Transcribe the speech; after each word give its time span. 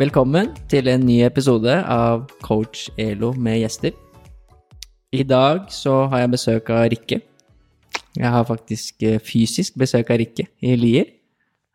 Velkommen 0.00 0.46
til 0.72 0.86
en 0.88 1.02
ny 1.04 1.18
episode 1.26 1.74
av 1.92 2.22
Coach 2.40 2.86
Elo 2.96 3.34
med 3.36 3.58
gjester. 3.60 3.92
I 5.12 5.26
dag 5.28 5.66
så 5.68 6.06
har 6.08 6.22
jeg 6.22 6.30
besøk 6.32 6.70
av 6.72 6.86
Rikke. 6.88 7.18
Jeg 8.16 8.30
har 8.32 8.46
faktisk 8.48 9.02
eh, 9.04 9.18
fysisk 9.20 9.74
besøk 9.76 10.08
av 10.08 10.16
Rikke 10.22 10.46
i 10.64 10.70
Lier. 10.80 11.10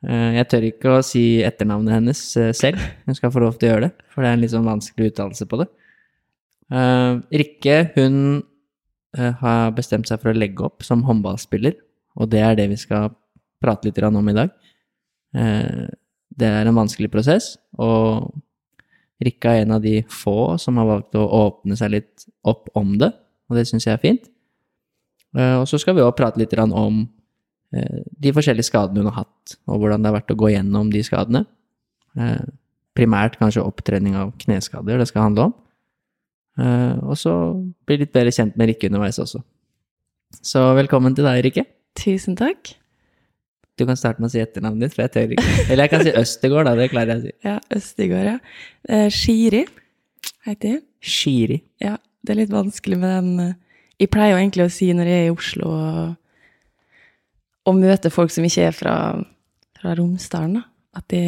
Eh, 0.01 0.39
Jeg 0.39 0.47
tør 0.49 0.65
ikke 0.65 0.93
å 0.95 1.03
si 1.05 1.21
etternavnet 1.45 1.93
hennes 1.99 2.21
eh, 2.41 2.49
selv. 2.57 2.81
Hun 3.05 3.13
skal 3.19 3.29
få 3.35 3.43
lov 3.43 3.59
til 3.59 3.67
å 3.67 3.71
gjøre 3.75 3.83
det, 3.83 4.07
for 4.09 4.25
det 4.25 4.31
er 4.31 4.39
en 4.39 4.41
litt 4.41 4.53
sånn 4.55 4.65
vanskelig 4.71 5.11
uttalelse 5.11 5.45
på 5.51 5.59
det. 5.61 5.67
Rikke 7.43 7.75
hun 7.93 8.15
har 9.43 9.75
bestemt 9.77 10.09
seg 10.09 10.23
for 10.23 10.31
å 10.31 10.39
legge 10.39 10.65
opp 10.65 10.81
som 10.87 11.05
håndballspiller, 11.05 11.77
og 12.17 12.33
det 12.33 12.41
er 12.41 12.57
det 12.57 12.65
vi 12.73 12.79
skal 12.87 13.13
prate 13.61 13.85
litt 13.85 14.01
om 14.01 14.33
i 14.33 14.35
dag. 14.39 14.57
Det 16.35 16.47
er 16.47 16.67
en 16.67 16.75
vanskelig 16.75 17.11
prosess, 17.13 17.53
og 17.79 18.33
Rikke 19.23 19.47
er 19.47 19.61
en 19.63 19.77
av 19.77 19.83
de 19.83 20.01
få 20.11 20.57
som 20.59 20.75
har 20.81 20.89
valgt 20.89 21.15
å 21.15 21.23
åpne 21.23 21.77
seg 21.79 21.93
litt 21.93 22.25
opp 22.43 22.67
om 22.75 22.97
det, 22.99 23.13
og 23.47 23.55
det 23.55 23.63
syns 23.69 23.87
jeg 23.87 23.95
er 23.95 24.01
fint. 24.03 24.25
Eh, 25.37 25.55
Og 25.61 25.67
så 25.71 25.79
skal 25.79 25.95
vi 25.95 26.03
også 26.03 26.17
prate 26.19 26.41
litt 26.41 26.53
om 26.59 27.05
eh, 27.71 28.03
de 28.03 28.33
forskjellige 28.35 28.67
skadene 28.67 29.03
hun 29.03 29.11
har 29.13 29.23
hatt, 29.23 29.55
og 29.67 29.79
hvordan 29.79 30.03
det 30.03 30.11
har 30.11 30.19
vært 30.19 30.35
å 30.35 30.39
gå 30.43 30.51
gjennom 30.51 30.91
de 30.91 31.03
skadene. 31.03 31.45
Eh, 32.19 32.43
Primært 32.95 33.35
kanskje 33.39 33.63
opptrening 33.63 34.15
av 34.15 34.29
kneskader 34.39 34.97
det 34.99 35.09
skal 35.09 35.25
handle 35.25 35.49
om. 35.49 35.55
Og 37.03 37.17
så 37.19 37.33
bli 37.83 37.97
litt 37.99 38.13
bedre 38.15 38.31
kjent 38.31 38.55
med 38.55 38.69
Rikke 38.69 38.87
underveis 38.87 39.19
også. 39.19 39.41
Så 40.39 40.61
velkommen 40.77 41.11
til 41.11 41.27
deg, 41.27 41.41
Rikke. 41.43 41.65
Tusen 41.99 42.37
takk. 42.39 42.71
Du 43.75 43.83
kan 43.83 43.97
starte 43.99 44.23
med 44.23 44.29
å 44.29 44.31
si 44.31 44.39
etternavnet 44.39 44.87
ditt, 44.87 44.95
for 44.95 45.03
jeg 45.03 45.11
tør 45.11 45.33
ikke. 45.35 45.53
Eller 45.65 45.83
jeg 45.83 45.91
kan 45.91 46.03
si 46.05 46.13
Østegård, 46.21 46.67
da. 46.69 46.75
Det 46.79 46.91
klarer 46.93 47.11
jeg 47.11 47.17
å 47.17 47.23
si. 47.25 47.33
Ja, 47.43 47.55
Østegård, 47.75 48.29
ja. 48.29 48.35
Eh, 48.87 49.07
Shiri 49.11 49.65
heter 50.47 50.69
jeg. 50.69 50.81
Shiri. 51.05 51.57
Ja, 51.83 51.97
det 52.23 52.33
er 52.33 52.39
litt 52.39 52.53
vanskelig 52.53 52.97
med 53.01 53.11
den 53.11 53.43
eh, 53.43 53.57
Jeg 54.01 54.11
pleier 54.11 54.33
jo 54.33 54.39
egentlig 54.41 54.65
å 54.65 54.71
si 54.73 54.89
når 54.95 55.07
jeg 55.07 55.19
er 55.23 55.27
i 55.27 55.33
Oslo 55.33 55.69
og, 55.71 56.15
og 57.69 57.77
møter 57.77 58.11
folk 58.11 58.33
som 58.33 58.47
ikke 58.47 58.65
er 58.69 58.73
fra, 58.75 58.95
fra 59.79 59.93
Romsdalen, 59.95 60.57
da, 60.59 60.65
at 60.99 61.07
de, 61.13 61.21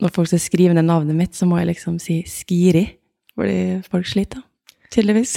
når 0.00 0.14
folk 0.14 0.30
skal 0.30 0.40
skrive 0.40 0.76
ned 0.76 0.88
navnet 0.88 1.16
mitt, 1.16 1.36
så 1.36 1.48
må 1.48 1.58
jeg 1.60 1.72
liksom 1.74 1.98
si 2.00 2.22
Skiri, 2.28 2.86
fordi 3.36 3.58
folk 3.88 4.08
sliter, 4.08 4.40
tydeligvis. 4.88 5.36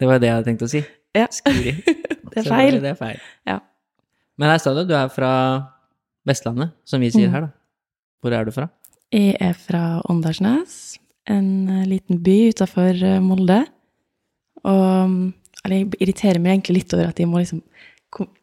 Det 0.00 0.08
var 0.08 0.20
det 0.22 0.30
jeg 0.30 0.38
hadde 0.38 0.48
tenkt 0.48 0.64
å 0.64 0.70
si. 0.72 0.80
Ja, 1.16 1.28
Skiri. 1.34 1.76
det 2.32 2.42
er 2.44 2.48
feil. 2.48 2.80
Det 2.80 2.94
er 2.94 3.00
feil. 3.00 3.20
Ja. 3.48 3.60
Men 4.40 4.48
her 4.54 4.60
står 4.62 4.80
det 4.80 4.86
du 4.90 4.94
er 4.96 5.10
fra 5.12 5.30
Vestlandet, 6.28 6.72
som 6.88 7.00
vi 7.02 7.10
sier 7.12 7.28
Mm. 7.28 7.32
her, 7.34 7.40
da. 7.40 7.50
Hvor 8.22 8.32
er 8.36 8.44
du 8.48 8.52
fra? 8.54 8.68
Jeg 9.12 9.36
er 9.40 9.52
fra 9.58 10.00
Åndalsnes, 10.08 10.98
en 11.28 11.68
eh, 11.68 11.84
liten 11.86 12.22
by 12.24 12.50
utafor 12.54 13.20
Molde. 13.24 13.66
Og 14.64 15.32
eller 15.64 15.76
jeg 15.76 15.90
irriterer 16.00 16.40
meg 16.40 16.54
egentlig 16.56 16.78
litt 16.80 16.94
over 16.96 17.10
at 17.10 17.18
jeg 17.20 17.28
må 17.28 17.40
liksom 17.42 17.60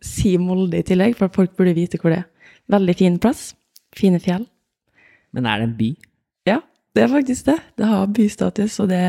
si 0.06 0.36
Molde 0.38 0.80
i 0.80 0.86
tillegg, 0.86 1.16
for 1.18 1.32
folk 1.34 1.56
burde 1.58 1.74
vite 1.76 1.98
hvor 2.02 2.14
det 2.14 2.20
er. 2.22 2.28
Veldig 2.70 2.96
fin 3.00 3.18
plass. 3.20 3.54
Fine 3.96 4.20
fjell. 4.22 4.46
Men 5.34 5.46
er 5.50 5.60
det 5.62 5.68
en 5.70 5.78
by? 5.80 5.90
Ja, 6.48 6.60
det 6.96 7.04
er 7.04 7.12
faktisk 7.12 7.46
det. 7.50 7.58
Det 7.80 7.86
har 7.90 8.06
bystatus, 8.08 8.78
og 8.84 8.90
det, 8.90 9.02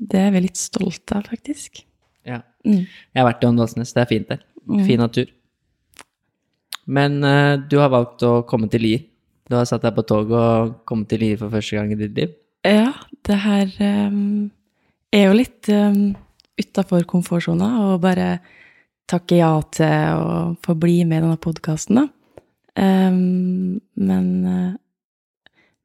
det 0.00 0.20
er 0.20 0.32
vi 0.34 0.40
litt 0.46 0.56
stolte 0.60 1.18
av, 1.18 1.28
faktisk. 1.28 1.84
Ja. 2.26 2.40
Mm. 2.64 2.86
Jeg 2.86 3.20
har 3.20 3.28
vært 3.28 3.44
i 3.44 3.50
Åndalsnes. 3.50 3.92
Det 3.94 4.02
er 4.04 4.10
fint 4.10 4.28
der. 4.32 4.42
Mm. 4.66 4.84
Fin 4.86 5.02
natur. 5.02 5.30
Men 6.92 7.20
uh, 7.24 7.56
du 7.56 7.78
har 7.80 7.92
valgt 7.92 8.24
å 8.26 8.42
komme 8.48 8.68
til 8.72 8.84
Lier. 8.84 9.04
Du 9.48 9.56
har 9.58 9.68
satt 9.68 9.84
deg 9.84 9.94
på 9.96 10.04
toget 10.08 10.36
og 10.38 10.74
kommet 10.88 11.10
til 11.10 11.22
Lier 11.24 11.40
for 11.40 11.52
første 11.52 11.76
gang 11.78 11.92
i 11.92 11.98
ditt 12.00 12.16
liv. 12.16 12.34
Ja, 12.66 12.92
det 13.26 13.38
her 13.42 13.72
um, 14.08 14.50
er 15.12 15.26
jo 15.26 15.36
litt 15.36 15.70
um, 15.72 16.12
utafor 16.60 17.06
komfortsona 17.10 17.72
å 17.82 17.96
bare 18.02 18.36
takke 19.10 19.40
ja 19.40 19.50
til 19.74 20.20
å 20.22 20.36
få 20.64 20.76
bli 20.78 21.02
med 21.04 21.20
i 21.20 21.24
denne 21.26 21.40
podkasten, 21.42 21.98
da. 21.98 22.06
Um, 22.78 23.80
men 24.00 24.28
uh, 24.46 24.70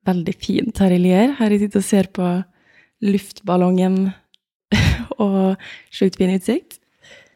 veldig 0.07 0.35
fint 0.39 0.79
her 0.83 0.93
i 0.95 1.01
Lier. 1.01 1.33
Her 1.39 1.55
jeg 1.55 1.65
sitter 1.65 1.83
og 1.83 1.87
ser 1.87 2.11
på 2.15 2.29
luftballongen 3.07 3.99
og 5.23 5.57
sjukt 5.93 6.19
fin 6.19 6.33
utsikt. 6.37 6.79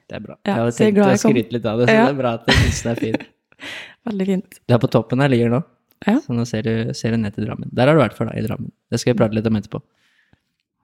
Det 0.08 0.20
er 0.20 0.24
bra. 0.24 0.38
Ja, 0.44 0.54
jeg 0.54 0.62
hadde 0.62 0.78
tenkt 0.78 1.04
å 1.04 1.12
skryte 1.24 1.56
litt 1.56 1.68
av 1.68 1.82
det, 1.82 1.90
så 1.90 1.96
Ja. 1.96 2.08
det 2.08 2.16
er 2.16 2.20
bra 2.20 2.34
at 2.40 2.48
du 2.48 2.52
syns 2.56 2.82
det 2.86 2.92
er 2.92 3.04
fint. 3.06 3.30
Veldig 4.10 4.28
fint. 4.32 4.60
Det 4.68 4.76
er 4.76 4.82
på 4.82 4.90
toppen 4.92 5.22
av 5.24 5.32
ligger 5.32 5.52
nå, 5.54 5.62
Ja. 6.08 6.18
så 6.24 6.34
nå 6.34 6.46
ser 6.50 6.66
du, 6.66 6.94
ser 6.98 7.12
du 7.14 7.18
ned 7.22 7.36
til 7.36 7.46
Drammen. 7.46 7.70
Der 7.72 7.88
har 7.88 7.98
du 7.98 8.02
vært 8.02 8.16
før, 8.18 8.32
da, 8.32 8.38
i 8.40 8.46
Drammen. 8.46 8.72
Det 8.90 9.00
skal 9.02 9.14
vi 9.14 9.20
prate 9.22 9.38
litt 9.38 9.48
om 9.50 9.60
etterpå. 9.60 9.82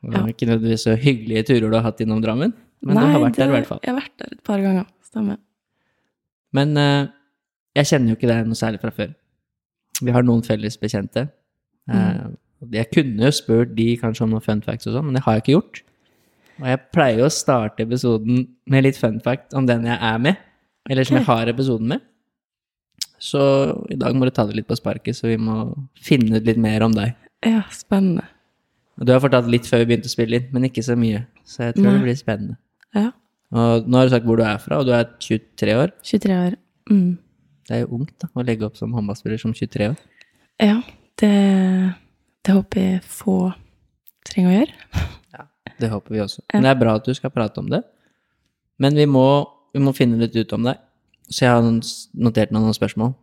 Det 0.04 0.14
var 0.14 0.28
Ja. 0.28 0.34
ikke 0.34 0.48
nødvendigvis 0.50 0.84
så 0.86 0.94
hyggelige 0.96 1.46
turer 1.50 1.70
du 1.72 1.76
har 1.80 1.84
hatt 1.88 2.02
innom 2.06 2.22
Drammen, 2.22 2.54
men 2.86 2.96
du 2.96 3.02
har 3.02 3.20
vært 3.24 3.36
der 3.40 3.50
i 3.50 3.56
hvert 3.58 3.70
fall. 3.70 3.80
Jeg 3.84 3.94
har 3.94 4.00
vært 4.02 4.18
der 4.22 4.36
et 4.38 4.44
par 4.46 4.62
ganger. 4.62 4.86
Stemmer. 5.08 5.38
Men 6.54 6.78
uh, 6.78 7.08
jeg 7.76 7.86
kjenner 7.90 8.14
jo 8.14 8.16
ikke 8.20 8.30
deg 8.30 8.46
noe 8.48 8.60
særlig 8.60 8.80
fra 8.84 8.92
før. 8.94 9.16
Vi 10.04 10.14
har 10.14 10.24
noen 10.28 10.44
felles 10.46 10.78
bekjente. 10.78 11.28
Mm. 11.90 11.98
Uh, 11.98 12.70
jeg 12.74 12.90
kunne 12.94 13.26
jo 13.28 13.32
spurt 13.34 13.74
de 13.78 13.90
kanskje 14.02 14.26
om 14.26 14.32
noen 14.34 14.46
fun 14.46 14.62
facts 14.66 14.88
og 14.90 14.94
sånn, 14.98 15.06
men 15.10 15.18
det 15.18 15.24
har 15.26 15.38
jeg 15.38 15.44
ikke 15.46 15.56
gjort. 15.58 15.82
Og 16.58 16.66
jeg 16.72 16.80
pleier 16.94 17.20
jo 17.22 17.28
å 17.28 17.34
starte 17.34 17.86
episoden 17.86 18.48
med 18.66 18.86
litt 18.86 18.98
fun 18.98 19.20
fact 19.22 19.54
om 19.58 19.66
den 19.70 19.86
jeg 19.86 19.98
er 20.02 20.18
med, 20.22 20.38
eller 20.90 21.06
som 21.06 21.18
jeg 21.20 21.28
har 21.28 21.52
episoden 21.52 21.92
med. 21.94 22.02
Så 23.18 23.42
i 23.90 23.98
dag 23.98 24.16
må 24.16 24.28
du 24.28 24.34
ta 24.34 24.46
det 24.48 24.58
litt 24.60 24.68
på 24.70 24.78
sparket, 24.78 25.18
så 25.18 25.30
vi 25.30 25.38
må 25.42 25.72
finne 26.02 26.38
ut 26.38 26.48
litt 26.48 26.60
mer 26.62 26.86
om 26.86 26.94
deg. 26.96 27.16
Ja, 27.46 27.64
spennende. 27.74 28.28
Du 28.98 29.12
har 29.14 29.22
fortalt 29.22 29.50
litt 29.52 29.68
før 29.70 29.84
vi 29.84 29.92
begynte 29.92 30.10
å 30.10 30.14
spille 30.14 30.40
inn, 30.40 30.50
men 30.54 30.68
ikke 30.70 30.84
så 30.86 30.96
mye. 30.98 31.24
Så 31.46 31.68
jeg 31.68 31.78
tror 31.78 31.90
Nei. 31.90 31.96
det 31.98 32.06
blir 32.08 32.18
spennende. 32.18 32.58
Ja. 32.98 33.12
Og 33.58 33.88
nå 33.88 34.00
har 34.00 34.08
du 34.08 34.14
sagt 34.16 34.26
hvor 34.28 34.40
du 34.40 34.44
er 34.46 34.58
fra, 34.62 34.82
og 34.82 34.90
du 34.90 34.94
er 34.98 35.06
23 35.24 35.76
år. 35.78 35.94
23 36.06 36.38
år. 36.38 36.58
Mm. 36.90 37.18
Det 37.68 37.76
er 37.76 37.84
jo 37.84 38.00
ungt 38.00 38.16
da, 38.24 38.30
å 38.34 38.46
legge 38.48 38.66
opp 38.68 38.80
som 38.80 38.96
håndballspiller 38.96 39.42
som 39.42 39.54
23 39.56 39.92
år. 39.92 40.00
Ja, 40.64 40.80
det, 41.22 41.34
det 42.48 42.56
håper 42.56 42.84
jeg 42.84 43.04
få 43.06 43.38
trenger 44.28 44.52
å 44.52 44.58
gjøre. 44.62 44.82
Ja, 45.38 45.44
Det 45.78 45.90
håper 45.92 46.16
vi 46.16 46.22
også. 46.24 46.42
Men 46.54 46.66
det 46.66 46.70
er 46.72 46.80
bra 46.80 46.96
at 46.98 47.06
du 47.06 47.14
skal 47.14 47.30
prate 47.30 47.62
om 47.62 47.68
det. 47.70 47.84
Men 48.82 48.96
vi 48.98 49.06
må, 49.06 49.26
vi 49.76 49.82
må 49.84 49.92
finne 49.94 50.18
litt 50.18 50.34
ut 50.34 50.54
om 50.56 50.64
deg. 50.66 50.80
Så 51.30 51.46
jeg 51.46 51.54
har 51.54 51.64
notert 52.16 52.54
noen 52.56 52.76
spørsmål. 52.76 53.14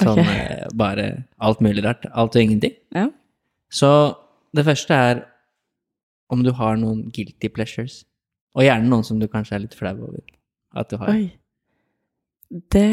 Sånn 0.00 0.18
Ok. 0.18 0.26
eh, 0.28 0.66
bare 0.76 1.24
alt 1.40 1.60
mulig 1.60 1.84
rart. 1.84 2.06
Alt 2.12 2.36
og 2.36 2.42
ingenting. 2.42 2.76
Ja. 2.94 3.08
Så 3.70 4.16
det 4.54 4.64
første 4.64 4.94
er 4.94 5.24
om 6.30 6.42
du 6.42 6.52
har 6.52 6.76
noen 6.76 7.10
guilty 7.10 7.48
pleasures. 7.48 8.04
Og 8.56 8.64
gjerne 8.64 8.88
noen 8.88 9.04
som 9.04 9.18
du 9.20 9.28
kanskje 9.28 9.56
er 9.56 9.64
litt 9.64 9.76
flau 9.76 9.94
over 9.94 10.22
at 10.76 10.90
du 10.90 10.96
har. 10.96 11.12
Oi. 11.12 11.32
Det 12.72 12.86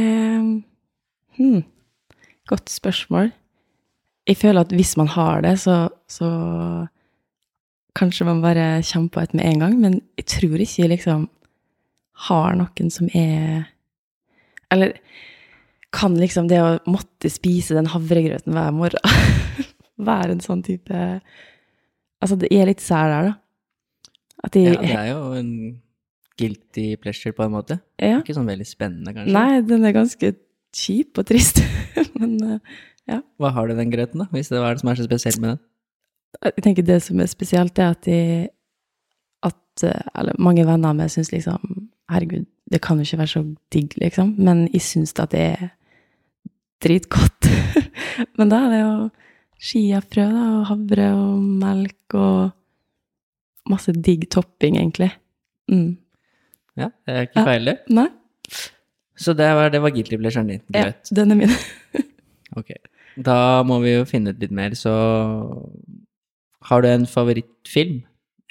hm. 1.38 1.64
Godt 2.48 2.70
spørsmål. 2.70 3.32
Jeg 4.28 4.38
føler 4.38 4.62
at 4.62 4.72
hvis 4.72 4.98
man 4.98 5.08
har 5.08 5.42
det, 5.42 5.60
så, 5.60 5.90
så 6.08 6.30
kanskje 7.96 8.26
man 8.26 8.42
bare 8.42 8.84
kommer 8.94 9.10
på 9.10 9.20
et 9.20 9.34
med 9.34 9.46
en 9.46 9.60
gang, 9.60 9.80
men 9.80 10.02
jeg 10.18 10.26
tror 10.26 10.60
ikke 10.60 10.82
jeg 10.82 10.90
liksom 10.90 11.30
har 12.28 12.56
noen 12.56 12.92
som 12.92 13.10
er 13.14 13.73
Eller 14.74 14.98
kan 15.94 16.16
liksom 16.18 16.50
det 16.50 16.60
å 16.62 16.76
måtte 16.90 17.30
spise 17.30 17.78
den 17.78 17.92
havregrøten 17.94 18.56
hver 18.56 18.74
morgen 18.74 19.18
være 20.10 20.36
en 20.36 20.44
sånn 20.44 20.64
type 20.66 21.00
Altså, 22.24 22.38
det 22.40 22.54
er 22.56 22.70
litt 22.70 22.80
sær 22.80 23.10
der, 23.12 23.26
da. 23.28 24.12
At 24.48 24.54
de 24.56 24.62
Ja, 24.64 24.78
det 24.80 24.94
er 24.96 25.10
jo 25.10 25.34
en 25.36 25.50
guilty 26.40 26.86
pleasure 27.04 27.36
på 27.36 27.44
en 27.44 27.52
måte. 27.52 27.82
ja. 28.00 28.22
Ikke 28.22 28.36
sånn 28.38 28.48
veldig 28.48 28.66
spennende, 28.66 29.12
kanskje. 29.12 29.34
Nei, 29.36 29.60
den 29.68 29.84
er 29.84 29.96
ganske 29.96 30.32
kjip 30.74 31.20
og 31.20 31.28
trist. 31.28 31.60
Men 32.18 32.40
ja. 33.12 33.20
Hva 33.38 33.52
har 33.52 33.68
du 33.68 33.76
i 33.76 33.78
den 33.82 33.92
grøten, 33.92 34.24
da? 34.24 34.30
Hvis 34.32 34.54
det, 34.54 34.62
er 34.62 34.72
det 34.72 34.82
som 34.82 34.94
er 34.94 35.02
så 35.02 35.08
spesielt 35.10 35.42
med 35.44 35.56
den? 35.56 35.62
jeg 36.42 36.64
tenker 36.66 36.86
det 36.88 37.00
som 37.06 37.20
er 37.22 37.30
spesielt, 37.30 37.80
er 37.80 37.94
at 37.94 38.06
de 38.08 38.20
at 39.44 39.84
eh, 39.84 40.06
Eller 40.16 40.40
mange 40.40 40.66
venner 40.66 40.94
av 40.94 40.98
meg 40.98 41.12
syns 41.12 41.32
liksom 41.34 41.90
herregud, 42.12 42.46
det 42.72 42.82
kan 42.82 42.98
jo 43.00 43.06
ikke 43.08 43.22
være 43.22 43.34
så 43.34 43.44
digg, 43.74 43.98
liksom. 44.02 44.36
Men 44.38 44.68
jeg 44.74 44.82
syns 44.86 45.14
da 45.18 45.26
det 45.30 45.44
er 45.54 45.68
dritgodt. 46.84 47.50
Men 48.38 48.52
da 48.52 48.64
er 48.66 48.74
det 48.74 48.82
jo 48.82 48.94
skiafrø 49.64 50.28
da, 50.28 50.46
og 50.60 50.66
havre 50.72 51.10
og 51.16 51.44
melk 51.64 52.18
og 52.20 53.70
masse 53.72 53.94
digg 53.96 54.28
topping, 54.34 54.78
egentlig. 54.82 55.12
Mm. 55.72 55.94
Ja, 56.80 56.90
det 57.06 57.14
er 57.14 57.28
ikke 57.28 57.46
feil, 57.48 57.70
det. 57.70 57.78
Nei? 57.94 58.10
Så 59.16 59.36
det 59.38 59.48
var, 59.56 59.70
det 59.72 59.82
var 59.84 59.94
guilty 59.94 60.18
pleasuren 60.18 60.50
din. 60.50 60.64
Ja, 60.74 60.92
den 61.16 61.36
er 61.36 61.44
min. 61.46 61.56
Ok. 62.54 62.70
Da 63.18 63.64
må 63.66 63.80
vi 63.82 63.96
jo 63.96 64.04
finne 64.06 64.30
ut 64.30 64.42
litt 64.42 64.52
mer, 64.54 64.76
så 64.78 64.92
Har 66.70 66.84
du 66.84 66.88
en 66.88 67.08
favorittfilm? 67.10 68.04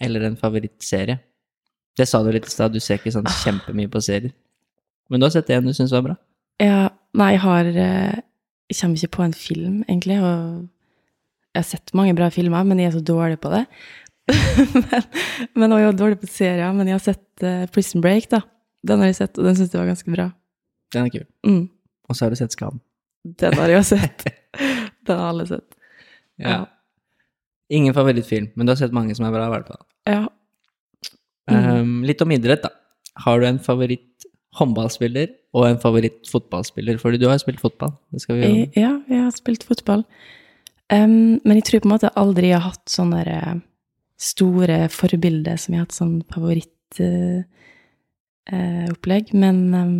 Eller 0.02 0.26
en 0.26 0.34
favorittserie? 0.37 1.20
Det 1.99 2.06
sa 2.09 2.23
du 2.25 2.31
litt 2.33 2.49
i 2.49 2.53
stad, 2.53 2.73
du 2.73 2.81
ser 2.81 3.00
ikke 3.00 3.12
sånn 3.15 3.29
kjempemye 3.43 3.91
på 3.93 4.00
serier. 4.05 4.33
Men 5.12 5.21
du 5.21 5.27
har 5.27 5.35
sett 5.35 5.50
en 5.53 5.67
du 5.69 5.75
syns 5.77 5.93
var 5.93 6.05
bra? 6.06 6.15
Ja, 6.62 6.87
nei, 7.19 7.33
jeg 7.35 7.43
har 7.43 7.69
eh, 7.69 8.21
Jeg 8.71 8.79
kommer 8.79 9.00
ikke 9.00 9.17
på 9.17 9.25
en 9.27 9.35
film, 9.37 9.83
egentlig. 9.85 10.17
Og 10.25 10.62
jeg 11.53 11.61
har 11.61 11.69
sett 11.69 11.93
mange 11.99 12.15
bra 12.17 12.31
filmer, 12.33 12.65
men 12.65 12.81
jeg 12.81 12.89
er 12.89 12.97
så 12.97 13.03
dårlig 13.05 13.37
på 13.43 13.53
det. 13.53 13.67
men, 14.79 15.05
men 15.59 15.75
og 15.75 15.83
jeg 15.83 15.91
er 15.91 15.99
dårlig 15.99 16.21
på 16.23 16.31
serier. 16.31 16.73
Men 16.73 16.89
jeg 16.89 16.97
har 16.97 17.05
sett 17.05 17.44
eh, 17.44 17.67
Prison 17.75 18.05
Break, 18.05 18.31
da. 18.33 18.41
Den 18.88 19.03
har 19.03 19.12
jeg 19.12 19.21
sett, 19.21 19.37
og 19.37 19.47
den 19.47 19.59
syns 19.59 19.75
jeg 19.75 19.83
var 19.83 19.91
ganske 19.93 20.15
bra. 20.15 20.31
Den 20.95 21.09
er 21.09 21.12
kul. 21.12 21.27
Mm. 21.47 21.67
Og 22.09 22.17
så 22.17 22.25
har 22.25 22.33
du 22.33 22.41
sett 22.41 22.56
Skam. 22.56 22.81
Den 23.23 23.55
har 23.59 23.71
jeg 23.71 23.79
jo 23.79 23.85
sett. 23.93 24.25
Den 25.06 25.19
har 25.19 25.33
alle 25.33 25.45
sett. 25.47 25.77
Ja. 26.38 26.65
Ingen 27.73 27.95
favorittfilm, 27.95 28.50
men 28.55 28.67
du 28.67 28.73
har 28.73 28.79
sett 28.79 28.95
mange 28.95 29.15
som 29.19 29.27
er 29.27 29.33
bra, 29.35 29.47
i 29.49 29.53
hvert 29.53 29.71
fall. 29.71 29.81
Ja. 30.06 30.23
Um, 31.52 31.96
litt 32.06 32.22
om 32.25 32.32
idrett, 32.34 32.64
da. 32.64 32.72
Har 33.25 33.40
du 33.40 33.46
en 33.49 33.60
favoritt 33.62 34.26
håndballspiller 34.58 35.31
og 35.56 35.66
en 35.69 35.81
favoritt 35.81 36.28
fotballspiller? 36.31 37.00
Fordi 37.00 37.20
du 37.20 37.28
har 37.31 37.40
spilt 37.43 37.60
fotball. 37.62 37.94
Jeg, 38.16 38.70
ja, 38.78 38.94
jeg 39.08 39.20
har 39.26 39.34
spilt 39.37 39.66
fotball. 39.69 40.06
Um, 40.93 41.40
men 41.44 41.58
jeg 41.58 41.69
tror 41.69 41.82
på 41.82 41.88
en 41.88 41.94
måte 41.94 42.14
aldri 42.20 42.50
jeg 42.50 42.60
har 42.60 42.75
hatt 42.75 42.90
sånne 42.93 43.22
eh, 43.32 43.60
store 44.20 44.82
forbilder 44.93 45.56
som 45.60 45.72
jeg 45.72 45.81
har 45.81 45.87
hatt 45.87 45.96
sånn 45.96 46.19
favorittopplegg. 46.32 47.49
Uh, 48.52 48.88
opplegg. 48.90 49.31
men 49.38 49.58
um, 49.70 49.94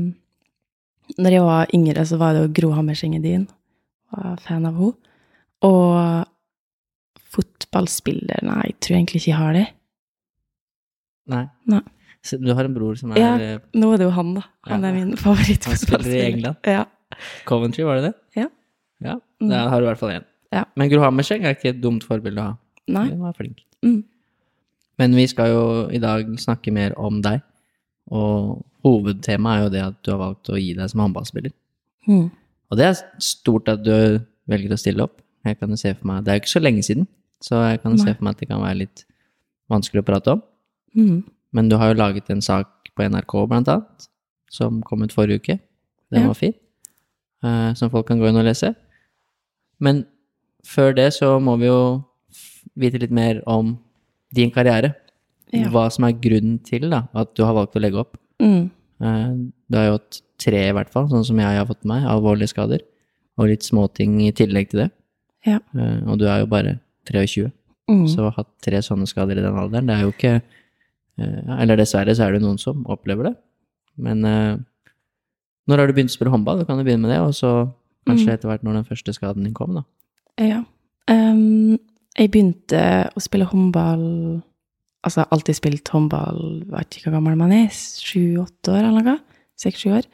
når 1.22 1.37
jeg 1.37 1.44
var 1.46 1.72
yngre, 1.76 2.04
så 2.06 2.19
var 2.20 2.34
det 2.34 2.43
jo 2.43 2.52
Gro 2.56 2.72
Hammerseng 2.76 3.14
Edin. 3.16 3.46
Var 4.12 4.40
fan 4.44 4.66
av 4.69 4.76
henne. 4.78 4.94
Og 5.62 6.26
fotballspiller 7.32 8.43
Nei, 8.46 8.72
jeg 8.72 8.78
tror 8.82 8.96
egentlig 8.99 9.22
ikke 9.22 9.31
jeg 9.31 9.38
har 9.38 9.56
det. 9.56 9.66
Nei. 11.27 11.45
Nei. 11.67 11.81
Så 12.23 12.39
du 12.39 12.53
har 12.55 12.65
en 12.65 12.75
bror 12.75 12.95
som 12.99 13.13
er 13.13 13.19
Ja. 13.19 13.35
eh, 13.37 13.59
Nå 13.75 13.93
er 13.95 13.99
det 13.99 14.05
jo 14.07 14.11
han, 14.11 14.35
da. 14.35 14.43
Han 14.67 14.83
Ja. 14.83 14.89
er 14.89 14.93
min 14.95 15.17
Han 15.17 15.77
spiller 15.77 16.07
i 16.07 16.21
England? 16.33 16.57
Ja. 16.65 16.85
Coventry, 17.45 17.83
var 17.85 18.01
det 18.01 18.03
det? 18.13 18.15
Ja. 18.37 18.49
Ja, 19.03 19.19
Da 19.41 19.69
har 19.69 19.81
du 19.81 19.87
i 19.87 19.91
hvert 19.91 19.99
fall 19.99 20.11
én. 20.11 20.25
Ja. 20.53 20.65
Men 20.77 20.89
Gro 20.91 21.01
Hammerseng 21.01 21.45
er 21.45 21.55
ikke 21.55 21.71
et 21.71 21.81
dumt 21.81 22.05
forbilde 22.05 22.39
å 22.39 22.43
ha. 22.43 22.57
Nei. 22.89 23.09
Hun 23.11 23.21
var 23.21 23.33
flink. 23.33 23.65
Mm. 23.83 24.05
Men 24.99 25.15
vi 25.15 25.27
skal 25.27 25.49
jo 25.49 25.89
i 25.91 25.99
dag 25.99 26.27
snakke 26.39 26.73
mer 26.73 26.93
om 26.97 27.21
deg. 27.23 27.43
Og 28.11 28.65
hovedtemaet 28.85 29.59
er 29.59 29.63
jo 29.65 29.71
det 29.71 29.83
at 29.83 30.03
du 30.03 30.11
har 30.13 30.19
valgt 30.19 30.51
å 30.53 30.59
gi 30.61 30.75
deg 30.75 30.91
som 30.91 31.01
håndballspiller. 31.01 31.53
Mm. 32.09 32.31
Og 32.71 32.77
det 32.79 32.85
er 32.87 32.95
stort 33.19 33.69
at 33.69 33.83
du 33.83 34.21
velger 34.49 34.73
å 34.75 34.79
stille 34.79 35.03
opp. 35.03 35.21
Jeg 35.45 35.59
kan 35.59 35.69
jo 35.71 35.77
se 35.77 35.95
for 35.95 36.07
meg, 36.07 36.25
Det 36.25 36.31
er 36.31 36.37
jo 36.39 36.41
ikke 36.43 36.61
så 36.61 36.63
lenge 36.63 36.83
siden, 36.87 37.07
så 37.43 37.71
jeg 37.71 37.83
kan 37.83 37.93
jo 37.97 37.99
se 38.05 38.15
for 38.15 38.23
meg 38.25 38.31
at 38.35 38.39
det 38.39 38.49
kan 38.49 38.61
være 38.61 38.79
litt 38.79 39.05
vanskelig 39.71 40.03
å 40.03 40.07
prate 40.07 40.29
om. 40.37 40.43
Mm. 40.97 41.23
Men 41.53 41.69
du 41.69 41.77
har 41.77 41.93
jo 41.93 41.99
laget 42.00 42.31
en 42.31 42.41
sak 42.44 42.69
på 42.97 43.05
NRK, 43.09 43.35
blant 43.49 43.69
annet, 43.69 44.09
som 44.50 44.83
kom 44.83 45.03
ut 45.03 45.12
forrige 45.12 45.41
uke. 45.41 45.59
Den 46.12 46.23
Ja. 46.23 46.27
var 46.29 46.35
fin. 46.35 46.55
Uh, 47.44 47.73
som 47.75 47.91
folk 47.91 48.06
kan 48.06 48.19
gå 48.21 48.29
inn 48.29 48.37
og 48.37 48.44
lese. 48.44 48.75
Men 49.81 50.05
før 50.65 50.94
det 50.94 51.12
så 51.15 51.41
må 51.43 51.56
vi 51.59 51.67
jo 51.67 52.05
vite 52.79 53.00
litt 53.00 53.11
mer 53.11 53.43
om 53.47 53.79
din 54.35 54.50
karriere. 54.50 54.94
Ja. 55.53 55.69
Hva 55.69 55.91
som 55.93 56.05
er 56.05 56.12
grunnen 56.12 56.62
til 56.65 56.89
da, 56.91 57.09
at 57.15 57.35
du 57.35 57.43
har 57.45 57.53
valgt 57.55 57.75
å 57.77 57.81
legge 57.83 57.99
opp. 58.00 58.17
Mm. 58.41 58.71
Uh, 59.03 59.50
Du 59.71 59.77
har 59.79 59.87
jo 59.87 59.93
hatt 59.99 60.21
tre, 60.38 60.69
i 60.69 60.73
hvert 60.73 60.91
fall, 60.93 61.09
sånn 61.09 61.25
som 61.25 61.38
jeg 61.38 61.56
har 61.59 61.67
fått 61.67 61.85
med 61.85 62.03
meg, 62.03 62.11
alvorlige 62.11 62.49
skader. 62.53 62.81
Og 63.38 63.49
litt 63.49 63.62
småting 63.65 64.21
i 64.27 64.33
tillegg 64.33 64.69
til 64.71 64.81
det. 64.85 64.91
Ja. 65.47 65.59
Uh, 65.75 66.05
Og 66.12 66.19
du 66.19 66.27
er 66.29 66.41
jo 66.41 66.47
bare 66.47 66.79
23. 67.09 67.50
Mm. 67.91 68.06
Så 68.09 68.21
å 68.21 68.31
ha 68.31 68.37
hatt 68.37 68.50
tre 68.62 68.79
sånne 68.79 69.09
skader 69.09 69.38
i 69.38 69.43
den 69.43 69.56
alderen, 69.59 69.87
det 69.87 69.97
er 69.97 70.03
jo 70.03 70.12
ikke 70.12 70.43
Eller 71.61 71.79
dessverre 71.81 72.15
så 72.17 72.27
er 72.27 72.37
det 72.37 72.43
noen 72.45 72.59
som 72.61 72.85
opplever 72.91 73.31
det. 73.31 73.35
Men 74.03 74.25
eh, 74.25 74.57
når 75.69 75.79
har 75.79 75.87
du 75.91 75.95
begynt 75.97 76.13
å 76.13 76.17
spille 76.17 76.33
håndball? 76.33 76.63
Du 76.63 76.69
kan 76.69 76.79
jo 76.81 76.85
begynne 76.87 77.07
med 77.07 77.13
det, 77.15 77.21
og 77.23 77.35
så 77.37 77.53
kanskje 78.09 78.27
Mm. 78.29 78.35
etter 78.35 78.49
hvert 78.51 78.63
når 78.67 78.75
den 78.81 78.85
første 78.89 79.13
skaden 79.15 79.45
din 79.47 79.55
kom, 79.55 79.75
da. 79.79 79.83
Ja. 80.43 80.63
Um, 81.11 81.79
jeg 82.19 82.31
begynte 82.33 83.11
å 83.15 83.21
spille 83.23 83.47
håndball 83.51 84.43
Altså, 85.05 85.19
jeg 85.19 85.27
har 85.27 85.35
alltid 85.35 85.57
spilt 85.59 85.89
håndball, 85.91 86.43
vet 86.71 86.95
ikke 86.95 87.09
hvor 87.11 87.17
gammel 87.17 87.35
man 87.37 87.51
er, 87.51 87.67
sju-åtte 87.75 88.71
år 88.71 88.85
eller 88.87 89.03
noe? 89.03 89.19
Seks-sju 89.59 89.89
år. 89.97 90.07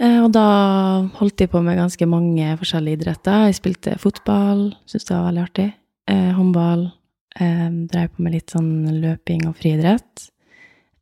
Eh, 0.00 0.16
og 0.24 0.32
da 0.34 0.42
holdt 1.20 1.38
jeg 1.44 1.52
på 1.52 1.60
med 1.62 1.78
ganske 1.78 2.08
mange 2.10 2.48
forskjellige 2.58 2.98
idretter. 2.98 3.44
Jeg 3.46 3.58
spilte 3.60 3.94
fotball, 4.02 4.72
syntes 4.90 5.06
det 5.06 5.14
var 5.14 5.28
veldig 5.28 5.44
artig. 5.44 5.68
Eh, 6.10 6.32
håndball. 6.34 6.82
Eh, 7.38 7.68
drev 7.92 8.10
på 8.10 8.24
med 8.24 8.34
litt 8.34 8.50
sånn 8.50 8.88
løping 9.02 9.46
og 9.50 9.56
friidrett. 9.60 10.28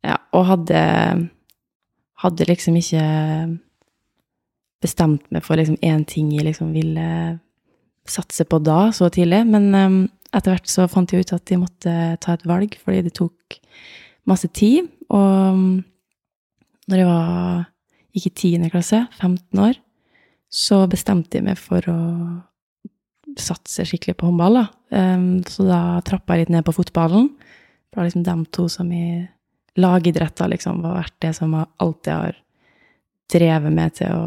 Ja, 0.05 0.21
og 0.35 0.47
hadde 0.53 0.83
Hadde 2.19 2.43
liksom 2.49 2.75
ikke 2.75 2.99
bestemt 4.83 5.23
meg 5.31 5.45
for 5.45 5.55
liksom 5.55 5.77
én 5.79 6.01
ting 6.03 6.33
jeg 6.35 6.49
liksom 6.49 6.73
ville 6.75 7.05
satse 8.03 8.43
på 8.43 8.59
da, 8.59 8.89
så 8.91 9.07
tidlig. 9.07 9.45
Men 9.47 9.69
um, 9.71 9.99
etter 10.35 10.51
hvert 10.51 10.67
så 10.67 10.87
fant 10.91 11.13
jeg 11.13 11.23
ut 11.23 11.31
at 11.37 11.53
jeg 11.53 11.61
måtte 11.61 11.93
ta 12.19 12.35
et 12.35 12.43
valg, 12.49 12.75
fordi 12.83 13.05
det 13.07 13.13
tok 13.15 13.55
masse 14.27 14.49
tid. 14.51 14.89
Og 15.07 15.55
um, 15.55 15.79
når 16.91 17.03
jeg 17.03 17.07
var, 17.07 17.63
gikk 18.17 18.27
i 18.27 18.35
tiende 18.43 18.73
klasse, 18.73 19.05
15 19.21 19.63
år, 19.63 19.79
så 20.49 20.81
bestemte 20.91 21.39
jeg 21.39 21.45
meg 21.45 21.59
for 21.61 21.87
å 21.87 21.99
satse 23.37 23.85
skikkelig 23.87 24.17
på 24.17 24.29
håndball. 24.29 24.61
Da. 24.61 24.65
Um, 25.15 25.27
så 25.47 25.65
da 25.67 25.81
trappa 26.05 26.35
jeg 26.35 26.47
litt 26.47 26.55
ned 26.55 26.65
på 26.67 26.75
fotballen. 26.75 27.29
Det 27.89 27.99
var 27.99 28.07
liksom 28.07 28.25
de 28.25 28.37
to 28.55 28.67
som 28.71 28.89
i 28.93 29.27
lagidretter 29.79 30.49
liksom 30.51 30.81
var 30.83 30.97
vært 30.99 31.15
det 31.23 31.33
som 31.37 31.53
jeg 31.55 31.69
alltid 31.83 32.13
har 32.13 32.39
drevet 33.33 33.75
med 33.75 33.99
til 34.01 34.15
å 34.15 34.25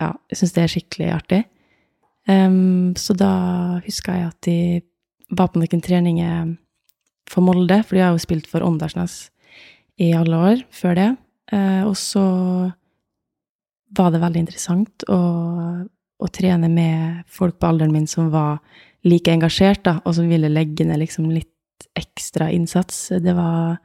Ja, 0.00 0.14
jeg 0.32 0.38
syns 0.40 0.54
det 0.56 0.62
er 0.62 0.70
skikkelig 0.72 1.08
artig. 1.12 1.38
Um, 2.24 2.94
så 2.96 3.12
da 3.12 3.32
huska 3.84 4.14
jeg 4.16 4.28
at 4.30 4.38
de 4.46 4.58
var 5.36 5.50
på 5.52 5.60
noen 5.60 5.82
treninger 5.84 6.54
for 7.28 7.44
Molde, 7.44 7.82
for 7.84 7.98
de 7.98 8.06
har 8.06 8.14
jo 8.14 8.22
spilt 8.22 8.48
for 8.48 8.64
Åndalsnes 8.64 9.26
i 10.00 10.14
alle 10.16 10.40
år 10.40 10.62
før 10.72 10.96
det. 10.96 11.10
Uh, 11.52 11.84
og 11.84 11.92
så 12.00 12.24
var 13.98 14.14
det 14.14 14.22
veldig 14.22 14.44
interessant 14.46 15.04
å, 15.10 15.20
å 16.20 16.28
trene 16.28 16.68
med 16.68 17.24
folk 17.30 17.58
på 17.60 17.70
alderen 17.70 17.94
min 17.94 18.08
som 18.10 18.28
var 18.32 18.60
like 19.06 19.32
engasjert, 19.32 19.82
da, 19.86 19.98
og 20.04 20.14
som 20.16 20.28
ville 20.28 20.50
legge 20.52 20.84
ned 20.84 21.00
liksom 21.00 21.30
litt 21.32 21.88
ekstra 21.96 22.50
innsats. 22.52 23.08
Det 23.22 23.34
var 23.36 23.78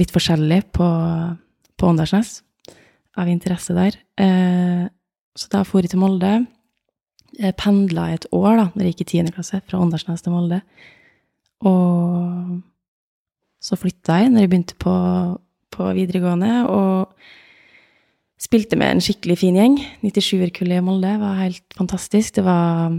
litt 0.00 0.12
forskjellig 0.12 0.62
på, 0.76 0.88
på 1.76 1.88
Åndalsnes 1.88 2.40
av 3.16 3.30
interesse 3.32 3.76
der. 3.76 3.96
Eh, 4.20 4.84
så 5.36 5.52
da 5.52 5.62
for 5.68 5.84
jeg 5.84 5.92
til 5.92 6.00
Molde. 6.00 6.38
Jeg 7.36 7.56
pendla 7.60 8.10
et 8.14 8.24
år 8.32 8.52
da 8.56 8.66
når 8.72 8.86
jeg 8.86 8.94
gikk 8.94 9.04
i 9.04 9.10
tiende 9.12 9.34
klasse, 9.36 9.60
fra 9.68 9.80
Åndalsnes 9.82 10.24
til 10.24 10.32
Molde. 10.32 10.62
Og 11.68 12.60
så 13.60 13.76
flytta 13.80 14.22
jeg 14.22 14.32
når 14.32 14.44
jeg 14.44 14.52
begynte 14.52 14.78
på, 14.80 14.94
på 15.74 15.90
videregående, 15.96 16.52
og 16.70 17.12
spilte 18.40 18.76
med 18.78 18.96
en 18.96 19.02
skikkelig 19.04 19.38
fin 19.40 19.56
gjeng. 19.56 19.78
97-kullet 20.04 20.80
i 20.80 20.84
Molde 20.84 21.14
var 21.20 21.38
helt 21.40 21.76
fantastisk. 21.76 22.36
Det 22.36 22.44
var, 22.44 22.98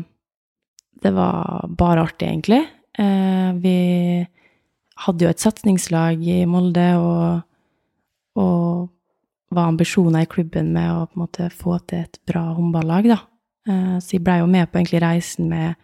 det 1.03 1.13
var 1.13 1.67
bare 1.77 2.08
artig, 2.08 2.27
egentlig. 2.32 2.63
Eh, 2.98 3.51
vi 3.62 3.77
hadde 5.06 5.27
jo 5.27 5.29
et 5.29 5.44
satsingslag 5.44 6.24
i 6.25 6.39
Molde, 6.50 6.88
og, 6.98 7.44
og 8.41 9.53
var 9.53 9.70
ambisjoner 9.72 10.25
i 10.25 10.29
klubben 10.32 10.74
med 10.75 10.89
å 10.91 11.06
på 11.06 11.15
en 11.20 11.24
måte 11.27 11.50
få 11.53 11.77
til 11.88 12.03
et 12.08 12.20
bra 12.27 12.48
håndballag, 12.58 13.12
da. 13.13 13.20
Eh, 13.70 13.96
Så 14.01 14.17
jeg 14.17 14.25
blei 14.25 14.39
jo 14.41 14.50
med 14.50 14.72
på 14.72 14.82
egentlig 14.82 15.03
reisen 15.06 15.48
med, 15.53 15.77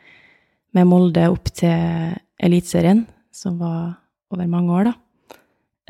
med 0.73 0.89
Molde 0.89 1.29
opp 1.31 1.53
til 1.53 2.17
Eliteserien, 2.43 3.05
som 3.31 3.61
var 3.61 3.99
over 4.33 4.49
mange 4.49 4.73
år, 4.73 4.89
da. 4.89 4.93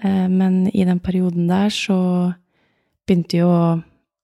Eh, 0.03 0.27
Men 0.27 0.67
i 0.67 0.83
den 0.83 0.99
perioden 0.99 1.47
der 1.47 1.71
så 1.71 2.35
begynte 3.07 3.39
jo, 3.41 3.49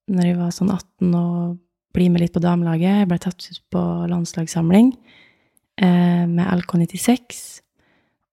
når 0.10 0.28
jeg 0.28 0.38
var 0.40 0.54
sånn 0.56 0.72
18, 0.74 1.16
å 1.16 1.26
bli 1.96 2.10
med 2.12 2.24
litt 2.24 2.36
på 2.36 2.44
damelaget. 2.44 3.02
Jeg 3.02 3.10
ble 3.10 3.20
tatt 3.22 3.48
ut 3.50 3.62
på 3.74 3.84
landslagssamling 4.12 4.94
eh, 5.82 6.26
med 6.30 6.46
LK96. 6.46 7.40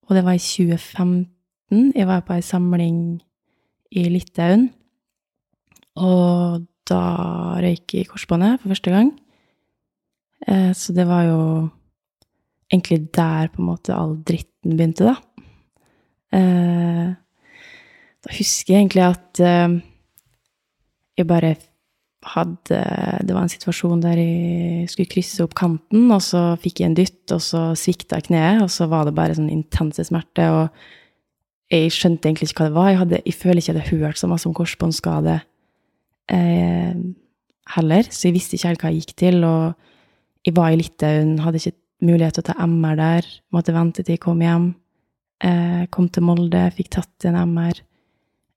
Og 0.07 0.17
det 0.17 0.25
var 0.27 0.37
i 0.37 0.43
2015. 0.43 1.93
Jeg 1.97 2.09
var 2.09 2.25
på 2.27 2.37
ei 2.37 2.45
samling 2.45 2.99
i 3.97 4.07
Litauen. 4.13 4.69
Og 5.97 6.67
da 6.87 7.03
røyk 7.63 7.97
jeg 7.97 8.07
i 8.07 8.11
korsbåndet 8.11 8.61
for 8.61 8.75
første 8.75 8.93
gang. 8.93 9.11
Eh, 10.47 10.73
så 10.77 10.95
det 10.95 11.07
var 11.09 11.27
jo 11.27 11.41
egentlig 12.71 13.07
der 13.15 13.51
på 13.53 13.63
en 13.63 13.71
måte 13.71 13.95
all 13.95 14.17
dritten 14.27 14.77
begynte, 14.77 15.11
da. 15.11 15.17
Eh, 16.37 17.15
da 18.27 18.35
husker 18.39 18.75
jeg 18.75 18.85
egentlig 18.85 19.07
at 19.07 19.41
eh, 19.41 19.77
jeg 21.17 21.29
bare 21.29 21.57
hadde 22.27 22.79
Det 23.23 23.35
var 23.35 23.45
en 23.45 23.53
situasjon 23.53 24.01
der 24.03 24.19
jeg 24.19 24.89
skulle 24.91 25.11
krysse 25.13 25.45
opp 25.45 25.55
kanten, 25.55 26.09
og 26.11 26.23
så 26.25 26.57
fikk 26.59 26.81
jeg 26.81 26.91
en 26.91 26.97
dytt, 26.99 27.25
og 27.35 27.43
så 27.45 27.61
svikta 27.79 28.19
kneet, 28.25 28.65
og 28.65 28.71
så 28.73 28.89
var 28.91 29.07
det 29.07 29.15
bare 29.15 29.37
sånn 29.37 29.53
intense 29.53 30.03
smerte, 30.09 30.49
og 30.51 31.71
jeg 31.71 31.93
skjønte 31.95 32.27
egentlig 32.27 32.49
ikke 32.51 32.65
hva 32.65 32.69
det 32.71 32.77
var. 32.79 32.89
Jeg, 32.91 33.01
hadde, 33.03 33.21
jeg 33.27 33.37
føler 33.37 33.61
ikke 33.61 33.73
jeg 33.73 33.79
hadde 33.79 34.01
hørt 34.01 34.19
så 34.19 34.31
masse 34.31 34.49
om 34.49 34.57
korsbåndskade 34.57 35.37
eh, 36.35 36.99
heller, 37.77 38.11
så 38.11 38.29
jeg 38.29 38.37
visste 38.41 38.59
ikke 38.59 38.73
helt 38.73 38.83
hva 38.83 38.93
jeg 38.95 39.05
gikk 39.05 39.17
til, 39.23 39.47
og 39.47 40.47
jeg 40.47 40.57
var 40.57 40.75
i 40.75 40.81
Litauen, 40.81 41.37
hadde 41.43 41.63
ikke 41.63 41.79
mulighet 42.07 42.39
til 42.39 42.45
å 42.45 42.49
ta 42.51 42.67
MR 42.67 42.99
der, 42.99 43.31
måtte 43.55 43.75
vente 43.77 44.03
til 44.03 44.17
jeg 44.17 44.23
kom 44.25 44.43
hjem. 44.43 44.71
Eh, 45.45 45.83
kom 45.93 46.09
til 46.09 46.25
Molde, 46.25 46.63
fikk 46.77 46.95
tatt 46.97 47.27
en 47.29 47.39
MR. 47.53 47.83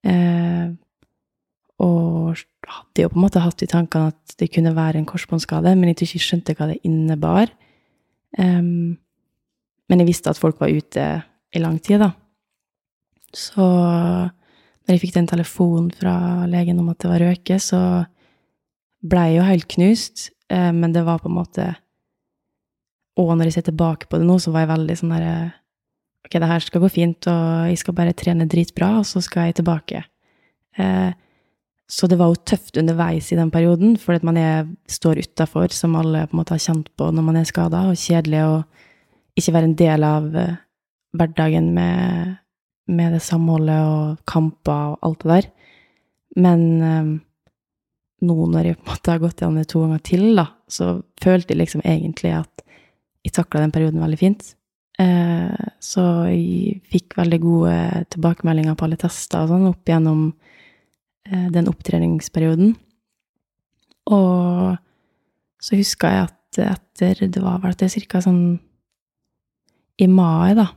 Eh, 0.08 0.70
og 1.80 2.40
hadde 2.68 3.06
jo 3.06 3.10
på 3.12 3.18
en 3.18 3.24
måte 3.24 3.44
hatt 3.44 3.64
i 3.64 3.70
tankene 3.72 4.12
at 4.12 4.36
det 4.40 4.50
kunne 4.52 4.76
være 4.76 5.00
en 5.00 5.08
korsbåndskade, 5.08 5.72
men 5.80 5.92
jeg 5.92 6.02
ikke 6.06 6.24
skjønte 6.26 6.56
hva 6.58 6.68
det 6.72 6.82
innebar. 6.88 7.52
Um, 8.38 9.00
men 9.90 10.04
jeg 10.04 10.10
visste 10.12 10.32
at 10.32 10.40
folk 10.40 10.60
var 10.62 10.74
ute 10.74 11.06
i 11.56 11.62
lang 11.64 11.80
tid, 11.82 12.04
da. 12.04 12.12
Så 13.34 13.64
når 13.64 14.96
jeg 14.96 15.04
fikk 15.04 15.16
den 15.16 15.30
telefonen 15.30 15.92
fra 15.94 16.48
legen 16.50 16.82
om 16.82 16.90
at 16.92 17.00
det 17.02 17.12
var 17.12 17.24
røke, 17.24 17.60
så 17.62 17.82
blei 19.06 19.32
jeg 19.32 19.40
jo 19.40 19.48
helt 19.48 19.70
knust, 19.70 20.30
eh, 20.52 20.72
men 20.76 20.94
det 20.96 21.06
var 21.08 21.22
på 21.22 21.30
en 21.30 21.40
måte 21.40 21.68
Og 23.20 23.34
når 23.36 23.50
jeg 23.50 23.54
ser 23.58 23.66
tilbake 23.68 24.08
på 24.08 24.18
det 24.18 24.26
nå, 24.28 24.38
så 24.40 24.52
var 24.52 24.64
jeg 24.64 24.72
veldig 24.72 24.96
sånn 24.96 25.12
derre 25.12 25.34
Ok, 26.24 26.36
det 26.40 26.50
her 26.50 26.64
skal 26.64 26.82
gå 26.84 26.90
fint, 26.92 27.28
og 27.32 27.70
jeg 27.72 27.80
skal 27.80 27.96
bare 27.96 28.16
trene 28.16 28.48
dritbra, 28.48 28.98
og 29.00 29.06
så 29.08 29.22
skal 29.24 29.48
jeg 29.48 29.56
tilbake. 29.60 30.02
Eh, 30.76 31.12
så 31.90 32.06
det 32.06 32.20
var 32.20 32.30
jo 32.30 32.44
tøft 32.46 32.78
underveis 32.78 33.32
i 33.34 33.38
den 33.40 33.50
perioden, 33.50 33.96
fordi 33.98 34.20
at 34.20 34.26
man 34.28 34.38
er, 34.38 34.68
står 34.86 35.24
utafor, 35.26 35.72
som 35.74 35.96
alle 35.98 36.28
på 36.28 36.36
en 36.36 36.40
måte 36.44 36.54
har 36.54 36.62
kjent 36.62 36.92
på 36.94 37.08
når 37.10 37.24
man 37.26 37.40
er 37.40 37.48
skada, 37.50 37.88
og 37.90 37.98
kjedelig 37.98 38.44
å 38.46 38.52
ikke 39.40 39.54
være 39.56 39.70
en 39.72 39.80
del 39.80 40.06
av 40.06 40.28
uh, 40.36 40.60
hverdagen 41.18 41.72
med, 41.74 42.36
med, 42.94 43.16
det 43.16 43.24
samholdet 43.26 43.80
og 43.88 44.20
kamper 44.30 44.92
og 44.92 45.08
alt 45.08 45.24
det 45.24 45.32
der. 45.32 45.48
Men 46.46 46.62
um, 46.84 47.10
nå 48.22 48.38
når 48.54 48.70
jeg 48.70 48.78
på 48.78 48.86
en 48.86 48.92
måte 48.92 49.16
har 49.16 49.24
gått 49.24 49.42
gjennom 49.42 49.58
det 49.58 49.72
to 49.74 49.82
ganger 49.82 50.04
til, 50.12 50.28
da, 50.38 50.46
så 50.70 50.92
følte 51.24 51.56
jeg 51.56 51.64
liksom 51.64 51.82
egentlig 51.82 52.36
at 52.38 52.66
jeg 53.26 53.34
takla 53.34 53.64
den 53.64 53.74
perioden 53.74 54.04
veldig 54.04 54.20
fint. 54.20 54.52
Eh, 55.00 55.66
så 55.84 56.04
jeg 56.28 56.78
fikk 56.92 57.18
veldig 57.18 57.40
gode 57.44 57.74
tilbakemeldinger 58.14 58.78
på 58.78 58.86
alle 58.86 59.00
tester 59.00 59.46
og 59.46 59.54
sånn 59.54 59.68
opp 59.72 59.90
igjennom 59.90 60.22
Eh, 60.28 60.49
den 61.28 61.68
opptreningsperioden. 61.70 62.76
Og 64.10 64.78
så 65.62 65.78
huska 65.78 66.12
jeg 66.14 66.28
at 66.30 66.36
etter 66.60 67.30
Det 67.30 67.42
var 67.44 67.60
vel 67.62 67.76
til 67.78 68.08
ca. 68.10 68.22
sånn 68.24 68.60
i 70.00 70.08
mai, 70.08 70.56
da, 70.56 70.70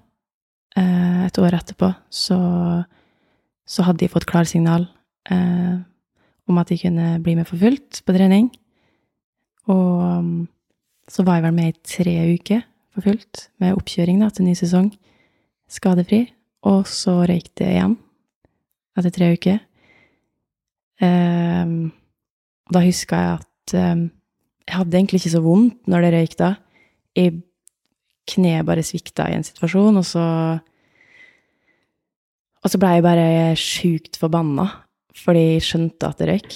eh, 0.76 1.26
et 1.26 1.38
år 1.38 1.54
etterpå, 1.54 1.92
så, 2.10 2.38
så 3.64 3.84
hadde 3.86 4.02
de 4.02 4.10
fått 4.10 4.26
klarsignal 4.26 4.88
eh, 5.30 5.78
om 6.50 6.58
at 6.58 6.72
de 6.72 6.78
kunne 6.80 7.20
bli 7.22 7.36
med 7.38 7.46
for 7.46 7.56
fullt 7.60 8.02
på 8.02 8.16
trening. 8.16 8.50
Og 9.70 10.48
så 11.06 11.24
var 11.24 11.38
jeg 11.38 11.46
vel 11.46 11.54
med 11.54 11.70
i 11.70 11.78
tre 11.86 12.16
uker 12.34 12.64
for 12.92 13.06
fullt, 13.06 13.46
med 13.62 13.78
oppkjøring 13.78 14.20
da, 14.24 14.30
til 14.34 14.48
ny 14.48 14.56
sesong. 14.58 14.90
Skadefri. 15.70 16.26
Og 16.66 16.86
så 16.90 17.22
røyk 17.26 17.48
det 17.58 17.70
igjen 17.72 17.96
etter 18.98 19.14
tre 19.14 19.32
uker. 19.34 19.62
Og 21.02 22.76
da 22.76 22.82
huska 22.84 23.18
jeg 23.18 23.38
at 23.40 23.74
um, 23.78 24.04
jeg 24.62 24.76
hadde 24.78 24.96
egentlig 24.96 25.18
ikke 25.20 25.32
så 25.34 25.42
vondt 25.42 25.88
når 25.90 26.04
det 26.04 26.12
røyk 26.14 26.36
da. 26.38 26.50
Jeg 27.18 27.40
kneet 28.30 28.66
bare 28.68 28.84
svikta 28.86 29.26
i 29.28 29.34
en 29.36 29.46
situasjon, 29.46 29.98
og 29.98 30.06
så 30.06 30.24
Og 32.62 32.70
så 32.70 32.78
blei 32.78 32.94
jeg 32.94 33.02
bare 33.02 33.56
sjukt 33.58 34.16
forbanna 34.20 34.68
fordi 35.18 35.40
jeg 35.56 35.64
skjønte 35.66 36.08
at 36.08 36.20
det 36.22 36.28
røyk. 36.30 36.52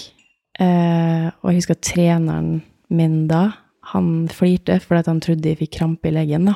Uh, 0.57 1.27
og 1.43 1.51
jeg 1.51 1.59
husker 1.59 1.75
at 1.75 1.83
treneren 1.85 2.63
min 2.89 3.27
da, 3.29 3.51
han 3.91 4.27
flirte 4.31 4.79
fordi 4.81 5.11
han 5.11 5.19
trodde 5.21 5.51
jeg 5.51 5.59
fikk 5.59 5.75
krampe 5.77 6.09
i 6.09 6.15
leggen, 6.15 6.47
da. 6.47 6.55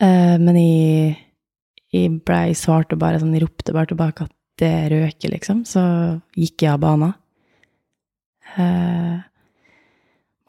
Men 0.00 0.56
jeg, 0.56 1.18
jeg 1.92 2.12
blei 2.24 2.54
svarte 2.56 2.96
bare 2.96 3.18
sånn, 3.20 3.34
jeg 3.36 3.44
ropte 3.44 3.74
bare 3.76 3.90
tilbake 3.90 4.24
at 4.24 4.32
det 4.60 4.74
røker, 4.92 5.32
liksom, 5.34 5.64
så 5.68 5.82
gikk 6.36 6.66
jeg 6.66 6.74
av 6.74 6.80
banen. 6.82 7.16
Uh, 8.56 9.20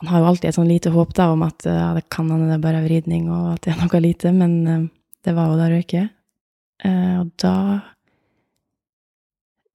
man 0.02 0.10
har 0.10 0.24
jo 0.24 0.30
alltid 0.32 0.50
et 0.50 0.58
sånn 0.58 0.72
lite 0.72 0.92
håp 0.94 1.14
da, 1.18 1.30
om 1.36 1.44
at 1.46 1.68
ja, 1.68 1.92
det 1.98 2.08
kan 2.14 2.30
hende 2.34 2.50
det 2.50 2.62
bare 2.64 2.82
er 2.82 2.88
vridning, 2.88 3.30
og 3.30 3.54
at 3.56 3.66
det 3.66 3.76
er 3.76 3.82
noe 3.84 4.02
lite, 4.04 4.34
men 4.36 4.56
uh, 4.68 4.88
det 5.26 5.36
var 5.38 5.52
jo 5.52 5.60
da 5.60 5.70
røyke. 5.72 6.06
Uh, 6.86 7.18
og 7.24 7.34
da 7.42 7.56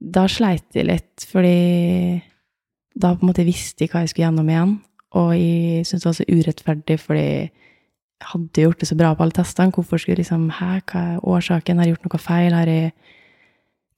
Da 0.07 0.27
sleit 0.29 0.77
jeg 0.77 0.91
litt, 0.91 1.25
fordi 1.25 2.21
da 2.97 3.15
på 3.15 3.25
en 3.25 3.31
måte 3.31 3.47
visste 3.47 3.85
jeg 3.85 3.93
hva 3.93 4.03
jeg 4.05 4.13
skulle 4.13 4.27
gjennom 4.27 4.51
igjen, 4.51 4.75
og 5.17 5.31
jeg 5.37 5.87
syntes 5.89 6.03
det 6.03 6.11
var 6.11 6.17
så 6.19 6.27
urettferdig, 6.29 6.97
fordi 7.01 7.25
jeg 7.25 8.29
hadde 8.31 8.65
gjort 8.65 8.81
det 8.81 8.89
så 8.89 8.97
bra 8.97 9.13
på 9.15 9.25
alle 9.25 9.37
testene. 9.37 9.73
Hvorfor 9.73 10.01
skulle 10.01 10.21
liksom 10.21 10.49
Hæ, 10.59 10.71
hva 10.89 11.03
er 11.15 11.25
årsaken? 11.25 11.79
Har 11.79 11.87
jeg 11.87 11.97
gjort 11.97 12.07
noe 12.09 12.21
feil? 12.21 12.57
Har 12.57 12.71
jeg 12.71 12.93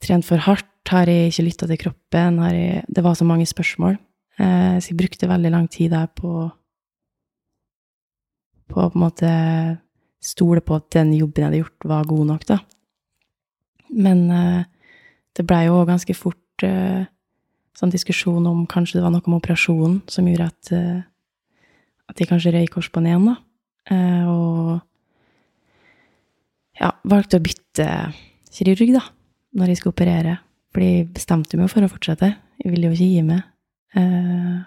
trent 0.03 0.27
for 0.27 0.43
hardt? 0.43 0.67
Har 0.89 1.05
jeg 1.11 1.29
ikke 1.29 1.45
lytta 1.45 1.67
til 1.69 1.81
kroppen? 1.83 2.39
Jeg, 2.49 2.85
det 2.89 3.05
var 3.05 3.17
så 3.19 3.27
mange 3.29 3.45
spørsmål. 3.47 3.99
Eh, 4.41 4.79
så 4.81 4.93
jeg 4.93 4.97
brukte 4.97 5.29
veldig 5.29 5.51
lang 5.53 5.67
tid 5.71 5.93
der 5.93 6.07
på 6.17 6.49
på 8.69 8.83
å 8.85 8.91
på 8.93 8.99
en 8.99 9.05
måte 9.05 9.29
stole 10.21 10.61
på 10.61 10.77
at 10.77 10.91
den 10.93 11.15
jobben 11.17 11.41
jeg 11.41 11.49
hadde 11.49 11.61
gjort, 11.63 11.87
var 11.89 12.09
god 12.09 12.27
nok, 12.29 12.43
da. 12.49 12.59
Men 13.89 14.27
eh, 14.31 14.65
det 15.37 15.47
blei 15.49 15.63
jo 15.67 15.87
ganske 15.89 16.17
fort 16.17 16.67
eh, 16.67 17.07
sånn 17.79 17.95
diskusjon 17.95 18.45
om 18.51 18.67
kanskje 18.69 18.99
det 18.99 19.05
var 19.07 19.15
noe 19.15 19.25
med 19.25 19.39
operasjonen 19.39 20.03
som 20.11 20.29
gjorde 20.29 20.51
at, 20.51 20.73
eh, 20.77 21.01
at 22.13 22.21
jeg 22.21 22.29
kanskje 22.29 22.53
røyk 22.57 22.75
korsbåndet 22.77 23.15
igjen, 23.15 23.29
da. 23.31 23.37
Eh, 23.89 24.25
og 24.29 24.75
ja, 26.79 26.93
valgte 27.09 27.41
å 27.41 27.47
bytte 27.49 27.89
kirurg, 28.53 28.93
da 28.99 29.07
når 29.57 29.73
jeg 29.73 29.81
skulle 29.81 29.97
operere. 29.97 30.39
For 30.73 30.85
de 30.85 31.09
bestemte 31.15 31.59
meg 31.61 31.71
for 31.73 31.85
å 31.85 31.91
fortsette. 31.91 32.33
Jeg 32.61 32.73
ville 32.73 32.91
jo 32.91 32.97
ikke 32.97 33.09
gi 33.15 33.23
meg. 33.27 33.47
Eh, 33.97 34.59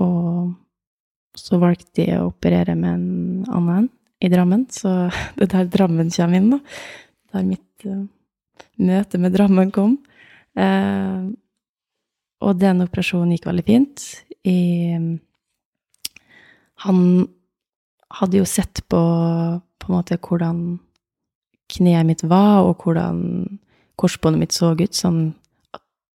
og 0.00 0.54
så 1.36 1.58
valgte 1.60 2.06
jeg 2.06 2.20
å 2.20 2.30
operere 2.30 2.76
med 2.78 2.94
en 2.94 3.52
annen 3.52 3.90
i 4.22 4.30
Drammen, 4.32 4.66
så 4.70 5.10
det 5.36 5.48
er 5.48 5.52
der 5.52 5.70
Drammen 5.72 6.12
kommer 6.14 6.38
inn, 6.38 6.50
da. 6.54 6.60
Der 7.32 7.46
mitt 7.48 7.86
uh, 7.88 8.04
møte 8.80 9.20
med 9.20 9.34
Drammen 9.34 9.72
kom. 9.74 9.96
Eh, 10.58 11.22
og 12.42 12.58
den 12.60 12.84
operasjonen 12.84 13.34
gikk 13.36 13.48
veldig 13.48 13.64
fint. 13.66 14.06
I, 14.48 14.58
han 16.84 17.04
hadde 18.18 18.40
jo 18.40 18.48
sett 18.48 18.82
på 18.90 19.02
på 19.82 19.90
en 19.90 19.98
måte 19.98 20.18
hvordan 20.22 20.58
kneet 21.72 22.06
mitt 22.06 22.22
var, 22.28 22.62
og 22.68 22.84
hvordan 22.84 23.18
korsbåndet 24.00 24.42
mitt 24.42 24.56
så 24.56 24.72
ut, 24.74 24.96
sånn, 24.96 25.32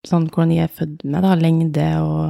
sånn 0.07 0.27
hvordan 0.31 0.53
jeg 0.55 0.67
er 0.67 0.75
født 0.79 1.05
med, 1.05 1.21
da, 1.25 1.35
lengde 1.39 1.87
og 2.03 2.23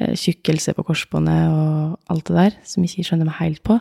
eh, 0.00 0.14
tjukkelse 0.18 0.74
på 0.76 0.86
korsbåndet 0.88 1.52
og 1.52 2.12
alt 2.12 2.30
det 2.30 2.38
der, 2.38 2.58
som 2.68 2.84
jeg 2.84 2.94
ikke 2.94 3.10
skjønner 3.10 3.30
meg 3.30 3.40
helt 3.42 3.62
på. 3.66 3.78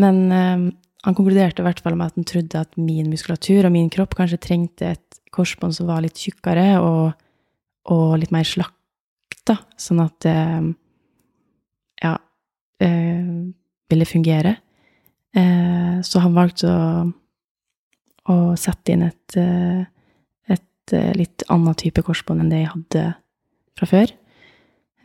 Men 0.00 0.22
eh, 0.34 0.66
han 1.06 1.16
konkluderte 1.16 1.62
i 1.62 1.66
hvert 1.66 1.80
fall 1.84 1.96
med 1.96 2.10
at 2.10 2.18
han 2.18 2.28
trodde 2.28 2.60
at 2.60 2.76
min 2.80 3.08
muskulatur 3.12 3.66
og 3.66 3.74
min 3.74 3.88
kropp 3.92 4.16
kanskje 4.18 4.40
trengte 4.42 4.92
et 4.94 5.20
korsbånd 5.34 5.76
som 5.76 5.88
var 5.88 6.02
litt 6.04 6.18
tjukkere 6.18 6.74
og, 6.82 7.14
og 7.92 8.18
litt 8.20 8.34
mer 8.34 8.46
slakt, 8.48 8.76
da, 9.48 9.56
sånn 9.80 10.02
at 10.04 10.26
eh, 10.28 10.66
ja, 12.04 12.16
eh, 12.84 13.30
ville 13.90 14.08
fungere. 14.08 14.56
Eh, 15.36 16.00
så 16.02 16.22
han 16.24 16.36
valgte 16.36 16.68
å 16.68 16.82
og 18.30 18.58
sette 18.60 18.94
inn 18.94 19.04
et, 19.06 19.36
eh, 19.38 19.82
et 20.50 20.94
eh, 20.96 21.12
litt 21.18 21.44
annet 21.52 21.80
type 21.82 22.04
korsbånd 22.06 22.44
enn 22.44 22.52
det 22.52 22.62
jeg 22.62 22.72
hadde 22.74 23.04
fra 23.78 23.90
før. 23.90 24.14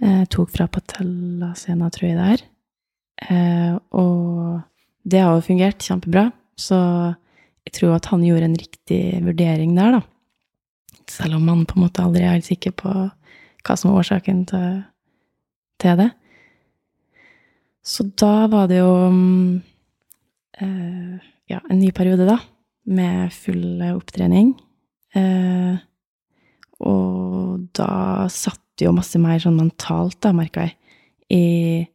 Jeg 0.01 0.22
eh, 0.22 0.29
tok 0.32 0.51
fra 0.53 0.67
patellascena, 0.72 1.89
tror 1.94 2.10
jeg 2.10 2.20
det 2.20 2.32
er. 2.36 2.48
Og 3.96 4.60
det 5.08 5.22
har 5.24 5.38
jo 5.38 5.46
fungert 5.46 5.86
kjempebra, 5.86 6.27
så 6.60 6.77
jeg 7.65 7.77
tror 7.77 7.96
at 7.96 8.10
han 8.12 8.25
gjorde 8.25 8.50
en 8.50 8.60
riktig 8.60 9.01
vurdering 9.24 9.72
der, 9.77 9.98
da. 9.98 10.01
selv 11.10 11.39
om 11.39 11.48
man 11.48 11.63
på 11.65 11.77
en 11.77 11.86
måte 11.86 12.03
aldri 12.03 12.25
er 12.25 12.36
helt 12.36 12.50
sikker 12.50 12.75
på 12.75 12.91
hva 13.65 13.77
som 13.79 13.91
er 13.91 14.01
årsaken 14.01 14.44
til, 14.51 14.84
til 15.82 15.98
det. 16.03 16.10
Så 17.86 18.08
da 18.17 18.48
var 18.50 18.67
det 18.70 18.79
jo 18.82 18.91
mm, 19.13 19.62
eh, 20.62 21.25
ja, 21.53 21.62
en 21.70 21.79
ny 21.79 21.91
periode, 21.94 22.25
da, 22.25 22.39
med 22.86 23.34
full 23.34 23.82
opptrening. 23.92 24.54
Eh, 25.15 25.75
og 26.86 27.68
da 27.77 28.27
satt 28.32 28.62
det 28.75 28.88
jo 28.88 28.96
masse 28.96 29.20
mer 29.22 29.39
sånn 29.42 29.58
mentalt, 29.60 30.20
da, 30.24 30.34
merka 30.36 30.68
jeg. 30.68 30.75
jeg. 31.32 31.86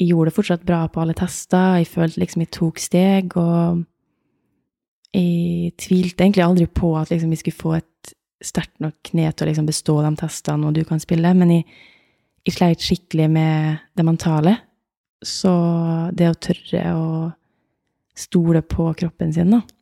Jeg 0.00 0.12
gjorde 0.12 0.30
det 0.30 0.36
fortsatt 0.36 0.62
bra 0.64 0.84
på 0.88 1.02
alle 1.02 1.16
tester, 1.16 1.80
jeg 1.80 1.90
følte 1.92 2.22
liksom 2.22 2.44
jeg 2.44 2.52
tok 2.56 2.78
steg, 2.80 3.34
og 3.36 3.82
jeg 5.12 5.74
tvilte 5.80 6.24
egentlig 6.24 6.44
aldri 6.46 6.68
på 6.72 6.94
at 6.96 7.10
liksom 7.12 7.32
vi 7.34 7.40
skulle 7.40 7.58
få 7.58 7.74
et 7.76 8.12
sterkt 8.40 8.78
nok 8.80 8.96
kne 9.10 9.26
til 9.28 9.44
å 9.44 9.50
liksom 9.50 9.68
bestå 9.68 9.98
de 10.06 10.12
testene, 10.22 10.68
og 10.68 10.76
du 10.76 10.86
kan 10.88 11.02
spille, 11.02 11.34
men 11.36 11.52
jeg, 11.52 11.66
jeg 12.48 12.56
sleit 12.56 12.86
skikkelig 12.86 13.28
med 13.32 13.82
det 13.96 14.06
mentale. 14.08 14.56
Så 15.20 15.52
det 16.16 16.30
å 16.30 16.38
tørre 16.40 16.94
å 16.96 17.10
stole 18.16 18.64
på 18.64 18.88
kroppen 18.96 19.34
sin, 19.36 19.52
da 19.52 19.60
eh, 19.60 19.79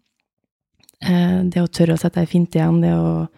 Det 0.99 1.63
å 1.63 1.71
tørre 1.71 1.95
å 1.95 2.01
sette 2.01 2.21
ei 2.25 2.27
fint 2.27 2.57
igjen, 2.59 2.81
det 2.83 2.91
å 2.99 3.29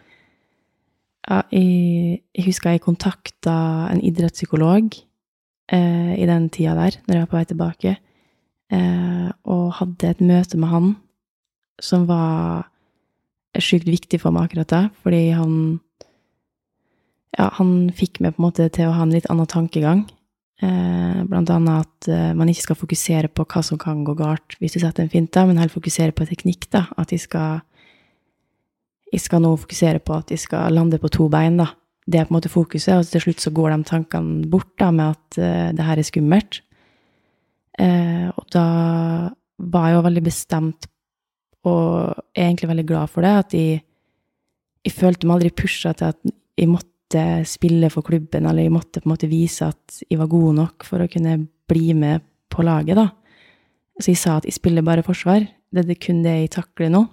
ja, 1.28 1.42
jeg, 1.52 2.22
jeg 2.34 2.46
husker 2.46 2.74
jeg 2.74 2.82
kontakta 2.84 3.54
en 3.92 4.00
idrettspsykolog 4.02 4.96
eh, 5.72 6.14
i 6.16 6.26
den 6.28 6.48
tida 6.52 6.74
der, 6.78 6.96
når 7.06 7.16
jeg 7.16 7.22
var 7.22 7.30
på 7.30 7.38
vei 7.38 7.44
tilbake, 7.50 7.92
eh, 8.72 9.28
og 9.44 9.66
hadde 9.78 10.10
et 10.10 10.24
møte 10.24 10.60
med 10.60 10.72
han 10.72 10.90
som 11.80 12.06
var 12.08 12.66
sjukt 13.60 13.88
viktig 13.88 14.20
for 14.22 14.34
meg 14.34 14.48
akkurat 14.48 14.72
da, 14.72 14.82
fordi 15.04 15.30
han 15.36 15.54
Ja, 17.38 17.46
han 17.60 17.92
fikk 17.94 18.18
meg 18.18 18.34
på 18.34 18.40
en 18.40 18.44
måte 18.48 18.64
til 18.74 18.88
å 18.88 18.94
ha 18.96 19.04
en 19.06 19.12
litt 19.14 19.28
annen 19.30 19.46
tankegang. 19.46 20.00
Eh, 20.60 21.20
blant 21.24 21.48
annet 21.48 21.86
at 21.86 22.08
eh, 22.12 22.32
man 22.36 22.50
ikke 22.52 22.66
skal 22.66 22.76
fokusere 22.76 23.30
på 23.32 23.46
hva 23.48 23.62
som 23.64 23.78
kan 23.80 24.02
gå 24.04 24.12
galt 24.18 24.58
hvis 24.60 24.74
du 24.76 24.82
setter 24.82 25.06
en 25.06 25.12
finte, 25.12 25.40
men 25.48 25.56
heller 25.56 25.72
fokusere 25.72 26.12
på 26.12 26.26
teknikk. 26.28 26.68
da, 26.74 26.84
At 27.00 27.14
de 27.14 27.18
skal 27.20 27.62
jeg 29.10 29.24
skal 29.24 29.42
nå 29.42 29.54
fokusere 29.58 30.02
på 30.04 30.14
at 30.14 30.28
de 30.30 30.38
skal 30.38 30.74
lande 30.76 31.00
på 31.00 31.10
to 31.10 31.26
bein, 31.32 31.56
da. 31.58 31.72
Det 32.06 32.20
er 32.20 32.26
på 32.26 32.34
en 32.34 32.38
måte 32.38 32.52
fokuset, 32.52 32.94
og 32.94 33.08
til 33.08 33.24
slutt 33.24 33.42
så 33.42 33.50
går 33.54 33.72
de 33.72 33.86
tankene 33.88 34.46
bort 34.50 34.70
da, 34.78 34.90
med 34.94 35.16
at 35.16 35.38
uh, 35.38 35.70
det 35.74 35.86
her 35.86 35.98
er 35.98 36.06
skummelt. 36.06 36.60
Uh, 37.74 38.30
og 38.38 38.46
da 38.54 38.64
var 39.58 39.88
jeg 39.88 39.96
jo 39.96 40.04
veldig 40.06 40.22
bestemt 40.22 40.86
og 41.66 42.22
er 42.34 42.46
egentlig 42.46 42.70
veldig 42.70 42.86
glad 42.86 43.10
for 43.12 43.26
det, 43.26 43.32
at 43.42 43.56
jeg, 43.58 43.82
jeg 44.86 44.94
følte 44.94 45.26
meg 45.26 45.40
aldri 45.40 45.52
pusha 45.58 45.92
til 45.92 46.12
at 46.14 46.32
jeg 46.56 46.70
måtte 46.70 46.88
spille 47.48 47.90
for 47.90 48.06
klubben, 48.06 48.46
eller 48.46 48.62
jeg 48.62 48.72
måtte 48.74 49.00
på 49.00 49.08
en 49.08 49.14
måte 49.14 49.30
vise 49.30 49.66
at 49.66 50.02
jeg 50.06 50.18
var 50.20 50.30
god 50.30 50.54
nok 50.54 50.84
for 50.86 51.02
å 51.02 51.08
kunne 51.10 51.36
bli 51.70 51.94
med 51.94 52.22
på 52.50 52.62
laget, 52.66 52.98
da. 52.98 53.08
Så 54.00 54.12
jeg 54.12 54.20
sa 54.20 54.36
at 54.38 54.46
jeg 54.48 54.56
spiller 54.56 54.86
bare 54.86 55.04
forsvar. 55.04 55.44
Det 55.70 55.84
er 55.84 56.00
kun 56.00 56.22
det 56.24 56.36
jeg 56.36 56.52
takler 56.56 56.90
nå. 56.92 57.04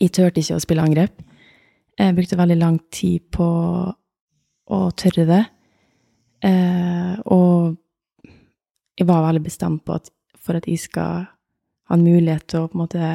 Jeg 0.00 0.14
turte 0.16 0.40
ikke 0.40 0.56
å 0.56 0.62
spille 0.62 0.84
angrep. 0.84 1.20
Jeg 1.98 2.16
brukte 2.16 2.38
veldig 2.38 2.56
lang 2.58 2.78
tid 2.94 3.26
på 3.34 3.46
å 4.64 4.80
tørre 4.96 5.26
det. 5.28 5.42
Eh, 6.44 7.14
og 7.32 7.76
jeg 8.98 9.08
var 9.08 9.26
veldig 9.26 9.44
bestemt 9.44 9.84
på 9.84 9.96
at 9.96 10.10
for 10.44 10.58
at 10.58 10.66
jeg 10.68 10.82
skal 10.82 11.26
ha 11.88 11.96
en 11.96 12.04
mulighet 12.04 12.46
til 12.48 12.64
å 12.64 12.70
på 12.70 12.76
en 12.76 12.82
måte 12.82 13.10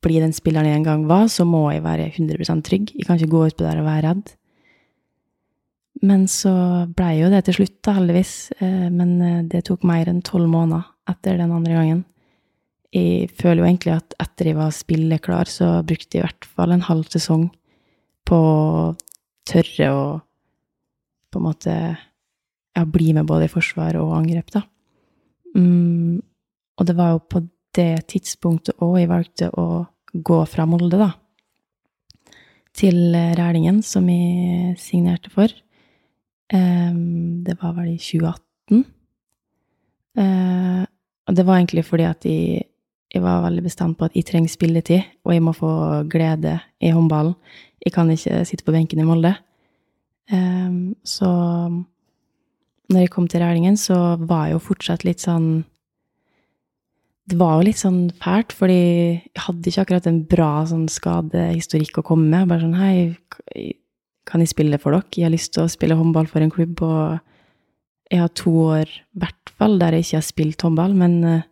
bli 0.00 0.20
den 0.22 0.34
spilleren 0.34 0.68
jeg 0.70 0.80
en 0.80 0.86
gang 0.86 1.06
var, 1.10 1.26
så 1.28 1.44
må 1.44 1.66
jeg 1.74 1.84
være 1.84 2.10
100% 2.14 2.62
trygg. 2.66 2.92
Jeg 2.96 3.06
kan 3.06 3.18
ikke 3.18 3.34
gå 3.34 3.42
utpå 3.50 3.66
der 3.66 3.82
og 3.82 3.88
være 3.88 4.04
redd. 4.06 4.30
Men 6.06 6.24
så 6.32 6.52
blei 6.96 7.18
jo 7.20 7.28
det 7.32 7.42
til 7.46 7.58
slutt, 7.58 7.80
da, 7.84 7.98
heldigvis. 7.98 8.34
Eh, 8.60 8.86
men 8.92 9.16
eh, 9.20 9.42
det 9.50 9.66
tok 9.68 9.84
mer 9.88 10.08
enn 10.08 10.22
tolv 10.24 10.48
måneder 10.48 10.86
etter 11.10 11.36
den 11.40 11.52
andre 11.52 11.76
gangen 11.76 12.04
jeg 12.90 13.30
føler 13.38 13.62
jo 13.62 13.68
egentlig 13.68 13.92
at 13.94 14.16
etter 14.22 14.50
jeg 14.50 14.58
var 14.58 14.74
spilleklar, 14.74 15.50
så 15.50 15.78
brukte 15.86 16.18
jeg 16.18 16.24
i 16.24 16.26
hvert 16.26 16.48
fall 16.56 16.74
en 16.74 16.86
halv 16.88 17.06
sesong 17.12 17.46
på 18.26 18.36
å 18.36 18.90
tørre 19.48 19.92
å 19.94 20.02
på 21.30 21.38
en 21.38 21.46
måte 21.46 21.74
ja, 21.94 22.82
bli 22.82 23.12
med 23.14 23.28
både 23.28 23.46
i 23.46 23.52
forsvar 23.52 23.94
og 24.00 24.16
angrep, 24.16 24.50
da. 24.50 24.64
Mm, 25.54 26.18
og 26.74 26.86
det 26.88 26.96
var 26.98 27.12
jo 27.14 27.20
på 27.22 27.44
det 27.78 28.08
tidspunktet 28.10 28.82
òg 28.82 28.96
jeg 28.98 29.10
valgte 29.10 29.50
å 29.54 29.84
gå 30.10 30.40
fra 30.50 30.66
Molde, 30.66 30.98
da, 30.98 31.12
til 32.74 33.14
Rælingen, 33.38 33.78
som 33.86 34.10
jeg 34.10 34.74
signerte 34.82 35.30
for. 35.30 35.54
Um, 36.54 37.44
det 37.46 37.56
var 37.60 37.76
vel 37.76 37.94
i 37.94 37.98
2018. 37.98 38.84
Uh, 40.18 40.24
eh, 40.24 40.84
og 41.30 41.36
det 41.36 41.46
var 41.46 41.60
egentlig 41.60 41.84
fordi 41.86 42.08
at 42.08 42.26
jeg 42.26 42.66
jeg 43.10 43.22
var 43.24 43.42
veldig 43.42 43.62
bestemt 43.66 43.98
på 43.98 44.06
at 44.06 44.14
jeg 44.14 44.26
trenger 44.28 44.52
spilletid, 44.52 45.06
og 45.26 45.34
jeg 45.34 45.42
må 45.42 45.52
få 45.52 45.70
glede 46.10 46.58
i 46.80 46.92
håndballen. 46.94 47.34
Jeg 47.82 47.92
kan 47.92 48.10
ikke 48.10 48.44
sitte 48.46 48.64
på 48.64 48.74
benken 48.74 49.00
i 49.02 49.06
Molde. 49.06 49.34
Um, 50.30 50.94
så 51.02 51.26
når 52.90 53.00
jeg 53.00 53.10
kom 53.10 53.26
til 53.28 53.42
Rælingen, 53.42 53.76
så 53.76 54.16
var 54.20 54.46
jeg 54.46 54.52
jo 54.54 54.62
fortsatt 54.62 55.04
litt 55.04 55.22
sånn 55.22 55.64
Det 57.30 57.38
var 57.38 57.58
jo 57.58 57.66
litt 57.66 57.78
sånn 57.78 58.10
fælt, 58.18 58.52
fordi 58.54 58.78
jeg 58.78 59.42
hadde 59.44 59.70
ikke 59.70 59.82
akkurat 59.84 60.06
en 60.10 60.22
bra 60.26 60.50
sånn 60.66 60.88
skadehistorikk 60.90 62.00
å 62.00 62.06
komme 62.06 62.26
med. 62.26 62.48
Bare 62.50 62.64
sånn 62.64 62.78
Hei, 62.78 63.74
kan 64.28 64.42
jeg 64.42 64.52
spille 64.52 64.78
for 64.80 64.94
dere? 64.94 65.08
Jeg 65.16 65.28
har 65.28 65.34
lyst 65.34 65.54
til 65.54 65.64
å 65.64 65.70
spille 65.70 65.96
håndball 65.98 66.28
for 66.30 66.44
en 66.44 66.52
klubb, 66.52 66.82
og 66.84 67.18
jeg 68.10 68.20
har 68.22 68.32
to 68.34 68.52
år, 68.74 68.90
i 68.90 69.22
hvert 69.22 69.52
fall, 69.58 69.78
der 69.80 69.96
jeg 69.96 70.06
ikke 70.06 70.18
har 70.18 70.26
spilt 70.26 70.66
håndball, 70.66 70.94
men 70.98 71.16
uh, 71.24 71.42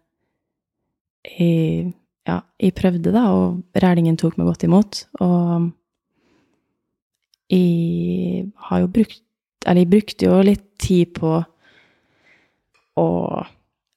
jeg, 1.28 1.92
ja, 2.28 2.40
jeg 2.60 2.76
prøvde, 2.78 3.12
da, 3.14 3.24
og 3.34 3.82
Rælingen 3.82 4.18
tok 4.20 4.38
meg 4.38 4.50
godt 4.50 4.66
imot. 4.68 5.04
Og 5.24 5.70
jeg 7.48 8.50
har 8.68 8.82
jo 8.82 8.90
brukt 8.92 9.22
Eller 9.66 9.82
jeg 9.82 9.90
brukte 9.90 10.26
jo 10.28 10.36
litt 10.44 10.66
tid 10.80 11.10
på 11.16 11.30
å 12.98 13.06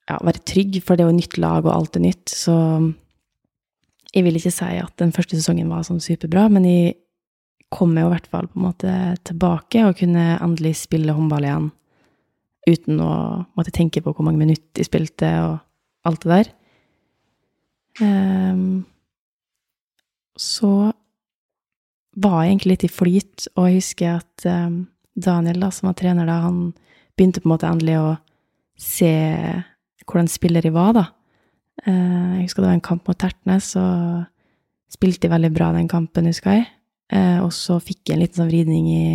ja, 0.10 0.16
være 0.18 0.42
trygg, 0.44 0.80
for 0.84 0.98
det 0.98 1.06
er 1.06 1.12
jo 1.12 1.16
nytt 1.20 1.38
lag, 1.40 1.64
og 1.64 1.72
alt 1.72 1.96
er 1.96 2.04
nytt. 2.04 2.34
Så 2.34 2.56
jeg 4.12 4.26
vil 4.26 4.40
ikke 4.40 4.52
si 4.52 4.72
at 4.82 4.96
den 5.00 5.14
første 5.16 5.38
sesongen 5.38 5.70
var 5.72 5.86
sånn 5.88 6.02
superbra, 6.04 6.48
men 6.52 6.66
jeg 6.68 6.96
kom 7.72 7.94
jo 7.96 8.08
i 8.10 8.12
hvert 8.12 8.28
fall 8.32 8.50
på 8.52 8.60
en 8.60 8.66
måte 8.68 8.96
tilbake 9.28 9.86
og 9.88 10.00
kunne 10.02 10.36
endelig 10.38 10.76
spille 10.84 11.16
håndball 11.16 11.48
igjen 11.48 11.70
uten 12.68 13.00
å 13.02 13.12
måtte 13.58 13.74
tenke 13.74 14.04
på 14.04 14.14
hvor 14.14 14.26
mange 14.28 14.42
minutter 14.42 14.84
jeg 14.84 14.90
spilte, 14.90 15.30
og 15.42 16.08
alt 16.08 16.26
det 16.26 16.32
der. 16.32 16.50
Um, 18.02 18.84
så 20.38 20.92
var 22.22 22.44
jeg 22.44 22.52
egentlig 22.52 22.76
litt 22.76 22.86
i 22.86 22.92
flyt, 22.92 23.48
og 23.56 23.68
jeg 23.68 23.80
husker 23.80 24.20
at 24.20 24.46
um, 24.46 24.84
Daniel, 25.16 25.62
da, 25.64 25.72
som 25.74 25.90
var 25.90 25.98
trener 26.00 26.30
da, 26.30 26.42
han 26.46 26.60
begynte 27.18 27.42
på 27.42 27.50
en 27.50 27.54
måte 27.56 27.70
endelig 27.70 27.98
å 28.02 28.12
se 28.82 29.14
hvordan 30.06 30.30
spillere 30.32 30.74
var, 30.76 30.94
da. 30.98 31.06
Uh, 31.88 32.38
jeg 32.38 32.46
husker 32.46 32.64
det 32.64 32.70
var 32.70 32.78
en 32.78 32.90
kamp 32.92 33.10
mot 33.10 33.20
Tertnes, 33.22 33.74
og 33.80 34.28
spilte 34.92 35.32
veldig 35.32 35.54
bra 35.56 35.72
den 35.76 35.90
kampen, 35.92 36.30
husker 36.30 36.60
jeg. 36.60 36.70
Uh, 37.12 37.44
og 37.44 37.52
så 37.56 37.76
fikk 37.84 38.08
jeg 38.08 38.16
en 38.16 38.24
liten 38.24 38.40
sånn 38.40 38.52
vridning 38.52 38.86
i, 38.88 39.06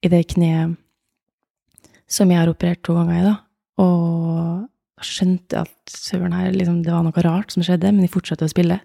i 0.00 0.10
det 0.12 0.22
kneet 0.32 0.78
som 2.06 2.30
jeg 2.30 2.38
har 2.38 2.50
operert 2.50 2.84
to 2.86 2.94
ganger 2.96 3.18
i, 3.18 3.24
da. 3.26 3.34
Og 3.82 5.04
skjønte 5.04 5.64
at 5.66 5.92
søren 5.92 6.34
her, 6.36 6.54
liksom, 6.54 6.80
det 6.84 6.94
var 6.94 7.04
noe 7.04 7.24
rart 7.24 7.52
som 7.52 7.64
skjedde, 7.66 7.90
men 7.92 8.06
jeg 8.06 8.14
fortsatte 8.14 8.46
å 8.46 8.52
spille. 8.52 8.78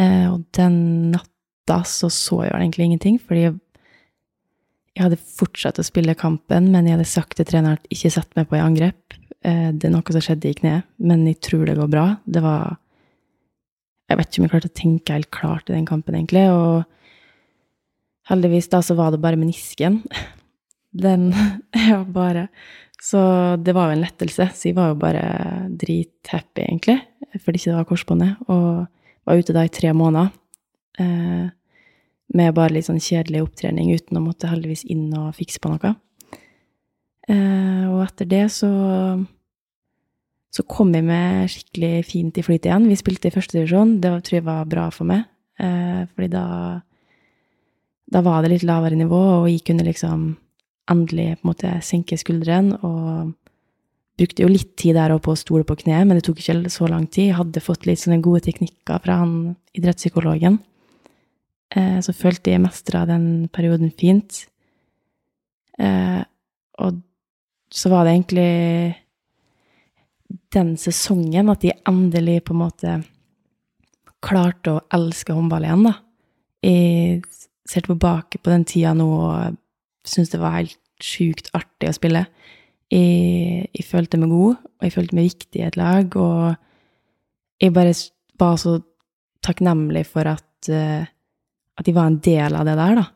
Eh, 0.00 0.26
og 0.30 0.46
den 0.56 1.10
natta 1.12 1.82
så 1.88 2.10
så 2.12 2.42
jeg 2.46 2.54
egentlig 2.54 2.88
ingenting, 2.88 3.18
fordi 3.20 3.44
jeg, 3.46 3.58
jeg, 4.94 5.02
hadde 5.04 5.20
fortsatt 5.20 5.82
å 5.82 5.86
spille 5.86 6.16
kampen, 6.18 6.70
men 6.72 6.88
jeg 6.88 6.96
hadde 6.96 7.10
sagt 7.10 7.36
til 7.38 7.48
treneren 7.50 7.78
at 7.78 7.92
ikke 7.92 8.14
sett 8.14 8.32
meg 8.38 8.48
på 8.50 8.58
i 8.58 8.64
angrep. 8.64 9.18
Eh, 9.44 9.68
det 9.74 9.90
er 9.90 9.94
noe 9.94 10.16
som 10.16 10.24
skjedde 10.24 10.50
i 10.50 10.56
kneet, 10.62 10.88
men 11.02 11.26
jeg 11.28 11.42
tror 11.44 11.66
det 11.68 11.78
går 11.80 11.92
bra. 11.92 12.08
Det 12.24 12.42
var 12.44 12.80
Jeg 14.04 14.18
vet 14.18 14.28
ikke 14.28 14.40
om 14.40 14.44
jeg 14.44 14.50
klarte 14.52 14.68
å 14.68 14.78
tenke 14.78 15.14
helt 15.14 15.30
klart 15.32 15.70
i 15.70 15.72
den 15.72 15.86
kampen, 15.88 16.14
egentlig, 16.14 16.42
og 16.52 16.84
heldigvis 18.30 18.70
da 18.72 18.80
så 18.84 18.96
var 18.98 19.12
det 19.14 19.22
bare 19.24 19.40
menisken. 19.40 20.02
Den 21.04 21.32
Ja, 21.88 22.04
bare 22.04 22.48
så 23.04 23.20
det 23.60 23.74
var 23.76 23.90
jo 23.90 23.98
en 23.98 24.04
lettelse. 24.04 24.46
Så 24.56 24.70
jeg 24.70 24.78
var 24.78 24.92
jo 24.92 24.94
bare 24.96 25.24
drithappy, 25.68 26.62
egentlig, 26.64 27.02
fordi 27.36 27.60
ikke 27.60 27.70
det 27.70 27.76
var 27.76 27.88
korsbåndet. 27.90 28.46
Og 28.48 28.86
var 29.28 29.40
ute 29.40 29.52
da 29.52 29.64
i 29.66 29.72
tre 29.72 29.90
måneder 29.92 30.30
eh, 31.02 31.50
med 32.34 32.56
bare 32.56 32.72
litt 32.72 32.88
sånn 32.88 33.02
kjedelig 33.02 33.42
opptrening 33.44 33.92
uten 33.92 34.16
å 34.16 34.24
måtte 34.24 34.48
heldigvis 34.48 34.86
inn 34.88 35.10
og 35.20 35.34
fikse 35.36 35.60
på 35.60 35.74
noe. 35.74 35.92
Eh, 37.28 37.84
og 37.90 38.00
etter 38.06 38.28
det 38.30 38.46
så 38.56 38.72
så 40.54 40.62
kom 40.70 40.92
jeg 40.94 41.02
med 41.02 41.50
skikkelig 41.50 42.04
fint 42.06 42.36
i 42.38 42.42
flyt 42.46 42.68
igjen. 42.68 42.84
Vi 42.86 42.96
spilte 42.96 43.26
i 43.26 43.34
første 43.34 43.56
divisjon. 43.58 43.96
Det 43.98 44.12
tror 44.22 44.36
jeg 44.36 44.46
var 44.46 44.68
bra 44.70 44.84
for 44.94 45.08
meg. 45.08 45.24
Eh, 45.58 46.04
fordi 46.14 46.28
da 46.30 46.44
da 48.10 48.20
var 48.24 48.42
det 48.42 48.52
litt 48.52 48.66
lavere 48.66 48.98
nivå, 48.98 49.20
og 49.40 49.48
jeg 49.48 49.64
kunne 49.66 49.86
liksom 49.86 50.34
endelig 50.90 51.38
på 51.38 51.46
en 51.46 51.50
måte 51.50 51.72
senke 51.84 52.18
skuldrene. 52.20 52.76
Og 52.84 53.32
brukte 54.18 54.44
jo 54.44 54.50
litt 54.50 54.74
tid 54.78 54.98
der 54.98 55.14
på 55.18 55.32
å 55.32 55.38
stole 55.38 55.66
på 55.66 55.76
kneet, 55.80 56.06
men 56.06 56.18
det 56.18 56.26
tok 56.26 56.42
ikke 56.42 56.70
så 56.72 56.88
lang 56.90 57.06
tid. 57.08 57.30
Jeg 57.30 57.38
hadde 57.40 57.64
fått 57.64 57.88
litt 57.88 58.02
sånne 58.02 58.22
gode 58.24 58.44
teknikker 58.46 59.02
fra 59.02 59.18
han 59.22 59.54
idrettspsykologen. 59.74 60.60
Eh, 61.74 61.98
så 62.04 62.14
følte 62.14 62.52
jeg 62.52 62.62
mestra 62.62 63.02
den 63.08 63.48
perioden 63.52 63.90
fint. 63.98 64.44
Eh, 65.80 66.22
og 66.84 67.00
så 67.74 67.90
var 67.90 68.04
det 68.06 68.14
egentlig 68.14 68.50
den 70.54 70.76
sesongen 70.78 71.50
at 71.50 71.64
de 71.64 71.74
endelig 71.88 72.44
på 72.46 72.54
en 72.54 72.62
måte 72.62 72.94
klarte 74.24 74.76
å 74.76 74.84
elske 74.94 75.34
håndball 75.34 75.66
igjen, 75.66 75.88
da. 75.88 75.94
Jeg 76.64 77.24
ser 77.68 77.86
tilbake 77.86 78.40
på 78.42 78.52
den 78.52 78.66
tida 78.68 78.92
nå 78.96 79.08
og 79.08 79.56
syns 80.04 80.32
det 80.32 80.40
var 80.42 80.58
helt 80.58 80.78
sjukt 81.02 81.50
artig 81.56 81.90
å 81.90 81.96
spille. 81.96 82.24
Jeg, 82.92 83.68
jeg, 83.72 83.86
følte 83.88 84.20
meg 84.20 84.32
god, 84.32 84.58
og 84.60 84.86
jeg 84.86 84.94
følte 84.94 85.16
meg 85.16 85.30
viktig 85.30 85.60
i 85.60 85.66
et 85.66 85.78
lag, 85.80 86.16
og 86.20 87.62
jeg 87.62 87.74
bare 87.74 87.94
var 88.40 88.58
så 88.60 88.76
takknemlig 89.44 90.04
for 90.08 90.28
at, 90.30 90.68
uh, 90.70 91.02
at 91.78 91.88
jeg 91.88 91.96
var 91.96 92.10
en 92.10 92.20
del 92.24 92.58
av 92.58 92.68
det 92.68 92.76
der, 92.78 93.00
da. 93.00 93.06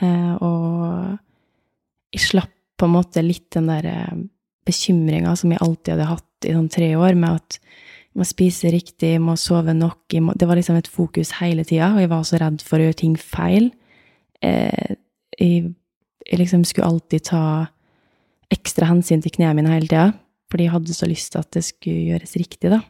Uh, 0.00 0.34
og 0.46 2.14
jeg 2.14 2.24
slapp 2.24 2.56
på 2.80 2.88
en 2.88 2.94
måte 2.94 3.22
litt 3.24 3.50
den 3.52 3.68
der 3.68 3.86
uh, 3.90 4.20
bekymringa 4.66 5.34
som 5.36 5.52
jeg 5.52 5.62
alltid 5.62 5.94
hadde 5.94 6.10
hatt 6.14 6.48
i 6.48 6.56
sånn 6.56 6.70
tre 6.72 6.90
år, 6.96 7.16
med 7.18 7.40
at 7.42 7.60
jeg 7.60 8.18
må 8.18 8.26
spise 8.26 8.72
riktig, 8.72 9.14
jeg 9.14 9.22
må 9.22 9.36
sove 9.38 9.74
nok 9.76 10.16
må, 10.24 10.34
Det 10.34 10.48
var 10.48 10.58
liksom 10.58 10.80
et 10.80 10.90
fokus 10.90 11.36
hele 11.38 11.62
tida, 11.68 11.92
og 11.94 12.02
jeg 12.02 12.10
var 12.10 12.24
så 12.26 12.40
redd 12.42 12.64
for 12.66 12.80
å 12.80 12.88
gjøre 12.88 13.00
ting 13.04 13.14
feil. 13.20 13.70
Eh, 14.44 14.96
jeg, 15.38 15.70
jeg, 16.26 16.38
liksom 16.40 16.64
skulle 16.64 16.88
alltid 16.88 17.28
ta 17.30 17.42
ekstra 18.50 18.88
hensyn 18.90 19.22
til 19.22 19.34
knærne 19.36 19.60
mine 19.60 19.74
hele 19.74 19.90
tida, 19.90 20.08
fordi 20.50 20.66
jeg 20.66 20.74
hadde 20.74 20.96
så 20.96 21.08
lyst 21.08 21.32
til 21.32 21.42
at 21.42 21.52
det 21.54 21.64
skulle 21.66 22.08
gjøres 22.10 22.36
riktig, 22.40 22.72
da. 22.72 22.80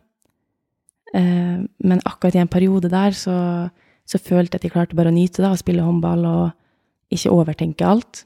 Eh, 1.14 1.60
men 1.60 2.02
akkurat 2.06 2.38
i 2.38 2.42
en 2.42 2.50
periode 2.50 2.90
der 2.92 3.16
så, 3.16 3.68
så 4.06 4.18
følte 4.18 4.56
jeg 4.56 4.60
at 4.60 4.66
jeg 4.68 4.74
klarte 4.76 4.98
bare 4.98 5.12
å 5.12 5.16
nyte 5.16 5.42
det, 5.42 5.50
å 5.50 5.60
spille 5.60 5.84
håndball 5.84 6.26
og 6.28 7.14
ikke 7.14 7.34
overtenke 7.34 7.86
alt. 7.86 8.24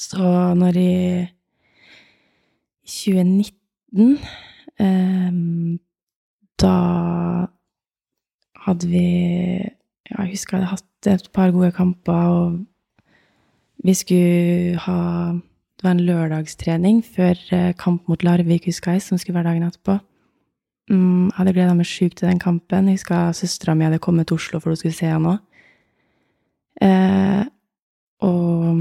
Så 0.00 0.24
når 0.58 0.78
jeg 0.80 1.28
i 2.82 2.90
2019 2.90 4.18
eh, 4.80 5.78
da 6.60 6.76
hadde 8.66 8.88
vi 8.90 9.06
ja, 10.10 10.24
Jeg 10.24 10.34
husker 10.34 10.58
jeg 10.58 10.66
hadde 10.66 10.76
hatt 10.76 11.10
et 11.10 11.30
par 11.32 11.52
gode 11.54 11.72
kamper, 11.72 12.12
og 12.12 12.58
vi 13.84 13.94
skulle 13.96 14.76
ha 14.84 15.00
Det 15.80 15.86
var 15.86 15.94
en 15.96 16.04
lørdagstrening 16.04 16.98
før 17.00 17.38
eh, 17.56 17.72
kamp 17.72 18.08
mot 18.08 18.22
Larvik, 18.22 18.66
husker 18.68 18.92
jeg, 18.92 19.02
som 19.02 19.16
skulle 19.16 19.38
være 19.38 19.48
dagen 19.48 19.62
etterpå. 19.64 19.94
Mm, 20.90 21.30
jeg 21.30 21.36
hadde 21.38 21.54
gleda 21.56 21.76
meg 21.78 21.88
sjukt 21.88 22.18
til 22.18 22.28
den 22.28 22.42
kampen. 22.42 22.90
Jeg 22.90 22.98
husker 22.98 23.32
søstera 23.32 23.72
mi 23.74 23.86
hadde 23.86 24.02
kommet 24.02 24.28
til 24.28 24.36
Oslo 24.36 24.60
for 24.60 24.74
hun 24.74 24.76
skulle 24.76 24.92
se 24.92 25.08
henne 25.08 25.32
òg. 25.32 25.40
Eh, 26.84 27.44
og 28.20 28.76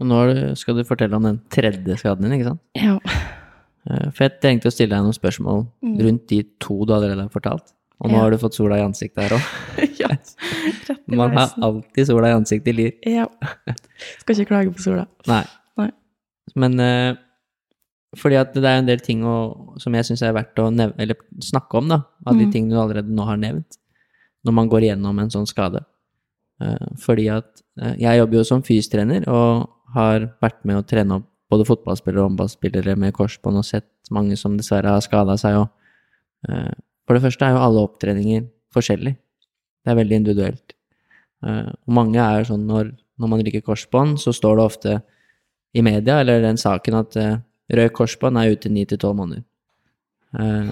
Men 0.00 0.10
nå 0.10 0.20
skal 0.58 0.80
du 0.80 0.82
fortelle 0.88 1.14
om 1.14 1.22
den 1.28 1.38
tredje 1.46 2.00
skaden 2.00 2.26
din, 2.26 2.34
ikke 2.40 2.50
sant? 2.50 2.62
Ja. 2.74 2.98
Eh, 3.86 4.10
for 4.10 4.26
jeg 4.26 4.38
trengte 4.42 4.70
å 4.70 4.74
stille 4.74 4.96
deg 4.96 5.06
noen 5.06 5.16
spørsmål 5.16 5.66
mm. 5.84 5.96
rundt 6.08 6.26
de 6.32 6.42
to 6.58 6.80
du 6.82 6.94
allerede 6.96 7.26
har 7.26 7.32
fortalt. 7.32 7.74
Og 8.02 8.10
nå 8.10 8.18
ja. 8.18 8.24
har 8.24 8.34
du 8.34 8.40
fått 8.42 8.56
sola 8.56 8.80
i 8.80 8.84
ansiktet 8.84 9.28
her 9.28 9.36
òg. 9.36 9.50
Man 11.20 11.36
har 11.36 11.52
alltid 11.62 12.08
sola 12.08 12.30
i 12.30 12.36
ansiktet 12.36 12.72
i 12.72 12.76
Lier. 12.78 12.96
Ja. 13.08 13.28
Skal 14.22 14.36
ikke 14.36 14.52
klage 14.52 14.74
på 14.74 14.82
sola. 14.84 15.06
Nei. 15.30 15.42
Nei. 15.80 15.90
Men 16.60 16.80
uh, 16.80 17.16
fordi 18.18 18.38
at 18.38 18.54
det 18.54 18.68
er 18.68 18.80
en 18.80 18.88
del 18.88 19.02
ting 19.02 19.24
å, 19.26 19.36
som 19.80 19.94
jeg 19.96 20.06
syns 20.08 20.22
er 20.24 20.34
verdt 20.36 20.60
å 20.62 20.68
nevne, 20.72 21.16
snakke 21.42 21.80
om, 21.80 21.90
da, 21.90 22.00
av 22.26 22.38
de 22.38 22.46
mm. 22.46 22.52
tingene 22.54 22.76
du 22.76 22.80
allerede 22.82 23.14
nå 23.14 23.26
har 23.26 23.40
nevnt, 23.40 23.78
når 24.46 24.56
man 24.60 24.70
går 24.70 24.88
igjennom 24.88 25.20
en 25.20 25.32
sånn 25.32 25.48
skade. 25.50 25.82
Uh, 26.62 26.90
fordi 27.02 27.28
at 27.34 27.50
uh, 27.82 27.94
jeg 27.98 28.20
jobber 28.20 28.40
jo 28.40 28.46
som 28.46 28.62
fystrener 28.66 29.26
og 29.30 29.66
har 29.94 30.28
vært 30.42 30.60
med 30.66 30.78
å 30.78 30.86
trene 30.86 31.18
opp 31.18 31.30
både 31.52 31.66
fotballspillere 31.68 32.22
og 32.22 32.30
håndballspillere 32.30 32.94
med 32.98 33.14
korsbånd 33.14 33.60
og 33.60 33.66
sett 33.66 33.88
mange 34.14 34.36
som 34.38 34.56
dessverre 34.58 34.94
har 34.94 35.02
skada 35.04 35.36
seg 35.40 35.58
Og, 35.60 35.68
uh, 36.48 36.72
for 37.04 37.18
det 37.18 37.24
første 37.26 37.46
er 37.46 37.56
jo 37.56 37.64
alle 37.66 37.82
opptreninger 37.84 38.46
forskjellige. 38.74 39.18
Det 39.84 39.92
er 39.92 39.98
veldig 40.00 40.20
individuelt. 40.22 40.74
Eh, 41.44 41.68
og 41.68 41.96
mange 41.98 42.20
er 42.20 42.46
sånn 42.48 42.64
når, 42.68 42.92
når 43.20 43.32
man 43.32 43.42
ryker 43.44 43.64
korsbånd, 43.64 44.16
så 44.22 44.32
står 44.34 44.56
det 44.56 44.64
ofte 44.64 44.94
i 45.74 45.82
media 45.84 46.20
eller 46.22 46.44
den 46.44 46.58
saken 46.60 46.96
at 47.00 47.16
uh, 47.18 47.34
rød 47.74 47.90
korsbånd 47.96 48.38
er 48.38 48.52
ute 48.54 48.70
ni 48.70 48.84
til 48.86 49.00
tolv 49.02 49.16
måneder. 49.18 49.42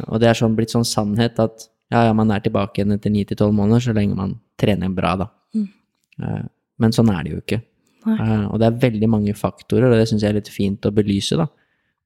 og 0.06 0.20
det 0.22 0.28
er 0.28 0.38
sånn 0.38 0.54
blitt 0.54 0.70
sånn 0.70 0.86
sannhet 0.86 1.40
at 1.42 1.64
ja, 1.90 2.04
ja, 2.06 2.12
man 2.14 2.30
er 2.30 2.42
tilbake 2.42 2.78
igjen 2.78 2.94
etter 2.94 3.10
ni 3.10 3.24
til 3.26 3.38
tolv 3.38 3.54
måneder 3.54 3.82
så 3.82 3.94
lenge 3.94 4.14
man 4.18 4.36
trener 4.58 4.94
bra, 4.94 5.16
da. 5.18 5.26
Mm. 5.58 6.46
men 6.78 6.94
sånn 6.94 7.10
er 7.10 7.24
det 7.24 7.32
jo 7.32 7.40
ikke. 7.42 7.58
Nei. 8.06 8.16
og 8.46 8.62
det 8.62 8.68
er 8.68 8.78
veldig 8.86 9.10
mange 9.10 9.34
faktorer, 9.38 9.90
og 9.90 9.98
det 9.98 10.06
syns 10.10 10.22
jeg 10.22 10.30
er 10.30 10.38
litt 10.38 10.50
fint 10.50 10.86
å 10.86 10.94
belyse, 10.94 11.34
da, 11.38 11.48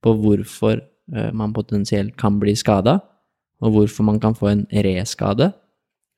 på 0.01 0.17
hvorfor 0.21 0.81
man 1.37 1.53
potensielt 1.57 2.17
kan 2.17 2.41
bli 2.41 2.57
skada, 2.57 2.99
og 3.61 3.77
hvorfor 3.77 4.09
man 4.09 4.21
kan 4.21 4.37
få 4.37 4.51
en 4.55 4.67
reskade. 4.73 5.53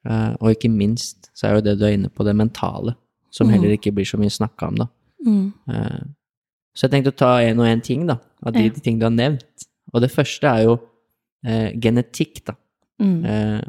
Uh, 0.09 0.33
og 0.41 0.55
ikke 0.55 0.71
minst 0.73 1.31
så 1.37 1.49
er 1.49 1.59
jo 1.59 1.65
det 1.67 1.77
du 1.79 1.85
er 1.87 1.97
inne 1.99 2.09
på, 2.09 2.25
det 2.25 2.37
mentale, 2.37 2.95
som 3.31 3.49
mm. 3.49 3.55
heller 3.55 3.75
ikke 3.77 3.93
blir 3.95 4.09
så 4.09 4.21
mye 4.21 4.33
snakka 4.33 4.71
om, 4.71 4.79
da. 4.85 4.89
Mm. 5.27 5.51
så 6.79 6.87
jeg 6.87 6.93
tenkte 6.93 7.11
å 7.11 7.17
ta 7.19 7.29
én 7.43 7.59
og 7.59 7.67
én 7.67 7.81
ting, 7.85 8.05
da, 8.07 8.15
av 8.47 8.55
de, 8.55 8.63
ja. 8.69 8.73
de 8.73 8.81
ting 8.81 9.01
du 9.01 9.05
har 9.05 9.13
nevnt. 9.13 9.67
Og 9.91 10.01
det 10.05 10.13
første 10.15 10.47
er 10.47 10.63
jo 10.69 10.77
genetikk, 11.83 12.45
da. 12.47 12.55
Mm. 13.03 13.67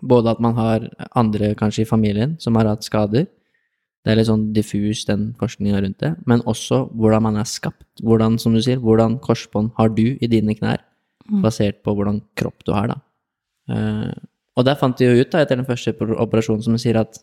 både 0.00 0.32
at 0.32 0.40
man 0.42 0.56
har 0.56 0.88
andre 1.16 1.52
kanskje 1.56 1.84
i 1.84 1.88
familien 1.88 2.34
som 2.40 2.56
har 2.58 2.66
hatt 2.72 2.88
skader, 2.88 3.28
det 4.08 4.14
er 4.14 4.20
litt 4.22 4.28
sånn 4.30 4.46
diffus, 4.56 5.02
den 5.04 5.32
forskninga 5.36 5.82
rundt 5.84 5.98
det. 6.00 6.14
Men 6.24 6.40
også 6.48 6.86
hvordan 6.96 7.26
man 7.26 7.38
er 7.40 7.48
skapt. 7.48 7.84
Hvordan, 8.00 8.38
som 8.40 8.54
du 8.56 8.62
sier, 8.64 8.78
hvordan 8.80 9.18
korsbånd 9.20 9.74
har 9.76 9.90
du 9.92 10.14
i 10.14 10.30
dine 10.30 10.54
knær, 10.56 10.80
mm. 11.26 11.42
basert 11.44 11.82
på 11.84 11.92
hvordan 11.92 12.22
kropp 12.38 12.64
du 12.64 12.72
har, 12.72 12.94
da. 12.94 12.98
Uh, 13.68 14.14
og 14.58 14.66
der 14.66 14.78
fant 14.78 14.98
de 14.98 15.06
jo 15.06 15.22
ut, 15.22 15.30
da, 15.30 15.44
etter 15.44 15.58
den 15.58 15.68
første 15.68 15.94
operasjonen, 15.94 16.64
som 16.66 16.76
sier, 16.80 16.98
at 16.98 17.20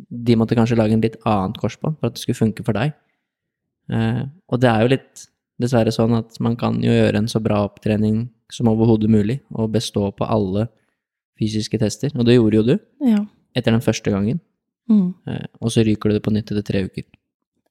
de 0.00 0.36
måtte 0.40 0.56
kanskje 0.56 0.78
lage 0.80 0.96
en 0.96 1.04
litt 1.04 1.18
annet 1.28 1.58
korsbånd 1.60 1.98
for 2.00 2.08
at 2.08 2.16
det 2.16 2.22
skulle 2.22 2.38
funke 2.38 2.64
for 2.64 2.76
deg. 2.76 2.94
Eh, 3.92 4.22
og 4.48 4.62
det 4.62 4.70
er 4.70 4.84
jo 4.84 4.92
litt 4.94 5.26
dessverre 5.60 5.92
sånn 5.92 6.16
at 6.16 6.38
man 6.40 6.56
kan 6.56 6.78
jo 6.80 6.92
gjøre 6.94 7.20
en 7.20 7.28
så 7.28 7.42
bra 7.44 7.60
opptrening 7.66 8.22
som 8.50 8.70
overhodet 8.72 9.10
mulig, 9.12 9.40
og 9.52 9.74
bestå 9.74 10.08
på 10.16 10.26
alle 10.26 10.70
fysiske 11.40 11.78
tester. 11.80 12.14
Og 12.16 12.24
det 12.26 12.38
gjorde 12.38 12.60
jo 12.60 12.66
du, 12.72 12.74
ja. 13.06 13.20
etter 13.56 13.76
den 13.76 13.84
første 13.84 14.12
gangen. 14.12 14.40
Mm. 14.90 15.12
Eh, 15.28 15.46
og 15.60 15.72
så 15.74 15.84
ryker 15.86 16.10
du 16.10 16.16
det 16.16 16.24
på 16.24 16.32
nytt 16.34 16.50
etter 16.50 16.66
tre 16.66 16.84
uker. 16.88 17.06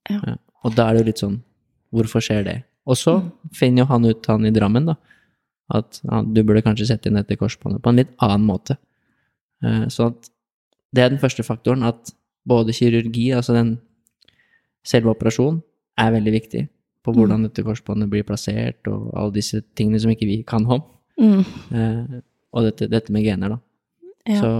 Ja. 0.09 0.21
Eh, 0.21 0.39
Og 0.67 0.75
da 0.75 0.89
er 0.89 0.97
det 0.97 1.01
jo 1.01 1.07
litt 1.07 1.21
sånn 1.21 1.37
Hvorfor 1.95 2.21
skjer 2.21 2.43
det? 2.45 2.57
Og 2.85 2.97
så 2.99 3.15
mm. 3.17 3.29
finner 3.57 3.81
jo 3.81 3.89
han 3.89 4.03
ut, 4.05 4.27
han 4.29 4.45
i 4.45 4.51
Drammen, 4.53 4.91
da, 4.91 4.93
at 5.73 6.01
ja, 6.03 6.19
du 6.21 6.43
burde 6.45 6.61
kanskje 6.61 6.85
sette 6.91 7.09
inn 7.09 7.17
dette 7.17 7.37
korsbåndet 7.39 7.81
på 7.81 7.89
en 7.89 7.97
litt 8.01 8.11
annen 8.21 8.45
måte. 8.45 8.75
Eh, 9.65 9.85
så 9.91 10.09
at 10.11 10.29
det 10.95 11.03
er 11.03 11.13
den 11.13 11.21
første 11.21 11.45
faktoren, 11.45 11.83
at 11.85 12.13
både 12.49 12.73
kirurgi, 12.73 13.29
altså 13.37 13.53
den 13.53 13.77
selve 14.85 15.13
operasjonen, 15.13 15.61
er 15.99 16.13
veldig 16.15 16.33
viktig 16.33 16.61
på 17.03 17.13
hvordan 17.15 17.41
mm. 17.41 17.47
dette 17.47 17.65
korsbåndet 17.65 18.09
blir 18.11 18.25
plassert, 18.27 18.79
og 18.87 19.11
alle 19.17 19.35
disse 19.35 19.61
tingene 19.77 19.99
som 20.01 20.11
ikke 20.11 20.27
vi 20.27 20.41
kan 20.47 20.65
om. 20.67 20.83
Mm. 21.19 21.43
Eh, 21.75 22.19
og 22.55 22.65
dette, 22.69 22.89
dette, 22.91 23.13
med 23.13 23.25
gener, 23.25 23.55
da. 23.55 23.59
Ja. 24.29 24.39
Så 24.39 24.51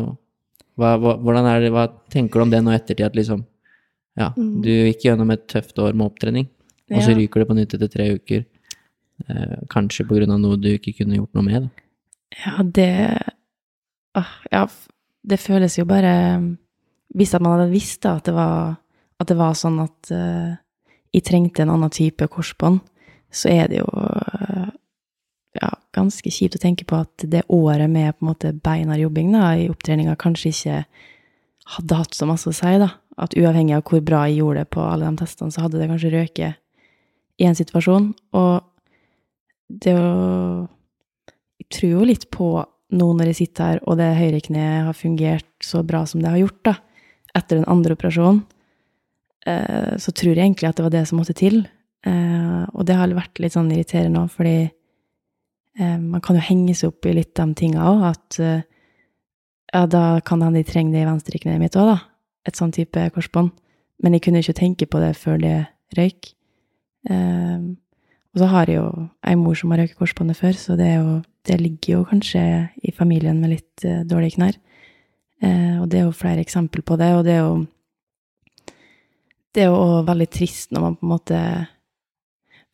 hva, 0.80 0.94
hva, 1.02 1.16
hvordan 1.20 1.48
det, 1.64 1.72
hva 1.76 1.88
tenker 2.12 2.40
du 2.40 2.46
om 2.46 2.54
det 2.54 2.62
nå 2.64 2.76
ettertid, 2.76 3.08
at 3.08 3.18
liksom 3.18 3.46
Ja, 4.20 4.34
mm. 4.36 4.56
du 4.66 4.70
gikk 4.70 5.06
gjennom 5.06 5.30
et 5.32 5.46
tøft 5.48 5.78
år 5.80 5.94
med 5.96 6.10
opptrening, 6.10 6.50
og 6.90 6.98
ja. 6.98 7.04
så 7.06 7.14
ryker 7.16 7.40
det 7.40 7.48
på 7.48 7.56
nytt 7.56 7.76
etter 7.78 7.92
tre 7.92 8.08
uker. 8.18 8.42
Eh, 9.28 9.54
kanskje 9.72 10.04
på 10.10 10.18
grunn 10.18 10.34
av 10.34 10.42
noe 10.42 10.58
du 10.60 10.72
ikke 10.74 10.96
kunne 10.98 11.20
gjort 11.20 11.38
noe 11.38 11.46
med? 11.46 11.68
Da. 11.68 11.86
Ja, 12.40 12.54
det 12.64 12.90
ah, 14.18 14.32
Ja, 14.52 14.66
det 15.22 15.40
føles 15.42 15.78
jo 15.78 15.86
bare 15.90 16.40
Hvis 17.16 17.34
man 17.38 17.52
hadde 17.54 17.72
visst 17.74 18.06
at 18.06 18.26
det 18.26 18.34
var, 18.38 18.78
at 19.20 19.28
det 19.28 19.38
var 19.38 19.58
sånn 19.58 19.80
at 19.84 20.12
uh, 20.14 20.58
jeg 21.14 21.26
trengte 21.26 21.64
en 21.66 21.72
annen 21.74 21.90
type 21.90 22.28
korsbånd, 22.30 22.84
så 23.34 23.50
er 23.50 23.72
det 23.72 23.80
jo 23.80 23.88
uh, 23.90 24.70
ja, 25.58 25.72
ganske 25.96 26.30
kjipt 26.30 26.60
å 26.60 26.62
tenke 26.62 26.86
på 26.86 27.00
at 27.02 27.26
det 27.26 27.48
året 27.50 27.90
med 27.90 28.14
på 28.14 28.26
en 28.26 28.30
måte 28.30 28.54
beinhard 28.54 29.02
jobbing 29.02 29.34
da, 29.34 29.56
i 29.58 29.70
opptreninga 29.72 30.14
kanskje 30.22 30.54
ikke 30.54 30.78
hadde 31.76 32.00
hatt 32.00 32.18
så 32.18 32.28
masse 32.30 32.50
å 32.50 32.56
si. 32.56 32.76
da. 32.82 32.92
At 33.20 33.36
uavhengig 33.38 33.76
av 33.76 33.86
hvor 33.90 34.02
bra 34.06 34.24
jeg 34.28 34.40
gjorde 34.40 34.64
det 34.64 34.74
på 34.76 34.84
alle 34.86 35.10
de 35.10 35.24
testene, 35.24 35.52
så 35.52 35.66
hadde 35.66 35.82
det 35.82 35.90
kanskje 35.92 36.14
røket 36.14 36.60
i 37.40 37.48
en 37.48 37.58
situasjon. 37.58 38.12
Og 38.38 38.54
det 39.70 39.96
å 39.98 40.68
Jeg 41.60 41.76
tror 41.76 41.92
jo 41.92 42.06
litt 42.08 42.24
på 42.34 42.46
nå 42.90 43.10
når 43.14 43.32
jeg 43.32 43.40
sitter 43.44 43.74
her, 43.74 43.82
og 43.86 44.00
det 44.00 44.10
høyrekneet 44.18 44.88
har 44.88 44.98
fungert 44.98 45.50
så 45.64 45.84
bra 45.86 46.06
som 46.10 46.24
det 46.24 46.32
har 46.32 46.42
gjort, 46.42 46.62
da. 46.66 46.76
etter 47.38 47.60
den 47.60 47.68
andre 47.70 47.94
operasjonen, 47.94 48.42
eh, 49.46 49.94
så 50.02 50.14
tror 50.16 50.34
jeg 50.34 50.42
egentlig 50.42 50.70
at 50.70 50.80
det 50.80 50.88
var 50.88 50.96
det 50.96 51.06
som 51.08 51.22
måtte 51.22 51.38
til. 51.38 51.62
Eh, 52.08 52.64
og 52.74 52.86
det 52.88 52.96
har 52.98 53.14
vært 53.14 53.42
litt 53.44 53.54
sånn 53.54 53.70
irriterende 53.74 54.24
òg, 54.24 54.32
fordi 54.34 54.58
eh, 54.66 55.98
man 56.00 56.24
kan 56.26 56.40
jo 56.40 56.46
henge 56.48 56.76
seg 56.78 56.94
opp 56.94 57.06
i 57.06 57.16
litt 57.20 57.36
de 57.38 57.48
tinga 57.60 57.86
òg, 57.92 58.06
at 58.10 58.40
eh, 58.42 58.66
ja, 59.70 59.84
da 59.86 60.04
kan 60.26 60.42
hende 60.42 60.64
de 60.64 60.70
trenger 60.70 60.98
det 60.98 61.04
i 61.04 61.10
venstrekneet 61.10 61.62
mitt 61.62 61.78
òg, 61.78 61.94
da. 61.94 62.00
Et 62.48 62.58
sånn 62.58 62.74
type 62.74 63.04
korsbånd. 63.14 63.52
Men 64.02 64.16
jeg 64.16 64.24
kunne 64.26 64.42
ikke 64.42 64.58
tenke 64.58 64.88
på 64.90 65.02
det 65.04 65.12
før 65.20 65.38
det 65.42 65.58
røyk. 65.98 66.32
Eh, 67.12 67.70
og 68.30 68.42
så 68.42 68.50
har 68.52 68.70
jeg 68.70 68.80
jo 68.80 69.10
ei 69.26 69.36
mor 69.40 69.58
som 69.58 69.74
har 69.74 69.82
røyket 69.82 70.00
korsbåndet 70.00 70.38
før, 70.38 70.56
så 70.58 70.78
det, 70.80 70.88
er 70.88 71.00
jo, 71.02 71.20
det 71.50 71.58
ligger 71.62 71.94
jo 71.98 72.02
kanskje 72.12 72.44
familien 73.00 73.40
med 73.42 73.56
litt 73.56 73.88
eh, 73.88 74.04
dårlige 74.08 74.38
knær. 74.38 74.60
Eh, 75.42 75.76
og 75.80 75.88
det 75.90 76.02
er 76.02 76.08
jo 76.08 76.16
flere 76.16 76.44
eksempel 76.44 76.84
på 76.86 76.98
det, 77.00 77.12
og 77.16 77.26
det 77.28 77.38
er 77.38 77.44
jo 77.46 77.60
Det 79.50 79.64
er 79.64 79.72
jo 79.72 80.04
veldig 80.06 80.28
trist 80.30 80.72
når 80.72 80.82
man 80.82 80.96
på 80.96 81.06
en 81.06 81.14
måte 81.14 81.40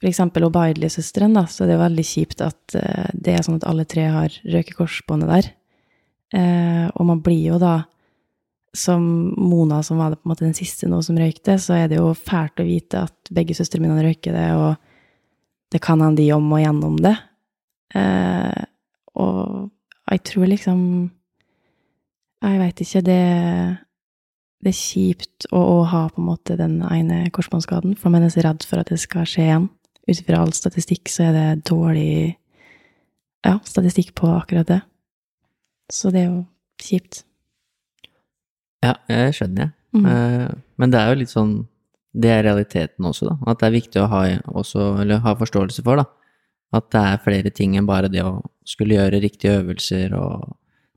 For 0.01 0.09
eksempel 0.09 0.43
Obaidli-søsteren, 0.43 1.37
da, 1.37 1.45
så 1.47 1.63
det 1.63 1.75
er 1.75 1.79
jo 1.79 1.85
veldig 1.85 2.05
kjipt 2.05 2.41
at 2.43 2.75
eh, 2.75 3.11
det 3.13 3.35
er 3.35 3.45
sånn 3.45 3.61
at 3.61 3.67
alle 3.69 3.85
tre 3.85 4.09
har 4.11 4.39
røket 4.43 4.75
korsbåndet 4.75 5.31
der. 5.31 5.51
Eh, 6.35 6.87
og 6.91 7.05
man 7.07 7.21
blir 7.23 7.53
jo 7.53 7.59
da 7.61 7.85
som 8.75 9.33
Mona, 9.37 9.79
som 9.83 9.97
var 9.97 10.11
det 10.11 10.19
på 10.19 10.27
en 10.27 10.33
måte 10.33 10.43
den 10.43 10.57
siste 10.57 10.89
nå 10.91 10.99
som 11.05 11.15
røykte, 11.17 11.55
så 11.61 11.77
er 11.77 11.87
det 11.87 12.01
jo 12.01 12.11
fælt 12.17 12.59
å 12.59 12.67
vite 12.67 13.05
at 13.07 13.31
begge 13.31 13.55
søstrene 13.55 13.87
mine 13.87 14.03
røyker 14.03 14.35
det, 14.35 14.49
og 14.59 14.75
det 15.71 15.79
kan 15.83 16.03
han 16.03 16.17
de 16.17 16.27
om 16.35 16.51
og 16.51 16.61
gjennom 16.61 16.99
det. 17.03 17.15
Eh, 17.95 18.65
og 19.15 19.71
jeg 20.11 20.21
tror 20.29 20.49
liksom 20.49 20.79
Jeg 22.45 22.59
veit 22.61 22.81
ikke, 22.83 23.01
det, 23.01 23.21
det 24.61 24.69
er 24.69 24.77
kjipt 24.77 25.47
å, 25.49 25.57
å, 25.57 25.77
ha 25.89 26.03
på 26.13 26.21
en 26.21 26.27
måte 26.27 26.57
den 26.59 26.75
ene 26.85 27.23
korsbåndskaden, 27.33 27.95
for 27.97 28.13
man 28.13 28.25
er 28.25 28.33
så 28.33 28.43
redd 28.45 28.65
for 28.67 28.83
at 28.83 28.91
det 28.91 28.99
skal 29.01 29.25
skje 29.25 29.47
igjen. 29.47 29.69
Ut 30.05 30.19
ifra 30.19 30.43
all 30.43 30.53
statistikk 30.53 31.09
så 31.09 31.31
er 31.31 31.33
det 31.33 31.63
dårlig 31.65 32.35
ja, 33.45 33.55
statistikk 33.65 34.13
på 34.19 34.29
akkurat 34.29 34.69
det. 34.69 34.81
Så 35.89 36.11
det 36.13 36.21
er 36.21 36.29
jo 36.29 36.43
kjipt. 36.81 37.23
Ja, 38.85 38.93
jeg 39.09 39.33
skjønner, 39.37 39.69
jeg. 39.69 39.73
Mm. 39.95 40.05
Eh, 40.11 40.53
Men 40.81 40.91
det 40.91 40.99
er 40.99 41.13
jo 41.13 41.19
litt 41.21 41.31
sånn 41.31 41.53
Det 42.11 42.27
er 42.33 42.41
realiteten 42.43 43.05
også, 43.07 43.29
da. 43.29 43.35
At 43.47 43.61
det 43.61 43.67
er 43.69 43.75
viktig 43.75 43.99
å 44.01 44.09
ha, 44.11 44.21
også, 44.51 44.89
eller 45.03 45.23
ha 45.23 45.33
forståelse 45.39 45.83
for, 45.83 45.99
da. 45.99 46.05
At 46.73 46.89
det 46.91 47.01
er 47.01 47.17
flere 47.23 47.51
ting 47.53 47.75
enn 47.77 47.85
bare 47.87 48.09
det 48.11 48.23
å 48.25 48.41
skulle 48.65 48.95
gjøre 48.97 49.21
riktige 49.21 49.59
øvelser 49.61 50.13
og 50.17 50.55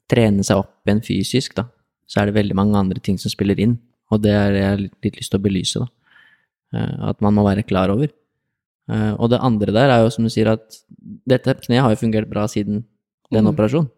trene 0.08 0.42
seg 0.44 0.56
opp 0.62 0.72
igjen 0.88 1.02
fysisk, 1.04 1.54
da. 1.54 1.66
Så 2.08 2.20
er 2.22 2.26
det 2.30 2.34
veldig 2.38 2.54
mange 2.56 2.74
andre 2.80 3.00
ting 3.04 3.18
som 3.20 3.30
spiller 3.30 3.58
inn, 3.60 3.78
og 4.10 4.22
det 4.24 4.32
har 4.32 4.52
jeg 4.56 4.78
litt, 4.86 4.94
litt 5.04 5.16
lyst 5.20 5.30
til 5.30 5.38
å 5.40 5.44
belyse, 5.44 5.78
da. 5.84 5.88
Eh, 6.78 7.08
At 7.10 7.20
man 7.20 7.34
må 7.34 7.44
være 7.44 7.66
klar 7.66 7.90
over. 7.90 8.08
Eh, 8.88 9.12
Og 9.18 9.28
det 9.30 9.38
andre 9.40 9.72
der 9.72 9.90
er 9.90 10.02
jo 10.04 10.10
som 10.10 10.24
du 10.24 10.30
sier, 10.30 10.48
at 10.48 10.80
dette 11.28 11.54
kneet 11.60 11.82
har 11.82 11.90
jo 11.90 12.00
fungert 12.06 12.28
bra 12.30 12.46
siden 12.48 12.84
den 13.30 13.44
Mm. 13.44 13.52
operasjonen, 13.54 13.90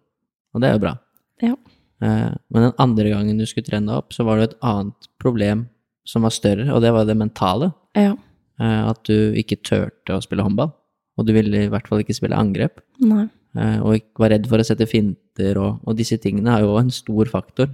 og 0.55 0.61
det 0.61 0.69
er 0.69 0.73
jo 0.75 0.79
bra. 0.79 0.99
Ja. 1.41 1.55
Eh, 2.03 2.35
Men 2.51 2.63
den 2.63 2.73
andre 2.79 3.11
gangen 3.11 3.39
du 3.39 3.47
skulle 3.47 3.67
trene 3.67 3.87
deg 3.87 3.97
opp, 3.97 4.11
så 4.13 4.25
var 4.25 4.39
det 4.39 4.51
et 4.51 4.61
annet 4.63 5.09
problem 5.21 5.69
som 6.05 6.23
var 6.23 6.31
større, 6.31 6.69
og 6.75 6.83
det 6.83 6.93
var 6.93 7.05
det 7.05 7.17
mentale. 7.17 7.73
Ja. 7.95 8.17
At 8.59 9.05
du 9.05 9.33
ikke 9.33 9.63
turte 9.63 10.13
å 10.13 10.21
spille 10.23 10.43
håndball, 10.43 10.73
og 11.19 11.27
du 11.27 11.35
ville 11.37 11.67
i 11.67 11.71
hvert 11.73 11.89
fall 11.91 12.03
ikke 12.05 12.17
spille 12.17 12.39
angrep. 12.39 12.81
Nei. 13.03 13.27
eh, 13.59 13.79
Og 13.83 13.99
ikke 13.99 14.25
var 14.25 14.35
redd 14.35 14.49
for 14.51 14.63
å 14.63 14.67
sette 14.67 14.89
finter, 14.91 15.59
og, 15.61 15.81
og 15.85 15.99
disse 15.99 16.19
tingene 16.23 16.57
er 16.57 16.67
jo 16.67 16.77
en 16.81 16.93
stor 16.95 17.31
faktor 17.33 17.73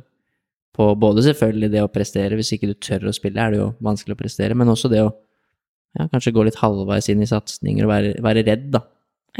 på 0.76 0.90
både 1.00 1.24
selvfølgelig 1.24 1.70
det 1.72 1.82
å 1.84 1.92
prestere, 1.92 2.36
hvis 2.36 2.52
ikke 2.52 2.68
du 2.68 2.74
tør 2.74 3.08
å 3.08 3.14
spille, 3.16 3.40
er 3.40 3.54
det 3.54 3.60
jo 3.62 3.70
vanskelig 3.84 4.16
å 4.16 4.20
prestere, 4.20 4.56
men 4.58 4.68
også 4.68 4.90
det 4.92 5.00
å 5.06 5.10
ja, 5.96 6.04
kanskje 6.12 6.34
gå 6.36 6.44
litt 6.44 6.58
halvveis 6.60 7.08
inn 7.08 7.22
i 7.24 7.28
satsinger 7.30 7.86
og 7.86 7.92
være, 7.94 8.10
være 8.24 8.44
redd, 8.44 8.66
da. 8.74 8.82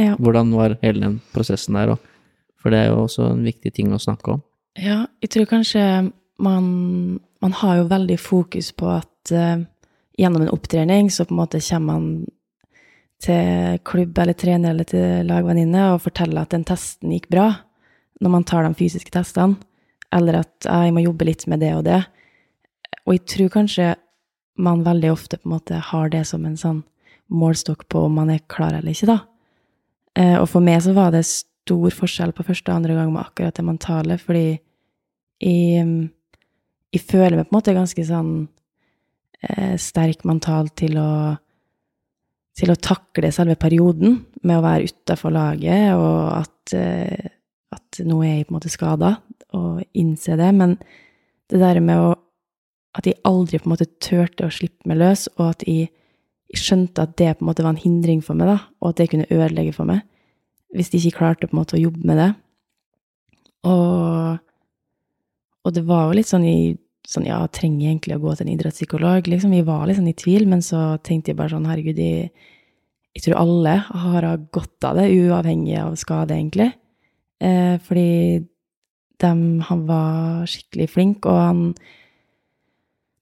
Ja. 0.01 0.15
Hvordan 0.21 0.53
var 0.57 0.79
hele 0.83 1.03
den 1.03 1.19
prosessen 1.35 1.77
der, 1.77 1.93
og, 1.93 2.01
for 2.61 2.73
det 2.73 2.83
er 2.83 2.91
jo 2.91 3.03
også 3.05 3.31
en 3.35 3.45
viktig 3.45 3.73
ting 3.77 3.93
å 3.93 4.01
snakke 4.01 4.37
om. 4.37 4.41
Ja, 4.81 5.03
jeg 5.25 5.33
tror 5.33 5.49
kanskje 5.49 5.83
man, 6.43 6.65
man 7.45 7.55
har 7.61 7.83
jo 7.83 7.91
veldig 7.93 8.17
fokus 8.21 8.73
på 8.77 8.89
at 8.93 9.33
uh, 9.33 9.61
gjennom 10.21 10.45
en 10.45 10.53
opptrening 10.53 11.09
så 11.13 11.25
på 11.29 11.37
en 11.37 11.41
måte 11.41 11.63
kommer 11.65 11.95
man 11.95 12.09
til 13.23 13.79
klubb 13.87 14.19
eller 14.21 14.37
trener 14.37 14.75
eller 14.75 14.89
til 14.89 15.27
lagvenninne 15.29 15.87
og 15.95 16.03
fortelle 16.05 16.43
at 16.43 16.53
den 16.53 16.67
testen 16.69 17.15
gikk 17.15 17.31
bra, 17.33 17.49
når 18.21 18.33
man 18.33 18.45
tar 18.49 18.67
de 18.67 18.77
fysiske 18.77 19.13
testene, 19.13 19.57
eller 20.15 20.43
at 20.45 20.69
jeg 20.69 20.93
må 20.95 21.03
jobbe 21.05 21.29
litt 21.29 21.47
med 21.51 21.61
det 21.65 21.73
og 21.77 21.85
det. 21.89 22.03
Og 23.07 23.17
jeg 23.17 23.25
tror 23.33 23.55
kanskje 23.59 23.95
man 24.57 24.85
veldig 24.87 25.11
ofte 25.13 25.39
på 25.41 25.49
en 25.49 25.57
måte 25.57 25.81
har 25.91 26.13
det 26.13 26.25
som 26.29 26.45
en 26.49 26.57
sånn 26.61 26.83
målstokk 27.33 27.85
på 27.93 28.07
om 28.07 28.15
man 28.21 28.31
er 28.33 28.45
klar 28.49 28.77
eller 28.77 28.95
ikke, 28.95 29.11
da. 29.11 29.19
Eh, 30.17 30.37
og 30.39 30.49
for 30.49 30.65
meg 30.65 30.81
så 30.85 30.95
var 30.97 31.13
det 31.13 31.27
stor 31.29 31.93
forskjell 31.93 32.33
på 32.37 32.47
første 32.47 32.71
og 32.71 32.79
andre 32.79 32.97
gang 32.97 33.11
med 33.13 33.25
akkurat 33.25 33.57
det 33.57 33.65
mentale, 33.67 34.19
fordi 34.23 34.47
jeg, 35.43 35.89
jeg 36.95 37.03
føler 37.03 37.37
meg 37.37 37.49
på 37.49 37.53
en 37.53 37.59
måte 37.59 37.77
ganske 37.77 38.07
sånn 38.09 38.31
eh, 39.43 39.75
sterk 39.81 40.25
mentalt 40.29 40.77
til 40.81 40.97
å 41.03 41.11
til 42.57 42.73
å 42.73 42.79
takle 42.81 43.31
selve 43.35 43.57
perioden 43.61 44.21
med 44.47 44.59
å 44.59 44.64
være 44.64 44.88
utafor 44.88 45.35
laget, 45.35 45.92
og 45.97 46.21
at, 46.38 46.75
eh, 46.77 47.29
at 47.77 48.01
nå 48.07 48.23
er 48.25 48.38
jeg 48.38 48.47
på 48.47 48.55
en 48.55 48.59
måte 48.59 48.73
skada, 48.73 49.16
og 49.57 49.83
innse 49.97 50.38
det. 50.40 50.49
Men 50.57 50.79
det 51.51 51.61
der 51.62 51.81
med 51.81 51.99
å 51.99 52.14
At 52.97 53.05
jeg 53.05 53.21
aldri 53.29 53.59
på 53.61 53.69
en 53.69 53.75
måte 53.75 53.85
turte 54.01 54.47
å 54.47 54.49
slippe 54.49 54.88
meg 54.88 54.97
løs, 54.97 55.27
og 55.37 55.51
at 55.51 55.64
jeg, 55.69 55.90
jeg 56.49 56.61
skjønte 56.62 57.03
at 57.05 57.11
det 57.21 57.35
på 57.37 57.45
en 57.45 57.51
måte 57.51 57.61
var 57.61 57.75
en 57.75 57.83
hindring 57.83 58.23
for 58.25 58.33
meg, 58.33 58.49
da, 58.49 58.55
og 58.81 58.88
at 58.88 58.97
det 58.97 59.11
kunne 59.11 59.29
ødelegge 59.29 59.75
for 59.77 59.85
meg 59.85 60.01
hvis 60.73 60.88
de 60.88 60.97
ikke 60.97 61.19
klarte 61.19 61.45
på 61.45 61.53
en 61.53 61.61
måte 61.61 61.77
å 61.77 61.83
jobbe 61.83 62.09
med 62.09 62.16
det. 62.16 62.31
Og, 63.69 64.40
og 65.61 65.75
det 65.77 65.85
var 65.85 66.07
jo 66.07 66.16
litt 66.16 66.31
sånn 66.31 66.49
i 66.49 66.57
sånn, 67.07 67.29
ja, 67.29 67.38
trenger 67.55 67.85
jeg 67.85 67.95
egentlig 67.95 68.16
å 68.19 68.23
gå 68.25 68.35
til 68.35 68.47
en 68.47 68.53
idrettspsykolog? 68.57 69.31
Liksom, 69.31 69.55
vi 69.55 69.62
var 69.66 69.87
litt 69.87 69.99
sånn 70.01 70.11
i 70.11 70.16
tvil, 70.19 70.47
men 70.51 70.64
så 70.64 70.97
tenkte 71.07 71.33
jeg 71.33 71.38
bare 71.38 71.55
sånn, 71.55 71.69
herregud, 71.71 72.01
jeg, 72.03 72.31
jeg 73.16 73.25
tror 73.25 73.38
alle 73.40 73.77
har 73.87 74.29
godt 74.55 74.88
av 74.88 74.99
det, 74.99 75.07
uavhengig 75.14 75.79
av 75.81 75.97
skade, 76.01 76.37
egentlig. 76.37 76.73
Eh, 77.42 77.77
fordi 77.85 78.42
de, 79.23 79.31
han 79.69 79.85
var 79.88 80.49
skikkelig 80.51 80.90
flink, 80.92 81.29
og 81.29 81.40
han 81.42 81.62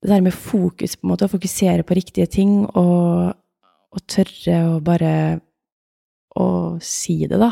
Det 0.05 0.11
der 0.11 0.20
med 0.20 0.35
fokus, 0.37 0.99
på 1.01 1.07
en 1.07 1.11
måte, 1.14 1.25
å 1.25 1.33
fokusere 1.33 1.81
på 1.88 1.94
riktige 1.97 2.27
ting, 2.29 2.66
og, 2.77 3.33
og 3.88 4.03
tørre 4.05 4.59
å 4.68 4.81
bare 4.85 5.40
å 6.37 6.77
si 6.85 7.23
det, 7.25 7.38
da, 7.40 7.49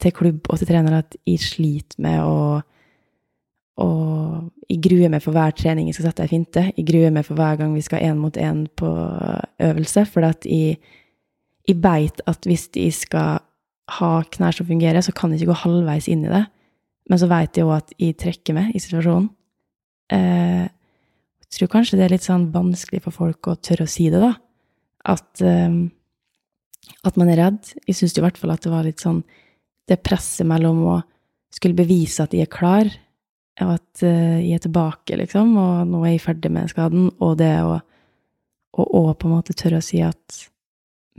til 0.00 0.14
klubb 0.16 0.48
og 0.48 0.56
til 0.56 0.70
trener, 0.70 1.02
at 1.02 1.18
jeg 1.28 1.42
sliter 1.44 2.00
med 2.00 2.22
å 2.24 2.62
og 3.80 4.50
jeg 4.68 4.80
gruer 4.84 5.10
meg 5.12 5.22
for 5.24 5.34
hver 5.34 5.54
trening 5.56 5.88
jeg 5.88 5.96
skal 5.96 6.10
sette 6.10 6.24
ei 6.26 6.30
finte. 6.30 6.64
Jeg 6.76 6.86
gruer 6.88 7.12
meg 7.14 7.26
for 7.26 7.38
hver 7.38 7.58
gang 7.60 7.72
vi 7.74 7.84
skal 7.84 8.04
én 8.04 8.18
mot 8.20 8.36
én 8.36 8.66
på 8.76 8.88
øvelse, 9.66 10.04
for 10.10 10.26
at 10.28 10.46
jeg, 10.48 10.76
jeg 11.68 11.78
veit 11.82 12.20
at 12.30 12.48
hvis 12.48 12.68
jeg 12.76 12.94
skal 12.96 13.40
ha 13.96 14.10
knær 14.36 14.54
som 14.54 14.68
fungerer, 14.68 15.02
så 15.02 15.14
kan 15.16 15.32
jeg 15.32 15.42
ikke 15.42 15.54
gå 15.54 15.62
halvveis 15.64 16.10
inn 16.12 16.26
i 16.28 16.32
det. 16.32 16.44
Men 17.10 17.18
så 17.18 17.30
veit 17.30 17.56
jeg 17.58 17.66
òg 17.66 17.80
at 17.80 17.94
jeg 17.98 18.18
trekker 18.20 18.54
meg 18.54 18.76
i 18.76 18.82
situasjonen. 18.82 19.30
Eh, 20.14 20.68
jeg 21.40 21.56
tror 21.56 21.72
kanskje 21.72 21.98
det 21.98 22.06
er 22.06 22.14
litt 22.14 22.26
sånn 22.26 22.50
vanskelig 22.54 23.02
for 23.06 23.16
folk 23.16 23.50
å 23.50 23.58
tørre 23.58 23.88
å 23.88 23.90
si 23.90 24.06
det, 24.12 24.20
da. 24.22 24.34
At, 25.10 25.42
eh, 25.42 25.80
at 27.08 27.18
man 27.18 27.32
er 27.32 27.42
redd. 27.46 27.74
Jeg 27.88 27.98
syns 27.98 28.14
i 28.14 28.22
hvert 28.22 28.38
fall 28.38 28.54
at 28.54 28.62
det 28.66 28.74
var 28.74 28.86
litt 28.86 29.02
sånn 29.02 29.24
det 29.90 30.02
presset 30.06 30.46
mellom 30.46 30.84
å 30.86 30.98
skulle 31.50 31.74
bevise 31.74 32.22
at 32.22 32.36
jeg 32.36 32.46
er 32.46 32.52
klar, 32.52 32.86
og 33.60 33.72
at 33.76 34.02
uh, 34.06 34.38
jeg 34.40 34.56
er 34.56 34.64
tilbake, 34.64 35.18
liksom, 35.20 35.52
og 35.60 35.90
nå 35.90 36.02
er 36.04 36.14
jeg 36.14 36.24
ferdig 36.24 36.52
med 36.54 36.70
skaden, 36.72 37.10
og 37.20 37.38
det 37.40 37.54
å 37.64 37.80
og, 38.80 39.16
på 39.18 39.26
en 39.26 39.32
måte 39.34 39.54
tørre 39.58 39.80
å 39.80 39.84
si 39.84 39.98
at 39.98 40.44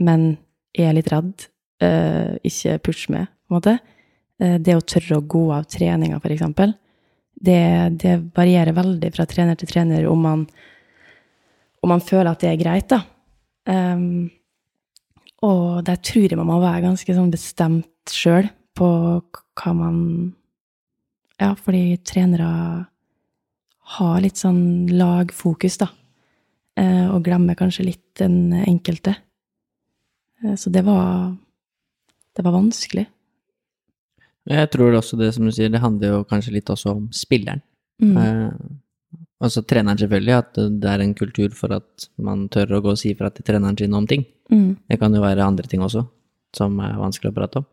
Men 0.02 0.38
jeg 0.72 0.88
er 0.88 0.94
litt 0.96 1.10
redd, 1.12 1.44
uh, 1.84 2.32
ikke 2.42 2.78
push 2.82 3.10
meg, 3.12 3.28
på 3.44 3.52
en 3.52 3.58
måte. 3.58 3.74
Uh, 4.40 4.56
det 4.56 4.74
å 4.74 4.82
tørre 4.82 5.18
å 5.20 5.26
gå 5.34 5.42
av 5.54 5.68
treninga, 5.70 6.18
for 6.18 6.32
eksempel, 6.32 6.72
det, 7.36 7.60
det 8.00 8.16
varierer 8.34 8.74
veldig 8.74 9.10
fra 9.14 9.26
trener 9.28 9.58
til 9.60 9.68
trener 9.70 10.08
om 10.08 10.24
man, 10.24 10.46
om 11.84 11.92
man 11.92 12.02
føler 12.02 12.32
at 12.32 12.42
det 12.42 12.50
er 12.50 12.60
greit, 12.60 12.88
da. 12.90 13.02
Um, 13.68 14.30
og 15.42 15.82
der 15.86 15.98
tror 16.02 16.30
jeg 16.30 16.38
man 16.38 16.48
må 16.48 16.58
være 16.62 16.86
ganske 16.86 17.14
sånn 17.14 17.30
bestemt 17.30 18.10
sjøl 18.10 18.48
på 18.78 18.88
hva 19.22 19.72
man 19.76 19.98
ja, 21.40 21.54
fordi 21.54 21.96
trenere 22.06 22.48
har 23.96 24.20
litt 24.22 24.40
sånn 24.40 24.88
lagfokus, 24.92 25.78
da. 25.82 25.88
Eh, 26.78 27.08
og 27.12 27.24
glemmer 27.26 27.58
kanskje 27.58 27.84
litt 27.90 28.04
den 28.20 28.52
enkelte. 28.62 29.16
Eh, 30.42 30.54
så 30.56 30.70
det 30.72 30.84
var 30.86 31.36
Det 32.32 32.40
var 32.44 32.52
vanskelig. 32.52 33.06
Jeg 34.48 34.70
tror 34.72 34.94
også 34.96 35.18
det 35.18 35.34
som 35.34 35.44
du 35.44 35.52
sier, 35.52 35.68
det 35.68 35.82
handler 35.82 36.08
jo 36.08 36.24
kanskje 36.24 36.54
litt 36.54 36.70
også 36.72 36.94
om 36.96 37.10
spilleren. 37.12 37.60
Mm. 38.00 38.16
Eh, 38.16 38.52
Og 39.42 39.50
så 39.50 39.60
treneren 39.66 39.98
selvfølgelig, 39.98 40.34
at 40.38 40.54
det 40.54 40.88
er 40.88 41.00
en 41.02 41.14
kultur 41.14 41.50
for 41.50 41.74
at 41.74 42.08
man 42.16 42.48
tør 42.48 42.78
å 42.78 42.80
gå 42.80 42.92
og 42.94 42.98
si 42.98 43.12
fra 43.18 43.28
til 43.28 43.42
treneren 43.42 43.76
sin 43.76 43.92
om 43.92 44.06
ting. 44.06 44.24
Mm. 44.50 44.76
Det 44.88 44.98
kan 45.00 45.12
jo 45.12 45.20
være 45.20 45.42
andre 45.42 45.66
ting 45.66 45.82
også, 45.82 46.06
som 46.54 46.78
er 46.78 46.94
vanskelig 46.94 47.32
å 47.32 47.34
prate 47.34 47.58
om. 47.58 47.66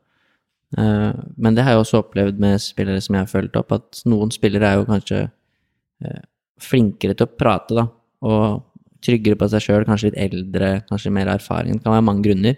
Eh, 0.77 1.13
Men 1.37 1.55
det 1.55 1.63
har 1.63 1.71
jeg 1.73 1.83
også 1.83 2.03
opplevd 2.03 2.39
med 2.39 2.61
spillere 2.61 3.01
som 3.01 3.15
jeg 3.15 3.25
har 3.25 3.31
fulgt 3.31 3.55
opp, 3.57 3.71
at 3.71 4.01
noen 4.05 4.31
spillere 4.31 4.67
er 4.69 4.77
jo 4.79 4.85
kanskje 4.89 5.21
eh, 6.05 6.21
flinkere 6.59 7.15
til 7.15 7.25
å 7.27 7.37
prate, 7.39 7.75
da, 7.75 7.87
og 8.21 8.63
tryggere 9.01 9.37
på 9.39 9.47
seg 9.49 9.63
sjøl, 9.63 9.85
kanskje 9.87 10.09
litt 10.11 10.19
eldre, 10.33 10.71
kanskje 10.89 11.11
mer 11.15 11.31
erfaring. 11.31 11.77
Det 11.77 11.83
kan 11.85 11.95
være 11.95 12.05
mange 12.09 12.25
grunner, 12.27 12.57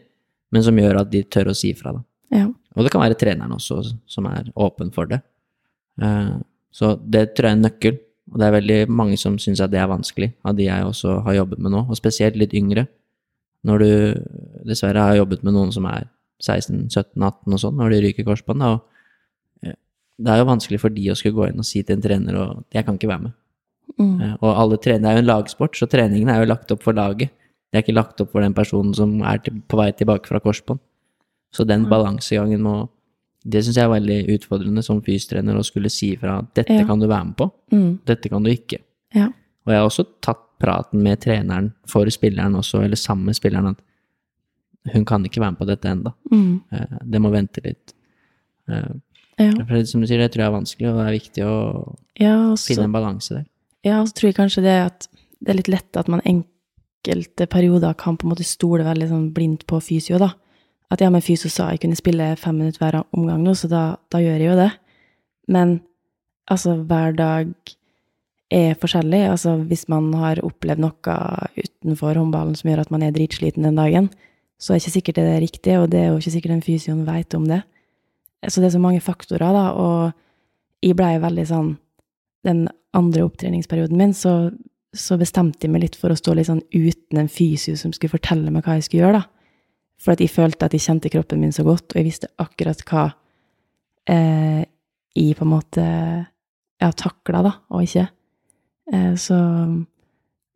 men 0.52 0.63
som 0.65 0.78
gjør 0.78 1.04
at 1.04 1.12
de 1.12 1.21
tør 1.24 1.52
å 1.52 1.56
si 1.58 1.74
fra, 1.78 1.93
da. 1.93 2.02
Ja. 2.34 2.47
Og 2.76 2.84
det 2.86 2.91
kan 2.93 3.04
være 3.04 3.17
treneren 3.19 3.52
også 3.52 3.82
som 4.10 4.26
er 4.32 4.47
åpen 4.56 4.91
for 4.95 5.06
det. 5.12 5.21
Eh, 6.02 6.39
Så 6.71 6.93
det 7.04 7.36
tror 7.36 7.50
jeg 7.50 7.52
er 7.52 7.58
en 7.58 7.65
nøkkel, 7.65 7.97
og 8.32 8.39
det 8.39 8.45
er 8.47 8.54
veldig 8.56 8.89
mange 8.89 9.17
som 9.19 9.34
syns 9.38 9.60
at 9.60 9.71
det 9.74 9.80
er 9.82 9.89
vanskelig, 9.91 10.30
av 10.47 10.56
de 10.56 10.63
jeg 10.69 10.86
også 10.88 11.17
har 11.26 11.34
jobbet 11.36 11.60
med 11.60 11.71
nå, 11.74 11.82
og 11.89 11.97
spesielt 12.00 12.38
litt 12.39 12.54
yngre. 12.56 12.88
Når 13.67 13.80
du 13.84 13.89
dessverre 14.69 15.04
har 15.04 15.17
jobbet 15.19 15.43
med 15.43 15.54
noen 15.54 15.71
som 15.76 15.86
er 15.86 16.08
16-17-18 16.42 17.54
og 17.54 17.60
sånn, 17.62 17.78
når 17.78 17.90
de 17.94 18.02
ryker 18.08 18.26
korsbånd, 18.28 18.64
og 18.64 18.82
eh, 19.64 19.74
det 20.20 20.28
er 20.34 20.42
jo 20.42 20.50
vanskelig 20.50 20.80
for 20.82 20.90
de 20.90 21.10
å 21.12 21.16
skulle 21.18 21.36
gå 21.38 21.50
inn 21.52 21.60
og 21.62 21.66
si 21.66 21.84
til 21.84 21.96
en 21.98 22.02
trener 22.02 22.36
og 22.42 22.66
'jeg 22.74 22.86
kan 22.86 22.98
ikke 22.98 23.08
være 23.12 23.24
med'. 23.28 23.34
Mm. 24.00 24.22
Eh, 24.22 24.36
Og 24.42 24.56
alle 24.58 24.78
trener, 24.78 25.00
det 25.02 25.10
er 25.10 25.16
jo 25.22 25.24
en 25.28 25.36
lagsport, 25.36 25.76
så 25.76 25.88
treningen 25.90 26.30
er 26.30 26.40
jo 26.46 26.50
lagt 26.54 26.72
opp 26.72 26.82
for 26.84 26.94
laget. 26.94 27.30
Det 27.72 27.78
er 27.80 27.84
ikke 27.84 27.96
lagt 27.96 28.22
opp 28.22 28.32
for 28.32 28.42
den 28.42 28.54
personen 28.54 28.94
som 28.96 29.22
er 29.22 29.38
til, 29.38 29.62
på 29.68 29.78
vei 29.78 29.92
tilbake 29.92 30.28
fra 30.28 30.40
korsbånd. 30.40 30.80
Så 31.54 31.66
den 31.68 31.86
balansegangen 31.86 32.62
må 32.62 32.90
Det 33.44 33.64
syns 33.66 33.76
jeg 33.76 33.86
er 33.86 34.00
veldig 34.00 34.38
utfordrende 34.40 34.84
som 34.84 35.02
fystrener 35.02 35.56
å 35.58 35.66
skulle 35.66 35.90
si 35.90 36.16
fra 36.16 36.38
at 36.40 36.54
dette 36.54 36.78
Ja. 36.78 36.86
kan 36.86 37.00
du 37.00 37.08
være 37.08 37.26
med 37.26 37.36
på, 37.38 37.52
Mm. 37.72 38.00
dette 38.06 38.30
kan 38.30 38.44
du 38.44 38.52
ikke. 38.52 38.78
Ja. 39.16 39.26
Og 39.66 39.68
jeg 39.68 39.78
har 39.80 39.88
også 39.90 40.06
tatt 40.22 40.38
praten 40.60 41.02
med 41.02 41.20
treneren 41.22 41.74
for 41.88 42.06
spilleren 42.06 42.54
også, 42.54 42.84
eller 42.84 42.96
sammen 42.96 43.26
med 43.26 43.36
spilleren, 43.36 43.70
at 43.70 43.78
hun 44.94 45.06
kan 45.06 45.24
ikke 45.26 45.41
være 45.41 45.52
med 45.54 45.60
på 45.62 45.67
dette 45.70 45.86
enda. 45.91 46.13
Mm. 46.32 46.62
Eh, 46.74 46.98
Det 47.06 47.22
må 47.22 47.32
vente 47.32 47.62
litt. 47.63 47.94
Eh, 48.70 48.91
Ja. 49.41 49.52
For 49.65 49.84
som 49.86 50.02
du 50.02 50.08
sier, 50.08 50.20
det 50.20 50.32
tror 50.34 50.44
jeg 50.44 50.50
er 50.52 50.58
vanskelig, 50.60 50.88
og 50.91 50.98
det 51.00 51.06
er 51.08 51.15
viktig 51.20 51.44
å 51.48 51.98
Ja, 52.20 52.34
også, 52.52 52.67
finne 52.76 52.84
en 52.84 52.91
balanse 52.94 53.30
der. 53.39 53.46
Ja, 53.84 54.02
og 54.02 54.08
så 54.10 54.13
tror 54.13 54.28
jeg 54.30 54.36
kanskje 54.36 54.62
det 54.62 54.76
at 54.86 55.08
det 55.41 55.50
er 55.50 55.58
litt 55.58 55.67
lett 55.72 55.98
at 55.98 56.08
man 56.08 56.22
enkelte 56.22 57.48
perioder 57.50 57.96
kan 57.98 58.17
på 58.17 58.26
en 58.28 58.34
måte 58.36 58.46
stole 58.46 58.84
veldig 58.86 59.08
sånn 59.10 59.34
blindt 59.34 59.65
på 59.65 59.80
fysio, 59.82 60.20
da. 60.22 60.34
At 60.91 61.02
ja, 61.02 61.10
men 61.10 61.22
fysio 61.22 61.50
sa 61.50 61.70
jeg 61.72 61.80
kunne 61.82 61.96
spille 61.98 62.36
fem 62.38 62.58
minutter 62.60 62.78
hver 62.84 63.04
omgang 63.17 63.41
nå, 63.44 63.56
så 63.58 63.67
da, 63.72 63.96
da 64.12 64.20
gjør 64.22 64.38
jeg 64.38 64.50
jo 64.52 64.56
det. 64.60 64.72
Men 65.48 65.82
altså, 66.52 66.76
hver 66.86 67.15
dag 67.17 67.54
er 68.52 68.76
forskjellig. 68.76 69.24
Altså, 69.32 69.56
hvis 69.65 69.88
man 69.89 70.12
har 70.13 70.36
opplevd 70.44 70.84
noe 70.84 71.15
utenfor 71.58 72.13
håndballen 72.20 72.56
som 72.60 72.70
gjør 72.70 72.82
at 72.84 72.91
man 72.91 73.02
er 73.08 73.12
dritsliten 73.15 73.63
den 73.63 73.80
dagen, 73.80 74.12
så 74.62 74.74
er 74.74 74.78
det 74.78 74.84
ikke 74.84 74.95
sikkert 74.97 75.17
det 75.17 75.28
er 75.28 75.41
riktig, 75.41 75.78
og 75.80 75.88
det 75.91 76.00
er 76.02 76.10
jo 76.12 76.19
ikke 76.19 76.34
sikkert 76.36 76.54
den 76.54 76.65
fysioen 76.65 77.06
vet 77.08 77.34
om 77.38 77.47
det. 77.50 77.62
Så 78.47 78.62
det 78.62 78.69
er 78.69 78.76
så 78.76 78.82
mange 78.82 79.02
faktorer, 79.02 79.54
da, 79.56 79.65
og 79.74 80.86
jeg 80.86 80.97
blei 80.97 81.15
veldig 81.21 81.45
sånn 81.50 81.71
den 82.45 82.67
andre 82.97 83.26
opptreningsperioden 83.26 83.97
min, 83.97 84.13
så, 84.17 84.52
så 84.93 85.17
bestemte 85.21 85.65
jeg 85.65 85.74
meg 85.74 85.86
litt 85.86 85.97
for 85.97 86.13
å 86.13 86.17
stå 86.17 86.36
litt 86.38 86.50
sånn 86.50 86.63
uten 86.74 87.21
en 87.21 87.30
fysio 87.30 87.78
som 87.78 87.93
skulle 87.93 88.13
fortelle 88.15 88.54
meg 88.54 88.65
hva 88.65 88.78
jeg 88.78 88.88
skulle 88.88 89.06
gjøre, 89.06 89.21
da. 89.21 89.67
For 90.02 90.15
at 90.15 90.24
jeg 90.24 90.34
følte 90.34 90.65
at 90.65 90.74
jeg 90.74 90.86
kjente 90.86 91.12
kroppen 91.13 91.41
min 91.41 91.54
så 91.54 91.65
godt, 91.65 91.91
og 91.91 92.00
jeg 92.00 92.08
visste 92.08 92.32
akkurat 92.41 92.82
hva 92.89 93.06
eh, 94.10 94.63
jeg 95.17 95.38
på 95.38 95.45
en 95.45 95.54
måte 95.54 95.86
ja, 95.86 96.89
takla, 96.97 97.43
da, 97.45 97.54
og 97.74 97.86
ikke. 97.86 98.08
Eh, 98.93 99.13
så 99.21 99.38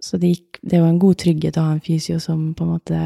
så 0.05 0.19
det, 0.21 0.35
gikk, 0.35 0.59
det 0.61 0.77
er 0.77 0.85
en 0.85 0.99
god 1.01 1.17
trygghet 1.21 1.57
å 1.57 1.63
ha 1.65 1.75
en 1.75 1.83
fysio 1.83 2.19
som 2.21 2.51
på 2.57 2.65
en 2.65 2.73
måte 2.75 2.99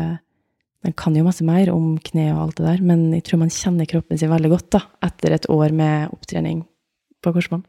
Den 0.85 0.93
kan 0.95 1.15
jo 1.17 1.25
masse 1.25 1.43
mer 1.43 1.71
om 1.73 1.97
kne 1.99 2.29
og 2.31 2.41
alt 2.45 2.59
det 2.61 2.65
der, 2.69 2.83
men 2.87 3.01
jeg 3.11 3.25
tror 3.27 3.41
man 3.41 3.51
kjenner 3.51 3.89
kroppen 3.89 4.19
sin 4.19 4.31
veldig 4.31 4.51
godt 4.53 4.69
da, 4.77 4.79
etter 5.03 5.35
et 5.35 5.47
år 5.51 5.73
med 5.75 6.13
opptrening 6.15 6.61
på 7.19 7.33
korsbånd. 7.35 7.65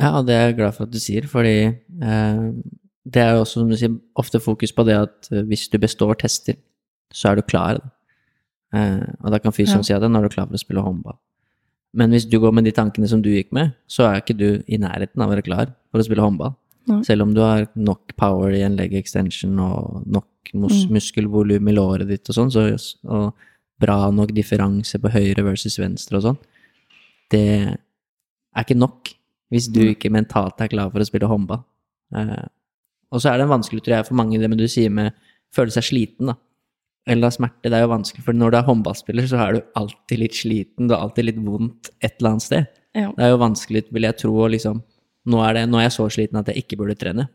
Ja, 0.00 0.10
og 0.18 0.26
det 0.28 0.34
er 0.36 0.46
jeg 0.50 0.58
glad 0.58 0.76
for 0.76 0.84
at 0.88 0.92
du 0.92 0.98
sier, 1.00 1.24
fordi 1.28 1.54
eh, 1.70 2.42
det 3.08 3.22
er 3.22 3.34
jo 3.36 3.46
også, 3.46 3.62
som 3.62 3.72
du 3.72 3.76
sier, 3.80 3.96
ofte 4.20 4.40
fokus 4.40 4.72
på 4.76 4.84
det 4.88 4.98
at 5.00 5.30
eh, 5.32 5.46
hvis 5.48 5.66
du 5.72 5.78
består 5.80 6.14
tester, 6.20 6.60
så 7.12 7.32
er 7.32 7.40
du 7.40 7.46
klar. 7.48 7.80
Eh, 8.76 9.00
og 9.24 9.32
da 9.32 9.40
kan 9.40 9.56
fysioen 9.56 9.80
Ja. 9.80 9.88
si 9.88 9.96
at 9.96 10.04
nå 10.04 10.20
er 10.20 10.28
du 10.28 10.34
klar 10.36 10.46
for 10.46 10.60
å 10.60 10.62
spille 10.62 10.84
håndball. 10.84 11.16
Men 11.96 12.12
hvis 12.14 12.28
du 12.28 12.36
går 12.38 12.52
med 12.54 12.68
de 12.68 12.72
tankene 12.76 13.08
som 13.10 13.22
du 13.24 13.32
gikk 13.32 13.48
med, 13.56 13.72
så 13.90 14.04
er 14.06 14.20
ikke 14.20 14.36
du 14.38 14.62
i 14.68 14.78
nærheten 14.78 15.20
av 15.20 15.26
å 15.28 15.34
være 15.34 15.42
klar 15.48 15.72
for 15.90 15.98
å 15.98 16.06
spille 16.06 16.22
håndball. 16.22 16.52
Nei. 16.88 17.02
Selv 17.04 17.22
om 17.22 17.34
du 17.34 17.40
har 17.44 17.66
nok 17.76 18.16
power 18.16 18.50
i 18.56 18.62
en 18.62 18.76
leg 18.76 18.94
extension 18.94 19.58
og 19.60 20.06
nok 20.06 20.26
mus 20.54 20.86
Mm. 20.86 20.94
muskelvolum 20.96 21.68
i 21.68 21.74
låret 21.76 22.08
ditt 22.08 22.28
og 22.30 22.34
sånn, 22.34 22.50
så, 22.50 22.64
og 23.06 23.34
bra 23.78 24.10
nok 24.10 24.32
differanse 24.34 24.98
på 24.98 25.10
høyre 25.12 25.44
versus 25.44 25.78
venstre 25.78 26.16
og 26.16 26.22
sånn, 26.22 26.38
det 27.30 27.76
er 28.56 28.64
ikke 28.64 28.76
nok 28.78 29.12
hvis 29.52 29.68
du 29.72 29.80
Mm. 29.80 29.94
ikke 29.94 30.10
mentalt 30.10 30.60
er 30.60 30.68
klar 30.68 30.90
for 30.90 31.00
å 31.00 31.06
spille 31.06 31.28
håndball. 31.28 31.64
Eh, 32.14 32.46
og 33.12 33.20
så 33.20 33.32
er 33.32 33.38
det 33.38 33.48
vanskelig, 33.48 33.82
tror 33.82 33.96
jeg, 33.96 34.06
for 34.06 34.14
mange 34.14 34.38
det 34.38 34.48
med 34.48 34.58
du 34.58 34.66
sier 34.68 34.90
med 34.90 35.12
føle 35.52 35.70
seg 35.70 35.82
sliten, 35.82 36.26
da. 36.26 36.34
Eller 37.06 37.30
smerte. 37.30 37.62
Det 37.64 37.72
er 37.72 37.82
jo 37.82 37.88
vanskelig, 37.96 38.22
for 38.22 38.32
når 38.32 38.50
du 38.52 38.56
er 38.58 38.62
håndballspiller, 38.68 39.26
så 39.26 39.38
er 39.48 39.52
du 39.54 39.62
alltid 39.74 40.18
litt 40.18 40.32
sliten, 40.32 40.86
du 40.88 40.94
har 40.94 41.02
alltid 41.08 41.24
litt 41.24 41.36
vondt 41.44 41.90
et 42.00 42.14
eller 42.20 42.30
annet 42.30 42.42
sted. 42.42 42.66
Ja. 42.94 43.10
Det 43.12 43.18
er 43.24 43.30
jo 43.30 43.38
vanskelig, 43.38 43.84
vil 43.92 44.02
jeg 44.02 44.16
tro, 44.18 44.32
å 44.34 44.50
liksom 44.50 44.82
nå 45.26 45.42
er, 45.48 45.54
det, 45.54 45.68
nå 45.68 45.78
er 45.78 45.88
jeg 45.88 45.96
så 45.98 46.06
sliten 46.10 46.38
at 46.40 46.46
jeg 46.48 46.64
ikke 46.64 46.78
burde 46.80 46.96
trene. 46.98 47.28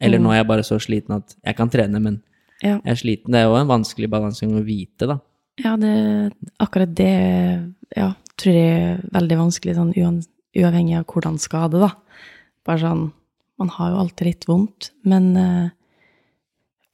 Eller 0.00 0.18
Mm. 0.18 0.24
nå 0.24 0.30
er 0.32 0.36
jeg 0.42 0.46
bare 0.48 0.62
så 0.66 0.78
sliten 0.78 1.14
at 1.16 1.34
jeg 1.44 1.56
kan 1.56 1.68
trene, 1.70 2.00
men 2.00 2.22
Ja. 2.62 2.78
jeg 2.84 2.90
er 2.92 2.94
sliten. 2.96 3.30
Det 3.32 3.40
er 3.40 3.44
jo 3.48 3.56
en 3.56 3.68
vanskelig 3.68 4.08
balansegang 4.10 4.58
å 4.60 4.64
vite, 4.64 5.06
da. 5.06 5.18
Ja, 5.58 5.76
det, 5.76 6.32
akkurat 6.60 6.94
det 6.94 7.74
ja, 7.96 8.12
tror 8.36 8.52
jeg 8.54 8.98
er 8.98 9.02
veldig 9.12 9.38
vanskelig, 9.38 9.74
sånn 9.74 9.94
uavhengig 10.56 10.98
av 10.98 11.04
hvordan 11.06 11.38
skade, 11.38 11.78
da. 11.80 11.92
Bare 12.64 12.78
sånn 12.78 13.12
Man 13.58 13.68
har 13.74 13.90
jo 13.90 13.96
alltid 13.98 14.24
litt 14.26 14.44
vondt, 14.46 14.90
men 15.04 15.36
eh, 15.36 15.70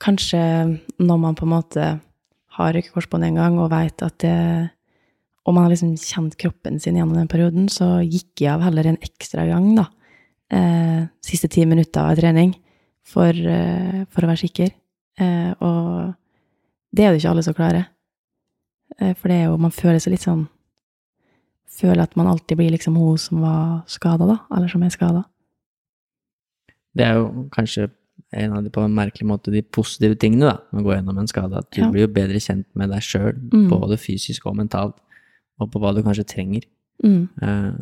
kanskje 0.00 0.80
når 0.98 1.18
man 1.20 1.34
på 1.36 1.44
en 1.44 1.52
måte 1.52 1.88
har 2.56 2.72
røykekorsbånd 2.72 3.26
en 3.28 3.34
gang 3.34 3.58
og 3.60 3.68
veit 3.70 4.02
at 4.02 4.16
det 4.24 4.70
Og 5.46 5.52
man 5.52 5.64
har 5.66 5.74
liksom 5.74 5.90
kjent 6.00 6.38
kroppen 6.40 6.80
sin 6.80 6.96
gjennom 6.96 7.18
den 7.18 7.28
perioden, 7.28 7.66
så 7.68 8.00
gikk 8.00 8.40
jeg 8.40 8.48
av 8.48 8.62
heller 8.64 8.86
en 8.86 8.96
ekstra 9.04 9.44
gang, 9.46 9.74
da. 9.76 9.90
Eh, 10.52 11.06
siste 11.24 11.48
ti 11.48 11.64
minutter 11.66 12.00
av 12.04 12.16
trening 12.18 12.54
for, 13.02 13.30
eh, 13.32 14.04
for 14.10 14.22
å 14.22 14.28
være 14.28 14.42
sikker. 14.48 14.70
Eh, 15.18 15.54
og 15.60 16.14
det 16.94 17.04
er 17.04 17.12
det 17.12 17.22
ikke 17.22 17.30
alle 17.30 17.42
som 17.42 17.54
klarer. 17.54 17.86
Eh, 19.00 19.14
For 19.14 19.28
det 19.28 19.36
er 19.40 19.44
jo, 19.48 19.56
man 19.58 19.70
føler 19.70 19.98
seg 20.00 20.12
litt 20.12 20.20
sånn 20.26 20.48
Føler 21.74 22.02
at 22.04 22.14
man 22.16 22.28
alltid 22.30 22.56
blir 22.56 22.70
liksom 22.70 22.94
hun 22.94 23.18
som 23.18 23.40
var 23.40 23.82
skada, 23.90 24.24
da. 24.28 24.36
Eller 24.54 24.68
som 24.68 24.80
er 24.84 24.90
skada. 24.94 25.24
Det 26.94 27.02
er 27.04 27.14
jo 27.18 27.48
kanskje 27.50 27.90
en 28.32 28.52
av 28.54 28.62
de 28.62 28.70
på 28.70 28.84
en 28.84 28.94
merkelig 28.94 29.26
måte 29.26 29.50
de 29.50 29.60
positive 29.62 30.14
tingene 30.14 30.52
da, 30.52 30.58
med 30.70 30.84
å 30.84 30.86
gå 30.86 30.94
gjennom 30.94 31.18
en 31.18 31.26
skade. 31.26 31.56
At 31.58 31.72
du 31.72 31.80
Ja. 31.80 31.90
blir 31.90 32.06
jo 32.06 32.12
bedre 32.14 32.38
kjent 32.38 32.66
med 32.76 32.90
deg 32.90 33.00
sjøl, 33.02 33.34
Mm. 33.50 33.68
både 33.70 33.98
fysisk 33.98 34.46
og 34.46 34.54
mentalt, 34.54 34.94
og 35.58 35.72
på 35.72 35.80
hva 35.80 35.92
du 35.92 36.02
kanskje 36.04 36.24
trenger. 36.24 36.62
Mm. 37.02 37.28
Eh, 37.42 37.72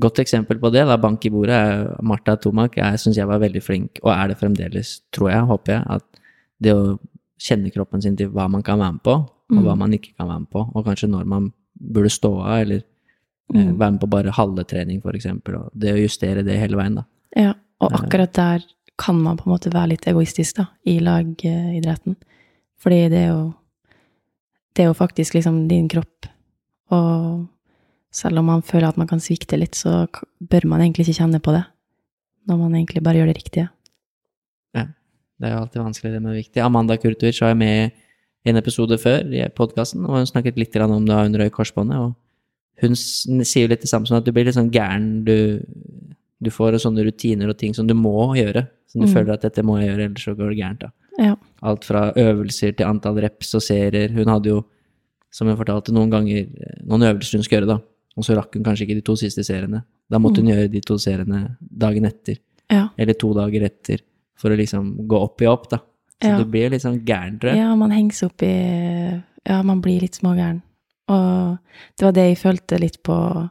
godt 0.00 0.18
eksempel 0.22 0.58
på 0.58 0.70
det, 0.72 0.86
da, 0.88 0.96
bank 0.96 1.24
i 1.26 1.30
bordet, 1.30 1.54
er 1.54 1.96
Martha 2.02 2.36
Tomak. 2.36 2.76
Jeg 2.76 2.98
syns 2.98 3.16
jeg 3.16 3.28
var 3.28 3.38
veldig 3.42 3.62
flink, 3.62 4.00
og 4.02 4.12
er 4.14 4.28
det 4.32 4.38
fremdeles, 4.40 5.00
tror 5.12 5.30
jeg, 5.30 5.42
håper 5.50 5.72
jeg, 5.76 5.82
at 5.98 6.04
det 6.62 6.72
å 6.74 6.98
kjenne 7.42 7.72
kroppen 7.74 8.02
sin 8.02 8.16
til 8.16 8.30
hva 8.30 8.48
man 8.50 8.62
kan 8.62 8.78
være 8.78 8.92
med 8.92 9.02
på, 9.02 9.12
og 9.12 9.28
Mm. 9.58 9.64
hva 9.66 9.76
man 9.76 9.92
ikke 9.92 10.16
kan 10.16 10.28
være 10.28 10.40
med 10.40 10.50
på, 10.50 10.70
og 10.74 10.84
kanskje 10.86 11.10
når 11.10 11.24
man 11.26 11.52
burde 11.76 12.10
stå 12.10 12.32
av, 12.40 12.60
eller 12.62 12.82
eh, 13.54 13.64
Mm. 13.66 13.78
være 13.78 13.90
med 13.92 14.00
på 14.00 14.08
bare 14.10 14.30
halve 14.32 14.64
trening, 14.64 15.02
eksempel, 15.02 15.56
og 15.56 15.70
det 15.76 15.92
å 15.92 16.00
justere 16.08 16.42
det 16.44 16.58
hele 16.58 16.76
veien, 16.76 16.94
da. 16.94 17.04
Ja, 17.36 17.54
og 17.80 17.92
Eh. 17.92 17.98
akkurat 17.98 18.32
der 18.32 18.64
kan 18.98 19.16
man 19.22 19.36
på 19.36 19.46
en 19.46 19.52
måte 19.52 19.70
være 19.72 19.88
litt 19.88 20.06
egoistisk, 20.06 20.56
da, 20.56 20.66
i 20.86 20.98
lagidretten. 21.00 22.16
Fordi 22.80 23.08
det 23.10 23.18
er 23.18 23.28
jo 23.28 23.54
Det 24.74 24.84
er 24.84 24.86
jo 24.86 24.94
faktisk 24.94 25.34
liksom 25.34 25.68
din 25.68 25.86
kropp, 25.86 26.26
og 26.90 27.46
selv 28.12 28.38
om 28.42 28.48
man 28.50 28.62
føler 28.62 28.88
at 28.92 28.98
man 29.00 29.08
kan 29.10 29.20
svikte 29.24 29.56
litt, 29.58 29.74
så 29.78 30.06
bør 30.40 30.66
man 30.68 30.82
egentlig 30.84 31.06
ikke 31.08 31.18
kjenne 31.22 31.40
på 31.42 31.54
det. 31.56 31.64
Når 32.50 32.58
man 32.60 32.74
egentlig 32.76 33.02
bare 33.06 33.20
gjør 33.20 33.30
det 33.32 33.36
riktige. 33.38 33.68
Ja. 34.76 34.86
Det 35.40 35.48
er 35.48 35.54
jo 35.54 35.60
alltid 35.62 35.82
vanskelig, 35.82 36.12
det 36.12 36.22
med 36.22 36.32
det 36.34 36.42
viktige. 36.44 36.64
Amanda 36.66 36.96
Kurtovic 37.00 37.40
var 37.42 37.54
med 37.58 37.92
i 38.44 38.50
en 38.50 38.58
episode 38.58 38.98
før 38.98 39.22
i 39.32 39.44
podkasten, 39.54 40.04
og 40.06 40.18
hun 40.18 40.26
snakket 40.28 40.58
litt 40.58 40.76
om 40.82 41.06
det 41.06 41.14
under 41.14 41.48
korsbåndet, 41.54 41.98
og 41.98 42.14
hun 42.82 42.96
sier 42.98 43.64
jo 43.66 43.70
litt 43.70 43.84
det 43.84 43.90
samme 43.90 44.06
som 44.10 44.16
at 44.18 44.26
du 44.26 44.32
blir 44.34 44.44
litt 44.48 44.56
sånn 44.58 44.72
gæren, 44.74 45.22
du, 45.24 45.62
du 46.42 46.50
får 46.50 46.80
sånne 46.82 47.04
rutiner 47.06 47.48
og 47.52 47.58
ting 47.60 47.74
som 47.74 47.86
du 47.86 47.94
må 47.94 48.32
gjøre, 48.38 48.66
som 48.90 49.00
du 49.00 49.06
Mm. 49.06 49.14
føler 49.14 49.32
at 49.34 49.42
dette 49.46 49.62
må 49.62 49.78
jeg 49.78 49.88
gjøre, 49.92 50.04
ellers 50.10 50.24
så 50.26 50.34
går 50.36 50.50
det 50.50 50.58
gærent, 50.58 50.80
da. 50.80 50.90
Ja. 51.22 51.36
Alt 51.62 51.84
fra 51.84 52.12
øvelser 52.18 52.74
til 52.76 52.86
antall 52.86 53.20
reps 53.22 53.54
og 53.54 53.62
serier. 53.62 54.10
Hun 54.10 54.26
hadde 54.26 54.48
jo, 54.50 54.64
som 55.30 55.46
hun 55.46 55.56
fortalte, 55.56 55.92
noen 55.94 56.10
ganger 56.10 56.48
noen 56.84 57.02
øvelser 57.06 57.38
hun 57.38 57.44
skulle 57.46 57.62
gjøre, 57.62 57.78
da, 57.78 57.78
og 58.16 58.24
så 58.26 58.36
rakk 58.36 58.54
hun 58.54 58.64
kanskje 58.66 58.86
ikke 58.86 58.98
de 59.00 59.04
to 59.06 59.14
siste 59.16 59.44
seriene. 59.46 59.82
Da 60.10 60.18
måtte 60.20 60.42
hun 60.42 60.50
gjøre 60.52 60.70
de 60.70 60.80
to 60.84 60.98
seriene 61.00 61.56
dagen 61.60 62.04
etter. 62.04 62.38
Ja. 62.72 62.86
eller 62.96 63.12
to 63.20 63.34
dager 63.36 63.64
etter, 63.66 64.00
for 64.38 64.48
å 64.50 64.56
liksom 64.56 65.06
gå 65.06 65.18
opp 65.20 65.42
i 65.42 65.46
opp, 65.46 65.68
da. 65.68 65.78
Så 66.22 66.28
Ja. 66.30 66.38
du 66.38 66.44
blir 66.46 66.70
litt 66.70 66.80
sånn 66.80 67.04
gæren, 67.04 67.38
tror 67.38 67.50
jeg. 67.50 67.58
Ja, 67.58 67.74
man 67.76 67.90
henger 67.90 68.12
seg 68.12 68.30
opp 68.30 68.42
i 68.42 69.22
Ja, 69.44 69.62
man 69.62 69.82
blir 69.82 70.00
litt 70.00 70.14
smågæren. 70.16 70.62
Og 71.08 71.58
det 71.98 72.04
var 72.06 72.12
det 72.12 72.24
jeg 72.30 72.38
følte 72.38 72.78
litt 72.80 73.02
på 73.02 73.50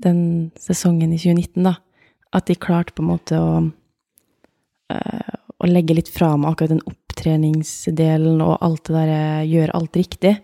den 0.00 0.50
sesongen 0.56 1.12
i 1.12 1.18
2019, 1.18 1.62
da. 1.64 1.74
At 2.32 2.46
de 2.46 2.54
klarte 2.54 2.94
på 2.94 3.02
en 3.02 3.10
måte 3.18 3.32
å 3.36 3.72
øh, 4.90 5.34
Å 5.64 5.66
legge 5.70 5.94
litt 5.94 6.08
fra 6.08 6.36
meg 6.36 6.50
akkurat 6.52 6.68
den 6.74 6.82
opptreningsdelen 6.88 8.40
og 8.42 8.58
alt 8.60 8.84
det 8.88 8.94
der 8.94 9.44
Gjøre 9.48 9.74
alt 9.74 9.96
riktig. 9.96 10.34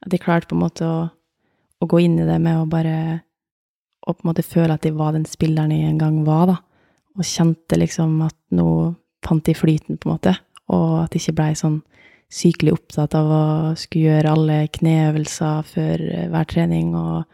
At 0.00 0.10
de 0.12 0.18
klarte 0.18 0.48
på 0.48 0.56
en 0.56 0.62
måte 0.62 0.86
å, 0.86 1.10
å 1.80 1.88
gå 1.88 2.00
inn 2.04 2.18
i 2.20 2.28
det 2.28 2.38
med 2.42 2.60
å 2.60 2.68
bare 2.68 2.96
å 4.00 4.14
på 4.14 4.24
en 4.24 4.30
måte 4.30 4.44
føle 4.46 4.74
at 4.74 4.84
de 4.84 4.92
var 4.96 5.14
den 5.16 5.26
spilleren 5.28 5.72
jeg 5.74 5.88
en 5.90 6.00
gang 6.00 6.20
var, 6.24 6.46
da. 6.48 6.56
Og 7.18 7.26
kjente 7.26 7.76
liksom 7.76 8.20
at 8.24 8.36
nå 8.56 8.66
fant 9.26 9.44
de 9.44 9.54
flyten, 9.56 9.98
på 10.00 10.08
en 10.08 10.14
måte. 10.14 10.34
Og 10.72 11.02
at 11.02 11.14
jeg 11.14 11.26
ikke 11.26 11.38
blei 11.40 11.50
sånn 11.58 11.80
sykelig 12.30 12.76
opptatt 12.76 13.16
av 13.18 13.30
å 13.34 13.44
skulle 13.78 14.12
gjøre 14.14 14.34
alle 14.36 14.58
kneøvelser 14.72 15.66
før 15.66 16.04
eh, 16.06 16.28
hver 16.30 16.46
trening. 16.48 16.92
Og 16.96 17.24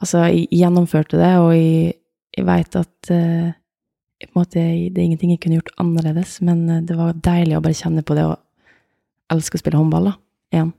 altså, 0.00 0.24
jeg 0.32 0.48
gjennomførte 0.50 1.20
det, 1.20 1.34
og 1.42 1.52
jeg, 1.54 1.98
jeg 2.34 2.48
veit 2.48 2.78
at 2.80 3.12
uh, 3.12 3.52
på 4.24 4.30
en 4.32 4.40
måte, 4.40 4.62
det 4.62 5.00
er 5.00 5.04
ingenting 5.04 5.34
jeg 5.34 5.42
kunne 5.44 5.60
gjort 5.60 5.74
annerledes, 5.82 6.38
men 6.46 6.64
eh, 6.70 6.82
det 6.86 6.96
var 6.98 7.20
deilig 7.26 7.58
å 7.58 7.64
bare 7.64 7.78
kjenne 7.78 8.06
på 8.06 8.16
det 8.16 8.24
og 8.30 8.40
elske 9.34 9.60
å 9.60 9.62
spille 9.62 9.80
håndball, 9.80 10.10
da. 10.10 10.16
Igjen. 10.54 10.72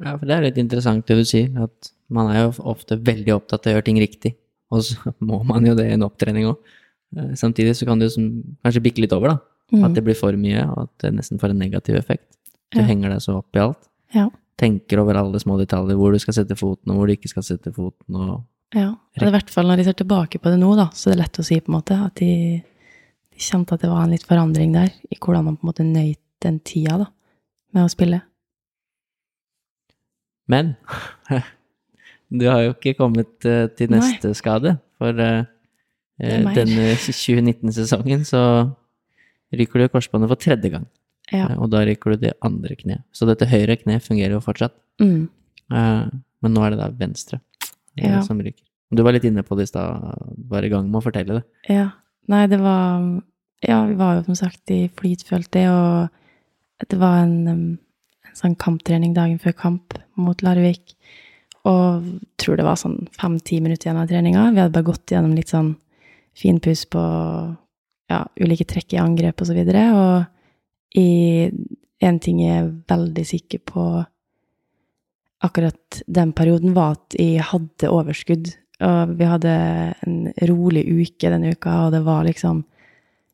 Ja, 0.00 0.16
for 0.16 0.26
det 0.26 0.34
er 0.36 0.42
litt 0.46 0.58
interessant 0.62 1.06
det 1.06 1.16
du 1.18 1.24
sier, 1.26 1.48
at 1.64 1.90
man 2.08 2.30
er 2.30 2.44
jo 2.46 2.52
ofte 2.70 2.96
veldig 3.02 3.34
opptatt 3.34 3.66
av 3.66 3.72
å 3.72 3.76
gjøre 3.76 3.84
ting 3.88 3.98
riktig, 4.00 4.34
og 4.70 4.84
så 4.86 5.12
må 5.28 5.40
man 5.44 5.66
jo 5.66 5.74
det 5.74 5.88
i 5.90 5.94
en 5.96 6.06
opptrening 6.06 6.46
òg. 6.52 6.58
Samtidig 7.40 7.74
så 7.76 7.86
kan 7.88 7.98
det 7.98 8.10
jo 8.10 8.14
som- 8.18 8.42
kanskje 8.64 8.82
bikke 8.84 9.00
litt 9.00 9.12
over, 9.16 9.28
da. 9.28 9.38
Mm. 9.72 9.84
At 9.84 9.94
det 9.94 10.04
blir 10.04 10.16
for 10.16 10.32
mye, 10.32 10.62
og 10.70 10.82
at 10.86 10.98
det 11.04 11.14
nesten 11.16 11.38
får 11.40 11.50
en 11.50 11.58
negativ 11.58 11.96
effekt. 11.96 12.28
Du 12.72 12.78
Ja. 12.80 12.84
henger 12.86 13.10
deg 13.10 13.20
så 13.20 13.38
opp 13.38 13.56
i 13.56 13.60
alt. 13.60 13.88
Ja. 14.14 14.28
Tenker 14.58 14.98
over 15.00 15.14
alle 15.16 15.38
små 15.40 15.58
detaljer, 15.58 15.96
hvor 15.96 16.12
du 16.12 16.18
skal 16.18 16.34
sette 16.34 16.56
foten, 16.56 16.90
og 16.92 16.96
hvor 16.96 17.06
du 17.06 17.14
ikke 17.16 17.28
skal 17.28 17.42
sette 17.42 17.72
foten, 17.74 18.14
og 18.16 18.44
Ja. 18.74 18.90
Og 19.20 19.22
i 19.26 19.30
hvert 19.32 19.48
fall 19.50 19.64
når 19.64 19.76
de 19.78 19.84
ser 19.84 19.94
tilbake 19.94 20.38
på 20.38 20.50
det 20.52 20.58
nå, 20.60 20.76
da, 20.76 20.90
så 20.92 21.08
er 21.10 21.14
det 21.16 21.22
lett 21.24 21.38
å 21.40 21.44
si 21.44 21.58
på 21.60 21.68
en 21.72 21.80
måte 21.80 21.96
at 22.04 22.14
de, 22.16 22.62
de 23.32 23.38
kjente 23.38 23.72
at 23.72 23.80
det 23.80 23.88
var 23.88 24.02
en 24.04 24.10
litt 24.10 24.26
forandring 24.28 24.72
der, 24.74 24.90
i 25.10 25.16
hvordan 25.16 25.44
man 25.44 25.56
på 25.56 25.64
en 25.64 25.70
måte 25.72 25.86
nøyt 25.88 26.18
den 26.42 26.60
tida 26.60 26.98
da, 26.98 27.06
med 27.72 27.84
å 27.86 27.88
spille. 27.90 28.20
Men 30.48 30.74
du 32.30 32.44
har 32.48 32.62
jo 32.66 32.74
ikke 32.74 32.96
kommet 32.98 33.28
til 33.42 33.68
til 33.76 33.90
Nei. 33.92 34.00
neste 34.00 34.34
skade, 34.36 34.76
for 34.98 35.16
eh, 35.24 35.44
eh, 36.20 36.44
denne 36.56 36.90
2019-sesongen 36.98 38.24
så 38.28 38.42
ryker 39.54 39.80
du 39.84 39.88
korsbåndet 39.94 40.28
for 40.32 40.36
tredje 40.40 40.70
gang, 40.74 40.86
Ja. 41.32 41.46
eh, 41.50 41.56
og 41.58 41.70
da 41.72 41.84
ryker 41.88 42.14
du 42.16 42.16
det 42.26 42.34
andre 42.44 42.76
kneet. 42.76 43.04
Så 43.12 43.26
dette 43.28 43.46
høyre 43.48 43.76
kneet 43.80 44.04
fungerer 44.04 44.36
jo 44.36 44.40
fortsatt, 44.44 44.74
Mm. 45.00 45.28
eh, 45.72 46.06
men 46.42 46.54
nå 46.54 46.64
er 46.66 46.70
det 46.70 46.78
da 46.80 46.88
venstre 46.90 47.40
eh, 47.96 48.08
Ja. 48.10 48.20
som 48.22 48.38
ryker. 48.40 48.64
Du 48.92 49.02
var 49.02 49.12
litt 49.12 49.24
inne 49.24 49.42
på 49.44 49.56
det 49.56 49.64
i 49.68 49.72
stad, 49.72 50.00
var 50.48 50.62
i 50.64 50.68
gang 50.72 50.90
med 50.90 51.00
å 51.00 51.04
fortelle 51.04 51.40
det. 51.40 51.44
Ja. 51.68 51.90
Nei, 52.28 52.46
det 52.46 52.60
var 52.60 53.22
Ja, 53.60 53.84
vi 53.86 53.94
var 53.98 54.14
jo 54.14 54.22
som 54.22 54.36
sagt 54.36 54.70
i 54.70 54.86
flyt, 54.88 55.24
følte 55.26 55.58
jeg, 55.58 55.68
og 55.68 56.86
det 56.88 56.96
var 57.00 57.24
en 57.24 57.78
sånn 58.38 58.56
kamptrening 58.60 59.14
dagen 59.16 59.40
før 59.42 59.56
kamp 59.58 59.98
mot 60.18 60.42
Larvik. 60.46 60.94
Og 61.68 62.06
tror 62.40 62.58
det 62.58 62.66
var 62.66 62.78
sånn 62.80 63.00
fem-ti 63.18 63.60
minutter 63.60 63.88
igjen 63.88 64.00
av 64.00 64.08
treninga. 64.10 64.48
Vi 64.54 64.62
hadde 64.62 64.74
bare 64.76 64.88
gått 64.88 65.12
gjennom 65.12 65.34
litt 65.36 65.52
sånn 65.52 65.74
finpuss 66.38 66.84
på 66.88 67.02
ja, 68.08 68.22
ulike 68.40 68.66
trekk 68.68 68.94
i 68.94 69.02
angrep 69.02 69.42
og 69.42 69.50
så 69.50 69.56
videre. 69.56 69.84
Og 69.98 70.98
i 70.98 71.50
en 72.04 72.20
ting 72.22 72.40
jeg 72.44 72.62
er 72.62 72.70
veldig 72.88 73.26
sikker 73.26 73.62
på 73.68 73.88
akkurat 75.44 76.00
den 76.06 76.32
perioden, 76.34 76.74
var 76.74 76.96
at 76.96 77.18
jeg 77.18 77.44
hadde 77.50 77.92
overskudd. 77.94 78.50
Og 78.86 79.14
vi 79.18 79.26
hadde 79.26 79.52
en 80.06 80.18
rolig 80.50 80.84
uke 80.86 81.30
denne 81.30 81.54
uka, 81.54 81.74
og 81.86 81.94
det 81.96 82.04
var 82.06 82.26
liksom 82.26 82.64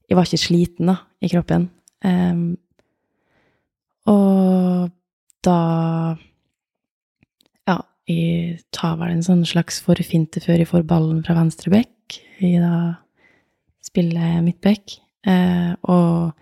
Jeg 0.05 0.19
var 0.19 0.27
ikke 0.29 0.37
sliten, 0.37 0.89
da, 0.91 0.99
i 1.25 1.31
kroppen. 1.33 1.63
Em, 2.05 2.59
og 4.11 4.91
da 5.45 5.61
Ja, 7.69 7.79
jeg 8.09 8.61
tar 8.73 8.99
vel 9.01 9.15
en 9.15 9.25
sånn 9.25 9.45
slags 9.49 9.81
forfinte 9.85 10.41
før 10.45 10.63
jeg 10.63 10.71
får 10.71 10.87
ballen 10.89 11.23
fra 11.25 11.37
venstre 11.39 11.73
bekk. 11.73 12.19
Jeg 12.41 12.61
da 12.63 12.77
spiller 13.85 14.41
midtbekk. 14.45 14.99
Eh, 15.25 15.73
og 15.89 16.35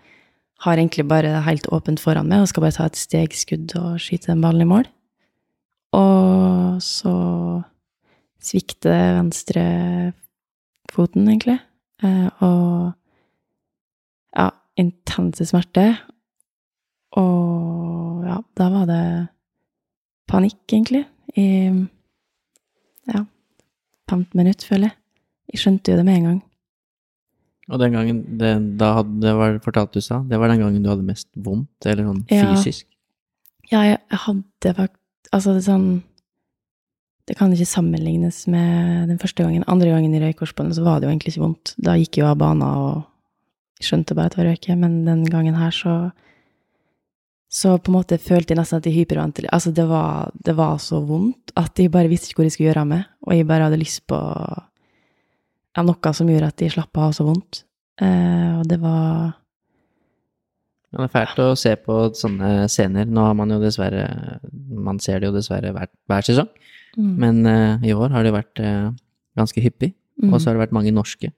har 0.63 0.79
egentlig 0.79 1.05
bare 1.07 1.41
helt 1.43 1.67
åpent 1.75 1.99
foran 1.99 2.27
meg 2.29 2.43
og 2.43 2.49
skal 2.51 2.63
bare 2.65 2.77
ta 2.77 2.87
et 2.87 2.99
stegskudd 2.99 3.75
og 3.79 3.99
skyte 4.03 4.31
den 4.31 4.43
ballen 4.43 4.63
i 4.63 4.69
mål. 4.69 4.85
Og 5.93 6.81
så 6.83 7.13
svikter 8.43 9.19
venstrefoten, 9.19 11.27
egentlig. 11.27 11.59
Eh, 12.03 12.29
og 12.43 12.91
ja, 14.35 14.49
intense 14.79 15.45
smerte. 15.47 15.85
Og 17.19 18.23
ja, 18.27 18.39
da 18.57 18.69
var 18.73 18.87
det 18.89 19.01
panikk, 20.31 20.61
egentlig, 20.71 21.03
i 21.37 21.45
ja, 23.09 23.21
15 24.09 24.37
minutter, 24.39 24.67
føler 24.69 24.89
jeg. 24.89 24.97
Jeg 25.53 25.61
skjønte 25.61 25.93
jo 25.93 25.99
det 25.99 26.05
med 26.07 26.17
en 26.19 26.27
gang. 26.29 26.39
Og 27.71 27.79
den 27.79 27.93
gangen, 27.95 28.21
det, 28.39 28.53
da 28.79 28.89
hadde, 28.99 29.19
det 29.23 29.33
var 29.39 29.59
fortalt 29.63 29.93
du 29.95 30.01
sa, 30.03 30.21
det 30.27 30.39
var 30.41 30.51
den 30.51 30.63
gangen 30.63 30.83
du 30.83 30.89
hadde 30.91 31.05
mest 31.07 31.29
vondt, 31.35 31.85
eller 31.87 32.07
sånn 32.09 32.23
Ja. 32.33 32.49
fysisk. 32.55 32.87
Ja, 33.71 33.83
jeg, 33.87 33.99
jeg 34.11 34.19
hadde 34.27 34.73
faktisk 34.75 34.99
Altså, 35.33 35.53
det 35.55 35.63
sånn 35.65 36.03
Det 37.25 37.37
kan 37.39 37.53
ikke 37.55 37.65
sammenlignes 37.65 38.41
med 38.51 39.07
den 39.09 39.17
første 39.17 39.41
gangen. 39.45 39.63
Andre 39.71 39.87
gangen 39.89 40.13
i 40.13 40.19
røykorsbåndet 40.19 40.75
så 40.75 40.83
var 40.83 40.99
det 40.99 41.07
jo 41.07 41.13
egentlig 41.13 41.31
ikke 41.31 41.41
vondt. 41.45 41.71
Da 41.79 41.93
gikk 41.95 42.17
jeg 42.19 42.25
jo 42.25 42.27
av 42.27 42.37
banen 42.41 42.65
og 42.67 43.05
skjønte 43.81 44.13
bare 44.13 44.27
at 44.27 44.35
det 44.35 44.41
var 44.41 44.49
røyke, 44.51 44.75
men 44.75 45.05
den 45.07 45.23
gangen 45.31 45.55
her 45.55 45.71
så 45.71 45.93
Så 47.53 47.75
på 47.77 47.91
en 47.91 47.97
måte 47.99 48.17
følte 48.17 48.55
jeg 48.55 48.57
nesten 48.57 48.79
at 48.79 48.87
jeg 48.89 48.95
hyperventilerte. 48.95 49.53
Altså, 49.53 49.69
det 49.77 49.83
var, 49.85 50.31
det 50.33 50.55
var 50.57 50.79
så 50.81 51.03
vondt 51.05 51.53
at 51.59 51.77
jeg 51.77 51.91
bare 51.93 52.09
visste 52.09 52.31
ikke 52.31 52.41
hvor 52.41 52.47
jeg 52.49 52.55
skulle 52.55 52.71
gjøre 52.71 52.81
av 52.81 52.89
meg, 52.89 53.03
og 53.27 53.35
jeg 53.37 53.45
bare 53.49 53.67
hadde 53.67 53.77
lyst 53.77 54.01
på 54.09 54.17
ja, 54.17 55.83
noe 55.85 56.13
som 56.17 56.31
gjorde 56.31 56.49
at 56.49 56.63
jeg 56.65 56.73
slapp 56.73 56.99
av 57.03 57.13
så 57.13 57.27
vondt. 57.27 57.61
Eh, 58.01 58.57
og 58.57 58.65
det 58.69 58.79
var 58.81 59.35
Ja, 60.93 60.97
det 61.01 61.05
er 61.07 61.13
fælt 61.13 61.39
å 61.41 61.51
se 61.57 61.75
på 61.77 61.99
sånne 62.17 62.65
scener. 62.73 63.05
Nå 63.09 63.27
har 63.27 63.37
man 63.37 63.53
jo 63.53 63.59
dessverre 63.61 64.39
Man 64.49 64.99
ser 65.01 65.21
det 65.21 65.29
jo 65.29 65.37
dessverre 65.37 65.71
hver, 65.73 65.89
hver 66.09 66.25
sesong, 66.25 66.49
mm, 66.97 67.13
men 67.21 67.45
eh, 67.49 67.87
i 67.89 67.93
år 67.93 68.13
har 68.13 68.25
det 68.25 68.33
vært 68.33 68.61
eh, 68.65 68.89
ganske 69.37 69.61
hyppig. 69.61 69.93
mm, 70.21 70.33
Og 70.33 70.39
så 70.39 70.49
har 70.49 70.57
det 70.57 70.65
vært 70.65 70.77
mange 70.77 70.93
norske. 70.93 71.29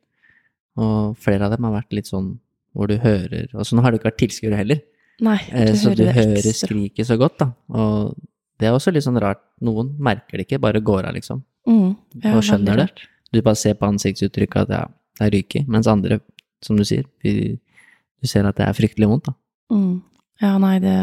Og 0.80 1.16
flere 1.20 1.48
av 1.48 1.56
dem 1.56 1.68
har 1.68 1.76
vært 1.82 1.96
litt 1.96 2.08
sånn 2.08 2.38
hvor 2.76 2.90
du 2.92 2.98
hører 3.00 3.48
Og 3.56 3.64
sånn 3.64 3.80
har 3.80 3.92
det 3.92 4.02
ikke 4.02 4.10
vært 4.10 4.20
tilskuere 4.20 4.58
heller, 4.60 4.82
Nei, 5.24 5.38
eh, 5.52 5.74
så 5.80 5.94
du 5.96 6.04
det 6.04 6.14
hører 6.16 6.42
ekstra. 6.42 6.68
skriket 6.68 7.08
så 7.08 7.18
godt, 7.20 7.38
da. 7.40 7.52
Og 7.72 8.16
det 8.60 8.68
er 8.68 8.76
også 8.76 8.92
litt 8.92 9.06
sånn 9.06 9.20
rart. 9.22 9.44
Noen 9.64 9.94
merker 10.04 10.40
det 10.40 10.48
ikke, 10.48 10.60
bare 10.64 10.84
går 10.84 11.08
av, 11.08 11.16
liksom. 11.16 11.44
Mm, 11.70 11.96
og 12.34 12.42
skjønner 12.44 12.76
det. 12.76 12.88
rart. 12.90 13.06
Du 13.34 13.42
bare 13.42 13.60
ser 13.60 13.78
på 13.80 13.88
ansiktsuttrykket 13.88 14.68
at 14.68 14.74
ja, 14.76 14.82
det 15.20 15.28
er 15.28 15.32
ryker, 15.34 15.64
mens 15.72 15.88
andre, 15.92 16.20
som 16.64 16.78
du 16.80 16.84
sier, 16.88 17.06
vi, 17.24 17.56
du 18.22 18.28
ser 18.28 18.48
at 18.48 18.60
det 18.60 18.68
er 18.68 18.76
fryktelig 18.76 19.10
vondt, 19.10 19.32
da. 19.32 19.36
Mm. 19.74 20.04
Ja, 20.44 20.58
nei, 20.60 20.80
det, 20.84 20.96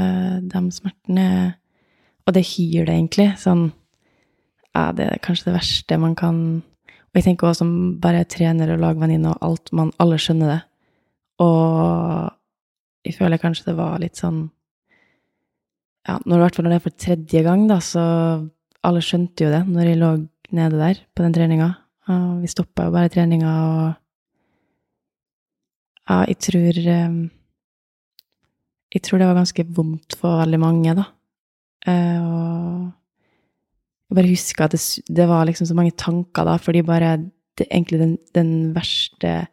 de 0.53 0.61
smertene 0.77 1.27
Og 2.27 2.35
det 2.37 2.45
hyr 2.53 2.85
det, 2.85 2.97
egentlig. 2.99 3.31
Sånn 3.41 3.71
Ja, 4.77 4.91
det 4.97 5.07
er 5.09 5.23
kanskje 5.25 5.49
det 5.49 5.55
verste 5.57 5.99
man 5.99 6.15
kan 6.15 6.37
Og 6.61 7.19
jeg 7.19 7.25
tenker 7.25 7.49
også 7.49 7.65
som 7.65 7.73
bare 8.01 8.27
trener 8.29 8.75
og 8.75 8.83
lagvenninne 8.85 9.33
og 9.33 9.41
alt, 9.49 9.73
man 9.73 9.91
alle 10.01 10.19
skjønner 10.21 10.53
det. 10.53 10.61
Og 11.45 12.31
jeg 13.03 13.17
føler 13.19 13.41
kanskje 13.43 13.71
det 13.71 13.79
var 13.79 14.03
litt 14.03 14.19
sånn 14.21 14.45
Ja, 16.07 16.19
når, 16.27 16.49
det 16.51 16.77
er 16.77 16.83
for 16.83 16.95
tredje 16.99 17.43
gang, 17.47 17.67
da, 17.71 17.79
så 17.83 18.03
Alle 18.83 19.03
skjønte 19.05 19.47
jo 19.47 19.53
det 19.53 19.63
når 19.69 19.91
jeg 19.91 20.01
lå 20.01 20.11
nede 20.53 20.77
der 20.77 20.99
på 21.17 21.25
den 21.25 21.33
treninga. 21.33 21.69
Og 22.13 22.43
vi 22.43 22.51
stoppa 22.51 22.85
jo 22.89 22.95
bare 22.95 23.13
treninga, 23.13 23.53
og 23.73 23.93
Ja, 26.11 26.25
jeg 26.29 26.39
tror 26.45 26.81
eh, 26.83 27.15
jeg 28.93 29.03
tror 29.07 29.23
det 29.23 29.29
var 29.31 29.39
ganske 29.39 29.65
vondt 29.73 30.17
for 30.21 30.43
veldig 30.43 30.59
mange, 30.61 30.93
da. 30.99 31.07
Eh, 31.89 32.19
og 32.21 32.91
jeg 34.11 34.19
bare 34.19 34.33
husker 34.35 34.67
at 34.67 34.75
det, 34.75 34.83
det 35.09 35.29
var 35.31 35.47
liksom 35.49 35.71
så 35.71 35.77
mange 35.79 35.95
tanker 35.97 36.45
da, 36.45 36.59
fordi 36.61 36.83
bare 36.85 37.15
det, 37.59 37.67
egentlig 37.71 38.01
den, 38.03 38.13
den 38.37 38.51
verste 38.77 39.47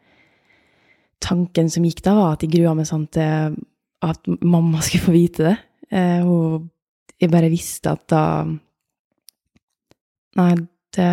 tanken 1.23 1.69
som 1.71 1.85
gikk 1.85 2.01
da, 2.05 2.15
var 2.17 2.35
at 2.35 2.43
jeg 2.45 2.53
grua 2.53 2.73
meg 2.77 2.87
sånn 2.89 3.07
til 3.13 3.57
at 4.05 4.29
mamma 4.41 4.81
skulle 4.85 5.09
få 5.09 5.15
vite 5.15 5.45
det. 5.49 5.55
Eh, 5.91 6.25
og 6.25 6.67
jeg 7.19 7.31
bare 7.33 7.51
visste 7.51 7.95
at 7.95 8.05
da 8.13 8.23
Nei, 10.37 10.51
det 10.95 11.07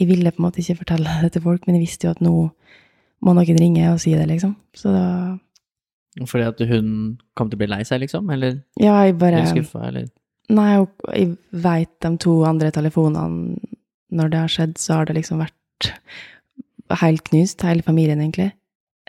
Jeg 0.00 0.08
ville 0.08 0.32
på 0.34 0.40
en 0.42 0.46
måte 0.48 0.60
ikke 0.60 0.80
fortelle 0.80 1.12
det 1.22 1.30
til 1.36 1.44
folk, 1.44 1.66
men 1.66 1.76
jeg 1.78 1.84
visste 1.86 2.08
jo 2.08 2.14
at 2.16 2.22
nå 2.24 2.32
må 3.20 3.34
noen 3.36 3.60
ringe 3.60 3.84
og 3.92 4.00
si 4.00 4.14
det, 4.16 4.26
liksom. 4.30 4.54
Så 4.76 4.92
da 4.94 5.06
Fordi 6.26 6.46
at 6.48 6.62
hun 6.70 7.18
kom 7.36 7.50
til 7.50 7.58
å 7.58 7.62
bli 7.62 7.68
lei 7.70 7.82
seg, 7.86 8.00
liksom? 8.02 8.30
Eller, 8.34 8.62
Ja, 8.80 8.96
jeg 9.04 9.18
bare 9.20 9.42
eller 9.42 9.52
skuffa, 9.52 9.86
eller? 9.88 10.08
Nei, 10.50 10.70
jeg 11.14 11.36
veit 11.52 11.92
de 12.02 12.10
to 12.18 12.40
andre 12.48 12.72
telefonene 12.74 13.60
Når 14.10 14.32
det 14.32 14.40
har 14.40 14.50
skjedd, 14.50 14.78
så 14.80 14.98
har 14.98 15.06
det 15.06 15.20
liksom 15.20 15.44
vært 15.44 15.92
helt 16.98 17.24
knust, 17.28 17.62
hele 17.66 17.84
familien, 17.86 18.20
egentlig. 18.20 18.52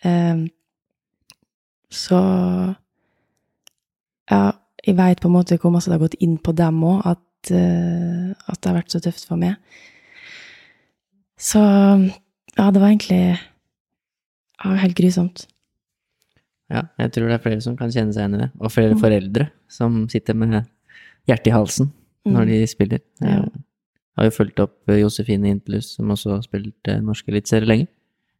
Um, 0.06 0.48
så 1.92 2.20
Ja, 4.32 4.54
jeg 4.86 4.96
veit 4.96 5.20
på 5.20 5.28
en 5.28 5.36
måte 5.36 5.58
hvor 5.60 5.74
masse 5.74 5.92
det 5.92 5.98
har 5.98 6.06
gått 6.06 6.22
inn 6.24 6.38
på 6.40 6.54
dem 6.56 6.80
òg, 6.88 7.02
at, 7.06 7.52
uh, 7.52 8.32
at 8.48 8.62
det 8.62 8.70
har 8.70 8.78
vært 8.78 8.94
så 8.94 9.02
tøft 9.04 9.28
for 9.28 9.40
meg. 9.42 9.58
Så 11.42 11.60
ja, 11.60 12.68
det 12.72 12.80
var 12.80 12.92
egentlig 12.92 13.24
ja, 14.62 14.76
helt 14.84 14.96
grusomt. 14.98 15.48
Ja, 16.72 16.86
jeg 17.02 17.12
tror 17.12 17.28
det 17.28 17.36
er 17.36 17.44
flere 17.44 17.64
som 17.64 17.76
kan 17.80 17.92
kjenne 17.92 18.16
seg 18.16 18.24
igjen 18.24 18.38
i 18.38 18.44
det. 18.46 18.52
Og 18.62 18.72
flere 18.72 18.98
foreldre 19.00 19.50
som 19.72 20.06
sitter 20.12 20.38
med 20.38 20.62
hjertet 21.28 21.50
i 21.52 21.56
halsen 21.56 21.92
når 22.30 22.48
de 22.52 22.62
spiller. 22.70 23.02
Ja. 23.20 23.42
Har 24.20 24.28
jo 24.28 24.36
fulgt 24.36 24.60
opp 24.60 24.92
Josefine 24.92 25.54
Intelus, 25.54 25.94
som 25.96 26.12
også 26.12 26.36
har 26.36 26.44
spilt 26.46 26.92
eh, 26.92 27.02
norsk 27.04 27.32
eliteserie 27.32 27.70
lenge. 27.70 27.88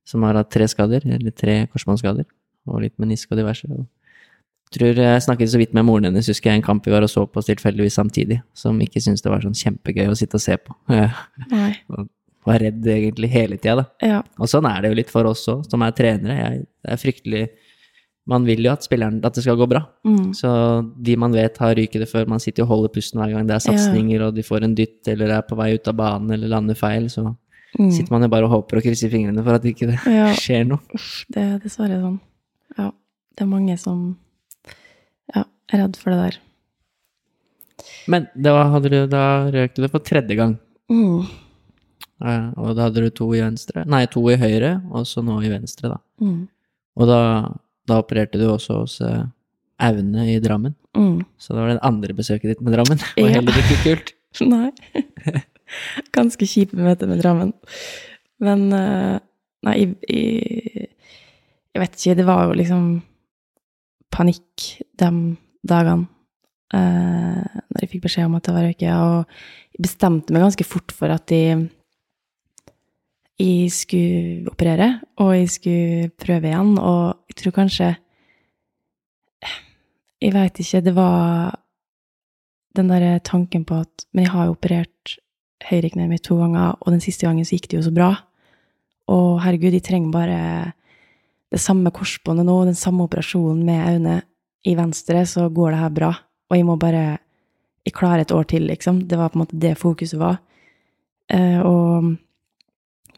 Som 0.08 0.26
har 0.26 0.36
hatt 0.36 0.52
tre 0.52 0.66
skader, 0.68 1.06
eller 1.06 1.34
tre 1.38 1.62
korsbåndskader, 1.72 2.26
og 2.68 2.82
litt 2.84 2.98
menisk 3.00 3.32
og 3.32 3.40
diverse. 3.40 3.70
Og 3.70 3.86
tror 4.72 5.00
jeg 5.04 5.24
snakket 5.26 5.52
så 5.52 5.60
vidt 5.60 5.76
med 5.76 5.86
moren 5.88 6.08
hennes, 6.08 6.30
husker 6.32 6.52
jeg 6.52 6.62
en 6.62 6.66
kamp 6.66 6.88
vi 6.88 6.94
var 6.94 7.06
og 7.06 7.12
så 7.12 7.26
på 7.28 7.44
tilfeldigvis 7.44 7.98
samtidig, 8.00 8.40
som 8.58 8.80
ikke 8.84 9.04
syntes 9.04 9.24
det 9.24 9.32
var 9.34 9.44
sånn 9.44 9.58
kjempegøy 9.58 10.08
å 10.10 10.18
sitte 10.18 10.40
og 10.40 10.44
se 10.44 10.58
på. 10.60 10.76
Nei. 11.52 11.74
var 12.48 12.64
redd 12.64 12.88
egentlig 12.88 13.30
hele 13.34 13.60
tida, 13.60 13.84
da. 13.84 14.08
Ja. 14.14 14.22
Og 14.40 14.50
sånn 14.50 14.68
er 14.70 14.82
det 14.82 14.94
jo 14.94 15.00
litt 15.02 15.12
for 15.14 15.28
oss 15.30 15.44
òg, 15.52 15.66
som 15.70 15.84
er 15.86 15.96
trenere. 15.98 16.38
Jeg, 16.40 16.64
er 16.88 17.02
fryktelig 17.02 17.44
Man 18.30 18.46
vil 18.46 18.62
jo 18.64 18.72
at 18.72 18.84
spilleren 18.86 19.18
at 19.26 19.34
det 19.34 19.42
skal 19.44 19.58
gå 19.58 19.66
bra. 19.68 19.82
Mm. 20.06 20.34
Så 20.38 20.48
de 21.02 21.16
man 21.18 21.32
vet 21.34 21.58
har 21.58 21.74
ryket 21.76 22.04
det 22.04 22.10
før, 22.12 22.28
man 22.30 22.40
sitter 22.40 22.64
og 22.64 22.70
holder 22.70 22.90
pusten 22.94 23.18
hver 23.20 23.32
gang 23.34 23.48
det 23.50 23.56
er 23.56 23.64
satsinger, 23.66 24.28
og 24.28 24.36
de 24.36 24.44
får 24.46 24.64
en 24.68 24.76
dytt 24.78 25.08
eller 25.10 25.34
er 25.40 25.42
på 25.42 25.58
vei 25.58 25.72
ut 25.74 25.88
av 25.90 25.96
banen 25.98 26.32
eller 26.32 26.48
lander 26.48 26.76
feil, 26.78 27.10
så 27.10 27.36
Mm. 27.80 27.88
sitter 27.90 28.12
man 28.12 28.22
jo 28.22 28.28
bare 28.28 28.44
og 28.44 28.52
håper 28.52 28.78
og 28.78 28.84
krysser 28.84 29.08
fingrene 29.10 29.42
for 29.46 29.56
at 29.56 29.64
ikke 29.64 29.88
det 29.88 30.00
Ja. 30.06 30.26
skjer 30.44 30.66
noe. 30.68 30.80
Uff, 30.94 31.24
det 31.32 31.40
er 31.40 31.58
dessverre 31.64 32.02
sånn. 32.02 32.18
Ja, 32.78 32.90
det 33.38 33.42
er 33.46 33.48
mange 33.48 33.78
som 33.80 34.18
ja, 35.34 35.46
er 35.72 35.80
redd 35.80 35.96
for 35.96 36.12
det 36.12 36.20
der. 36.20 36.38
Men 38.12 38.28
da, 38.36 38.58
hadde 38.74 38.90
du, 38.92 38.98
da 39.08 39.24
røk 39.54 39.74
du 39.78 39.82
det 39.86 39.92
for 39.94 40.04
tredje 40.04 40.36
gang. 40.36 40.58
Mm. 40.92 41.24
Ja, 42.22 42.52
Og 42.58 42.76
da 42.76 42.90
hadde 42.90 43.02
du 43.06 43.10
to 43.10 43.30
i 43.34 43.40
venstre, 43.42 43.86
nei, 43.90 44.04
to 44.12 44.22
i 44.30 44.36
høyre, 44.38 44.76
og 44.92 45.08
så 45.10 45.24
nå 45.26 45.40
i 45.42 45.50
venstre, 45.50 45.90
da. 45.96 45.98
Mm. 46.22 46.42
Og 47.00 47.08
da, 47.10 47.20
da 47.90 48.00
opererte 48.02 48.40
du 48.40 48.46
også 48.52 48.82
hos 48.82 49.00
eh, 49.06 49.24
Aune 49.82 50.28
i 50.30 50.40
Drammen. 50.44 50.76
Mm. 50.98 51.24
Så 51.42 51.56
det 51.56 51.62
var 51.64 51.72
det 51.74 51.84
andre 51.88 52.14
besøket 52.18 52.52
ditt 52.54 52.62
med 52.62 52.76
Drammen. 52.76 53.00
Det 53.02 53.24
var 53.24 53.30
Ja. 53.30 53.40
heller 53.40 53.62
ikke 53.64 53.82
kult. 53.86 54.14
Nei. 54.52 54.72
Ganske 56.16 56.48
kjipe 56.48 56.78
møter 56.78 57.10
med 57.10 57.22
Drammen. 57.24 57.54
Men 58.44 58.68
eh, 58.76 59.20
Nei, 59.62 59.76
jeg, 59.78 59.92
jeg, 60.10 61.78
vet 61.78 61.98
ikke. 61.98 62.16
Det 62.18 62.26
var 62.26 62.48
jo 62.50 62.56
liksom 62.58 62.86
panikk 64.12 64.64
de 64.98 65.10
dagene 65.70 66.08
uh, 66.74 67.44
når 67.70 67.84
jeg 67.84 67.92
fikk 67.92 68.08
beskjed 68.08 68.26
om 68.26 68.40
at 68.40 68.48
det 68.48 68.56
var 68.56 68.66
røyke. 68.66 68.96
Og 68.96 69.36
jeg 69.78 69.86
bestemte 69.86 70.34
meg 70.34 70.42
ganske 70.48 70.66
fort 70.66 70.96
for 70.98 71.14
at 71.14 71.30
jeg, 71.30 71.68
jeg 73.38 73.70
skulle 73.76 74.50
operere, 74.50 74.90
og 75.22 75.36
jeg 75.38 75.54
skulle 75.54 76.10
prøve 76.26 76.50
igjen. 76.50 76.74
Og 76.82 77.21
jeg 77.32 77.40
tror 77.40 77.54
kanskje 77.56 77.94
Jeg 80.22 80.34
veit 80.36 80.60
ikke. 80.60 80.84
Det 80.86 80.94
var 80.94 81.56
den 82.78 82.92
der 82.92 83.20
tanken 83.26 83.64
på 83.66 83.80
at 83.82 84.06
Men 84.14 84.26
jeg 84.26 84.34
har 84.36 84.46
jo 84.46 84.58
operert 84.58 85.16
høyrekneet 85.70 86.10
mitt 86.10 86.24
to 86.26 86.38
ganger, 86.40 86.76
og 86.82 86.92
den 86.92 87.02
siste 87.02 87.28
gangen 87.28 87.46
så 87.46 87.56
gikk 87.56 87.70
det 87.70 87.78
jo 87.78 87.86
så 87.86 87.94
bra. 87.94 88.12
Og 89.14 89.42
herregud, 89.44 89.76
jeg 89.76 89.86
trenger 89.86 90.14
bare 90.14 90.40
det 91.52 91.60
samme 91.62 91.92
korsbåndet 91.94 92.48
nå, 92.48 92.56
den 92.66 92.78
samme 92.78 93.06
operasjonen 93.06 93.62
med 93.68 93.82
Aune 93.86 94.16
i 94.66 94.74
venstre, 94.78 95.22
så 95.26 95.50
går 95.54 95.74
det 95.74 95.82
her 95.82 95.94
bra. 95.94 96.12
Og 96.50 96.58
jeg 96.58 96.66
må 96.68 96.78
bare 96.78 97.20
Jeg 97.82 97.96
klarer 97.98 98.22
et 98.22 98.32
år 98.32 98.44
til, 98.46 98.68
liksom. 98.70 99.08
Det 99.10 99.18
var 99.18 99.30
på 99.30 99.40
en 99.40 99.42
måte 99.42 99.58
det 99.58 99.78
fokuset 99.78 100.20
var. 100.20 100.38
Eh, 101.34 101.58
og 101.66 102.12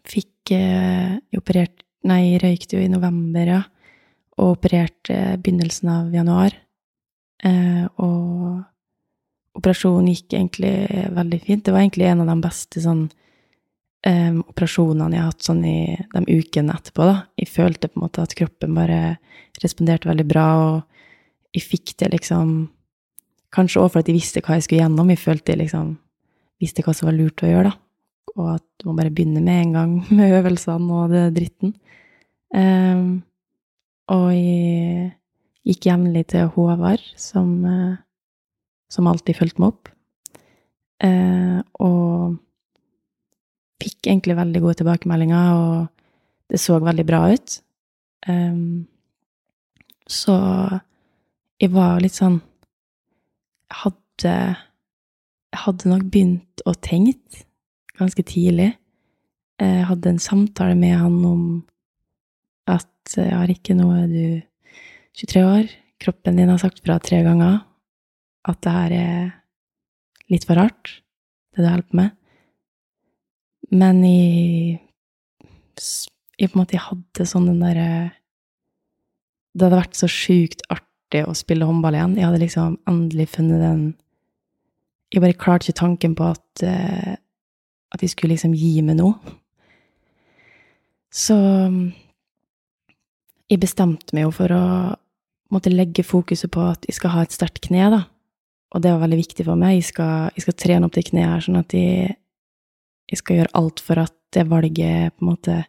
fikk 0.08 0.54
eh, 0.56 1.20
operert 1.36 1.84
Nei, 2.04 2.38
røykte 2.40 2.78
jo 2.78 2.84
i 2.84 2.92
november, 2.92 3.48
ja. 3.48 3.62
Og 4.40 4.56
opererte 4.58 5.16
eh, 5.16 5.40
begynnelsen 5.40 5.92
av 5.94 6.14
januar. 6.16 6.56
Eh, 7.44 7.84
og 8.02 8.64
operasjonen 9.60 10.10
gikk 10.14 10.34
egentlig 10.34 10.74
veldig 11.14 11.40
fint. 11.44 11.66
Det 11.66 11.74
var 11.74 11.84
egentlig 11.84 12.08
en 12.10 12.24
av 12.24 12.32
de 12.32 12.38
beste 12.42 12.82
sånn 12.82 13.04
em, 14.08 14.40
operasjonene 14.42 15.16
jeg 15.16 15.24
har 15.24 15.32
hatt 15.32 15.48
sånn 15.48 15.64
i 15.68 15.78
de 16.14 16.24
ukene 16.40 16.76
etterpå, 16.76 17.06
da. 17.08 17.18
Jeg 17.40 17.52
følte 17.52 17.90
på 17.90 18.00
en 18.00 18.06
måte 18.06 18.24
at 18.24 18.36
kroppen 18.38 18.74
bare 18.78 19.02
responderte 19.64 20.10
veldig 20.10 20.26
bra, 20.28 20.48
og 20.64 21.54
jeg 21.54 21.68
fikk 21.70 21.98
det 22.02 22.14
liksom 22.18 22.56
Kanskje 23.54 23.84
også 23.84 24.00
fordi 24.00 24.10
jeg 24.10 24.18
visste 24.18 24.42
hva 24.42 24.56
jeg 24.58 24.64
skulle 24.66 24.80
gjennom. 24.82 25.10
Jeg 25.14 25.20
følte 25.22 25.52
jeg 25.54 25.60
liksom 25.60 25.92
visste 26.58 26.82
hva 26.82 26.94
som 26.98 27.06
var 27.06 27.14
lurt 27.14 27.44
å 27.46 27.52
gjøre, 27.52 27.70
da. 27.70 27.76
Og 28.34 28.48
at 28.56 28.64
du 28.82 28.88
må 28.88 28.96
bare 28.98 29.12
begynne 29.14 29.44
med 29.46 29.60
en 29.60 29.76
gang 29.78 29.92
med 30.18 30.34
øvelsene 30.40 30.98
og 30.98 31.14
det 31.14 31.22
dritten. 31.36 31.76
Em, 32.58 33.22
og 34.12 34.32
jeg 34.36 35.12
gikk 35.64 35.88
jevnlig 35.88 36.26
til 36.34 36.50
Håvard, 36.56 37.04
som 37.20 37.54
eh, 37.66 37.94
som 38.94 39.10
alltid 39.10 39.38
fulgte 39.38 39.62
meg 39.64 39.74
opp. 39.74 39.90
Eh, 41.04 41.60
og 41.84 42.38
fikk 43.84 44.08
egentlig 44.08 44.38
veldig 44.38 44.62
gode 44.64 44.80
tilbakemeldinger, 44.82 45.58
og 45.58 46.52
det 46.52 46.62
så 46.62 46.78
veldig 46.80 47.06
bra 47.08 47.26
ut. 47.34 47.58
Um, 48.28 48.86
så 50.08 50.36
jeg 51.60 51.74
var 51.74 51.98
litt 52.00 52.16
sånn 52.16 52.38
Jeg 53.68 53.80
hadde 53.82 54.36
Jeg 55.52 55.60
hadde 55.60 55.90
nok 55.92 56.06
begynt 56.08 56.64
å 56.64 56.72
tenke 56.80 57.44
ganske 58.00 58.24
tidlig. 58.24 58.70
Eh, 59.60 59.82
Jeg 59.82 59.90
hadde 59.90 60.14
en 60.14 60.24
samtale 60.24 60.78
med 60.80 60.96
han 60.98 61.20
om 61.28 61.44
at 62.70 63.16
jeg 63.18 63.34
har 63.36 63.52
ikke 63.52 63.76
nå 63.78 63.90
er 63.98 64.10
du 64.12 64.26
23 65.20 65.44
år. 65.46 65.70
Kroppen 66.04 66.40
din 66.40 66.52
har 66.52 66.60
sagt 66.62 66.82
fra 66.84 66.98
tre 67.04 67.22
ganger 67.26 67.62
at 68.50 68.60
det 68.64 68.74
her 68.76 68.96
er 68.98 69.32
litt 70.32 70.46
for 70.48 70.60
rart, 70.60 71.00
det 71.54 71.64
du 71.64 71.70
holder 71.70 71.88
på 71.88 72.00
med. 72.00 72.12
Men 73.74 74.02
jeg, 74.06 74.80
jeg 76.40 76.52
på 76.52 76.58
en 76.58 76.62
måte 76.62 76.82
hadde 76.82 77.28
sånn 77.28 77.48
den 77.50 77.64
derre 77.64 77.88
Det 79.54 79.66
hadde 79.66 79.80
vært 79.80 79.98
så 79.98 80.10
sjukt 80.12 80.66
artig 80.74 81.24
å 81.26 81.36
spille 81.38 81.66
håndball 81.66 81.96
igjen. 81.98 82.18
Jeg 82.18 82.28
hadde 82.28 82.42
liksom 82.42 82.78
endelig 82.90 83.30
funnet 83.36 83.62
den 83.64 83.84
Jeg 85.14 85.22
bare 85.24 85.38
klarte 85.38 85.70
ikke 85.70 85.80
tanken 85.80 86.16
på 86.18 86.32
at, 86.34 86.64
eh, 86.66 87.16
at 87.94 88.02
jeg 88.02 88.14
skulle 88.14 88.34
liksom 88.34 88.56
gi 88.58 88.82
meg 88.82 88.98
noe. 88.98 89.14
Så 91.14 91.38
jeg 93.52 93.62
bestemte 93.62 94.16
meg 94.16 94.28
jo 94.28 94.34
for 94.36 94.54
å 94.56 94.66
måtte 95.54 95.74
legge 95.74 96.06
fokuset 96.06 96.52
på 96.54 96.64
at 96.72 96.88
jeg 96.88 96.98
skal 96.98 97.14
ha 97.14 97.24
et 97.26 97.36
sterkt 97.36 97.62
kne, 97.68 97.90
da. 97.94 98.02
Og 98.74 98.82
det 98.82 98.90
var 98.90 99.04
veldig 99.04 99.20
viktig 99.20 99.46
for 99.46 99.60
meg. 99.60 99.78
Jeg 99.78 99.90
skal, 99.92 100.32
jeg 100.34 100.46
skal 100.46 100.58
trene 100.58 100.88
opp 100.88 100.96
det 100.96 101.06
kneet 101.12 101.30
her, 101.30 101.44
sånn 101.46 101.60
at 101.60 101.76
jeg, 101.78 102.16
jeg 103.12 103.22
skal 103.22 103.40
gjøre 103.40 103.54
alt 103.60 103.84
for 103.86 104.02
at 104.02 104.16
det 104.34 104.48
valget 104.50 105.14
på 105.14 105.26
en 105.26 105.30
måte 105.30 105.60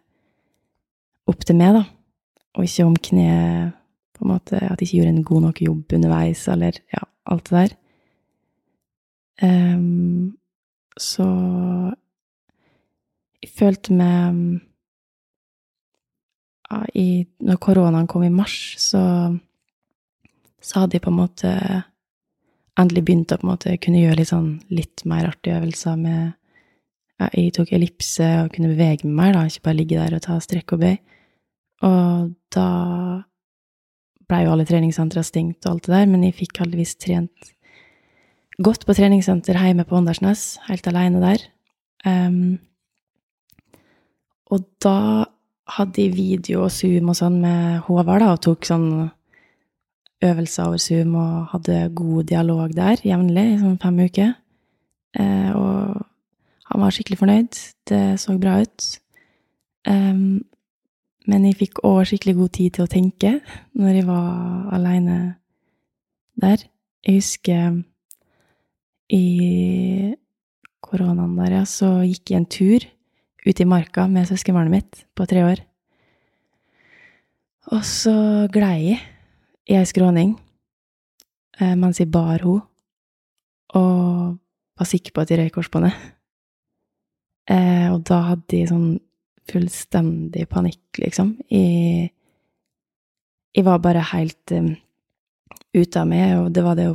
opp 1.28 1.44
til 1.44 1.58
meg, 1.60 1.76
da. 1.76 1.84
Og 2.54 2.68
ikke 2.68 2.86
om 2.86 2.96
kneet 2.96 3.74
på 4.14 4.22
en 4.22 4.30
måte 4.30 4.54
At 4.62 4.78
jeg 4.78 4.86
ikke 4.86 4.98
gjorde 5.00 5.10
en 5.10 5.24
god 5.26 5.42
nok 5.48 5.60
jobb 5.64 5.94
underveis, 5.96 6.44
eller 6.48 6.76
ja, 6.94 7.02
alt 7.26 7.50
det 7.50 7.56
der. 7.58 7.72
Um, 9.42 10.36
så 10.94 11.26
jeg 13.42 13.50
følte 13.58 13.96
meg 13.98 14.38
i, 16.94 17.26
Når 17.44 17.58
koronaen 17.62 18.06
kom 18.10 18.24
i 18.24 18.32
mars, 18.32 18.74
så, 18.80 19.02
så 20.62 20.84
hadde 20.84 20.98
jeg 20.98 21.04
på 21.04 21.12
en 21.12 21.20
måte 21.20 21.50
endelig 22.80 23.04
begynt 23.06 23.34
å 23.34 23.38
på 23.38 23.46
en 23.46 23.52
måte 23.52 23.76
kunne 23.82 24.00
gjøre 24.02 24.18
litt 24.22 24.32
sånn 24.32 24.48
litt 24.74 25.04
mer 25.06 25.28
artige 25.28 25.60
øvelser 25.60 25.98
med 26.00 26.32
ja, 27.20 27.28
Jeg 27.30 27.52
tok 27.54 27.70
ellipse 27.76 28.26
og 28.42 28.50
kunne 28.56 28.72
bevege 28.72 29.06
meg 29.06 29.14
mer, 29.14 29.36
da, 29.36 29.44
ikke 29.46 29.68
bare 29.68 29.78
ligge 29.78 30.00
der 30.00 30.16
og 30.16 30.24
ta 30.24 30.40
strekk 30.42 30.74
og 30.74 30.82
bøy. 30.82 30.96
Og 31.86 32.32
da 32.54 32.68
blei 34.24 34.44
jo 34.44 34.54
alle 34.54 34.66
treningssentre 34.66 35.22
stengt 35.22 35.66
og 35.66 35.76
alt 35.76 35.86
det 35.86 35.94
der, 35.94 36.08
men 36.10 36.24
jeg 36.26 36.38
fikk 36.40 36.62
heldigvis 36.64 36.96
trent 36.98 37.52
godt 38.62 38.86
på 38.86 38.94
treningssenter 38.94 39.58
hjemme 39.58 39.86
på 39.86 39.96
Åndalsnes, 39.98 40.58
helt 40.68 40.86
aleine 40.90 41.22
der. 41.22 41.46
Um, 42.06 42.58
og 44.52 44.66
da 44.82 45.26
hadde 45.64 46.08
video 46.12 46.64
og 46.66 46.72
Zoom 46.74 47.10
og 47.12 47.18
sånn 47.18 47.38
med 47.42 47.84
Håvard, 47.86 48.20
da, 48.22 48.32
og 48.34 48.42
tok 48.44 48.66
sånn 48.68 48.88
øvelser 50.24 50.68
over 50.68 50.80
Zoom 50.80 51.14
og 51.20 51.52
hadde 51.52 51.78
god 51.96 52.28
dialog 52.30 52.74
der 52.76 53.00
jevnlig 53.04 53.46
i 53.52 53.60
sånn 53.60 53.78
fem 53.82 54.02
uker. 54.04 54.34
Eh, 55.20 55.50
og 55.56 56.04
han 56.70 56.82
var 56.82 56.94
skikkelig 56.94 57.20
fornøyd. 57.20 57.62
Det 57.88 58.02
så 58.20 58.36
bra 58.40 58.58
ut. 58.64 58.86
Um, 59.84 60.44
men 61.28 61.44
jeg 61.48 61.58
fikk 61.60 61.82
òg 61.84 62.06
skikkelig 62.08 62.36
god 62.38 62.52
tid 62.56 62.76
til 62.76 62.84
å 62.84 62.90
tenke 62.90 63.32
når 63.76 63.98
jeg 63.98 64.06
var 64.08 64.70
aleine 64.76 65.18
der. 66.40 66.64
Jeg 67.04 67.20
husker 67.20 67.82
i 69.12 69.24
koronaen 70.84 71.36
der, 71.36 71.58
ja, 71.60 71.64
så 71.68 72.00
gikk 72.04 72.32
jeg 72.32 72.40
en 72.40 72.48
tur 72.48 72.86
ute 73.44 73.62
i 73.62 73.68
marka 73.68 74.06
med 74.08 74.28
søskenbarnet 74.28 74.72
mitt 74.72 75.04
på 75.16 75.26
tre 75.28 75.44
år. 75.44 75.60
Og 77.72 77.84
så 77.86 78.14
glei 78.52 78.78
jeg 78.94 79.00
i 79.64 79.76
ei 79.78 79.86
skråning 79.88 80.34
eh, 81.60 81.74
mens 81.80 82.00
jeg 82.00 82.12
bar 82.12 82.42
henne, 82.42 82.64
og 83.74 84.36
var 84.78 84.88
sikker 84.88 85.14
på 85.14 85.22
at 85.22 85.30
jeg 85.32 85.40
røyk 85.40 85.56
korsbåndet. 85.56 85.94
Eh, 87.50 87.88
og 87.92 88.04
da 88.08 88.20
hadde 88.30 88.58
jeg 88.58 88.70
sånn 88.70 88.98
fullstendig 89.50 90.46
panikk, 90.48 90.82
liksom. 91.00 91.34
Jeg, 91.52 92.10
jeg 93.54 93.66
var 93.66 93.82
bare 93.84 94.04
helt 94.14 94.54
um, 94.56 94.70
ute 95.76 96.00
av 96.00 96.08
meg, 96.08 96.36
og 96.40 96.52
det 96.56 96.64
var 96.64 96.78
det, 96.78 96.86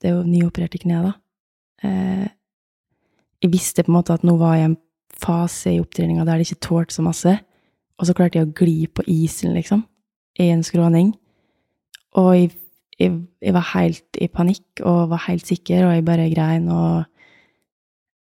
det 0.00 0.14
nyopererte 0.24 0.80
kneet, 0.80 1.10
da. 1.10 1.16
Jeg 3.38 3.52
visste 3.52 3.84
på 3.84 3.92
en 3.92 3.98
måte 3.98 4.16
at 4.16 4.24
nå 4.26 4.34
var 4.40 4.56
jeg 4.58 4.70
en 4.70 4.78
fase 5.22 5.74
i 5.74 5.80
opptreninga 5.82 6.26
der 6.26 6.38
det 6.38 6.48
ikke 6.48 6.66
tålte 6.68 6.94
så 6.94 7.04
masse, 7.04 7.34
og 7.98 8.06
så 8.06 8.14
klarte 8.14 8.38
jeg 8.38 8.48
å 8.48 8.54
gli 8.56 8.86
på 8.86 9.04
isen, 9.10 9.54
liksom, 9.56 9.82
i 10.38 10.50
en 10.52 10.62
skråning. 10.66 11.12
Og 12.18 12.30
jeg, 12.36 12.52
jeg, 12.98 13.14
jeg, 13.42 13.54
var 13.56 13.66
helt 13.74 14.20
i 14.22 14.30
panikk 14.30 14.82
og 14.86 15.10
var 15.12 15.26
helt 15.26 15.46
sikker, 15.48 15.86
og 15.86 15.96
jeg 15.96 16.06
bare 16.06 16.30
grein, 16.32 16.68
og 16.70 17.04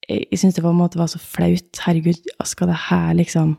jeg, 0.06 0.24
jeg 0.30 0.40
syntes 0.40 0.60
det 0.60 0.64
en 0.68 0.78
måte 0.78 1.00
var 1.00 1.10
så 1.10 1.20
flaut. 1.20 1.82
Herregud, 1.84 2.32
skal 2.46 2.70
det 2.70 2.80
her 2.88 3.12
liksom 3.18 3.58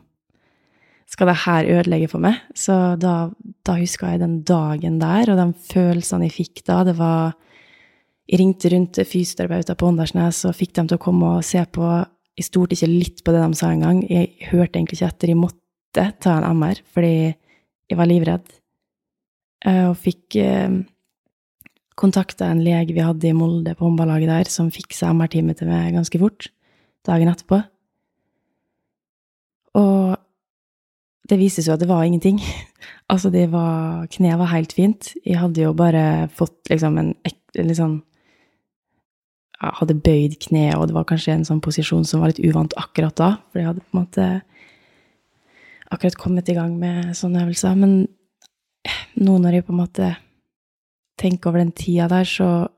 Skal 1.06 1.28
det 1.30 1.36
her 1.44 1.68
ødelegge 1.70 2.08
for 2.10 2.18
meg? 2.18 2.40
Så 2.58 2.96
da, 2.98 3.28
da 3.62 3.76
huska 3.78 4.08
jeg 4.10 4.24
den 4.24 4.40
dagen 4.42 4.96
der, 4.98 5.30
og 5.30 5.38
de 5.38 5.68
følelsene 5.68 6.26
jeg 6.26 6.34
fikk 6.34 6.64
da. 6.66 6.80
Det 6.88 6.96
var 6.98 7.36
Jeg 8.26 8.40
ringte 8.40 8.72
rundt 8.72 8.98
fysioterapeuter 9.06 9.76
på 9.78 9.86
Åndalsnes 9.86 10.40
og 10.48 10.56
fikk 10.58 10.72
dem 10.74 10.88
til 10.90 10.98
å 10.98 11.04
komme 11.04 11.28
og 11.36 11.44
se 11.46 11.62
på. 11.62 11.86
Jeg 12.36 12.50
stolte 12.50 12.76
ikke 12.76 12.90
litt 12.90 13.22
på 13.24 13.32
det 13.32 13.40
de 13.40 13.56
sa 13.56 13.70
engang. 13.72 14.02
Jeg 14.10 14.34
hørte 14.50 14.76
egentlig 14.76 14.98
ikke 14.98 15.08
etter. 15.08 15.32
Jeg 15.32 15.40
måtte 15.40 16.04
ta 16.20 16.36
en 16.36 16.58
MR 16.58 16.82
fordi 16.92 17.14
jeg 17.86 17.98
var 17.98 18.10
livredd. 18.10 18.50
Eh, 19.64 19.86
og 19.88 19.96
fikk 20.00 20.36
eh, 20.42 20.82
kontakta 21.96 22.50
en 22.52 22.60
lege 22.64 22.92
vi 22.92 23.04
hadde 23.04 23.30
i 23.30 23.36
Molde, 23.36 23.74
på 23.74 23.86
håndballaget 23.86 24.28
der, 24.30 24.52
som 24.52 24.68
fiksa 24.74 25.14
MR-time 25.16 25.56
til 25.56 25.70
meg 25.70 25.96
ganske 25.96 26.20
fort 26.20 26.50
dagen 27.08 27.30
etterpå. 27.32 27.62
Og 29.80 30.16
det 31.26 31.38
viste 31.40 31.64
seg 31.64 31.76
at 31.76 31.82
det 31.82 31.90
var 31.90 32.04
ingenting. 32.04 32.40
altså, 33.12 33.32
det 33.32 33.48
var 33.54 34.06
Kneet 34.12 34.40
var 34.40 34.52
helt 34.52 34.76
fint. 34.76 35.14
Jeg 35.24 35.40
hadde 35.40 35.64
jo 35.64 35.72
bare 35.76 36.28
fått 36.36 36.68
liksom 36.72 37.00
en 37.00 37.14
litt 37.24 37.80
sånn 37.80 38.00
hadde 39.56 39.96
bøyd 40.04 40.36
kneet, 40.42 40.76
og 40.76 40.88
det 40.88 40.96
var 40.96 41.06
kanskje 41.08 41.34
en 41.36 41.46
sånn 41.48 41.62
posisjon 41.64 42.04
som 42.04 42.22
var 42.22 42.32
litt 42.32 42.44
uvant 42.44 42.74
akkurat 42.76 43.16
da, 43.16 43.30
for 43.48 43.60
jeg 43.60 43.70
hadde 43.70 43.84
på 43.84 43.94
en 43.94 44.02
måte 44.02 44.26
akkurat 45.94 46.18
kommet 46.20 46.50
i 46.50 46.56
gang 46.56 46.76
med 46.80 47.14
sånne 47.16 47.46
øvelser. 47.46 47.76
Men 47.78 48.06
nå 49.16 49.36
når 49.40 49.58
jeg 49.58 49.66
på 49.66 49.74
en 49.74 49.80
måte 49.80 50.12
tenker 51.20 51.50
over 51.50 51.62
den 51.62 51.74
tida 51.76 52.08
der, 52.12 52.24
så 52.24 52.68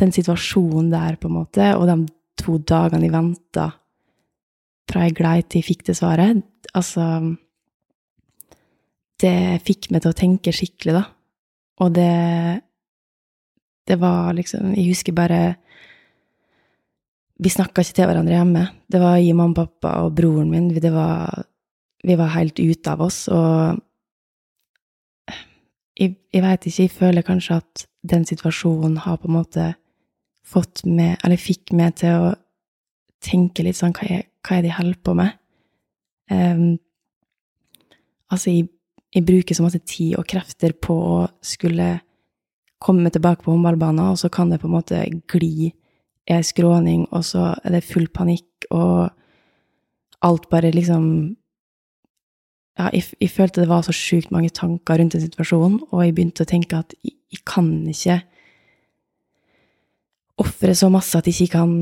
Den 0.00 0.12
situasjonen 0.14 0.88
der, 0.88 1.16
på 1.20 1.28
en 1.28 1.34
måte, 1.34 1.74
og 1.76 1.84
de 1.84 2.06
to 2.40 2.56
dagene 2.56 3.04
jeg 3.04 3.12
venta 3.12 3.66
fra 4.88 5.02
jeg 5.04 5.16
glei 5.18 5.42
til 5.42 5.60
jeg 5.60 5.66
fikk 5.66 5.82
det 5.90 5.96
svaret, 5.98 6.40
altså 6.72 7.36
Det 9.20 9.60
fikk 9.66 9.90
meg 9.90 10.00
til 10.00 10.14
å 10.14 10.16
tenke 10.16 10.54
skikkelig, 10.54 10.94
da. 10.94 11.04
Og 11.84 11.92
det 11.92 12.62
Det 13.90 13.98
var 13.98 14.32
liksom 14.38 14.72
Jeg 14.76 14.92
husker 14.92 15.16
bare 15.16 15.40
Vi 17.40 17.50
snakka 17.50 17.82
ikke 17.82 17.96
til 17.96 18.08
hverandre 18.10 18.36
hjemme. 18.36 18.64
Det 18.86 19.00
var 19.00 19.16
jeg, 19.16 19.34
mamma, 19.34 19.56
pappa 19.56 19.94
og 20.04 20.14
broren 20.14 20.50
min. 20.52 20.68
Det 20.70 20.92
var, 20.92 21.46
vi 22.04 22.16
var 22.20 22.34
helt 22.36 22.60
ute 22.60 22.92
av 22.92 23.00
oss, 23.00 23.22
og 23.32 23.80
jeg, 26.00 26.16
jeg 26.32 26.44
veit 26.44 26.66
ikke, 26.66 26.82
jeg 26.82 26.92
føler 26.92 27.24
kanskje 27.24 27.56
at 27.60 27.86
den 28.12 28.26
situasjonen 28.28 28.98
har 29.04 29.18
på 29.20 29.28
en 29.28 29.36
måte 29.38 29.66
fått 30.46 30.84
meg, 30.88 31.18
eller 31.24 31.40
fikk 31.40 31.74
meg 31.76 31.98
til 32.00 32.26
å 32.26 32.30
tenke 33.24 33.64
litt 33.64 33.78
sånn 33.78 33.94
hva 33.96 34.06
er, 34.08 34.28
hva 34.44 34.56
er 34.56 34.64
det 34.64 34.70
jeg 34.72 34.78
holder 34.78 35.00
på 35.04 35.16
med? 35.18 35.36
Um, 36.30 36.78
altså, 38.30 38.52
jeg, 38.54 38.70
jeg, 39.14 39.26
bruker 39.26 39.56
så 39.56 39.66
masse 39.66 39.82
tid 39.84 40.16
og 40.18 40.28
krefter 40.30 40.74
på 40.76 40.96
å 40.96 41.18
skulle 41.44 41.92
komme 42.80 43.12
tilbake 43.12 43.44
på 43.44 43.52
håndballbanen, 43.52 44.12
og 44.12 44.18
så 44.20 44.30
kan 44.32 44.50
det 44.50 44.60
på 44.62 44.68
en 44.68 44.76
måte 44.78 45.02
gli 45.30 45.70
i 45.70 46.34
ei 46.36 46.44
skråning, 46.46 47.06
og 47.10 47.24
så 47.26 47.50
er 47.64 47.76
det 47.76 47.86
full 47.86 48.08
panikk, 48.12 48.68
og 48.70 49.10
alt 50.24 50.48
bare 50.52 50.72
liksom 50.72 51.04
ja, 52.78 52.88
jeg, 52.94 53.10
jeg, 53.18 53.30
følte 53.34 53.64
det 53.64 53.70
var 53.70 53.84
så 53.84 53.92
sjukt 53.92 54.30
mange 54.32 54.52
tanker 54.56 55.00
rundt 55.00 55.16
den 55.16 55.24
situasjonen, 55.24 55.80
og 55.90 56.04
jeg 56.04 56.14
begynte 56.16 56.46
å 56.46 56.48
tenke 56.48 56.80
at 56.80 56.94
jeg, 57.02 57.16
jeg 57.30 57.42
kan 57.48 57.68
ikke 57.90 58.20
ofre 60.40 60.74
så 60.76 60.88
masse 60.92 61.18
at 61.18 61.28
jeg 61.28 61.44
ikke 61.44 61.58
kan 61.58 61.74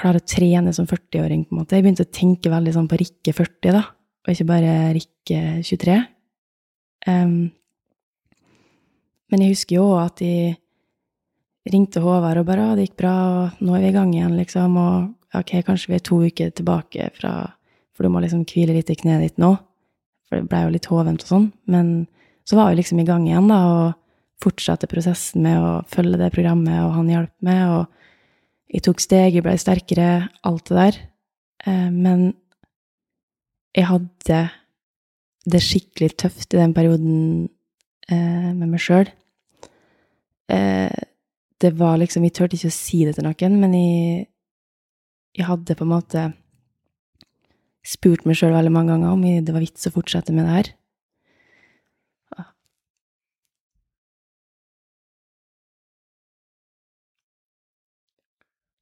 klare 0.00 0.20
å 0.20 0.26
trene 0.26 0.72
som 0.76 0.88
40-åring, 0.88 1.46
på 1.46 1.54
en 1.54 1.60
måte. 1.60 1.76
Jeg 1.76 1.84
begynte 1.84 2.06
å 2.06 2.12
tenke 2.12 2.52
veldig 2.52 2.72
sånn 2.76 2.88
på 2.88 2.98
Rikke 3.00 3.34
40, 3.36 3.72
da, 3.76 3.82
og 4.24 4.32
ikke 4.32 4.48
bare 4.48 4.74
Rikke 4.96 5.40
23. 5.66 5.96
Um, 7.08 7.50
men 9.30 9.44
jeg 9.44 9.54
husker 9.54 9.76
jo 9.76 9.86
at 10.00 10.20
jeg 10.22 10.58
ringte 11.70 12.02
Håvard 12.02 12.40
og 12.40 12.46
bare 12.46 12.66
'Å, 12.70 12.76
det 12.76 12.88
gikk 12.88 12.98
bra, 13.02 13.14
og 13.30 13.62
nå 13.62 13.76
er 13.76 13.80
vi 13.80 13.88
i 13.88 13.96
gang 13.96 14.12
igjen', 14.14 14.36
liksom, 14.36 14.76
og 14.76 15.14
ok, 15.34 15.62
kanskje 15.62 15.88
vi 15.88 15.94
er 15.94 16.04
to 16.04 16.20
uker 16.26 16.50
tilbake 16.50 17.10
fra 17.14 17.52
for 18.00 18.08
du 18.08 18.14
må 18.14 18.22
liksom 18.24 18.46
hvile 18.48 18.72
litt 18.72 18.88
i 18.88 18.94
kneet 18.96 19.20
ditt 19.20 19.40
nå. 19.42 19.50
For 20.24 20.40
det 20.40 20.48
blei 20.48 20.62
jo 20.62 20.70
litt 20.72 20.86
hovent 20.88 21.20
og 21.20 21.28
sånn. 21.28 21.42
Men 21.68 22.06
så 22.48 22.56
var 22.56 22.70
vi 22.70 22.78
liksom 22.78 23.02
i 23.02 23.04
gang 23.04 23.26
igjen, 23.28 23.50
da, 23.52 23.58
og 23.68 24.40
fortsatte 24.40 24.88
prosessen 24.88 25.44
med 25.44 25.60
å 25.60 25.72
følge 25.92 26.16
det 26.16 26.30
programmet, 26.32 26.78
og 26.80 26.94
han 26.96 27.10
hjalp 27.12 27.34
meg, 27.44 27.60
og 27.68 28.72
jeg 28.72 28.86
tok 28.86 29.04
steg, 29.04 29.36
jeg 29.36 29.44
blei 29.44 29.58
sterkere, 29.60 30.08
alt 30.48 30.70
det 30.70 30.78
der. 30.78 31.00
Eh, 31.68 31.90
men 31.92 32.24
jeg 33.76 33.84
hadde 33.90 34.40
det 35.52 35.62
skikkelig 35.66 36.14
tøft 36.24 36.56
i 36.56 36.62
den 36.62 36.72
perioden 36.72 37.50
eh, 38.10 38.50
med 38.56 38.66
meg 38.68 38.82
sjøl. 38.82 39.08
Eh, 40.50 41.00
det 41.60 41.70
var 41.78 41.98
liksom 42.00 42.24
Jeg 42.24 42.34
turte 42.34 42.56
ikke 42.56 42.72
å 42.72 42.74
si 42.74 43.04
det 43.06 43.16
til 43.16 43.26
noen, 43.26 43.56
men 43.60 43.76
jeg, 43.76 44.26
jeg 45.38 45.48
hadde 45.48 45.76
på 45.76 45.86
en 45.86 45.94
måte 45.94 46.26
spurt 47.86 48.26
meg 48.28 48.36
sjøl 48.38 48.54
veldig 48.54 48.72
mange 48.74 48.92
ganger 48.94 49.14
om 49.14 49.24
det 49.24 49.54
var 49.54 49.64
vits 49.64 49.88
å 49.88 49.94
fortsette 49.94 50.34
med 50.36 50.48
det 50.48 50.56
her. 50.58 50.74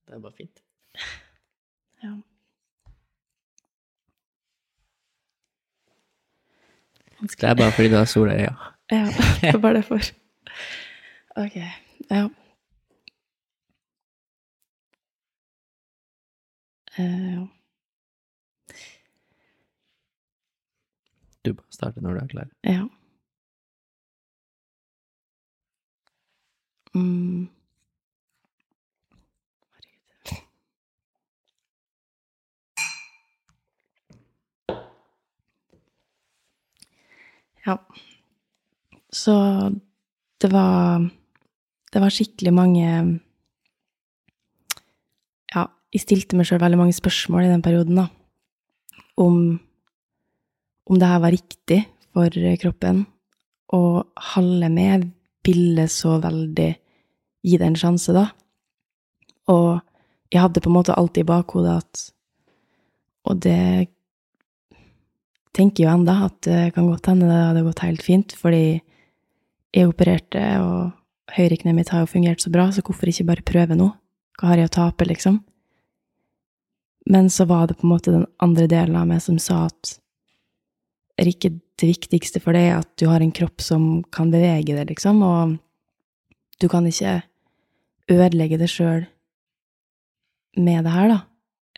Det 0.08 0.14
er 0.14 0.20
bare 0.20 0.32
fint. 0.32 0.62
Ja. 2.02 2.12
Det 7.20 7.42
er 7.42 7.54
bare 7.54 7.72
fordi 7.72 7.88
du 7.90 7.96
har 7.96 8.04
sola 8.04 8.32
i 8.32 8.36
øya. 8.36 8.54
Ja, 8.54 8.77
det 9.52 9.62
var 9.62 9.72
derfor. 9.72 10.00
Ok. 11.36 11.56
Ja. 12.10 12.28
Ja. 16.98 17.46
Du 21.44 21.52
bare 21.52 21.66
starter 21.70 22.00
når 22.00 22.14
du 22.14 22.20
er 22.20 22.26
klar. 22.26 22.48
Ja. 22.64 22.88
Mm. 26.94 27.48
Ja. 37.66 37.76
Så 39.12 39.34
det 40.40 40.52
var 40.52 41.00
Det 41.92 42.00
var 42.00 42.12
skikkelig 42.12 42.52
mange 42.52 42.88
Ja, 45.54 45.66
jeg 45.92 46.02
stilte 46.04 46.36
meg 46.36 46.48
sjøl 46.48 46.60
veldig 46.60 46.78
mange 46.78 46.96
spørsmål 46.96 47.46
i 47.46 47.52
den 47.52 47.64
perioden, 47.64 48.02
da. 48.02 48.08
Om 49.16 49.60
om 50.88 50.96
det 50.96 51.08
her 51.08 51.20
var 51.20 51.34
riktig 51.34 51.82
for 52.16 52.32
kroppen, 52.56 53.02
og 53.76 54.06
halve 54.16 54.70
med 54.72 55.10
ville 55.44 55.84
så 55.88 56.14
veldig 56.22 56.68
gi 57.44 57.58
det 57.60 57.66
en 57.66 57.76
sjanse, 57.76 58.14
da. 58.16 58.30
Og 59.52 59.80
jeg 60.32 60.40
hadde 60.40 60.62
på 60.64 60.70
en 60.70 60.78
måte 60.78 60.96
alltid 60.96 61.26
i 61.26 61.28
bakhodet 61.28 61.76
at 61.76 62.04
Og 63.28 63.40
det 63.44 63.88
tenker 65.52 65.84
jo 65.84 65.90
enda 65.90 66.14
at 66.24 66.40
det 66.46 66.72
kan 66.72 66.86
godt 66.88 67.10
hende 67.10 67.28
det 67.28 67.40
hadde 67.50 67.64
gått 67.66 67.82
helt 67.84 68.02
fint, 68.02 68.32
fordi 68.32 68.80
jeg 69.74 69.90
opererte, 69.90 70.42
og 70.62 71.34
høyrekneet 71.36 71.76
mitt 71.76 71.92
har 71.92 72.04
jo 72.04 72.10
fungert 72.10 72.42
så 72.42 72.52
bra, 72.52 72.68
så 72.72 72.84
hvorfor 72.84 73.10
ikke 73.10 73.26
bare 73.28 73.46
prøve 73.46 73.76
nå? 73.78 73.90
Hva 74.38 74.52
har 74.52 74.62
jeg 74.62 74.70
å 74.70 74.76
tape, 74.78 75.06
liksom? 75.08 75.40
Men 77.08 77.30
så 77.32 77.46
var 77.48 77.68
det 77.68 77.78
på 77.78 77.86
en 77.86 77.94
måte 77.94 78.14
den 78.14 78.26
andre 78.44 78.68
delen 78.70 78.96
av 78.98 79.08
meg 79.08 79.22
som 79.24 79.40
sa 79.42 79.66
at 79.68 79.96
Rikke, 81.18 81.50
det 81.50 81.88
viktigste 81.88 82.38
for 82.38 82.54
deg 82.54 82.68
er 82.68 82.76
at 82.78 82.90
du 83.00 83.08
har 83.10 83.18
en 83.24 83.32
kropp 83.34 83.58
som 83.58 84.04
kan 84.14 84.28
bevege 84.30 84.76
deg, 84.76 84.84
liksom, 84.92 85.18
og 85.26 85.56
du 86.62 86.68
kan 86.70 86.86
ikke 86.86 87.16
ødelegge 88.14 88.58
det 88.60 88.68
sjøl 88.70 89.02
med 90.62 90.86
det 90.86 90.92
her, 90.94 91.10
da. 91.10 91.18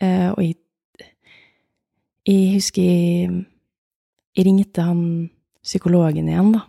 Eh, 0.05 0.26
og 0.34 0.43
jeg, 0.45 0.59
jeg 2.28 2.53
husker 2.59 2.84
jeg, 2.84 3.41
jeg 4.36 4.47
ringte 4.51 4.84
han 4.84 5.01
psykologen 5.64 6.28
igjen, 6.28 6.53
da, 6.59 6.66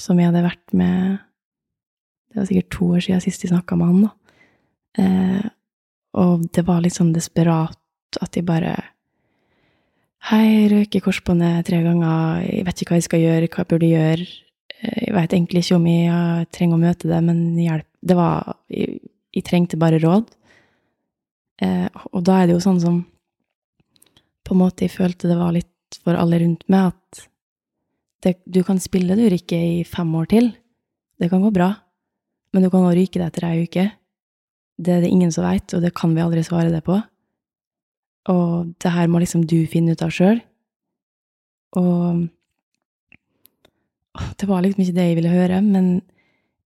som 0.00 0.18
jeg 0.18 0.30
hadde 0.30 0.44
vært 0.44 0.74
med 0.76 1.18
Det 2.30 2.40
var 2.40 2.48
sikkert 2.48 2.70
to 2.74 2.88
år 2.96 3.04
siden 3.04 3.22
sist 3.22 3.44
jeg 3.44 3.52
snakka 3.52 3.76
med 3.78 3.90
han, 3.90 4.00
da. 4.08 4.12
Eh, 4.98 5.46
og 6.18 6.46
det 6.54 6.64
var 6.66 6.82
litt 6.82 6.96
sånn 6.96 7.14
desperat 7.14 7.78
at 8.22 8.36
jeg 8.36 8.46
bare 8.46 8.74
Hei, 10.24 10.70
røyker 10.72 11.02
korsbåndet 11.04 11.66
tre 11.68 11.82
ganger, 11.84 12.46
jeg 12.46 12.64
vet 12.64 12.78
ikke 12.80 12.94
hva 12.94 12.96
jeg 12.96 13.04
skal 13.04 13.20
gjøre, 13.20 13.48
hva 13.52 13.60
jeg 13.60 13.68
burde 13.68 13.90
gjøre. 13.90 14.28
Eh, 14.78 15.00
jeg 15.02 15.12
vet 15.12 15.34
egentlig 15.36 15.60
ikke 15.60 15.76
om 15.76 15.88
jeg 15.90 16.46
trenger 16.56 16.78
å 16.78 16.80
møte 16.80 17.10
det, 17.10 17.18
men 17.26 17.42
hjelp. 17.60 17.88
Det 18.00 18.16
var 18.16 18.54
Jeg, 18.72 19.02
jeg 19.36 19.44
trengte 19.44 19.80
bare 19.80 20.00
råd. 20.00 20.32
Eh, 21.60 21.88
og 22.12 22.24
da 22.24 22.38
er 22.40 22.48
det 22.48 22.56
jo 22.56 22.64
sånn 22.64 22.80
som 22.82 22.96
På 24.44 24.56
en 24.56 24.60
måte 24.60 24.84
jeg 24.84 24.92
følte 24.92 25.28
det 25.30 25.36
var 25.38 25.54
litt 25.54 26.00
for 26.02 26.16
alle 26.18 26.40
rundt 26.40 26.64
meg, 26.72 26.90
at 26.92 27.28
det, 28.24 28.38
du 28.48 28.62
kan 28.66 28.80
spille 28.82 29.16
du 29.18 29.24
rykke 29.28 29.58
i 29.58 29.82
fem 29.88 30.10
år 30.18 30.30
til. 30.32 30.52
Det 31.20 31.30
kan 31.30 31.44
gå 31.44 31.52
bra. 31.54 31.72
Men 32.54 32.64
du 32.64 32.70
kan 32.70 32.84
også 32.84 32.96
ryke 32.98 33.20
det 33.20 33.28
etter 33.28 33.48
ei 33.48 33.64
uke. 33.66 33.88
Det 34.80 34.92
er 34.94 35.04
det 35.04 35.10
ingen 35.12 35.32
som 35.34 35.46
veit, 35.46 35.74
og 35.74 35.82
det 35.84 35.94
kan 35.94 36.14
vi 36.14 36.22
aldri 36.24 36.42
svare 36.46 36.72
det 36.72 36.82
på. 36.86 36.98
Og 38.32 38.72
det 38.80 38.92
her 38.94 39.10
må 39.10 39.20
liksom 39.20 39.44
du 39.46 39.58
finne 39.70 39.94
ut 39.94 40.02
av 40.02 40.12
sjøl. 40.14 40.40
Og 41.78 42.26
det 44.38 44.48
var 44.48 44.62
liksom 44.62 44.84
ikke 44.84 44.96
det 44.96 45.06
jeg 45.08 45.18
ville 45.18 45.34
høre, 45.34 45.60
men 45.62 46.00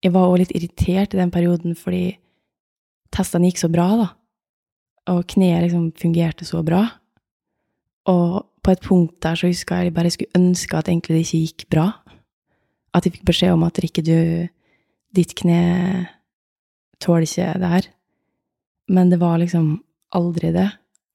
jeg 0.03 0.13
var 0.15 0.29
også 0.29 0.43
litt 0.43 0.55
irritert 0.55 1.15
i 1.15 1.19
den 1.19 1.33
perioden 1.33 1.75
fordi 1.77 2.13
testene 3.13 3.49
gikk 3.49 3.63
så 3.63 3.71
bra, 3.73 3.87
da. 3.99 4.07
Og 5.09 5.25
kneet 5.33 5.65
liksom 5.65 5.89
fungerte 5.97 6.45
så 6.45 6.61
bra. 6.65 6.85
Og 8.09 8.45
på 8.63 8.73
et 8.73 8.81
punkt 8.83 9.17
der 9.23 9.39
så 9.39 9.49
huska 9.49 9.81
jeg 9.83 9.93
bare 9.95 10.11
skulle 10.13 10.35
ønske 10.37 10.77
at 10.77 10.89
egentlig 10.89 11.15
det 11.15 11.25
ikke 11.25 11.43
gikk 11.45 11.67
bra. 11.73 11.87
At 12.93 13.05
jeg 13.05 13.17
fikk 13.17 13.27
beskjed 13.29 13.53
om 13.53 13.63
at 13.67 13.79
Rikke, 13.83 14.03
du 14.05 14.47
Ditt 15.15 15.33
kne 15.33 16.05
tåler 17.01 17.25
ikke 17.25 17.53
det 17.61 17.69
her. 17.71 17.87
Men 18.89 19.09
det 19.09 19.17
var 19.21 19.39
liksom 19.41 19.79
aldri 20.13 20.51
det. 20.53 20.67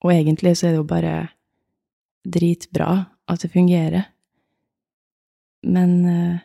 Og 0.03 0.11
egentlig 0.11 0.57
så 0.57 0.67
er 0.67 0.75
det 0.75 0.81
jo 0.81 0.89
bare 0.89 1.13
dritbra 2.25 3.05
at 3.31 3.41
det 3.41 3.51
fungerer. 3.53 4.09
Men 5.63 5.91
uh, 6.05 6.35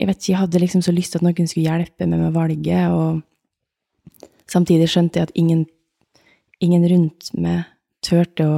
jeg 0.00 0.08
vet 0.08 0.18
ikke, 0.18 0.32
jeg 0.32 0.40
hadde 0.40 0.62
liksom 0.62 0.82
så 0.82 0.94
lyst 0.94 1.14
til 1.14 1.20
at 1.20 1.26
noen 1.28 1.50
skulle 1.50 1.68
hjelpe 1.68 2.08
meg 2.10 2.18
med 2.18 2.34
valget, 2.34 2.90
og 2.90 3.20
samtidig 4.50 4.88
skjønte 4.90 5.20
jeg 5.20 5.28
at 5.28 5.36
ingen, 5.38 5.66
ingen 6.58 6.86
rundt 6.90 7.30
meg 7.38 7.68
turte 8.02 8.48
å 8.48 8.56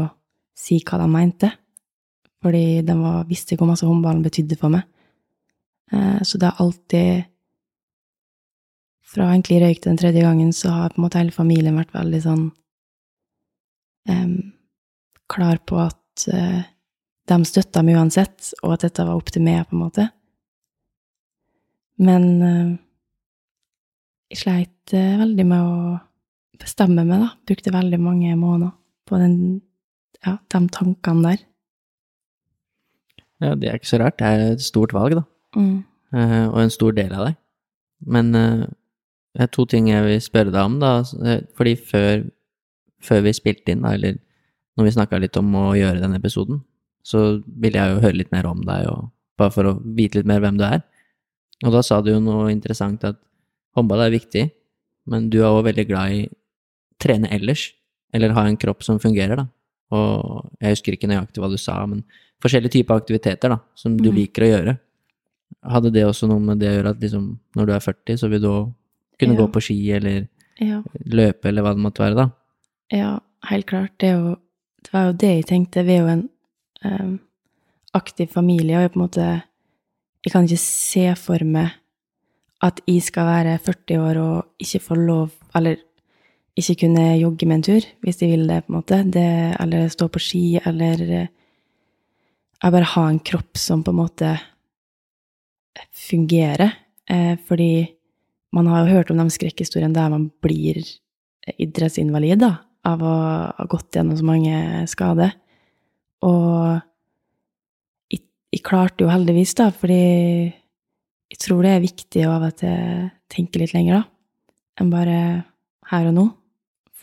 si 0.55 0.81
hva 0.87 1.01
de 1.03 1.07
mente, 1.11 1.51
fordi 2.45 2.83
de 2.87 2.97
var, 2.99 3.25
visste 3.29 3.57
hvor 3.59 3.69
masse 3.71 3.87
håndballen 3.87 4.25
betydde 4.25 4.59
for 4.61 4.75
meg. 4.75 4.85
Uh, 5.93 6.21
så 6.25 6.41
det 6.41 6.51
har 6.51 6.65
alltid 6.65 7.31
Fra 9.15 9.29
egentlig 9.31 9.61
røyk 9.63 9.83
den 9.85 9.99
tredje 10.01 10.23
gangen, 10.25 10.49
så 10.57 10.73
har 10.73 10.91
på 10.91 10.99
en 10.99 11.05
måte 11.05 11.21
hele 11.21 11.31
familien 11.31 11.77
vært 11.79 11.93
veldig 11.95 12.21
sånn 12.25 12.47
um, 14.11 14.33
klar 15.31 15.61
på 15.69 15.79
at 15.79 16.25
uh, 16.33 16.65
de 17.31 17.37
støtta 17.47 17.83
meg 17.85 18.01
uansett, 18.01 18.51
og 18.63 18.75
at 18.75 18.87
dette 18.89 19.05
var 19.07 19.15
opp 19.15 19.31
til 19.31 19.45
meg, 19.45 19.65
på 19.69 19.77
en 19.77 19.83
måte. 19.85 20.09
Men 22.03 22.27
uh, 22.43 22.73
jeg 24.33 24.43
sleit 24.43 24.97
uh, 24.97 25.21
veldig 25.21 25.47
med 25.47 25.63
å 25.63 25.95
bestemme 26.61 27.05
meg, 27.07 27.23
da. 27.23 27.31
Brukte 27.47 27.75
veldig 27.75 28.01
mange 28.03 28.35
måneder 28.41 28.75
på 29.09 29.21
den, 29.21 29.37
ja, 30.25 30.39
de 30.53 30.61
tankene 30.73 31.31
der. 31.31 31.43
Ja, 33.43 33.55
det 33.59 33.69
er 33.69 33.81
ikke 33.81 33.93
så 33.93 34.01
rart. 34.01 34.19
Det 34.19 34.27
er 34.27 34.55
et 34.55 34.65
stort 34.65 34.95
valg, 34.97 35.19
da. 35.19 35.25
Mm. 35.59 35.83
Uh, 36.15 36.47
og 36.53 36.63
en 36.63 36.73
stor 36.73 36.95
del 36.97 37.13
av 37.13 37.29
deg. 37.29 37.37
Men 38.07 38.31
det 38.33 39.45
er 39.45 39.51
to 39.53 39.65
ting 39.69 39.89
jeg 39.89 40.05
vil 40.05 40.21
spørre 40.23 40.53
deg 40.55 40.63
om, 40.63 40.79
da. 40.83 40.97
Fordi 41.57 41.75
før 41.81 42.25
før 43.05 43.25
vi 43.27 43.35
spilte 43.37 43.73
inn, 43.75 43.85
da, 43.85 43.95
eller 43.97 44.19
når 44.79 44.89
vi 44.89 44.95
snakka 44.97 45.21
litt 45.23 45.37
om 45.41 45.53
å 45.59 45.67
gjøre 45.77 46.03
denne 46.03 46.19
episoden, 46.21 46.63
så 47.05 47.41
ville 47.47 47.81
jeg 47.81 47.93
jo 47.93 48.03
høre 48.03 48.19
litt 48.19 48.33
mer 48.35 48.49
om 48.49 48.63
deg, 48.65 48.89
og, 48.91 49.11
bare 49.39 49.55
for 49.55 49.69
å 49.69 49.79
vite 49.97 50.21
litt 50.21 50.31
mer 50.31 50.43
hvem 50.43 50.59
du 50.61 50.65
er. 50.67 50.85
Og 51.65 51.75
da 51.75 51.83
sa 51.85 52.01
du 52.03 52.13
jo 52.13 52.21
noe 52.23 52.51
interessant, 52.53 53.05
at 53.07 53.19
håndball 53.77 54.07
er 54.07 54.15
viktig, 54.15 54.45
men 55.11 55.29
du 55.33 55.41
er 55.43 55.51
òg 55.51 55.67
veldig 55.69 55.87
glad 55.91 56.17
i 56.17 56.23
trene 57.03 57.31
ellers, 57.35 57.69
eller 58.15 58.35
ha 58.37 58.47
en 58.49 58.59
kropp 58.61 58.85
som 58.87 59.01
fungerer, 59.03 59.43
da. 59.43 59.49
Og 59.93 60.51
jeg 60.61 60.71
husker 60.77 60.93
ikke 60.97 61.09
nøyaktig 61.11 61.43
hva 61.43 61.51
du 61.51 61.57
sa, 61.61 61.85
men 61.87 62.05
forskjellige 62.43 62.73
typer 62.79 62.97
aktiviteter 63.01 63.49
da, 63.49 63.59
som 63.75 63.97
du 63.97 64.11
Mm. 64.11 64.15
liker 64.17 64.43
å 64.43 64.49
gjøre. 64.53 64.79
Hadde 65.65 65.93
det 65.93 66.05
også 66.05 66.29
noe 66.29 66.41
med 66.41 66.59
det 66.59 66.69
å 66.69 66.77
gjøre 66.83 66.91
at 66.91 67.01
liksom, 67.01 67.39
når 67.57 67.67
du 67.67 67.73
er 67.73 67.81
40, 67.81 68.17
så 68.19 68.29
vil 68.31 68.41
du 68.41 68.73
kunne 69.19 69.35
Ja. 69.35 69.41
gå 69.41 69.53
på 69.53 69.63
ski 69.63 69.93
eller 69.93 70.29
Ja. 70.61 70.83
løpe 71.07 71.47
eller 71.49 71.63
hva 71.63 71.75
det 71.75 71.83
måtte 71.83 71.99
være, 72.03 72.17
da? 72.17 72.31
Ja, 72.91 73.19
helt 73.45 73.67
klart. 73.67 73.91
Det, 73.99 74.09
jo, 74.13 74.37
det 74.83 74.93
var 74.93 75.07
jo 75.07 75.13
det 75.13 75.45
jeg 75.45 75.47
tenkte. 75.47 75.85
Vi 75.85 75.93
er 75.93 76.01
jo 76.01 76.07
en 76.09 76.29
um, 76.85 77.21
aktiv 77.95 78.29
familie, 78.29 78.77
og 78.77 78.83
jeg 78.83 78.93
på 78.93 78.97
en 79.01 79.09
måte 79.09 79.43
Jeg 80.25 80.33
kan 80.33 80.45
ikke 80.47 80.59
se 80.59 81.15
for 81.17 81.45
meg 81.45 81.71
at 82.63 82.81
jeg 82.87 83.03
skal 83.03 83.27
være 83.27 83.59
40 83.61 83.99
år 83.99 84.17
og 84.17 84.47
ikke 84.59 84.81
få 84.81 84.97
lov 84.97 85.31
Eller 85.55 85.77
ikke 86.55 86.77
kunne 86.85 87.17
jogge 87.19 87.47
med 87.51 87.59
en 87.59 87.67
tur, 87.67 87.87
hvis 88.05 88.21
de 88.21 88.31
vil 88.31 88.47
det, 88.47 88.61
på 88.65 88.73
en 88.73 88.79
måte. 88.79 89.01
Det, 89.11 89.27
eller 89.61 89.91
stå 89.91 90.09
på 90.13 90.23
ski, 90.23 90.45
eller 90.63 91.03
eh, 91.03 91.33
Jeg 92.65 92.73
bare 92.73 92.93
ha 92.95 93.03
en 93.11 93.19
kropp 93.21 93.59
som 93.61 93.83
på 93.85 93.93
en 93.93 93.99
måte 93.99 94.29
fungerer. 95.93 96.73
Eh, 97.11 97.35
fordi 97.45 97.91
man 98.55 98.67
har 98.71 98.85
jo 98.85 98.95
hørt 98.95 99.11
om 99.11 99.19
de 99.19 99.27
skrekkhistoriene 99.35 99.95
der 99.95 100.13
man 100.13 100.31
blir 100.41 100.79
idrettsinvalid 101.59 102.41
da, 102.41 102.53
av 102.87 103.03
å 103.03 103.15
ha 103.59 103.67
gått 103.69 103.99
gjennom 103.99 104.17
så 104.17 104.25
mange 104.25 104.85
skader. 104.89 105.35
Og 106.25 106.79
jeg, 108.15 108.23
jeg 108.55 108.63
klarte 108.65 109.05
jo 109.05 109.11
heldigvis, 109.13 109.57
da, 109.59 109.69
fordi 109.75 110.01
jeg 111.35 111.43
tror 111.43 111.67
det 111.67 111.75
er 111.75 111.85
viktig 111.85 112.25
å 112.25 112.37
av 112.39 112.49
og 112.49 112.57
til 112.63 113.11
tenke 113.35 113.61
litt 113.61 113.75
lenger, 113.75 114.01
da, 114.01 114.55
enn 114.81 114.95
bare 114.95 115.19
her 115.91 116.09
og 116.09 116.17
nå. 116.17 116.27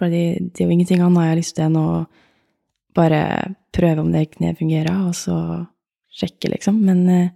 Fordi 0.02 0.24
det 0.42 0.64
er 0.64 0.66
jo 0.66 0.74
ingenting 0.74 1.04
annet 1.06 1.28
jeg 1.28 1.32
har 1.32 1.40
lyst 1.40 1.56
til 1.58 1.68
enn 1.68 1.78
å 1.78 1.90
bare 2.98 3.22
prøve 3.72 4.04
om 4.04 4.10
det 4.12 4.32
kneet 4.34 4.60
fungerer, 4.60 5.06
og 5.06 5.14
så 5.16 5.38
sjekke, 6.12 6.50
liksom. 6.56 6.82
Men 6.88 7.04
eh, 7.10 7.30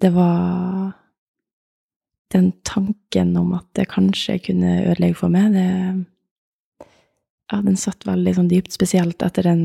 det 0.00 0.12
var 0.14 0.94
den 2.34 2.50
tanken 2.66 3.34
om 3.38 3.52
at 3.58 3.66
det 3.78 3.90
kanskje 3.92 4.40
kunne 4.48 4.80
ødelegge 4.86 5.18
for 5.18 5.32
meg, 5.32 5.54
det 5.54 5.68
Ja, 7.52 7.58
den 7.60 7.76
satt 7.76 8.06
veldig 8.08 8.32
sånn 8.38 8.48
dypt, 8.48 8.72
spesielt 8.72 9.20
etter 9.22 9.44
den 9.44 9.64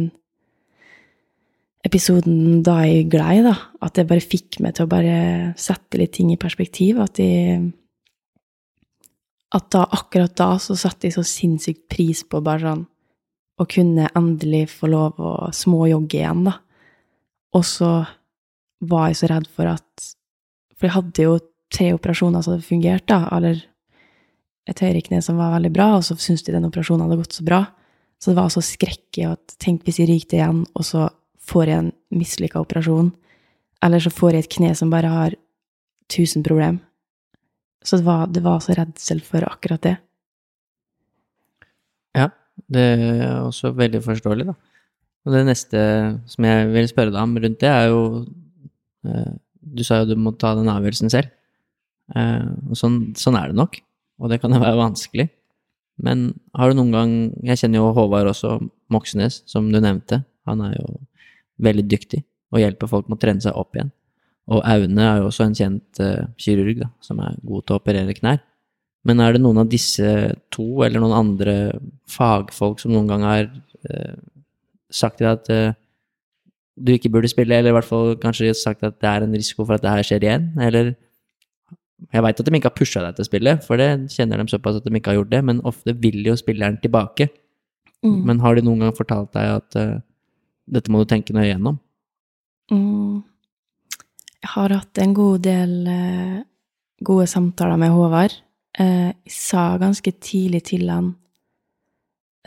episoden 1.88 2.60
da 2.66 2.82
jeg 2.84 3.08
glei, 3.14 3.40
da. 3.46 3.54
At 3.82 3.96
det 3.96 4.10
bare 4.10 4.22
fikk 4.22 4.60
meg 4.62 4.76
til 4.76 4.86
å 4.86 4.92
bare 4.92 5.54
sette 5.58 5.98
litt 6.02 6.12
ting 6.18 6.34
i 6.34 6.38
perspektiv. 6.38 7.00
At 7.00 7.22
jeg 7.24 7.72
At 9.56 9.72
da, 9.74 9.84
akkurat 9.86 10.36
da, 10.38 10.54
så 10.62 10.76
satte 10.78 11.08
jeg 11.08 11.16
så 11.18 11.26
sinnssykt 11.26 11.88
pris 11.90 12.22
på 12.28 12.42
bare 12.46 12.64
sånn 12.68 12.86
å 13.60 13.66
kunne 13.68 14.08
endelig 14.16 14.70
få 14.72 14.88
lov 14.92 15.20
å 15.20 15.50
småjogge 15.56 16.22
igjen, 16.22 16.46
da. 16.48 16.56
Og 17.58 17.66
så 17.68 17.90
var 18.88 19.10
jeg 19.10 19.20
så 19.20 19.30
redd 19.34 19.50
for 19.52 19.68
at 19.74 19.86
For 20.80 20.88
jeg 20.88 20.96
hadde 20.96 21.24
jo 21.26 21.34
tre 21.68 21.90
operasjoner 21.92 22.40
som 22.40 22.54
hadde 22.54 22.64
fungert, 22.70 23.04
da, 23.12 23.26
eller 23.36 23.58
et 24.70 24.80
høyrekne 24.80 25.20
som 25.22 25.36
var 25.36 25.52
veldig 25.58 25.72
bra, 25.76 25.90
og 25.98 26.06
så 26.08 26.16
syntes 26.16 26.46
de 26.48 26.54
den 26.56 26.68
operasjonen 26.70 27.04
hadde 27.04 27.18
gått 27.20 27.36
så 27.36 27.44
bra. 27.44 27.66
Så 28.20 28.32
det 28.32 28.40
var 28.40 28.52
så 28.54 28.64
skrekk 28.64 29.20
i 29.20 29.26
at 29.28 29.58
tenk 29.60 29.84
hvis 29.84 30.00
jeg 30.00 30.08
ryker 30.08 30.40
igjen, 30.40 30.62
og 30.72 30.88
så 30.88 31.10
får 31.50 31.72
jeg 31.72 31.82
en 31.82 31.92
mislykka 32.16 32.62
operasjon, 32.64 33.12
eller 33.84 34.04
så 34.04 34.12
får 34.14 34.38
jeg 34.38 34.46
et 34.46 34.56
kne 34.56 34.72
som 34.78 34.94
bare 34.94 35.12
har 35.12 35.36
tusen 36.12 36.46
problem. 36.46 36.80
Så 37.86 38.00
det 38.00 38.06
var, 38.06 38.28
det 38.28 38.44
var 38.44 38.60
så 38.64 38.76
redsel 38.76 39.22
for 39.24 39.46
akkurat 39.48 39.84
det. 39.86 39.96
Ja, 42.18 42.28
det 42.68 42.86
er 43.00 43.40
også 43.46 43.72
veldig 43.78 44.02
forståelig, 44.04 44.50
da. 44.52 44.56
Og 45.28 45.36
det 45.36 45.46
neste 45.48 45.82
som 46.32 46.48
jeg 46.48 46.70
vil 46.74 46.88
spørre 46.90 47.14
deg 47.14 47.22
om 47.22 47.36
rundt 47.38 47.60
det, 47.62 47.70
er 47.70 47.90
jo 47.92 48.02
eh, 49.08 49.36
Du 49.60 49.84
sa 49.86 50.00
jo 50.02 50.10
du 50.10 50.16
må 50.20 50.32
ta 50.40 50.56
den 50.58 50.72
avgjørelsen 50.72 51.12
selv. 51.14 51.32
Eh, 52.16 52.48
og 52.70 52.80
sånn, 52.80 53.12
sånn 53.20 53.38
er 53.38 53.52
det 53.52 53.60
nok, 53.60 53.78
og 54.20 54.32
det 54.32 54.40
kan 54.42 54.56
jo 54.56 54.62
være 54.64 54.80
vanskelig. 54.80 55.28
Men 56.00 56.30
har 56.56 56.72
du 56.72 56.80
noen 56.80 56.96
gang 56.96 57.14
Jeg 57.44 57.60
kjenner 57.60 57.82
jo 57.82 57.92
Håvard 57.96 58.32
også, 58.32 58.56
Moxnes, 58.92 59.44
som 59.50 59.68
du 59.72 59.82
nevnte. 59.84 60.24
Han 60.48 60.64
er 60.66 60.78
jo 60.80 61.00
veldig 61.60 61.86
dyktig 61.92 62.24
og 62.50 62.64
hjelper 62.64 62.90
folk 62.90 63.10
med 63.10 63.20
å 63.20 63.22
trene 63.22 63.44
seg 63.44 63.58
opp 63.60 63.76
igjen. 63.76 63.92
Og 64.50 64.64
Aune 64.66 65.04
er 65.06 65.20
jo 65.20 65.28
også 65.30 65.46
en 65.46 65.58
kjent 65.58 66.02
uh, 66.02 66.30
kirurg 66.42 66.82
da, 66.82 66.90
som 67.06 67.20
er 67.22 67.38
god 67.46 67.66
til 67.66 67.76
å 67.76 67.82
operere 67.82 68.16
knær. 68.18 68.40
Men 69.08 69.22
er 69.24 69.36
det 69.36 69.44
noen 69.44 69.62
av 69.62 69.70
disse 69.72 70.06
to, 70.54 70.66
eller 70.86 71.02
noen 71.02 71.16
andre 71.16 71.56
fagfolk 72.10 72.82
som 72.82 72.94
noen 72.94 73.10
gang 73.12 73.26
har 73.28 73.46
uh, 73.50 74.18
sagt 74.92 75.20
til 75.20 75.30
deg 75.30 75.38
at 75.38 75.52
uh, 75.54 75.78
du 76.80 76.96
ikke 76.96 77.12
burde 77.14 77.30
spille, 77.30 77.56
eller 77.56 77.74
i 77.74 77.78
hvert 77.78 77.88
fall 77.88 78.16
kanskje 78.22 78.56
sagt 78.58 78.84
at 78.88 78.98
det 79.04 79.12
er 79.12 79.26
en 79.26 79.36
risiko 79.36 79.66
for 79.66 79.78
at 79.78 79.86
det 79.86 79.94
her 79.94 80.10
skjer 80.10 80.26
igjen, 80.26 80.52
eller 80.62 80.96
Jeg 82.14 82.24
veit 82.24 82.38
at 82.40 82.48
de 82.48 82.56
ikke 82.56 82.70
har 82.70 82.78
pusha 82.80 83.02
deg 83.04 83.16
til 83.18 83.26
å 83.26 83.28
spille, 83.28 83.54
for 83.60 83.76
det 83.76 83.88
kjenner 84.14 84.40
de 84.40 84.48
såpass 84.48 84.78
at 84.80 84.86
de 84.86 84.94
ikke 84.96 85.12
har 85.12 85.18
gjort 85.18 85.34
det, 85.34 85.42
men 85.44 85.58
ofte 85.68 85.92
vil 86.00 86.22
jo 86.24 86.32
spilleren 86.40 86.78
tilbake. 86.80 87.28
Mm. 88.08 88.22
Men 88.30 88.40
har 88.40 88.56
de 88.56 88.64
noen 88.64 88.86
gang 88.86 88.94
fortalt 88.96 89.34
deg 89.36 89.58
at 89.58 89.76
dette 90.72 90.94
må 90.94 91.02
du 91.04 91.10
tenke 91.12 91.36
nøye 91.36 91.50
gjennom? 91.50 91.76
Mm. 92.72 93.20
Jeg 94.40 94.54
har 94.54 94.72
hatt 94.72 95.00
en 95.04 95.14
god 95.16 95.42
del 95.44 95.74
eh, 95.92 96.38
gode 97.04 97.28
samtaler 97.28 97.80
med 97.80 97.92
Håvard. 97.92 98.36
Eh, 98.80 99.12
jeg 99.12 99.34
sa 99.36 99.74
ganske 99.82 100.14
tidlig 100.24 100.62
til 100.70 100.88
han, 100.88 101.12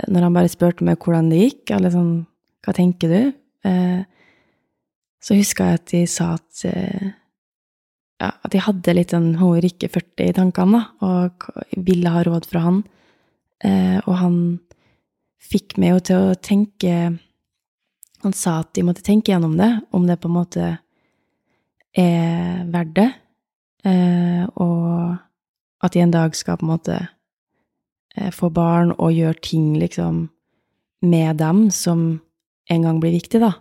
eh, 0.01 0.09
når 0.09 0.27
han 0.27 0.39
bare 0.39 0.53
spurte 0.53 0.87
meg 0.89 1.03
hvordan 1.03 1.29
det 1.33 1.43
gikk, 1.43 1.75
eller 1.77 1.93
sånn 1.93 2.15
Hva 2.63 2.71
tenker 2.77 3.11
du? 3.11 3.33
Så 5.23 5.35
huska 5.35 5.65
jeg 5.67 5.79
at 5.81 5.89
de 5.91 6.01
sa 6.07 6.29
at 6.37 6.61
ja, 6.63 8.29
at 8.31 8.55
jeg 8.55 8.63
hadde 8.63 8.95
litt 8.95 9.11
den 9.11 9.33
Hun 9.41 9.57
Rikke 9.59 9.89
40 9.91 10.29
i 10.31 10.35
tankene, 10.37 10.79
da, 10.79 11.09
og 11.09 11.49
ville 11.75 12.13
ha 12.15 12.23
råd 12.23 12.47
fra 12.47 12.63
han. 12.63 12.79
Og 14.07 14.15
han 14.21 14.37
fikk 15.43 15.75
meg 15.83 15.97
jo 15.97 16.05
til 16.07 16.29
å 16.29 16.39
tenke 16.39 16.95
Han 18.23 18.39
sa 18.39 18.61
at 18.63 18.71
de 18.79 18.87
måtte 18.87 19.03
tenke 19.03 19.35
gjennom 19.35 19.59
det, 19.59 19.73
om 19.91 20.07
det 20.07 20.21
på 20.23 20.31
en 20.31 20.39
måte 20.39 20.71
er 21.99 22.65
verdt 22.73 22.95
det, 22.97 23.11
eh, 23.85 24.45
og 24.57 25.17
at 25.83 25.97
jeg 25.97 26.07
en 26.07 26.15
dag 26.15 26.37
skal 26.37 26.59
på 26.59 26.67
en 26.67 26.73
måte 26.73 26.97
eh, 28.17 28.31
få 28.33 28.51
barn 28.55 28.95
og 28.97 29.13
gjøre 29.13 29.43
ting 29.43 29.75
liksom 29.81 30.29
med 31.03 31.37
dem 31.43 31.69
som 31.71 32.23
en 32.71 32.83
gang 32.83 33.01
blir 33.03 33.13
viktig, 33.17 33.43
da. 33.43 33.53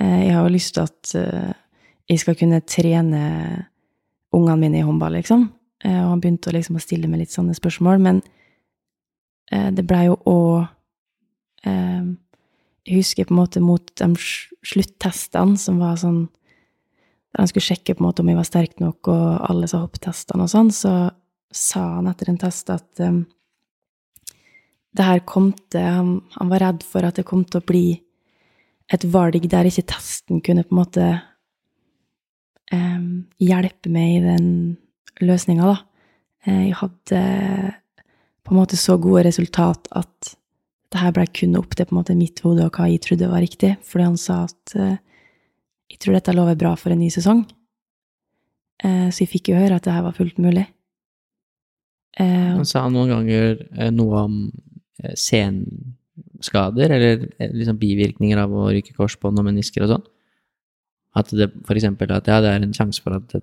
Eh, 0.00 0.26
jeg 0.26 0.34
har 0.34 0.44
jo 0.44 0.54
lyst 0.54 0.74
til 0.74 0.88
at 0.88 1.14
jeg 2.10 2.20
skal 2.20 2.36
kunne 2.36 2.60
trene 2.68 3.22
ungene 4.34 4.60
mine 4.60 4.80
i 4.80 4.84
håndball, 4.84 5.14
liksom. 5.14 5.48
Og 5.84 6.08
han 6.10 6.20
begynte 6.20 6.52
liksom 6.52 6.76
å 6.76 6.82
stille 6.82 7.08
meg 7.08 7.22
litt 7.22 7.32
sånne 7.32 7.54
spørsmål, 7.56 8.00
men 8.00 8.22
det 9.76 9.84
blei 9.84 10.06
jo 10.06 10.16
òg 10.24 10.64
Jeg 11.64 12.96
husker 12.96 13.28
på 13.28 13.34
en 13.34 13.40
måte 13.40 13.60
mot 13.60 13.84
de 14.00 14.08
sluttestene 14.64 15.56
som 15.60 15.78
var 15.80 15.96
sånn 16.00 16.26
han 17.34 17.50
skulle 17.50 17.66
sjekke 17.66 17.96
på 17.96 18.02
en 18.02 18.08
måte 18.08 18.22
om 18.22 18.30
jeg 18.30 18.38
var 18.38 18.48
sterk 18.48 18.80
nok, 18.82 19.10
og 19.10 19.50
alle 19.50 19.68
sa 19.70 19.82
hopptestene 19.82 20.46
og 20.46 20.52
sånn, 20.52 20.70
så 20.74 20.94
sa 21.54 21.82
han 21.96 22.10
etter 22.10 22.30
en 22.30 22.40
test 22.40 22.70
at 22.74 23.02
um, 23.02 23.24
det 24.94 25.06
her 25.06 25.22
kom 25.26 25.52
til 25.72 25.82
han, 25.82 26.16
han 26.38 26.50
var 26.50 26.62
redd 26.62 26.84
for 26.86 27.06
at 27.06 27.18
det 27.18 27.26
kom 27.26 27.42
til 27.46 27.60
å 27.60 27.66
bli 27.66 27.86
et 28.94 29.06
valg 29.10 29.46
der 29.50 29.66
ikke 29.66 29.86
testen 29.94 30.42
kunne 30.44 30.66
på 30.66 30.74
en 30.74 30.80
måte 30.80 31.08
um, 32.74 33.24
hjelpe 33.42 33.90
meg 33.90 34.18
i 34.18 34.24
den 34.24 34.48
løsninga, 35.24 35.74
da. 35.74 35.76
Eh, 36.44 36.68
Jeg 36.68 36.78
hadde 36.80 37.20
på 38.44 38.52
en 38.52 38.60
måte 38.60 38.76
så 38.76 38.98
gode 39.00 39.24
resultat 39.24 39.88
at 39.96 40.34
det 40.92 41.00
her 41.00 41.14
ble 41.16 41.24
kun 41.34 41.56
opp 41.58 41.74
til 41.74 41.88
på 41.88 41.94
en 41.94 42.00
måte 42.02 42.16
mitt 42.18 42.42
hode 42.44 42.66
og 42.66 42.76
hva 42.76 42.86
jeg 42.90 43.02
trodde 43.02 43.30
var 43.30 43.42
riktig, 43.42 43.72
fordi 43.82 44.04
han 44.06 44.18
sa 44.20 44.44
at 44.46 44.74
eh, 44.78 44.98
jeg 45.90 46.00
tror 46.02 46.16
dette 46.16 46.34
lover 46.34 46.56
bra 46.58 46.74
for 46.80 46.94
en 46.94 47.00
ny 47.02 47.10
sesong. 47.12 47.44
Eh, 48.84 49.08
så 49.10 49.22
jeg 49.24 49.30
fikk 49.32 49.52
jo 49.52 49.58
høre 49.60 49.76
at 49.78 49.84
det 49.86 49.94
her 49.94 50.04
var 50.06 50.16
fullt 50.16 50.38
mulig. 50.42 50.66
Eh, 52.18 52.52
Han 52.54 52.64
sa 52.68 52.86
noen 52.88 53.10
ganger 53.12 53.60
eh, 53.78 53.90
noe 53.94 54.24
om 54.26 54.38
senskader, 55.18 56.92
eller 56.94 57.24
liksom 57.52 57.78
bivirkninger 57.80 58.38
av 58.40 58.52
å 58.54 58.68
ryke 58.72 58.94
korsbånd 58.96 59.40
og 59.40 59.48
menisker 59.48 59.84
og 59.84 59.94
sånn. 59.94 60.06
At 61.14 61.30
det 61.30 61.50
for 61.66 61.78
eksempel 61.78 62.10
at 62.14 62.26
ja, 62.30 62.40
det 62.42 62.50
er 62.50 62.64
en 62.64 62.74
sjanse 62.74 63.02
for 63.02 63.18
at 63.18 63.28
det, 63.34 63.42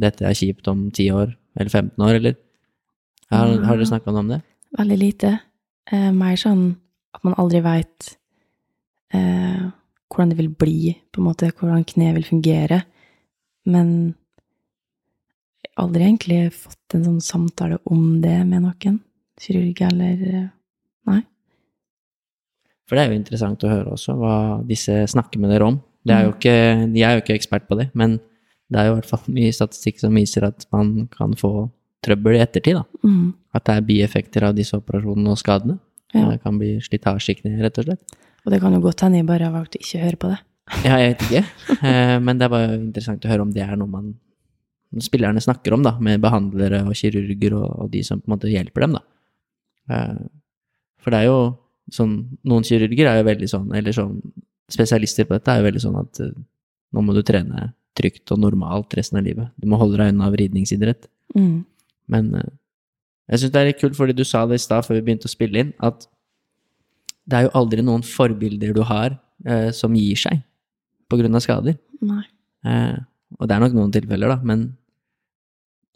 dette 0.00 0.24
er 0.24 0.36
kjipt 0.36 0.68
om 0.72 0.86
10 0.90 1.10
år, 1.16 1.34
eller 1.58 1.72
15 1.72 2.06
år, 2.06 2.14
eller? 2.20 2.38
Har, 3.30 3.52
har 3.66 3.76
dere 3.78 3.90
snakka 3.90 4.14
om 4.14 4.30
det? 4.32 4.40
veldig 4.78 4.96
lite. 5.00 5.30
Eh, 5.90 6.10
mer 6.14 6.36
sånn 6.38 6.76
at 7.16 7.24
man 7.26 7.34
aldri 7.42 7.58
veit 7.64 8.12
eh, 9.14 9.64
hvordan 10.10 10.32
det 10.32 10.38
vil 10.40 10.50
bli, 10.50 10.94
på 11.12 11.20
en 11.20 11.28
måte, 11.28 11.52
hvordan 11.56 11.86
kneet 11.86 12.16
vil 12.18 12.26
fungere. 12.26 12.82
Men 13.70 13.92
jeg 15.62 15.70
har 15.76 15.84
aldri 15.84 16.06
egentlig 16.08 16.40
fått 16.56 16.96
en 16.96 17.06
sånn 17.06 17.20
samtale 17.24 17.78
om 17.90 18.18
det 18.22 18.38
med 18.48 18.66
noen. 18.66 18.98
Kirurg 19.40 19.84
eller 19.86 20.24
eh, 20.28 20.48
Nei. 21.08 21.20
For 22.88 22.98
det 22.98 23.04
er 23.04 23.12
jo 23.12 23.20
interessant 23.20 23.62
å 23.64 23.70
høre 23.70 23.94
også 23.94 24.16
hva 24.18 24.34
disse 24.66 25.04
snakker 25.08 25.40
med 25.40 25.54
dere 25.54 25.68
om. 25.70 25.78
Det 26.04 26.16
er 26.16 26.26
jo 26.26 26.32
ikke, 26.34 26.56
de 26.90 27.04
er 27.04 27.14
jo 27.14 27.22
ikke 27.22 27.36
ekspert 27.36 27.68
på 27.68 27.76
det, 27.78 27.90
men 27.94 28.18
det 28.72 28.80
er 28.80 28.88
jo 28.88 28.94
i 28.94 28.96
hvert 28.98 29.10
fall 29.10 29.34
mye 29.34 29.52
statistikk 29.54 30.00
som 30.00 30.16
viser 30.16 30.46
at 30.48 30.64
man 30.74 31.06
kan 31.12 31.36
få 31.38 31.68
trøbbel 32.04 32.38
i 32.38 32.42
ettertid. 32.42 32.80
da. 32.80 33.06
Mm. 33.06 33.32
At 33.56 33.66
det 33.66 33.76
er 33.76 33.86
bieffekter 33.88 34.46
av 34.48 34.56
disse 34.56 34.78
operasjonene 34.78 35.34
og 35.34 35.40
skadene. 35.40 35.78
Ja. 36.14 36.30
Det 36.32 36.40
kan 36.44 36.58
bli 36.58 36.76
slitasje 36.82 37.34
i 37.34 37.40
kneet, 37.40 37.60
rett 37.64 37.80
og 37.82 37.88
slett. 37.88 38.18
Og 38.44 38.52
det 38.52 38.60
kan 38.62 38.74
jo 38.74 38.80
godt 38.84 39.04
hende 39.04 39.20
jeg 39.20 39.28
bare 39.28 39.48
har 39.48 39.54
valgt 39.54 39.76
å 39.76 39.82
ikke 39.82 40.02
høre 40.04 40.20
på 40.20 40.30
det. 40.32 40.40
Ja, 40.86 40.98
jeg 41.02 41.14
vet 41.14 41.22
ikke, 41.26 41.44
Eh, 41.80 42.16
men 42.22 42.38
det 42.38 42.50
var 42.52 42.66
jo 42.66 42.76
interessant 42.76 43.24
å 43.24 43.30
høre 43.30 43.42
om 43.46 43.52
det 43.54 43.62
er 43.64 43.78
noe 43.78 43.90
man 43.90 44.10
spillerne 45.00 45.40
snakker 45.42 45.74
om, 45.74 45.82
da, 45.86 45.94
med 46.02 46.20
behandlere 46.22 46.82
og 46.84 46.96
kirurger 46.98 47.54
og, 47.56 47.66
og 47.84 47.90
de 47.92 48.02
som 48.06 48.20
på 48.20 48.28
en 48.28 48.34
måte 48.34 48.50
hjelper 48.50 48.84
dem, 48.84 48.96
da. 48.98 49.02
Eh, 49.90 50.20
For 51.00 51.14
det 51.14 51.22
er 51.22 51.30
jo 51.30 51.40
sånn 51.90 52.14
Noen 52.46 52.66
kirurger 52.66 53.08
er 53.08 53.20
jo 53.20 53.26
veldig 53.26 53.48
sånn, 53.50 53.70
eller 53.74 53.94
sånn 53.96 54.18
spesialister 54.70 55.26
på 55.26 55.34
dette 55.34 55.50
er 55.50 55.62
jo 55.62 55.66
veldig 55.66 55.82
sånn 55.82 55.98
at 55.98 56.20
eh, 56.22 56.34
nå 56.94 57.02
må 57.06 57.14
du 57.16 57.22
trene 57.26 57.70
trygt 57.98 58.30
og 58.30 58.38
normalt 58.42 58.94
resten 58.94 59.18
av 59.18 59.26
livet. 59.26 59.50
Du 59.58 59.66
må 59.70 59.78
holde 59.80 59.98
deg 59.98 60.12
unna 60.12 60.28
vridningsidrett. 60.30 61.08
Mm. 61.34 61.64
Men 62.10 62.30
jeg 63.30 63.42
syns 63.42 63.52
det 63.54 63.60
er 63.60 63.68
litt 63.70 63.80
kult, 63.82 63.96
fordi 63.98 64.14
du 64.16 64.22
sa 64.26 64.44
det 64.46 64.58
i 64.58 64.62
stad 64.62 64.86
før 64.86 64.98
vi 64.98 65.04
begynte 65.06 65.30
å 65.30 65.32
spille 65.32 65.64
inn, 65.64 65.72
at 65.82 66.06
det 67.30 67.38
er 67.38 67.46
jo 67.46 67.52
aldri 67.60 67.82
noen 67.86 68.02
forbilder 68.06 68.74
du 68.76 68.82
har 68.88 69.14
eh, 69.46 69.70
som 69.76 69.94
gir 69.96 70.18
seg 70.18 70.42
av 71.10 71.40
skader. 71.42 71.76
Nei. 72.06 72.22
Eh, 72.66 72.98
og 73.38 73.48
det 73.48 73.54
er 73.56 73.62
nok 73.64 73.74
noen 73.76 73.92
tilfeller, 73.94 74.30
da, 74.34 74.36
men 74.46 74.68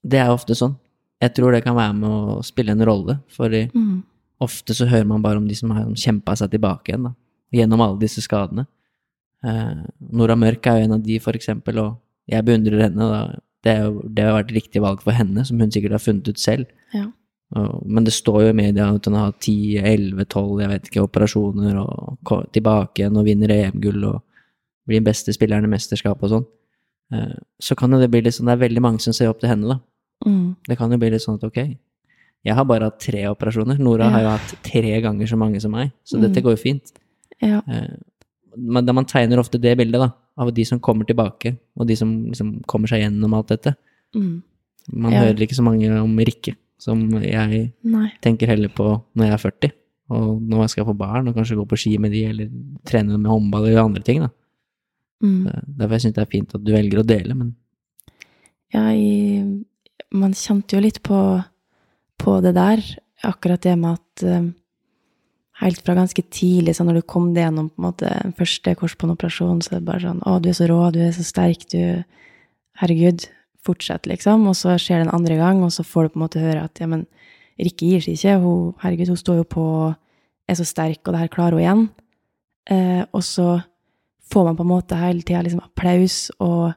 det 0.04 0.20
er 0.20 0.32
ofte 0.34 0.56
sånn. 0.58 0.74
Jeg 1.22 1.34
tror 1.36 1.54
det 1.54 1.62
kan 1.64 1.76
være 1.76 1.94
med 1.96 2.10
å 2.10 2.40
spille 2.44 2.74
en 2.74 2.82
rolle, 2.84 3.20
for 3.32 3.48
i- 3.54 3.70
Mm. 3.72 4.02
ofte 4.40 4.74
så 4.74 4.86
hører 4.86 5.06
man 5.06 5.22
bare 5.22 5.36
om 5.38 5.46
de 5.48 5.54
som 5.54 5.70
har 5.70 5.84
kjempa 5.94 6.36
seg 6.36 6.50
tilbake 6.50 6.88
igjen, 6.92 7.04
da, 7.04 7.14
gjennom 7.52 7.80
alle 7.80 7.98
disse 7.98 8.20
skadene. 8.20 8.66
Eh, 9.44 9.84
Nora 10.12 10.34
Mørk 10.36 10.66
er 10.66 10.78
jo 10.80 10.84
en 10.84 10.92
av 10.92 11.02
de, 11.02 11.18
for 11.18 11.32
eksempel, 11.32 11.78
og 11.78 11.98
jeg 12.28 12.44
beundrer 12.44 12.80
henne. 12.82 12.96
Da. 12.96 13.38
Det, 13.62 13.74
det 14.14 14.24
har 14.24 14.42
vært 14.42 14.52
riktig 14.52 14.80
valg 14.82 15.00
for 15.00 15.12
henne, 15.12 15.44
som 15.46 15.58
hun 15.58 15.70
sikkert 15.70 15.92
har 15.92 15.98
funnet 16.02 16.28
ut 16.28 16.36
selv. 16.38 16.66
Ja. 16.92 17.06
Men 17.54 18.04
det 18.04 18.12
står 18.12 18.42
jo 18.42 18.48
i 18.50 18.56
media 18.58 18.88
at 18.94 19.04
hun 19.06 19.14
har 19.14 19.32
10, 19.38 19.78
11, 19.78 20.24
12, 20.26 20.60
jeg 20.60 20.68
vet 20.72 20.88
ikke, 20.90 21.04
operasjoner, 21.06 21.76
og 21.78 22.50
tilbake 22.52 23.02
igjen 23.04 23.16
og 23.20 23.24
vinner 23.28 23.48
EM-gull 23.54 24.04
og 24.10 24.22
blir 24.88 24.98
den 25.00 25.06
beste 25.06 25.32
spilleren 25.32 25.64
i 25.64 25.70
mesterskap 25.70 26.22
og 26.22 26.30
sånn. 26.32 26.46
Eh, 27.12 27.34
Så 27.60 27.76
kan 27.76 27.90
jo 27.92 28.00
det 28.00 28.10
bli 28.10 28.20
litt 28.22 28.34
sånn, 28.34 28.46
det 28.50 28.56
er 28.58 28.68
veldig 28.68 28.82
mange 28.82 29.00
som 29.00 29.12
ser 29.12 29.28
opp 29.30 29.38
til 29.40 29.48
henne, 29.48 29.68
da. 29.68 29.78
Mm. 30.26 30.56
Det 30.66 30.76
kan 30.78 30.90
jo 30.90 30.98
bli 30.98 31.10
litt 31.10 31.22
sånn 31.22 31.36
at 31.38 31.44
ok, 31.44 31.76
jeg 32.44 32.54
har 32.54 32.64
bare 32.64 32.84
hatt 32.90 32.98
tre 33.00 33.22
operasjoner. 33.30 33.78
Nora 33.78 34.04
Ja. 34.04 34.10
har 34.10 34.20
jo 34.22 34.28
hatt 34.36 34.62
tre 34.62 35.00
ganger 35.00 35.26
så 35.26 35.36
mange 35.38 35.60
som 35.60 35.70
meg, 35.70 35.92
så 36.04 36.16
Mm. 36.18 36.22
dette 36.22 36.42
går 36.42 36.56
jo 36.56 36.62
fint. 36.62 36.92
Ja. 37.40 37.62
Eh, 37.68 37.96
Men 38.56 38.84
man 38.86 39.04
tegner 39.04 39.38
ofte 39.38 39.60
det 39.60 39.76
bildet, 39.76 39.98
da, 39.98 40.12
av 40.38 40.52
de 40.54 40.64
som 40.64 40.78
kommer 40.78 41.04
tilbake, 41.04 41.56
og 41.76 41.86
de 41.88 41.96
som 41.96 42.26
liksom 42.26 42.62
kommer 42.66 42.86
seg 42.86 43.02
gjennom 43.02 43.34
alt 43.34 43.48
dette. 43.48 43.74
Mm. 44.14 44.42
Man 44.92 45.12
Ja. 45.12 45.20
hører 45.24 45.40
ikke 45.42 45.56
så 45.56 45.62
mange 45.64 45.90
om 46.00 46.16
Rikke, 46.16 46.54
som 46.80 47.00
jeg 47.22 47.68
Nei. 47.86 48.08
tenker 48.24 48.50
heller 48.50 48.72
på 48.74 48.86
når 49.14 49.28
jeg 49.28 49.36
er 49.36 49.42
40, 49.42 49.74
og 50.14 50.40
når 50.42 50.64
jeg 50.64 50.72
skal 50.74 50.88
få 50.88 50.96
barn, 50.98 51.28
og 51.28 51.36
kanskje 51.36 51.58
gå 51.58 51.66
på 51.68 51.78
ski 51.80 51.94
med 52.02 52.12
de, 52.12 52.24
eller 52.28 52.50
trene 52.86 53.16
med 53.18 53.30
håndball 53.30 53.68
eller 53.68 53.84
andre 53.84 54.02
ting, 54.04 54.24
da. 54.24 54.32
Mm. 55.24 55.46
Derfor 55.78 56.02
syns 56.02 56.10
jeg 56.10 56.18
det 56.18 56.24
er 56.26 56.32
fint 56.34 56.56
at 56.56 56.64
du 56.64 56.74
velger 56.74 57.00
å 57.00 57.06
dele, 57.06 57.36
men 57.38 57.54
Ja, 58.74 58.88
i, 58.90 59.44
man 60.12 60.34
kjente 60.34 60.76
jo 60.76 60.82
litt 60.82 60.98
på, 61.06 61.18
på 62.20 62.34
det 62.44 62.56
der, 62.56 62.82
akkurat 63.24 63.62
det 63.64 63.76
med 63.78 64.00
at 64.00 64.24
eh, 64.26 64.50
helt 65.62 65.80
fra 65.86 65.94
ganske 65.96 66.24
tidlig, 66.34 66.74
så 66.76 66.84
når 66.84 66.98
du 66.98 67.06
kom 67.08 67.30
det 67.34 67.44
gjennom 67.46 67.70
på 67.70 67.80
en 67.80 67.86
måte 67.86 68.10
første 68.38 68.74
korsbåndoperasjon, 68.80 69.62
så 69.62 69.72
er 69.72 69.78
det 69.78 69.88
bare 69.88 70.02
sånn 70.02 70.20
Å, 70.26 70.36
du 70.42 70.50
er 70.50 70.58
så 70.58 70.68
rå, 70.70 70.80
du 70.94 71.00
er 71.06 71.14
så 71.14 71.26
sterk, 71.26 71.66
du 71.70 72.02
Herregud, 72.80 73.28
fortsett, 73.64 74.08
liksom. 74.10 74.46
Og 74.50 74.56
så 74.58 74.76
skjer 74.80 75.00
det 75.00 75.08
en 75.08 75.16
andre 75.16 75.38
gang, 75.40 75.62
og 75.64 75.72
så 75.74 75.84
får 75.86 76.06
du 76.06 76.14
på 76.14 76.20
en 76.20 76.24
måte 76.26 76.42
høre 76.42 76.66
at 76.68 76.82
ja, 76.82 76.90
men 76.90 77.06
Rikke 77.54 77.86
gir 77.86 78.02
seg 78.02 78.16
ikke. 78.16 78.38
Hun, 78.42 78.72
herregud, 78.82 79.12
hun 79.12 79.20
står 79.20 79.36
jo 79.38 79.44
på 79.54 79.64
er 80.50 80.58
så 80.58 80.66
sterk, 80.66 81.04
og 81.04 81.14
det 81.14 81.20
her 81.22 81.32
klarer 81.32 81.56
hun 81.56 81.62
igjen. 81.62 81.84
Eh, 82.74 83.02
og 83.14 83.22
så 83.24 83.48
får 84.32 84.48
man 84.48 84.58
på 84.58 84.64
en 84.64 84.72
måte 84.72 84.98
hele 84.98 85.22
tida 85.22 85.42
liksom 85.44 85.62
applaus 85.64 86.18
og 86.42 86.72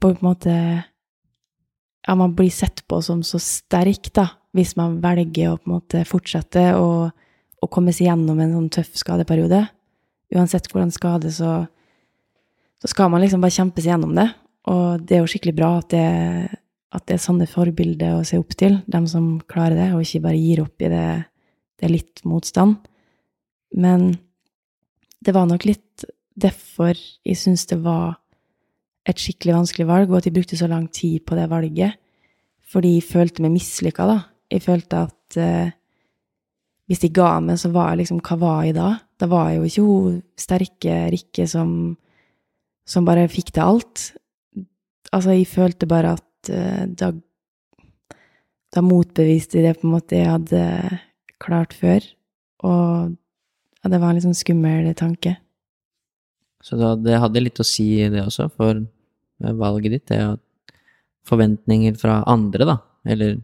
på 0.00 0.14
en 0.14 0.22
måte 0.24 0.54
Ja, 2.08 2.14
man 2.16 2.32
blir 2.32 2.48
sett 2.48 2.86
på 2.88 3.02
som 3.04 3.20
så 3.26 3.36
sterk, 3.42 4.08
da, 4.16 4.30
hvis 4.56 4.78
man 4.78 4.94
velger 5.02 5.50
å 5.50 5.58
på 5.58 5.68
en 5.68 5.74
måte 5.74 6.04
fortsette 6.08 6.62
å 6.78 7.10
komme 7.68 7.92
seg 7.92 8.06
gjennom 8.06 8.38
en 8.40 8.54
sånn 8.54 8.70
tøff 8.78 8.94
skadeperiode. 8.96 9.58
Uansett 10.32 10.70
hvordan 10.70 10.94
skade, 10.94 11.28
så, 11.34 11.66
så 12.80 12.88
skal 12.88 13.10
man 13.12 13.20
liksom 13.20 13.44
bare 13.44 13.52
kjempe 13.52 13.84
seg 13.84 13.92
gjennom 13.92 14.14
det. 14.16 14.24
Og 14.68 15.02
det 15.04 15.16
er 15.16 15.22
jo 15.22 15.30
skikkelig 15.30 15.56
bra 15.56 15.70
at 15.78 15.90
det, 15.94 16.06
at 16.94 17.04
det 17.08 17.16
er 17.16 17.24
sånne 17.24 17.48
forbilder 17.48 18.18
å 18.18 18.24
se 18.26 18.38
opp 18.40 18.54
til, 18.58 18.80
dem 18.90 19.08
som 19.10 19.36
klarer 19.48 19.76
det, 19.78 19.88
og 19.94 20.04
ikke 20.04 20.24
bare 20.28 20.40
gir 20.40 20.62
opp 20.64 20.84
i 20.84 20.92
det, 20.92 21.08
det 21.78 21.88
er 21.88 21.94
litt 21.94 22.24
motstand. 22.28 22.78
Men 23.76 24.10
det 25.24 25.34
var 25.36 25.48
nok 25.48 25.66
litt 25.68 26.06
derfor 26.38 26.94
jeg 26.94 27.38
syns 27.38 27.66
det 27.68 27.80
var 27.82 28.18
et 29.08 29.18
skikkelig 29.20 29.56
vanskelig 29.56 29.88
valg, 29.88 30.10
og 30.10 30.20
at 30.20 30.28
jeg 30.28 30.36
brukte 30.36 30.58
så 30.60 30.68
lang 30.70 30.86
tid 30.92 31.24
på 31.26 31.36
det 31.38 31.48
valget. 31.50 31.96
Fordi 32.68 32.98
jeg 32.98 33.08
følte 33.08 33.44
meg 33.44 33.54
mislykka, 33.54 34.04
da. 34.08 34.18
Jeg 34.52 34.64
følte 34.64 35.04
at 35.08 35.38
eh, 35.40 35.70
hvis 36.88 37.02
de 37.04 37.10
ga 37.12 37.34
meg, 37.44 37.58
så 37.60 37.70
var 37.72 37.92
jeg 37.92 38.02
liksom 38.02 38.20
Hva 38.24 38.36
var 38.40 38.60
jeg 38.64 38.76
da? 38.76 38.90
Da 39.20 39.28
var 39.28 39.50
jeg 39.50 39.58
jo 39.58 39.68
ikke 39.68 39.86
hun 39.86 40.20
sterke 40.40 40.98
Rikke 41.12 41.44
som, 41.48 41.70
som 42.88 43.08
bare 43.08 43.28
fikk 43.32 43.52
til 43.56 43.64
alt. 43.64 44.04
Altså, 45.12 45.32
jeg 45.34 45.48
følte 45.50 45.88
bare 45.88 46.16
at 46.18 46.52
uh, 46.52 46.84
da 46.88 47.12
Da 48.68 48.82
motbeviste 48.84 49.56
jeg 49.56 49.64
det 49.64 49.78
på 49.80 49.86
en 49.88 49.94
måte 49.94 50.18
jeg 50.18 50.28
hadde 50.28 50.62
klart 51.40 51.72
før. 51.72 52.04
Og 52.68 53.14
ja, 53.80 53.88
det 53.88 54.00
var 54.02 54.10
en 54.10 54.18
litt 54.18 54.26
sånn 54.26 54.36
skummel 54.36 54.90
tanke. 54.98 55.38
Så 56.60 56.76
da, 56.76 56.90
det 57.00 57.16
hadde 57.16 57.40
litt 57.40 57.62
å 57.62 57.64
si, 57.64 57.86
det 58.12 58.26
også, 58.26 58.50
for 58.52 58.82
valget 59.40 59.94
ditt. 59.94 60.04
Det 60.10 60.18
at 60.34 60.76
forventninger 61.28 61.96
fra 61.96 62.20
andre, 62.28 62.66
da, 62.68 62.76
eller 63.08 63.38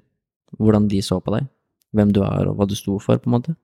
hvordan 0.59 0.89
de 0.93 1.01
så 1.05 1.21
på 1.25 1.35
deg. 1.37 1.49
Hvem 1.95 2.13
du 2.15 2.21
er, 2.27 2.51
og 2.51 2.59
hva 2.59 2.67
du 2.69 2.75
sto 2.77 2.99
for, 3.03 3.21
på 3.23 3.31
en 3.31 3.37
måte. 3.37 3.57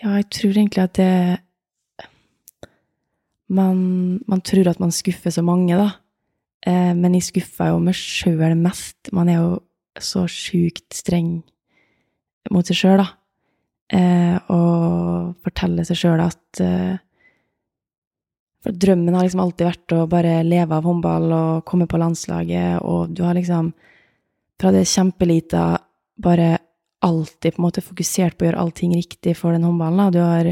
Ja, 0.00 0.18
jeg 0.18 0.28
tror 0.34 0.56
egentlig 0.56 0.84
at 0.84 0.98
det 0.98 1.12
man, 3.48 3.78
man 4.28 4.42
tror 4.44 4.68
at 4.68 4.80
man 4.82 4.92
skuffer 4.92 5.32
så 5.32 5.44
mange, 5.46 5.78
da. 5.78 5.92
Eh, 6.66 6.92
men 6.94 7.14
jeg 7.16 7.28
skuffa 7.28 7.70
jo 7.72 7.80
meg 7.82 7.96
sjøl 7.98 8.56
mest. 8.58 9.12
Man 9.14 9.30
er 9.30 9.40
jo 9.40 9.50
så 9.98 10.26
sjukt 10.30 10.94
streng 10.94 11.40
mot 12.54 12.66
seg 12.66 12.78
sjøl, 12.78 13.02
da. 13.02 13.08
Eh, 13.88 14.36
og 14.52 15.36
forteller 15.44 15.86
seg 15.88 15.96
sjøl 15.96 16.20
at 16.20 16.60
eh, 16.60 16.98
For 18.58 18.74
drømmen 18.74 19.14
har 19.16 19.24
liksom 19.24 19.40
alltid 19.40 19.64
vært 19.64 19.92
å 19.96 20.02
bare 20.10 20.42
leve 20.44 20.76
av 20.76 20.84
håndball 20.84 21.32
og 21.32 21.64
komme 21.68 21.86
på 21.88 22.00
landslaget, 22.02 22.82
og 22.82 23.14
du 23.14 23.22
har 23.24 23.38
liksom 23.38 23.70
fra 24.58 24.72
det 24.74 24.82
kjempelita 24.90 25.78
bare 26.18 26.56
alltid 27.06 27.54
på 27.54 27.62
en 27.62 27.66
måte 27.68 27.84
fokusert 27.84 28.34
på 28.34 28.44
å 28.44 28.48
gjøre 28.48 28.64
allting 28.64 28.96
riktig 28.98 29.36
for 29.38 29.54
den 29.54 29.62
håndballen. 29.62 30.00
Da. 30.02 30.10
Du 30.10 30.18
har 30.18 30.50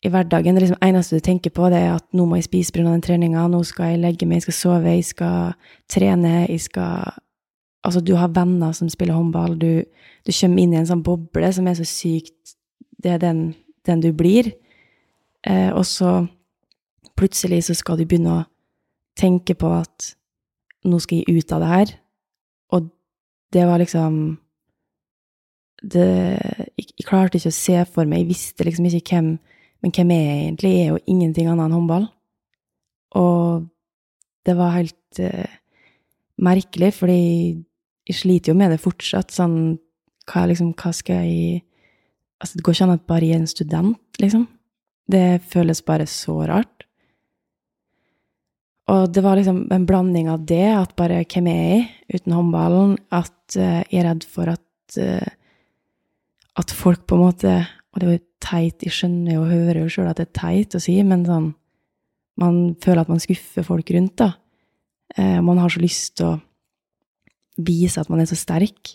i 0.00 0.08
hverdagen 0.08 0.56
det 0.56 0.64
liksom 0.64 0.80
eneste 0.80 1.18
du 1.18 1.24
tenker 1.24 1.52
på, 1.52 1.68
det 1.68 1.82
er 1.82 1.98
at 1.98 2.06
nå 2.16 2.24
må 2.28 2.38
jeg 2.38 2.48
spise 2.48 2.72
pga. 2.72 2.86
den 2.88 3.02
treninga, 3.04 3.46
nå 3.48 3.60
skal 3.68 3.92
jeg 3.92 4.00
legge 4.00 4.26
meg, 4.26 4.40
jeg 4.40 4.48
skal 4.48 4.56
sove, 4.56 4.94
jeg 4.94 5.04
skal 5.04 5.52
trene, 5.88 6.46
jeg 6.48 6.60
skal 6.68 7.18
Altså, 7.80 8.00
du 8.04 8.12
har 8.12 8.28
venner 8.28 8.74
som 8.76 8.90
spiller 8.92 9.16
håndball, 9.16 9.54
du, 9.56 9.84
du 10.26 10.32
kommer 10.36 10.60
inn 10.60 10.74
i 10.74 10.76
en 10.76 10.88
sånn 10.88 11.00
boble 11.00 11.48
som 11.56 11.64
er 11.64 11.78
så 11.78 11.86
sykt 11.88 12.52
Det 13.00 13.14
er 13.14 13.22
den, 13.22 13.54
den 13.88 14.02
du 14.04 14.10
blir. 14.12 14.50
Eh, 15.48 15.72
og 15.72 15.86
så 15.88 16.26
plutselig 17.16 17.62
så 17.64 17.74
skal 17.78 17.96
du 17.96 18.04
begynne 18.04 18.34
å 18.34 18.44
tenke 19.16 19.56
på 19.56 19.70
at 19.72 20.10
nå 20.84 21.00
skal 21.00 21.22
jeg 21.22 21.40
ut 21.40 21.54
av 21.56 21.64
det 21.64 21.70
her. 21.70 21.94
Og 22.76 22.90
det 23.56 23.64
var 23.64 23.80
liksom 23.80 24.20
det, 25.80 26.10
jeg, 26.76 26.84
jeg 26.84 27.08
klarte 27.08 27.40
ikke 27.40 27.54
å 27.54 27.56
se 27.62 27.78
for 27.88 28.04
meg, 28.04 28.26
jeg 28.26 28.32
visste 28.34 28.68
liksom 28.68 28.90
ikke 28.90 29.16
hvem 29.16 29.32
Men 29.80 29.94
hvem 29.96 30.12
er 30.14 30.22
jeg 30.22 30.40
egentlig? 30.44 30.72
Jeg 30.74 30.82
er 30.84 30.90
jo 30.92 31.04
ingenting 31.08 31.48
annet 31.48 31.66
enn 31.66 31.76
håndball. 31.76 32.06
Og 33.20 33.66
det 34.46 34.56
var 34.58 34.76
helt 34.76 35.20
uh, 35.22 35.56
merkelig, 36.40 36.92
fordi 36.98 37.22
jeg 38.10 38.18
sliter 38.18 38.52
jo 38.52 38.58
med 38.60 38.74
det 38.74 38.82
fortsatt. 38.82 39.32
Sånn 39.34 39.56
hva, 40.30 40.44
liksom, 40.50 40.74
hva 40.76 40.94
skal 40.96 41.26
jeg 41.26 41.66
Altså, 42.40 42.56
det 42.56 42.62
går 42.64 42.72
ikke 42.72 42.84
an 42.86 42.94
at 42.94 43.02
bare 43.04 43.26
jeg 43.28 43.36
er 43.36 43.40
en 43.42 43.50
student, 43.50 43.96
liksom. 44.16 44.46
Det 45.12 45.42
føles 45.52 45.82
bare 45.84 46.06
så 46.08 46.38
rart. 46.48 46.86
Og 48.88 49.10
det 49.12 49.20
var 49.20 49.36
liksom 49.36 49.66
en 49.68 49.84
blanding 49.84 50.30
av 50.32 50.46
det, 50.48 50.70
at 50.72 50.94
bare 50.96 51.18
hvem 51.20 51.50
er 51.52 51.58
jeg 51.60 51.82
uten 52.14 52.32
håndballen? 52.32 52.94
At 53.12 53.58
uh, 53.60 53.84
jeg 53.84 54.00
er 54.00 54.08
redd 54.08 54.24
for 54.24 54.48
at 54.54 54.96
uh, 54.96 55.28
at 56.58 56.72
folk 56.74 57.06
på 57.06 57.16
en 57.16 57.24
måte 57.24 57.52
Det 58.00 58.08
er 58.08 58.16
jo 58.16 58.22
teit, 58.40 58.84
jeg 58.86 58.94
skjønner 58.96 59.34
jo 59.34 59.42
og 59.44 59.50
hører 59.52 59.82
jo 59.82 59.90
sjøl 59.92 60.08
at 60.10 60.20
det 60.20 60.28
er 60.28 60.38
teit 60.40 60.76
å 60.76 60.82
si, 60.82 60.96
men 61.06 61.26
sånn 61.28 61.50
Man 62.40 62.70
føler 62.80 63.02
at 63.02 63.10
man 63.10 63.20
skuffer 63.20 63.64
folk 63.66 63.90
rundt, 63.92 64.14
da. 64.16 64.30
Eh, 65.18 65.40
man 65.44 65.58
har 65.60 65.68
så 65.68 65.80
lyst 65.82 66.14
til 66.16 66.30
å 66.30 66.38
vise 67.60 68.00
at 68.00 68.08
man 68.08 68.22
er 68.22 68.28
så 68.30 68.38
sterk, 68.38 68.94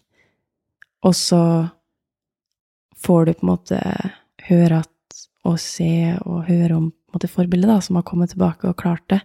og 1.05 1.13
så 1.13 1.41
får 3.05 3.27
du 3.27 3.33
på 3.35 3.45
en 3.45 3.51
måte 3.51 3.81
høre 4.47 4.79
at 4.81 4.89
og 5.45 5.59
se 5.61 6.15
og 6.25 6.47
høre 6.47 6.77
om 6.79 6.87
måte, 7.13 7.29
forbildet 7.31 7.69
da, 7.69 7.77
som 7.83 7.99
har 7.99 8.05
kommet 8.07 8.33
tilbake 8.33 8.67
og 8.69 8.79
klart 8.79 9.05
det. 9.13 9.21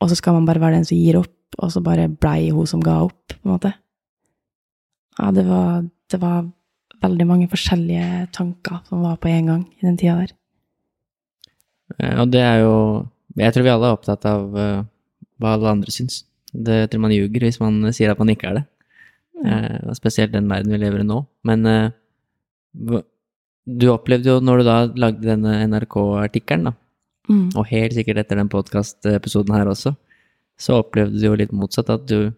Og 0.00 0.10
så 0.10 0.18
skal 0.18 0.36
man 0.36 0.46
bare 0.46 0.62
være 0.62 0.78
den 0.78 0.86
som 0.88 0.98
gir 0.98 1.18
opp, 1.20 1.34
og 1.58 1.72
så 1.72 1.82
bare 1.84 2.08
blei 2.12 2.52
hun 2.54 2.68
som 2.68 2.82
ga 2.84 3.00
opp, 3.04 3.32
på 3.32 3.42
en 3.42 3.54
måte. 3.56 3.72
Ja, 5.18 5.32
det 5.34 5.46
var, 5.48 5.86
det 6.12 6.20
var 6.22 6.46
veldig 7.02 7.26
mange 7.28 7.48
forskjellige 7.50 8.28
tanker 8.32 8.80
som 8.88 9.02
var 9.04 9.16
på 9.20 9.28
en 9.30 9.46
gang 9.50 9.62
i 9.76 9.86
den 9.86 9.96
tida 10.00 10.16
der. 10.22 10.32
Eh, 12.00 12.20
Og 12.22 12.30
det 12.30 12.40
er 12.42 12.60
jo 12.64 13.06
Jeg 13.36 13.52
tror 13.52 13.62
vi 13.66 13.68
alle 13.74 13.86
er 13.90 13.96
opptatt 13.98 14.24
av 14.24 14.56
eh, 14.56 14.82
hva 15.38 15.52
alle 15.54 15.68
andre 15.68 15.92
syns. 15.92 16.22
Det 16.54 16.88
tror 16.90 17.02
man 17.04 17.12
ljuger 17.12 17.40
hvis 17.44 17.60
man 17.60 17.92
sier 17.92 18.10
at 18.10 18.18
man 18.18 18.30
ikke 18.32 18.48
er 18.48 18.54
det. 18.60 18.64
Eh, 19.44 19.76
og 19.90 19.96
spesielt 19.98 20.32
den 20.32 20.48
verden 20.48 20.72
vi 20.72 20.78
lever 20.80 21.02
i 21.04 21.04
nå. 21.04 21.18
Men 21.44 21.92
du 23.66 23.86
opplevde 23.92 24.30
jo, 24.30 24.40
når 24.40 24.58
du 24.62 24.64
da 24.64 24.76
lagde 24.96 25.26
denne 25.26 25.58
NRK-artikkelen, 25.68 26.70
da, 26.70 26.72
Mm. 27.28 27.50
og 27.58 27.66
helt 27.66 27.92
sikkert 27.92 28.18
etter 28.22 28.36
den 28.38 28.48
podkastepisoden 28.48 29.52
her 29.52 29.66
også, 29.66 29.96
så 30.56 30.76
opplevde 30.78 31.18
du 31.18 31.26
jo 31.26 31.34
litt 31.34 31.50
motsatt, 31.52 31.90
at 31.90 32.06
du 32.06 32.32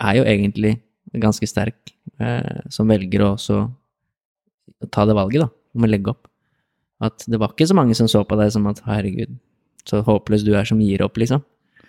er 0.00 0.14
jo 0.16 0.24
egentlig 0.24 0.80
ganske 1.14 1.46
sterk, 1.46 1.92
eh, 2.18 2.62
som 2.70 2.88
velger 2.88 3.20
å 3.20 3.34
også 3.36 3.70
ta 4.92 5.04
det 5.08 5.16
valget, 5.16 5.46
da, 5.46 5.48
om 5.76 5.86
å 5.86 5.90
legge 5.90 6.12
opp. 6.14 6.28
At 7.04 7.26
det 7.28 7.40
var 7.40 7.52
ikke 7.52 7.68
så 7.68 7.76
mange 7.76 7.96
som 7.98 8.08
så 8.10 8.22
på 8.26 8.38
deg 8.38 8.52
som 8.54 8.66
at 8.70 8.82
herregud, 8.86 9.34
så 9.88 10.00
håpløs 10.06 10.44
du 10.46 10.54
er 10.56 10.68
som 10.68 10.80
gir 10.80 11.02
opp, 11.04 11.18
liksom. 11.20 11.42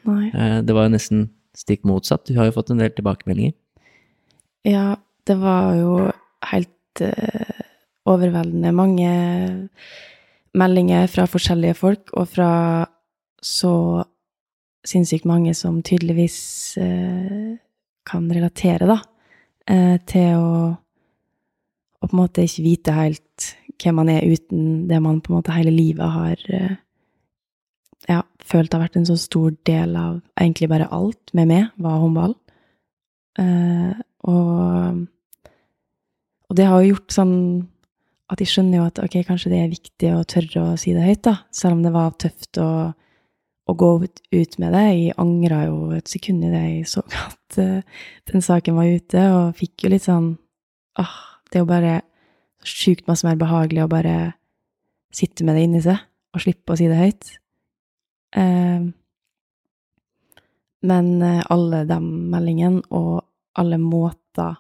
Nei. 0.05 0.29
Eh, 0.29 0.59
det 0.65 0.75
var 0.75 0.87
jo 0.87 0.95
nesten 0.95 1.27
stikk 1.55 1.85
motsatt. 1.87 2.25
Du 2.27 2.37
har 2.39 2.49
jo 2.49 2.55
fått 2.57 2.73
en 2.73 2.81
del 2.81 2.91
tilbakemeldinger. 2.95 3.55
Ja, 4.65 4.95
det 5.27 5.37
var 5.39 5.75
jo 5.77 5.91
helt 6.49 7.01
uh, 7.01 7.61
overveldende 8.09 8.71
mange 8.75 9.11
meldinger 10.57 11.07
fra 11.11 11.27
forskjellige 11.29 11.77
folk, 11.77 12.13
og 12.17 12.29
fra 12.33 12.49
så 13.45 13.75
sinnssykt 14.85 15.27
mange 15.29 15.53
som 15.57 15.81
tydeligvis 15.85 16.39
uh, 16.81 17.53
kan 18.09 18.27
relatere, 18.33 18.89
da, 18.89 18.99
uh, 19.69 19.97
til 20.09 20.41
å, 20.41 20.49
å 22.01 22.07
på 22.07 22.13
en 22.13 22.21
måte 22.21 22.45
ikke 22.45 22.65
vite 22.65 22.95
helt 22.95 23.51
hvem 23.81 23.97
man 23.99 24.09
er 24.11 24.23
uten 24.23 24.85
det 24.89 25.01
man 25.03 25.21
på 25.23 25.31
en 25.31 25.39
måte 25.39 25.55
hele 25.55 25.73
livet 25.73 26.11
har 26.15 26.41
eh, 26.53 26.75
ja, 28.09 28.21
følt 28.43 28.73
har 28.73 28.83
vært 28.85 28.97
en 28.99 29.07
så 29.07 29.17
stor 29.19 29.53
del 29.67 29.95
av 29.99 30.19
egentlig 30.39 30.69
bare 30.71 30.89
alt 30.93 31.33
med 31.37 31.49
meg, 31.49 31.69
var 31.81 32.01
håndball. 32.01 32.35
Uh, 33.35 33.91
og, 34.29 35.01
og 36.47 36.57
det 36.57 36.67
har 36.69 36.83
jo 36.83 36.93
gjort 36.93 37.15
sånn 37.15 37.33
at 38.31 38.41
jeg 38.41 38.53
skjønner 38.53 38.79
jo 38.79 38.85
at 38.87 39.01
ok, 39.03 39.19
kanskje 39.27 39.51
det 39.51 39.57
er 39.61 39.73
viktig 39.73 40.13
å 40.15 40.23
tørre 40.29 40.69
å 40.71 40.77
si 40.79 40.95
det 40.95 41.03
høyt, 41.05 41.25
da. 41.27 41.35
Selv 41.53 41.77
om 41.77 41.83
det 41.85 41.93
var 41.93 42.15
tøft 42.21 42.61
å, 42.61 42.69
å 43.69 43.75
gå 43.77 43.91
ut 44.05 44.57
med 44.61 44.73
det. 44.73 44.85
Jeg 44.95 45.17
angra 45.21 45.65
jo 45.67 45.91
et 45.97 46.09
sekund 46.09 46.45
i 46.45 46.53
det 46.53 46.63
jeg 46.63 46.89
så 46.89 47.05
at 47.25 47.59
uh, 47.61 48.01
den 48.31 48.45
saken 48.45 48.79
var 48.79 48.89
ute, 48.89 49.29
og 49.35 49.55
fikk 49.59 49.85
jo 49.85 49.93
litt 49.93 50.07
sånn 50.07 50.33
ah, 51.01 51.17
Det 51.55 51.61
er 51.61 51.63
jo 51.63 51.71
bare 51.71 51.99
sjukt 52.67 53.05
masse 53.07 53.23
mer 53.23 53.37
behagelig 53.39 53.85
å 53.85 53.87
bare 53.87 54.13
sitte 55.15 55.45
med 55.47 55.55
det 55.55 55.61
inni 55.63 55.79
seg 55.85 56.01
og 56.35 56.41
slippe 56.43 56.73
å 56.73 56.75
si 56.75 56.89
det 56.91 56.97
høyt. 56.99 57.29
Eh, 58.35 58.81
men 60.89 61.07
eh, 61.23 61.45
alle 61.55 61.79
de 61.87 61.99
meldingene 62.03 62.83
og 62.91 63.21
alle 63.55 63.79
måter 63.79 64.57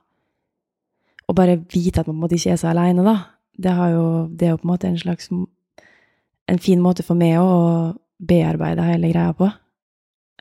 Å 1.27 1.35
bare 1.35 1.57
vite 1.57 1.99
at 1.99 2.07
man 2.07 2.13
på 2.13 2.15
en 2.15 2.21
måte 2.21 2.37
ikke 2.37 2.53
er 2.53 2.61
så 2.61 2.69
aleine, 2.71 3.03
da, 3.03 3.17
det, 3.59 3.73
jo, 3.91 4.07
det 4.31 4.47
er 4.47 4.53
jo 4.53 4.61
på 4.61 4.67
en 4.69 4.71
måte 4.71 4.87
en 4.87 4.99
slags 5.01 5.27
En 5.33 6.63
fin 6.63 6.79
måte 6.79 7.03
for 7.03 7.19
meg 7.19 7.41
å 7.41 7.91
bearbeide 8.23 8.87
hele 8.87 9.11
greia 9.11 9.35
på. 9.35 9.51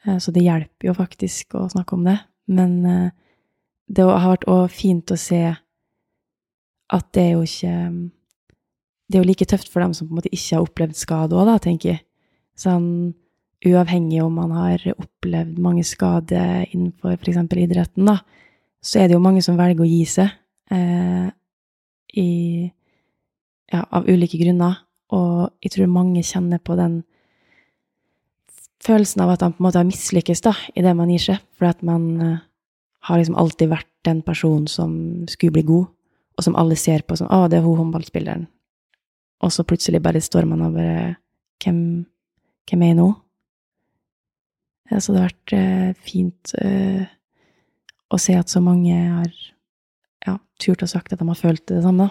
Eh, 0.04 0.22
så 0.22 0.30
det 0.30 0.46
hjelper 0.46 0.92
jo 0.92 0.96
faktisk 1.00 1.58
å 1.58 1.66
snakke 1.74 1.98
om 1.98 2.06
det. 2.06 2.20
Men 2.46 2.78
det 3.90 4.04
har 4.06 4.36
vært 4.36 4.46
òg 4.52 4.68
fint 4.70 5.10
å 5.10 5.18
se 5.18 5.42
at 6.94 7.10
det 7.16 7.22
er 7.22 7.32
jo 7.34 7.42
ikke 7.46 7.74
Det 9.04 9.18
er 9.18 9.20
jo 9.20 9.28
like 9.28 9.44
tøft 9.44 9.68
for 9.68 9.84
dem 9.84 9.92
som 9.92 10.08
på 10.08 10.14
en 10.14 10.18
måte 10.22 10.32
ikke 10.32 10.56
har 10.56 10.64
opplevd 10.64 10.96
skade 10.96 11.36
òg, 11.36 11.50
tenker 11.60 11.90
jeg. 11.90 12.00
Sånn 12.56 13.12
uavhengig 13.64 14.22
om 14.24 14.38
man 14.38 14.52
har 14.54 14.82
opplevd 14.94 15.58
mange 15.62 15.84
skader 15.84 16.64
innenfor 16.70 17.16
f.eks. 17.16 17.40
idretten, 17.52 18.08
da, 18.08 18.18
så 18.84 19.00
er 19.00 19.08
det 19.08 19.16
jo 19.16 19.24
mange 19.24 19.42
som 19.44 19.58
velger 19.60 19.84
å 19.84 19.88
gi 19.88 20.02
seg 20.08 20.32
eh, 20.72 21.28
i, 22.20 22.30
ja, 23.72 23.84
av 23.84 24.08
ulike 24.08 24.40
grunner. 24.40 24.82
Og 25.14 25.52
jeg 25.64 25.74
tror 25.74 25.92
mange 25.92 26.24
kjenner 26.26 26.60
på 26.64 26.76
den 26.80 27.02
følelsen 28.84 29.24
av 29.24 29.34
at 29.34 29.44
man 29.44 29.54
på 29.54 29.62
en 29.62 29.68
måte 29.68 29.80
har 29.80 29.88
mislykkes 29.88 30.44
da, 30.44 30.54
i 30.76 30.84
det 30.84 30.92
man 30.96 31.12
gir 31.12 31.28
seg, 31.30 31.44
fordi 31.56 31.72
at 31.72 31.84
man 31.86 32.08
eh, 32.20 32.38
har 33.08 33.20
liksom 33.20 33.38
alltid 33.40 33.72
vært 33.72 33.90
den 34.04 34.20
personen 34.24 34.68
som 34.68 34.94
skulle 35.30 35.56
bli 35.56 35.64
god, 35.68 35.88
og 36.34 36.44
som 36.46 36.56
alle 36.58 36.76
ser 36.76 37.02
på 37.06 37.16
som 37.16 37.28
'Å, 37.28 37.48
det 37.48 37.58
er 37.58 37.66
hun 37.66 37.78
håndballspilleren', 37.78 38.46
og 39.42 39.52
så 39.52 39.64
plutselig 39.64 40.02
bare 40.02 40.20
står 40.20 40.46
man 40.46 40.62
og 40.62 40.74
bare 40.74 41.16
Hvem, 41.64 42.04
hvem 42.68 42.82
er 42.82 42.86
jeg 42.86 42.96
nå? 42.96 43.06
Ja, 44.90 45.00
så 45.00 45.14
det 45.14 45.20
har 45.20 45.30
vært 45.30 45.52
eh, 45.56 45.92
fint 46.04 46.52
eh, 46.60 47.06
å 48.12 48.18
se 48.20 48.34
at 48.36 48.52
så 48.52 48.60
mange 48.60 48.92
har 48.92 49.30
ja, 50.26 50.34
turt 50.60 50.84
å 50.84 50.88
sagt 50.90 51.14
at 51.14 51.22
de 51.22 51.28
har 51.30 51.38
følt 51.38 51.64
det 51.70 51.80
samme. 51.86 52.10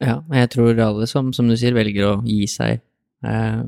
Ja, 0.00 0.22
jeg 0.32 0.50
tror 0.54 0.80
alle 0.80 1.06
som, 1.10 1.34
som 1.36 1.50
du 1.50 1.56
sier, 1.56 1.76
velger 1.76 2.08
å 2.08 2.14
gi 2.24 2.46
seg. 2.48 2.80
Eh, 3.26 3.62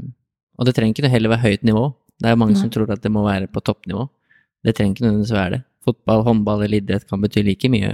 og 0.56 0.68
det 0.68 0.74
trenger 0.78 0.96
ikke 0.96 1.12
heller 1.12 1.34
være 1.34 1.50
høyt 1.50 1.68
nivå. 1.68 1.90
Det 2.16 2.30
er 2.30 2.40
mange 2.40 2.56
Nei. 2.56 2.62
som 2.62 2.72
tror 2.72 2.90
at 2.94 3.04
det 3.04 3.12
må 3.12 3.26
være 3.26 3.50
på 3.52 3.60
toppnivå. 3.60 4.08
Det 4.64 4.74
trenger 4.76 4.96
ikke 4.96 5.04
nødvendigvis 5.06 5.36
være 5.36 5.56
det. 5.58 5.62
Fotball, 5.86 6.24
håndball 6.26 6.64
eller 6.64 6.80
idrett 6.80 7.04
kan 7.06 7.20
bety 7.22 7.44
like 7.46 7.68
mye, 7.70 7.92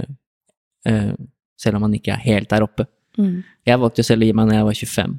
selv 0.83 1.77
om 1.77 1.85
man 1.85 1.93
ikke 1.95 2.11
er 2.15 2.23
helt 2.25 2.49
der 2.51 2.65
oppe. 2.65 2.85
Mm. 3.17 3.43
Jeg 3.67 3.79
valgte 3.79 4.03
selv 4.05 4.25
å 4.25 4.27
gi 4.27 4.35
meg 4.35 4.49
når 4.49 4.57
jeg 4.57 4.67
var 4.67 4.79
25. 4.79 5.13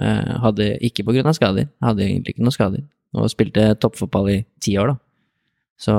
Eh, 0.00 0.32
hadde 0.44 0.70
ikke 0.86 1.04
av 1.24 1.34
skader. 1.36 1.68
Hadde 1.82 2.06
egentlig 2.06 2.34
ikke 2.34 2.46
noen 2.46 2.56
skader. 2.56 2.82
Og 3.18 3.30
spilte 3.32 3.74
toppfotball 3.82 4.30
i 4.30 4.38
ti 4.62 4.76
år, 4.78 4.94
da. 4.94 4.96
Så 5.80 5.94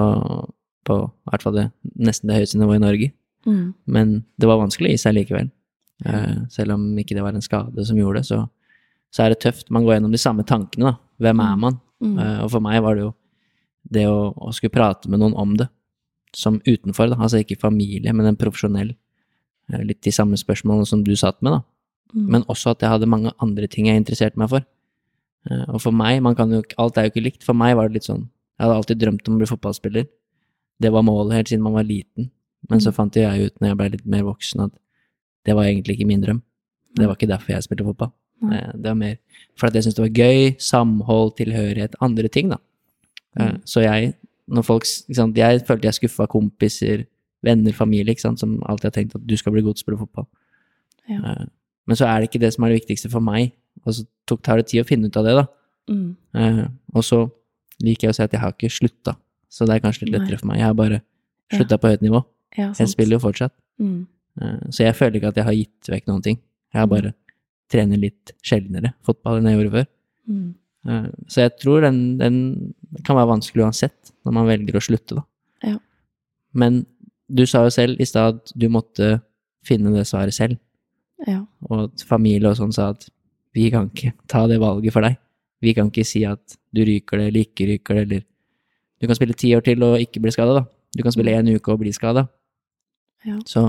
på 0.87 0.97
i 0.97 1.29
hvert 1.29 1.43
fall 1.43 1.57
det, 1.57 1.67
nesten 1.99 2.29
det 2.29 2.39
høyeste 2.39 2.57
nivået 2.57 2.79
i 2.79 2.85
Norge. 2.85 3.11
Mm. 3.45 3.73
Men 3.85 4.15
det 4.39 4.49
var 4.49 4.61
vanskelig 4.61 4.89
å 4.89 4.95
gi 4.95 5.01
seg 5.03 5.17
likevel. 5.17 5.51
Eh, 6.05 6.37
selv 6.53 6.77
om 6.77 6.87
ikke 6.97 7.17
det 7.17 7.25
var 7.25 7.37
en 7.37 7.45
skade 7.45 7.85
som 7.85 7.99
gjorde 7.99 8.21
det, 8.21 8.29
så, 8.31 8.45
så 9.13 9.25
er 9.25 9.33
det 9.33 9.41
tøft. 9.43 9.69
Man 9.69 9.85
går 9.85 9.97
gjennom 9.97 10.15
de 10.15 10.21
samme 10.21 10.45
tankene, 10.47 10.93
da. 10.93 10.97
Hvem 11.21 11.43
er 11.43 11.59
man? 11.61 11.77
Mm. 12.01 12.15
Eh, 12.17 12.39
og 12.45 12.49
for 12.55 12.65
meg 12.65 12.81
var 12.85 12.97
det 12.97 13.05
jo 13.05 13.13
det 13.91 14.07
å, 14.09 14.31
å 14.33 14.53
skulle 14.55 14.73
prate 14.73 15.09
med 15.11 15.21
noen 15.21 15.37
om 15.37 15.53
det, 15.59 15.67
som 16.37 16.61
utenfor, 16.63 17.11
da. 17.11 17.19
Altså 17.19 17.41
ikke 17.43 17.59
familie, 17.61 18.13
men 18.15 18.31
en 18.31 18.39
profesjonell. 18.39 18.95
Eh, 19.71 19.83
litt 19.87 20.01
de 20.01 20.11
samme 20.11 20.37
spørsmålene 20.39 20.87
som 20.87 21.03
du 21.03 21.13
satt 21.15 21.41
med, 21.41 21.51
da. 21.53 21.61
Mm. 22.15 22.27
Men 22.29 22.43
også 22.51 22.71
at 22.71 22.79
jeg 22.83 22.89
hadde 22.89 23.07
mange 23.07 23.31
andre 23.39 23.67
ting 23.67 23.85
jeg 23.87 23.95
interesserte 24.01 24.37
meg 24.37 24.49
for. 24.49 24.65
Eh, 25.49 25.65
Og 25.73 25.81
for 25.81 25.91
meg, 25.91 26.21
man 26.21 26.35
kan 26.35 26.51
jo, 26.51 26.61
alt 26.77 26.97
er 26.97 27.03
jo 27.07 27.11
ikke 27.13 27.23
likt. 27.23 27.43
For 27.43 27.53
meg 27.53 27.75
var 27.75 27.87
det 27.87 27.93
litt 28.01 28.09
sånn 28.09 28.27
Jeg 28.59 28.67
hadde 28.67 28.75
alltid 28.77 28.99
drømt 28.99 29.27
om 29.27 29.35
å 29.35 29.37
bli 29.39 29.47
fotballspiller. 29.49 30.05
Det 30.81 30.91
var 30.91 31.01
målet 31.01 31.33
helt 31.33 31.47
siden 31.49 31.63
man 31.63 31.73
var 31.73 31.83
liten. 31.83 32.29
Men 32.69 32.79
så 32.79 32.89
Mm. 32.91 32.93
fant 32.93 33.13
jeg 33.15 33.45
ut 33.47 33.59
når 33.59 33.67
jeg 33.69 33.77
ble 33.77 33.89
litt 33.89 34.05
mer 34.05 34.23
voksen 34.23 34.63
at 34.65 34.71
det 35.45 35.55
var 35.55 35.63
egentlig 35.65 35.97
ikke 35.97 36.05
min 36.07 36.21
drøm. 36.21 36.41
Det 36.95 37.07
var 37.07 37.15
ikke 37.15 37.27
derfor 37.27 37.47
jeg 37.55 37.63
spilte 37.63 37.83
fotball. 37.85 38.11
Eh, 38.51 38.71
Det 38.73 38.83
var 38.85 38.93
mer 38.95 39.17
for 39.55 39.67
at 39.67 39.73
jeg 39.73 39.83
syntes 39.83 39.95
det 39.95 40.03
var 40.03 40.25
gøy, 40.25 40.55
samhold, 40.59 41.35
tilhørighet, 41.37 41.95
andre 42.01 42.27
ting, 42.27 42.49
da. 42.49 42.57
Mm. 43.39 43.61
Så 43.65 43.81
jeg, 43.81 44.13
når 44.49 44.61
folk 44.63 44.83
ikke 44.83 45.15
sant, 45.15 45.35
Jeg 45.37 45.61
følte 45.65 45.83
jeg 45.83 45.93
skuffa 45.93 46.27
kompiser, 46.27 47.05
venner, 47.43 47.71
familie, 47.73 48.13
ikke 48.13 48.21
sant, 48.27 48.39
som 48.39 48.59
alltid 48.69 48.83
har 48.89 48.91
tenkt 48.91 49.15
at 49.15 49.25
du 49.27 49.35
skal 49.37 49.51
bli 49.55 49.61
god 49.65 49.75
til 49.75 49.81
å 49.81 49.85
spille 49.85 49.99
fotball. 50.01 50.27
Ja. 51.09 51.19
Eh, 51.31 51.45
Men 51.87 51.97
så 51.97 52.05
er 52.05 52.19
det 52.21 52.29
ikke 52.29 52.39
det 52.39 52.53
som 52.53 52.63
er 52.63 52.69
det 52.69 52.81
viktigste 52.85 53.09
for 53.11 53.19
meg. 53.25 53.51
Og 53.85 53.93
så 53.97 54.03
tok, 54.29 54.41
tar 54.43 54.57
det 54.61 54.67
tid 54.67 54.83
å 54.83 54.87
finne 54.87 55.07
ut 55.09 55.17
av 55.17 55.25
det, 55.25 55.33
da. 55.35 55.45
Mm. 55.89 56.15
Eh, 56.35 56.67
og 56.93 57.03
så 57.03 57.31
liker 57.81 58.07
jeg 58.07 58.13
å 58.13 58.15
si 58.15 58.23
at 58.23 58.31
jeg 58.31 58.39
har 58.41 58.51
ikke 58.53 58.69
slutta. 58.69 59.15
Så 59.49 59.65
det 59.65 59.75
er 59.75 59.79
kanskje 59.83 60.05
litt 60.05 60.11
Nei. 60.13 60.19
lettere 60.21 60.39
for 60.39 60.47
meg. 60.47 60.57
Jeg 60.61 60.65
har 60.67 60.73
bare 60.77 61.01
Ja. 61.51 61.77
på 61.77 61.89
høyt 61.89 62.01
nivå. 62.05 62.23
Ja, 62.57 62.71
Jeg 62.77 62.87
spiller 62.87 63.17
jo 63.17 63.19
fortsatt. 63.25 63.51
Mm. 63.79 64.05
Eh, 64.41 64.59
så 64.69 64.83
jeg 64.85 64.95
føler 64.95 65.15
ikke 65.19 65.27
at 65.29 65.35
jeg 65.35 65.43
har 65.45 65.53
gitt 65.53 65.89
vekk 65.89 66.05
noen 66.07 66.21
ting. 66.23 66.37
Jeg 66.73 66.79
har 66.79 66.87
Mm. 66.87 66.89
bare 66.89 67.13
trener 67.69 67.97
litt 67.97 68.31
sjeldnere 68.43 68.93
fotball 69.03 69.37
enn 69.39 69.45
jeg 69.49 69.57
gjorde 69.59 69.71
før. 69.71 69.87
Mm. 70.29 70.53
Så 71.27 71.35
jeg 71.41 71.57
tror 71.59 71.81
den, 71.81 72.17
den 72.17 72.73
kan 73.03 73.15
være 73.15 73.27
vanskelig 73.39 73.63
uansett, 73.65 74.11
når 74.25 74.33
man 74.33 74.47
velger 74.47 74.73
å 74.73 74.81
slutte, 74.81 75.15
da. 75.15 75.23
Ja. 75.63 75.77
Men 76.53 76.85
du 77.31 77.45
sa 77.47 77.63
jo 77.65 77.71
selv 77.73 78.01
i 78.01 78.07
stad 78.07 78.41
at 78.41 78.53
du 78.55 78.67
måtte 78.71 79.15
finne 79.65 79.93
det 79.95 80.07
svaret 80.09 80.35
selv. 80.35 80.59
Ja. 81.27 81.43
og 81.69 81.83
at 81.83 82.01
familie 82.09 82.49
og 82.49 82.57
sånn 82.57 82.71
sa 82.73 82.87
at 82.95 83.03
vi 83.53 83.67
kan 83.69 83.91
ikke 83.91 84.15
ta 84.31 84.47
det 84.49 84.57
valget 84.61 84.95
for 84.95 85.05
deg. 85.05 85.19
Vi 85.61 85.73
kan 85.77 85.91
ikke 85.91 86.07
si 86.07 86.23
at 86.25 86.55
du 86.73 86.81
ryker 86.87 87.19
det 87.19 87.27
eller 87.29 87.45
ikke 87.45 87.67
ryker 87.69 87.99
det, 87.99 88.03
eller 88.07 88.27
Du 89.01 89.07
kan 89.09 89.17
spille 89.17 89.33
ti 89.33 89.49
år 89.55 89.63
til 89.65 89.81
og 89.81 89.97
ikke 89.97 90.21
bli 90.21 90.31
skada, 90.33 90.59
da. 90.59 90.63
Du 90.93 91.01
kan 91.01 91.13
spille 91.13 91.33
én 91.33 91.47
uke 91.55 91.71
og 91.73 91.79
bli 91.81 91.91
skada. 91.91 92.27
Ja. 93.25 93.39
Så 93.49 93.63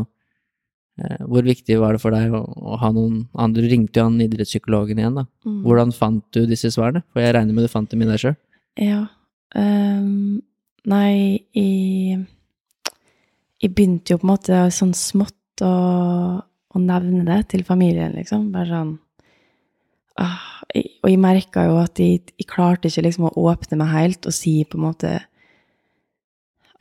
eh, 1.00 1.22
hvor 1.24 1.42
viktig 1.42 1.78
var 1.80 1.96
det 1.96 2.02
for 2.02 2.12
deg 2.12 2.34
å, 2.36 2.42
å 2.44 2.76
ha 2.76 2.90
noen 2.92 3.30
andre? 3.32 3.64
Du 3.64 3.70
ringte 3.72 4.00
jo 4.00 4.10
han 4.10 4.20
idrettspsykologen 4.20 5.00
igjen, 5.00 5.16
da. 5.16 5.24
Mm. 5.48 5.62
Hvordan 5.64 5.94
fant 5.96 6.24
du 6.36 6.44
disse 6.50 6.68
svarene? 6.74 7.00
For 7.12 7.24
jeg 7.24 7.32
regner 7.32 7.56
med 7.56 7.64
du 7.64 7.72
fant 7.72 7.88
dem 7.88 8.04
i 8.04 8.10
deg 8.10 8.20
sjøl. 8.20 8.36
Ja. 8.76 9.06
Um, 9.56 10.42
nei, 10.88 11.40
jeg 11.56 12.26
Jeg 13.62 13.74
begynte 13.76 14.14
jo 14.14 14.20
på 14.20 14.26
en 14.26 14.32
måte 14.32 14.60
sånn 14.74 14.94
smått 14.96 15.62
å, 15.62 15.72
å 16.42 16.82
nevne 16.82 17.22
det 17.28 17.40
til 17.52 17.62
familien, 17.66 18.14
liksom. 18.16 18.48
Bare 18.54 18.70
sånn 18.70 18.92
ah, 20.18 20.40
Og 20.74 21.10
jeg 21.10 21.20
merka 21.22 21.68
jo 21.68 21.78
at 21.82 22.00
jeg, 22.02 22.24
jeg 22.34 22.48
klarte 22.50 22.90
ikke 22.90 23.06
liksom 23.06 23.28
å 23.28 23.36
åpne 23.46 23.78
meg 23.80 23.94
helt 23.94 24.28
og 24.28 24.34
si 24.34 24.56
på 24.66 24.80
en 24.80 24.86
måte 24.88 25.14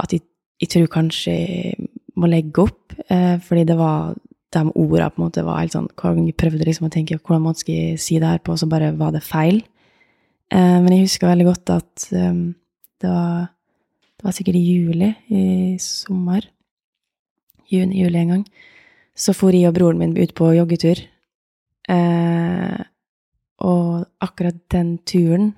at 0.01 0.15
jeg, 0.15 0.25
jeg 0.61 0.73
tror 0.73 0.89
kanskje 0.89 1.33
jeg 1.35 1.89
må 2.17 2.29
legge 2.29 2.63
opp, 2.65 2.95
eh, 3.13 3.37
fordi 3.43 3.65
det 3.69 3.77
var 3.77 4.15
de 4.51 4.63
orda 4.75 5.07
på 5.11 5.21
en 5.21 5.25
måte 5.27 5.43
var 5.47 5.61
helt 5.61 5.75
sånn 5.75 5.87
jeg 6.25 6.35
prøvde 6.39 6.65
liksom 6.67 6.89
å 6.89 6.93
tenke 6.93 7.19
hvordan 7.21 7.55
skal 7.55 7.75
jeg 7.75 8.01
si 8.03 8.17
det 8.19 8.27
her 8.33 8.41
på, 8.43 8.57
så 8.57 8.67
bare 8.67 8.91
var 8.97 9.13
det 9.15 9.23
feil. 9.23 9.61
Eh, 10.51 10.77
men 10.81 10.89
jeg 10.91 11.05
husker 11.05 11.29
veldig 11.31 11.47
godt 11.47 11.71
at 11.77 12.07
um, 12.11 12.41
det, 12.99 13.07
var, 13.07 13.45
det 14.17 14.27
var 14.27 14.35
sikkert 14.35 14.59
i 14.59 14.65
juli 14.65 15.11
i 15.31 15.43
sommer. 15.79 16.49
Juni-juli 17.71 18.21
en 18.21 18.33
gang. 18.35 18.45
Så 19.15 19.35
for 19.37 19.55
jeg 19.55 19.69
og 19.69 19.75
broren 19.77 19.99
min 19.99 20.15
ut 20.17 20.33
på 20.35 20.53
joggetur. 20.55 21.01
Eh, 21.89 22.79
og 23.61 24.05
akkurat 24.23 24.57
den 24.71 24.95
turen 25.05 25.51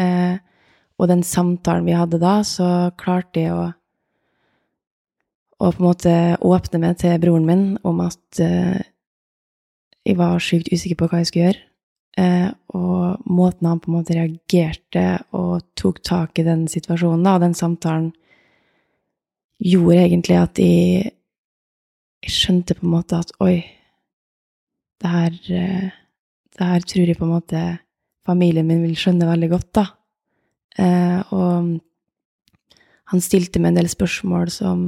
eh, 0.00 0.38
og 0.98 1.10
den 1.10 1.22
samtalen 1.26 1.86
vi 1.86 1.96
hadde 1.96 2.20
da, 2.22 2.38
så 2.46 2.90
klarte 2.98 3.42
jeg 3.42 3.54
å 3.54 3.72
og 5.62 5.76
på 5.76 5.80
en 5.80 5.86
måte 5.86 6.14
åpne 6.44 6.80
meg 6.82 6.98
til 7.00 7.14
broren 7.22 7.46
min 7.46 7.62
om 7.86 8.00
at 8.04 8.40
eh, 8.42 8.82
jeg 10.04 10.18
var 10.18 10.42
sjukt 10.42 10.68
usikker 10.72 10.98
på 10.98 11.08
hva 11.08 11.20
jeg 11.22 11.30
skulle 11.30 11.46
gjøre. 11.46 11.62
Eh, 12.20 12.50
og 12.76 13.22
måten 13.30 13.68
han 13.70 13.80
på 13.80 13.90
en 13.90 13.96
måte 13.96 14.16
reagerte 14.18 15.04
og 15.34 15.64
tok 15.78 16.02
tak 16.04 16.42
i 16.42 16.46
den 16.46 16.66
situasjonen 16.70 17.24
da, 17.24 17.36
og 17.36 17.46
den 17.46 17.56
samtalen, 17.56 18.12
gjorde 19.64 20.02
egentlig 20.02 20.36
at 20.36 20.60
jeg, 20.60 21.14
jeg 22.24 22.32
skjønte 22.32 22.76
på 22.78 22.86
en 22.86 22.94
måte 22.94 23.18
at 23.20 23.32
oi, 23.44 23.58
det 25.02 25.10
her, 25.10 25.34
eh, 25.52 25.90
det 26.56 26.68
her 26.70 26.86
tror 26.88 27.10
jeg 27.10 27.18
på 27.18 27.26
en 27.26 27.34
måte 27.34 27.64
familien 28.24 28.66
min 28.66 28.84
vil 28.86 28.96
skjønne 28.96 29.28
veldig 29.28 29.50
godt, 29.52 29.70
da. 29.76 29.84
Eh, 30.80 31.20
og 31.36 31.74
han 33.12 33.22
stilte 33.22 33.60
meg 33.60 33.74
en 33.74 33.82
del 33.82 33.90
spørsmål 33.92 34.50
som 34.50 34.86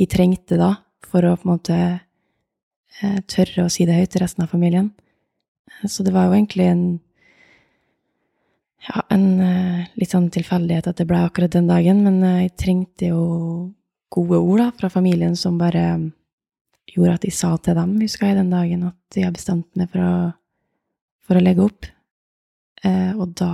jeg 0.00 0.10
trengte 0.14 0.56
da, 0.58 0.72
for 1.04 1.26
å 1.28 1.36
på 1.36 1.46
en 1.46 1.52
måte 1.52 1.78
eh, 1.78 3.18
tørre 3.28 3.66
å 3.66 3.72
si 3.72 3.84
det 3.86 3.98
høyt 3.98 4.14
til 4.14 4.24
resten 4.24 4.46
av 4.46 4.52
familien. 4.54 4.90
Eh, 5.68 5.88
Så 5.90 6.06
det 6.06 6.14
var 6.14 6.30
jo 6.30 6.38
egentlig 6.38 6.70
en 6.72 6.84
Ja, 8.82 8.98
en 9.14 9.38
eh, 9.38 9.84
litt 9.94 10.10
sånn 10.10 10.26
tilfeldighet 10.34 10.88
at 10.90 10.98
det 10.98 11.06
ble 11.06 11.20
akkurat 11.22 11.52
den 11.54 11.68
dagen, 11.68 12.00
men 12.02 12.16
jeg 12.18 12.56
trengte 12.58 13.12
jo 13.12 13.20
gode 14.10 14.40
ord 14.40 14.58
da, 14.58 14.72
fra 14.74 14.90
familien 14.90 15.36
som 15.38 15.54
bare 15.60 16.10
gjorde 16.92 17.16
at 17.16 17.24
jeg 17.26 17.36
sa 17.36 17.54
til 17.56 17.76
dem, 17.78 17.96
husker 18.02 18.28
jeg, 18.28 18.38
den 18.38 18.52
dagen 18.52 18.84
at 18.90 19.16
jeg 19.16 19.26
har 19.28 19.34
bestemt 19.34 19.68
meg 19.78 19.90
for 19.92 20.04
å, 20.04 20.12
for 21.26 21.38
å 21.38 21.44
legge 21.44 21.64
opp. 21.64 21.88
Eh, 22.82 23.12
og 23.16 23.34
da 23.38 23.52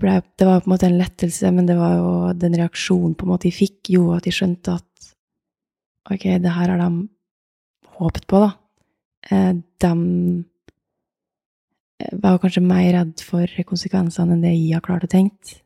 ble, 0.00 0.16
Det 0.36 0.46
var 0.46 0.62
på 0.62 0.66
en 0.66 0.74
måte 0.74 0.88
en 0.88 0.98
lettelse, 0.98 1.50
men 1.54 1.68
det 1.68 1.76
var 1.78 1.96
jo 1.98 2.10
den 2.34 2.56
reaksjonen 2.58 3.14
på 3.14 3.26
en 3.26 3.32
måte 3.34 3.50
jeg 3.50 3.58
fikk, 3.60 3.92
gjorde 3.94 4.20
at 4.20 4.28
jeg 4.28 4.38
skjønte 4.40 4.78
at 4.80 5.12
ok, 6.10 6.24
det 6.42 6.54
her 6.54 6.72
har 6.72 6.80
de 6.80 6.90
håpet 7.98 8.26
på, 8.30 8.42
da. 8.42 8.50
Eh, 9.30 9.52
de 9.82 9.92
var 12.12 12.36
jo 12.36 12.42
kanskje 12.42 12.62
mer 12.62 12.90
redd 12.94 13.22
for 13.24 13.64
konsekvensene 13.68 14.36
enn 14.36 14.44
det 14.44 14.52
jeg 14.52 14.76
har 14.76 14.84
klart 14.84 15.06
å 15.06 15.10
tenke, 15.10 15.60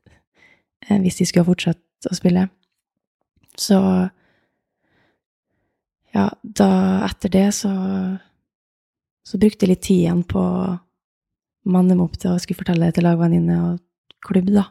eh, 0.86 0.98
hvis 1.02 1.18
de 1.18 1.26
skulle 1.26 1.44
ha 1.44 1.50
fortsatt 1.50 2.10
å 2.10 2.16
spille. 2.16 2.48
Så 3.58 3.76
ja, 6.14 6.30
da 6.42 6.70
etter 7.06 7.32
det 7.32 7.48
så 7.54 7.70
så 9.26 9.38
brukte 9.38 9.66
jeg 9.66 9.70
litt 9.74 9.82
tid 9.84 9.98
igjen 10.02 10.22
på 10.26 10.40
å 10.40 10.78
manne 11.70 11.94
meg 11.94 12.06
opp 12.08 12.16
til 12.18 12.32
å 12.32 12.40
skulle 12.40 12.58
fortelle 12.62 12.88
det 12.88 12.96
til 12.96 13.04
lagvenninne 13.06 13.58
og 13.66 13.80
klubb, 14.24 14.48
da. 14.54 14.64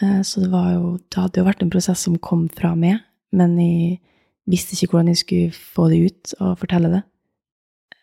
Eh, 0.00 0.22
Så 0.22 0.40
det 0.40 0.50
var 0.50 0.72
jo 0.72 0.98
Det 0.98 1.20
hadde 1.20 1.40
jo 1.40 1.44
vært 1.44 1.62
en 1.62 1.70
prosess 1.70 2.00
som 2.00 2.18
kom 2.18 2.48
fra 2.48 2.74
meg, 2.74 3.00
men 3.32 3.56
jeg 3.58 4.00
visste 4.48 4.74
ikke 4.74 4.96
hvordan 4.96 5.12
jeg 5.12 5.22
skulle 5.22 5.52
få 5.52 5.88
det 5.90 6.00
ut 6.06 6.34
og 6.40 6.58
fortelle 6.58 6.90
det. 6.90 7.02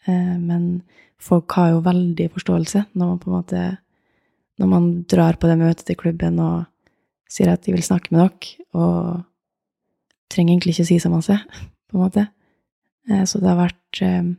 Eh, 0.08 0.38
Men 0.38 0.84
folk 1.20 1.52
har 1.52 1.72
jo 1.72 1.82
veldig 1.82 2.32
forståelse 2.32 2.86
når 2.94 3.06
man 3.08 3.20
på 3.20 3.28
en 3.32 3.38
måte 3.42 3.78
Når 4.60 4.68
man 4.68 5.04
drar 5.04 5.34
på 5.38 5.48
det 5.48 5.58
møtet 5.58 5.86
til 5.86 5.96
klubben 5.96 6.40
og 6.40 6.66
sier 7.30 7.52
at 7.52 7.64
de 7.66 7.74
vil 7.74 7.84
snakke 7.84 8.12
med 8.12 8.22
dere, 8.22 8.66
og 8.74 9.24
trenger 10.32 10.54
egentlig 10.54 10.74
ikke 10.74 10.86
å 10.86 10.88
si 10.88 11.00
så 11.00 11.10
masse, 11.12 11.36
på 11.88 11.97
en 11.97 12.03
måte. 12.03 12.27
Eh, 13.09 13.23
Så 13.26 13.39
det 13.39 13.49
har 13.49 13.59
vært 13.59 14.01
eh, 14.01 14.31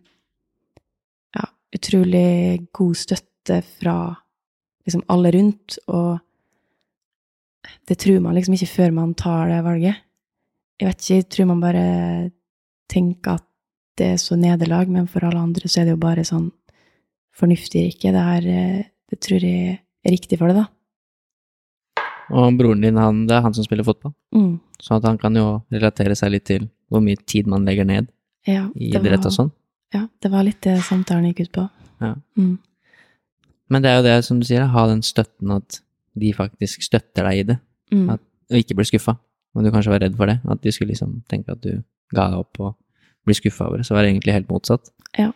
ja, 1.37 1.45
utrolig 1.75 2.69
god 2.73 2.97
støtte 2.97 3.63
fra 3.65 3.97
liksom 4.87 5.05
alle 5.09 5.33
rundt, 5.35 5.79
og 5.89 6.19
det 7.89 7.99
tror 8.01 8.21
man 8.25 8.37
liksom 8.37 8.55
ikke 8.57 8.71
før 8.73 8.95
man 8.97 9.15
tar 9.15 9.49
det 9.51 9.63
valget. 9.65 10.05
Jeg 10.81 10.89
vet 10.89 11.01
ikke, 11.03 11.17
jeg 11.17 11.29
tror 11.29 11.49
man 11.51 11.61
bare 11.65 11.87
tenker 12.89 13.37
at 13.37 13.45
det 13.99 14.13
er 14.15 14.21
så 14.23 14.37
nederlag, 14.39 14.89
men 14.89 15.09
for 15.11 15.27
alle 15.27 15.41
andre 15.43 15.69
så 15.69 15.81
er 15.81 15.89
det 15.89 15.97
jo 15.97 16.01
bare 16.05 16.25
sånn 16.25 16.53
fornuftig 17.35 17.89
ikke. 17.93 18.13
Det 18.15 18.53
eh, 18.53 18.87
det 19.09 19.21
tror 19.25 19.41
jeg 19.41 19.79
er 20.05 20.13
riktig 20.13 20.39
for 20.39 20.51
det, 20.51 20.61
da. 20.61 20.67
Og 22.31 22.57
broren 22.59 22.81
din, 22.83 22.97
han, 23.01 23.27
det 23.27 23.37
er 23.37 23.41
han 23.43 23.55
som 23.55 23.65
spiller 23.65 23.85
fotball, 23.85 24.13
Mm. 24.35 24.61
så 24.81 25.01
han 25.03 25.19
kan 25.19 25.35
jo 25.35 25.63
relatere 25.73 26.15
seg 26.17 26.31
litt 26.33 26.45
til 26.45 26.69
hvor 26.91 27.01
mye 27.01 27.17
tid 27.27 27.47
man 27.47 27.65
legger 27.65 27.85
ned 27.87 28.09
Ja, 28.47 28.69
i 28.77 28.91
idrett 28.95 29.25
og 29.27 29.33
sånn. 29.33 29.51
Ja, 29.95 30.07
det 30.21 30.31
var 30.31 30.43
litt 30.45 30.61
det 30.61 30.79
samtalen 30.85 31.33
gikk 31.33 31.47
ut 31.49 31.53
på. 31.53 31.71
Ja. 32.01 32.15
Mm. 32.37 32.59
Men 33.71 33.83
det 33.83 33.91
er 33.91 33.97
jo 33.99 34.03
det, 34.09 34.25
som 34.25 34.39
du 34.41 34.45
sier, 34.47 34.67
ha 34.67 34.87
den 34.89 35.03
støtten 35.03 35.51
at 35.57 35.81
de 36.19 36.33
faktisk 36.33 36.83
støtter 36.83 37.25
deg 37.29 37.39
i 37.39 37.43
det, 37.53 37.59
Mm. 37.93 38.11
At- 38.11 38.21
og 38.51 38.57
ikke 38.57 38.75
blir 38.77 38.85
skuffa. 38.85 39.17
Og 39.55 39.65
du 39.65 39.71
kanskje 39.71 39.89
var 39.91 40.01
redd 40.01 40.17
for 40.17 40.27
det, 40.27 40.41
at 40.49 40.61
de 40.61 40.71
skulle 40.73 40.91
liksom 40.93 41.23
tenke 41.29 41.49
at 41.53 41.61
du 41.63 41.83
ga 42.15 42.29
deg 42.31 42.39
opp 42.39 42.61
og 42.61 42.75
blir 43.25 43.35
skuffa 43.35 43.67
over 43.67 43.79
det. 43.79 43.87
Så 43.87 43.95
var 43.95 44.03
det 44.03 44.13
egentlig 44.13 44.33
helt 44.35 44.49
motsatt. 44.49 44.91
Ja, 45.19 45.33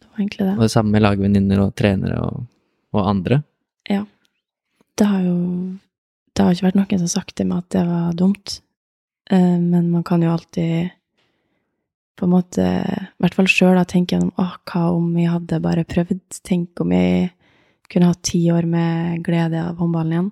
det 0.00 0.06
var 0.08 0.16
egentlig 0.18 0.38
det. 0.46 0.54
Og 0.56 0.60
det 0.60 0.70
samme 0.70 0.90
med 0.92 1.02
lagvenninner 1.02 1.58
og 1.66 1.74
trenere 1.76 2.18
og, 2.20 2.46
og 2.94 3.06
andre. 3.06 3.42
Ja. 3.88 4.04
Det 4.96 5.06
har 5.06 5.20
jo 5.22 5.78
Det 6.38 6.44
har 6.46 6.54
ikke 6.54 6.68
vært 6.68 6.76
noen 6.78 7.00
som 7.00 7.06
har 7.08 7.10
sagt 7.16 7.32
til 7.34 7.48
meg 7.50 7.64
at 7.64 7.74
det 7.74 7.80
var 7.88 8.12
dumt. 8.14 8.60
Eh, 9.26 9.58
Men 9.58 9.88
man 9.90 10.04
kan 10.06 10.22
jo 10.22 10.30
alltid 10.30 10.92
på 12.14 12.26
en 12.26 12.30
måte, 12.30 12.62
i 12.62 13.22
hvert 13.22 13.34
fall 13.34 13.48
sjøl, 13.50 13.78
tenke 13.90 14.14
gjennom 14.14 14.30
åh, 14.38 14.52
hva 14.70 14.84
om 14.94 15.08
jeg 15.18 15.32
hadde 15.32 15.58
bare 15.64 15.82
prøvd? 15.86 16.20
Tenk 16.46 16.78
om 16.82 16.92
jeg 16.94 17.32
kunne 17.90 18.10
hatt 18.12 18.22
ti 18.22 18.44
år 18.54 18.68
med 18.70 19.24
glede 19.26 19.64
av 19.64 19.80
håndballen 19.82 20.14
igjen. 20.14 20.28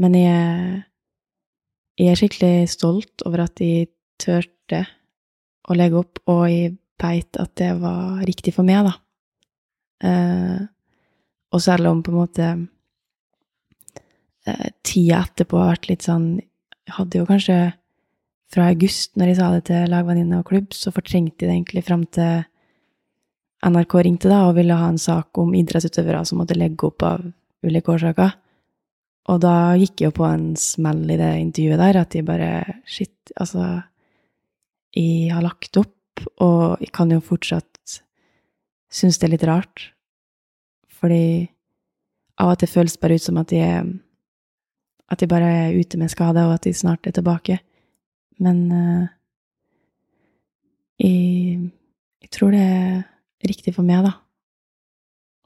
Men 0.00 0.16
jeg, 0.18 0.82
jeg 2.00 2.12
er 2.12 2.20
skikkelig 2.20 2.68
stolt 2.72 3.24
over 3.24 3.46
at 3.46 3.62
jeg 3.64 3.88
turte 4.20 4.82
å 5.70 5.76
legge 5.76 6.02
opp, 6.02 6.20
og 6.28 6.42
jeg 6.52 6.74
veit 7.00 7.40
at 7.40 7.54
det 7.56 7.70
var 7.80 8.20
riktig 8.28 8.52
for 8.56 8.68
meg, 8.68 8.90
da. 8.90 8.94
Eh, 10.04 10.60
og 11.48 11.64
selv 11.64 11.88
om 11.94 12.04
på 12.04 12.12
en 12.12 12.20
måte 12.20 12.50
tida 14.86 15.24
etterpå 15.24 15.58
har 15.60 15.74
vært 15.74 15.90
litt 15.90 16.06
sånn 16.06 16.32
Jeg 16.40 16.96
hadde 16.96 17.20
jo 17.20 17.28
kanskje 17.28 17.58
fra 18.50 18.66
august, 18.72 19.12
når 19.14 19.30
jeg 19.30 19.38
sa 19.38 19.48
det 19.54 19.64
til 19.68 19.92
lagvenninne 19.92 20.40
og 20.40 20.48
klubb, 20.48 20.72
så 20.74 20.90
fortrengte 20.90 21.44
jeg 21.44 21.50
det 21.50 21.54
egentlig 21.54 21.84
fram 21.86 22.02
til 22.10 22.40
NRK 23.62 23.94
ringte 24.02 24.30
da 24.30 24.40
og 24.48 24.56
ville 24.56 24.74
ha 24.74 24.88
en 24.90 24.98
sak 24.98 25.38
om 25.38 25.52
idrettsutøvere 25.54 26.24
som 26.26 26.40
måtte 26.40 26.56
legge 26.58 26.88
opp 26.88 27.04
av 27.06 27.22
ulike 27.62 27.92
årsaker. 27.94 28.32
Og 29.30 29.38
da 29.44 29.54
gikk 29.78 30.00
jeg 30.00 30.10
jo 30.10 30.16
på 30.16 30.26
en 30.26 30.48
smell 30.58 31.04
i 31.12 31.18
det 31.20 31.30
intervjuet 31.44 31.78
der, 31.78 32.00
at 32.00 32.16
jeg 32.16 32.26
bare 32.26 32.50
Shit, 32.88 33.32
altså 33.36 33.82
Jeg 34.96 35.30
har 35.30 35.44
lagt 35.44 35.76
opp, 35.78 36.24
og 36.42 36.80
jeg 36.80 36.90
kan 36.96 37.12
jo 37.12 37.20
fortsatt 37.22 38.00
synes 38.90 39.18
det 39.18 39.28
er 39.28 39.34
litt 39.36 39.46
rart. 39.46 39.90
Fordi 41.00 41.48
av 42.40 42.54
og 42.54 42.60
til 42.60 42.72
føles 42.72 42.96
det 42.96 43.02
bare 43.04 43.18
ut 43.20 43.24
som 43.24 43.38
at 43.40 43.52
de, 43.52 43.62
at 45.10 45.20
de 45.20 45.28
bare 45.30 45.48
er 45.66 45.78
ute 45.78 45.98
med 45.98 46.10
skade, 46.12 46.42
og 46.46 46.54
at 46.54 46.64
de 46.64 46.72
snart 46.76 47.06
er 47.06 47.14
tilbake. 47.16 47.58
Men 48.40 48.60
uh, 48.72 49.08
jeg, 51.00 51.70
jeg 52.22 52.30
tror 52.30 52.54
det 52.54 52.62
er 52.62 53.02
riktig 53.50 53.74
for 53.74 53.86
meg, 53.86 54.04
da, 54.06 54.14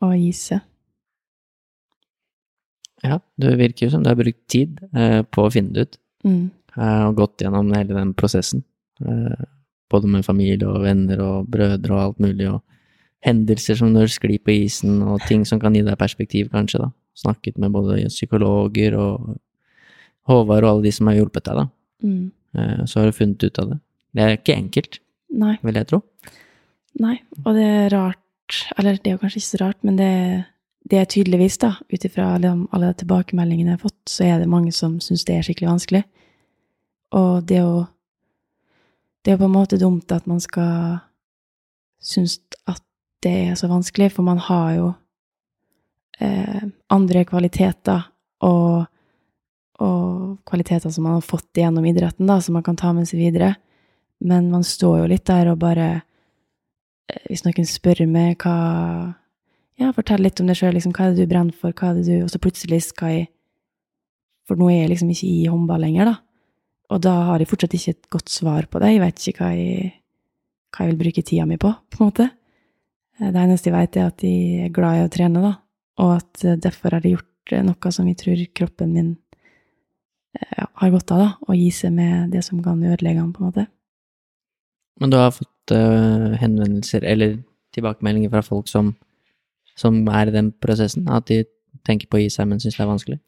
å 0.05 0.12
gi 0.15 0.31
seg. 0.36 0.62
Ja, 3.05 3.19
det 3.41 3.59
virker 3.61 3.86
jo 3.86 3.93
som 3.93 4.05
du 4.05 4.09
har 4.09 4.16
brukt 4.19 4.45
tid 4.49 4.78
uh, 4.97 5.23
på 5.28 5.45
å 5.47 5.53
finne 5.53 5.74
det 5.77 5.89
ut, 5.89 6.01
Mm. 6.24 6.47
eh, 6.78 7.03
og 7.05 7.19
gått 7.19 7.43
gjennom 7.45 7.69
hele 7.77 7.93
den 7.93 8.15
prosessen. 8.16 8.62
Eh, 9.05 9.43
både 9.93 10.09
med 10.09 10.24
familie 10.24 10.65
og 10.65 10.81
venner 10.86 11.20
og 11.20 11.51
brødre 11.53 11.93
og 11.93 12.01
alt 12.01 12.23
mulig, 12.24 12.47
og 12.49 12.62
hendelser 13.20 13.77
som 13.77 13.91
når 13.93 14.09
du 14.09 14.12
sklir 14.15 14.41
på 14.41 14.55
isen, 14.65 15.03
og 15.03 15.20
ting 15.28 15.45
som 15.45 15.61
kan 15.61 15.77
gi 15.77 15.82
deg 15.85 15.99
perspektiv, 16.01 16.49
kanskje, 16.49 16.81
da. 16.81 16.89
Snakket 17.20 17.59
med 17.61 17.74
både 17.77 18.07
psykologer 18.09 18.97
og 18.97 19.36
Håvard 20.31 20.65
og 20.65 20.71
alle 20.71 20.87
de 20.87 20.93
som 20.95 21.11
har 21.11 21.19
hjulpet 21.19 21.47
deg, 21.49 21.61
da. 21.61 21.67
Mm. 22.05 22.25
Eh, 22.55 22.85
så 22.89 23.01
har 23.01 23.11
du 23.11 23.17
funnet 23.17 23.45
ut 23.45 23.61
av 23.61 23.71
det. 23.73 23.79
Det 24.15 24.25
er 24.25 24.37
ikke 24.39 24.57
enkelt, 24.57 24.99
Nei. 25.35 25.55
vil 25.63 25.79
jeg 25.81 25.91
tro. 25.91 26.01
Nei, 27.03 27.17
og 27.43 27.57
det 27.57 27.65
er 27.67 27.89
rart 27.91 28.21
Eller 28.79 28.99
det 29.01 29.09
er 29.09 29.15
jo 29.17 29.23
kanskje 29.23 29.41
ikke 29.41 29.49
så 29.49 29.59
rart, 29.63 29.79
men 29.83 29.97
det, 29.97 30.11
det 30.85 30.99
er 31.01 31.07
tydeligvis, 31.09 31.57
da, 31.63 31.71
ut 31.81 32.05
ifra 32.05 32.35
liksom 32.37 32.67
alle 32.77 32.93
tilbakemeldingene 33.01 33.73
jeg 33.73 33.79
har 33.79 33.87
fått, 33.87 34.03
så 34.11 34.27
er 34.27 34.43
det 34.43 34.51
mange 34.53 34.73
som 34.77 34.99
syns 35.01 35.25
det 35.25 35.39
er 35.39 35.47
skikkelig 35.47 35.71
vanskelig. 35.71 36.03
Og 37.17 37.47
det 37.49 37.57
er 37.57 37.65
jo 37.65 37.85
Det 39.25 39.33
er 39.33 39.39
på 39.41 39.47
en 39.49 39.55
måte 39.57 39.79
dumt 39.81 40.13
at 40.13 40.27
man 40.29 40.41
skal 40.41 40.99
synes 42.05 42.41
at 42.69 42.83
det 43.25 43.33
er 43.33 43.55
så 43.57 43.71
vanskelig, 43.71 44.11
for 44.13 44.23
man 44.23 44.37
har 44.37 44.75
jo 44.77 44.89
eh, 46.21 46.67
andre 46.93 47.25
kvaliteter 47.25 48.11
og, 48.45 48.85
og 49.83 50.39
kvaliteter 50.47 50.93
som 50.95 51.07
man 51.07 51.17
har 51.19 51.25
fått 51.27 51.59
gjennom 51.59 51.85
idretten, 51.89 52.29
da, 52.31 52.39
som 52.41 52.55
man 52.55 52.63
kan 52.67 52.77
ta 52.79 52.93
med 52.95 53.09
seg 53.11 53.19
videre. 53.19 53.55
Men 54.25 54.51
man 54.53 54.63
står 54.65 55.01
jo 55.03 55.09
litt 55.11 55.25
der 55.27 55.51
og 55.51 55.59
bare 55.59 55.89
eh, 57.11 57.25
Hvis 57.29 57.43
noen 57.45 57.67
spør 57.67 58.05
meg 58.07 58.39
hva 58.45 58.55
Ja, 59.81 59.91
fortell 59.93 60.23
litt 60.23 60.39
om 60.41 60.47
deg 60.47 60.57
sjøl, 60.57 60.77
liksom. 60.77 60.93
Hva 60.95 61.09
er 61.09 61.17
det 61.17 61.25
du 61.27 61.31
brenner 61.33 61.57
for? 61.59 61.75
Hva 61.75 61.91
er 61.91 61.99
det 61.99 62.05
du 62.07 62.23
Og 62.23 62.31
så 62.31 62.39
plutselig 62.39 62.79
skal 62.87 63.11
jeg 63.11 63.27
For 64.47 64.57
nå 64.57 64.71
er 64.71 64.85
jeg 64.85 64.93
liksom 64.95 65.11
ikke 65.11 65.27
i 65.27 65.51
håndball 65.51 65.83
lenger, 65.83 66.13
da. 66.13 66.15
Og 66.95 67.03
da 67.03 67.13
har 67.33 67.43
jeg 67.43 67.51
fortsatt 67.51 67.75
ikke 67.75 67.95
et 67.97 68.09
godt 68.13 68.31
svar 68.31 68.67
på 68.71 68.79
det. 68.79 68.93
Jeg 68.95 69.03
vet 69.03 69.27
ikke 69.33 69.43
hva 69.43 69.51
jeg, 69.57 69.93
hva 70.71 70.85
jeg 70.85 70.93
vil 70.93 71.01
bruke 71.03 71.25
tida 71.27 71.47
mi 71.49 71.57
på, 71.59 71.71
på 71.91 72.01
en 72.01 72.11
måte. 72.11 72.27
Eh, 73.19 73.31
Det 73.33 73.41
eneste 73.41 73.71
jeg 73.71 73.77
vet, 73.79 73.97
er 73.97 74.11
at 74.13 74.25
jeg 74.29 74.67
er 74.69 74.75
glad 74.79 75.01
i 75.01 75.07
å 75.07 75.13
trene, 75.13 75.43
da. 75.43 75.55
Og 76.05 76.13
at 76.21 76.45
eh, 76.45 76.59
derfor 76.61 76.95
har 76.95 77.03
jeg 77.03 77.17
gjort 77.17 77.55
noe 77.65 77.93
som 77.93 78.07
jeg 78.09 78.21
tror 78.21 78.45
kroppen 78.61 78.93
min 78.95 79.11
har 80.59 80.93
godt 80.93 81.12
av, 81.15 81.23
da. 81.23 81.31
Å 81.48 81.56
gi 81.56 81.70
seg 81.74 81.94
med 81.97 82.35
det 82.35 82.44
som 82.47 82.62
kan 82.65 82.82
ødelegge 82.82 83.20
den, 83.20 83.32
på 83.35 83.43
en 83.43 83.51
måte. 83.51 83.66
Men 85.01 85.11
du 85.11 85.19
har 85.19 85.35
fått 85.35 85.74
uh, 85.74 86.35
henvendelser 86.39 87.06
eller 87.06 87.39
tilbakemeldinger 87.74 88.31
fra 88.31 88.43
folk 88.47 88.70
som, 88.70 88.93
som 89.78 90.02
er 90.06 90.31
i 90.31 90.35
den 90.35 90.52
prosessen? 90.62 91.09
At 91.11 91.28
de 91.31 91.43
tenker 91.86 92.11
på 92.11 92.20
å 92.20 92.23
gi 92.23 92.31
seg, 92.32 92.48
men 92.51 92.62
syns 92.62 92.78
det 92.78 92.85
er 92.85 92.90
vanskelig? 92.90 93.20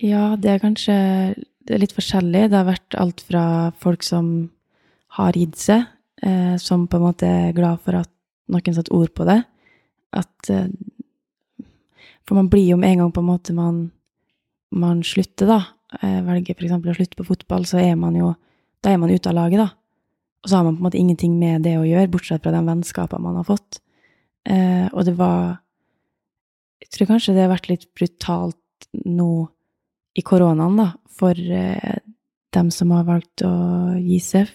Ja, 0.00 0.24
det 0.40 0.54
er 0.54 0.62
kanskje 0.62 0.96
det 1.68 1.76
er 1.76 1.82
litt 1.82 1.94
forskjellig. 1.96 2.48
Det 2.48 2.56
har 2.56 2.68
vært 2.68 2.96
alt 2.98 3.20
fra 3.26 3.44
folk 3.82 4.04
som 4.06 4.50
har 5.18 5.36
gitt 5.36 5.58
seg, 5.60 5.84
eh, 6.22 6.56
som 6.62 6.86
på 6.88 6.98
en 6.98 7.04
måte 7.04 7.28
er 7.28 7.56
glad 7.56 7.82
for 7.84 7.98
at 8.00 8.10
noen 8.50 8.76
satte 8.76 8.94
ord 8.96 9.12
på 9.14 9.26
det. 9.28 9.42
At 10.16 10.50
eh, 10.50 10.70
For 12.26 12.38
man 12.38 12.50
blir 12.50 12.68
jo 12.72 12.76
med 12.78 12.92
en 12.92 13.04
gang 13.04 13.12
på 13.12 13.22
en 13.22 13.26
måte 13.26 13.52
man, 13.52 13.78
man 14.70 15.02
slutter, 15.02 15.50
da. 15.50 15.60
Eh, 15.98 16.20
velger 16.22 16.54
f.eks. 16.54 16.72
å 16.76 16.96
slutte 16.96 17.18
på 17.18 17.26
fotball, 17.26 17.66
så 17.66 17.80
er 17.82 17.96
man 17.98 18.16
jo 18.18 18.34
Da 18.80 18.94
er 18.94 18.96
man 18.96 19.10
ute 19.12 19.28
av 19.28 19.34
laget, 19.36 19.60
da. 19.60 19.66
Og 20.40 20.48
så 20.48 20.56
har 20.56 20.64
man 20.64 20.78
på 20.78 20.80
en 20.80 20.86
måte 20.86 20.96
ingenting 20.96 21.34
med 21.36 21.66
det 21.66 21.74
å 21.76 21.84
gjøre, 21.84 22.08
bortsett 22.08 22.40
fra 22.40 22.52
de 22.54 22.62
vennskapene 22.64 23.20
man 23.20 23.36
har 23.36 23.44
fått. 23.44 23.82
Eh, 24.48 24.86
og 24.94 25.04
det 25.04 25.18
var 25.18 25.60
Jeg 26.80 26.88
tror 26.94 27.10
kanskje 27.10 27.34
det 27.36 27.42
har 27.44 27.52
vært 27.52 27.68
litt 27.68 27.84
brutalt 27.92 28.88
nå 29.04 29.50
i 30.16 30.22
koronaen, 30.24 30.78
da, 30.80 30.86
for 31.12 31.36
eh, 31.36 31.98
dem 32.56 32.70
som 32.74 32.90
har 32.94 33.04
valgt 33.04 33.44
å 33.46 33.52
gi 34.00 34.18
seg 34.24 34.48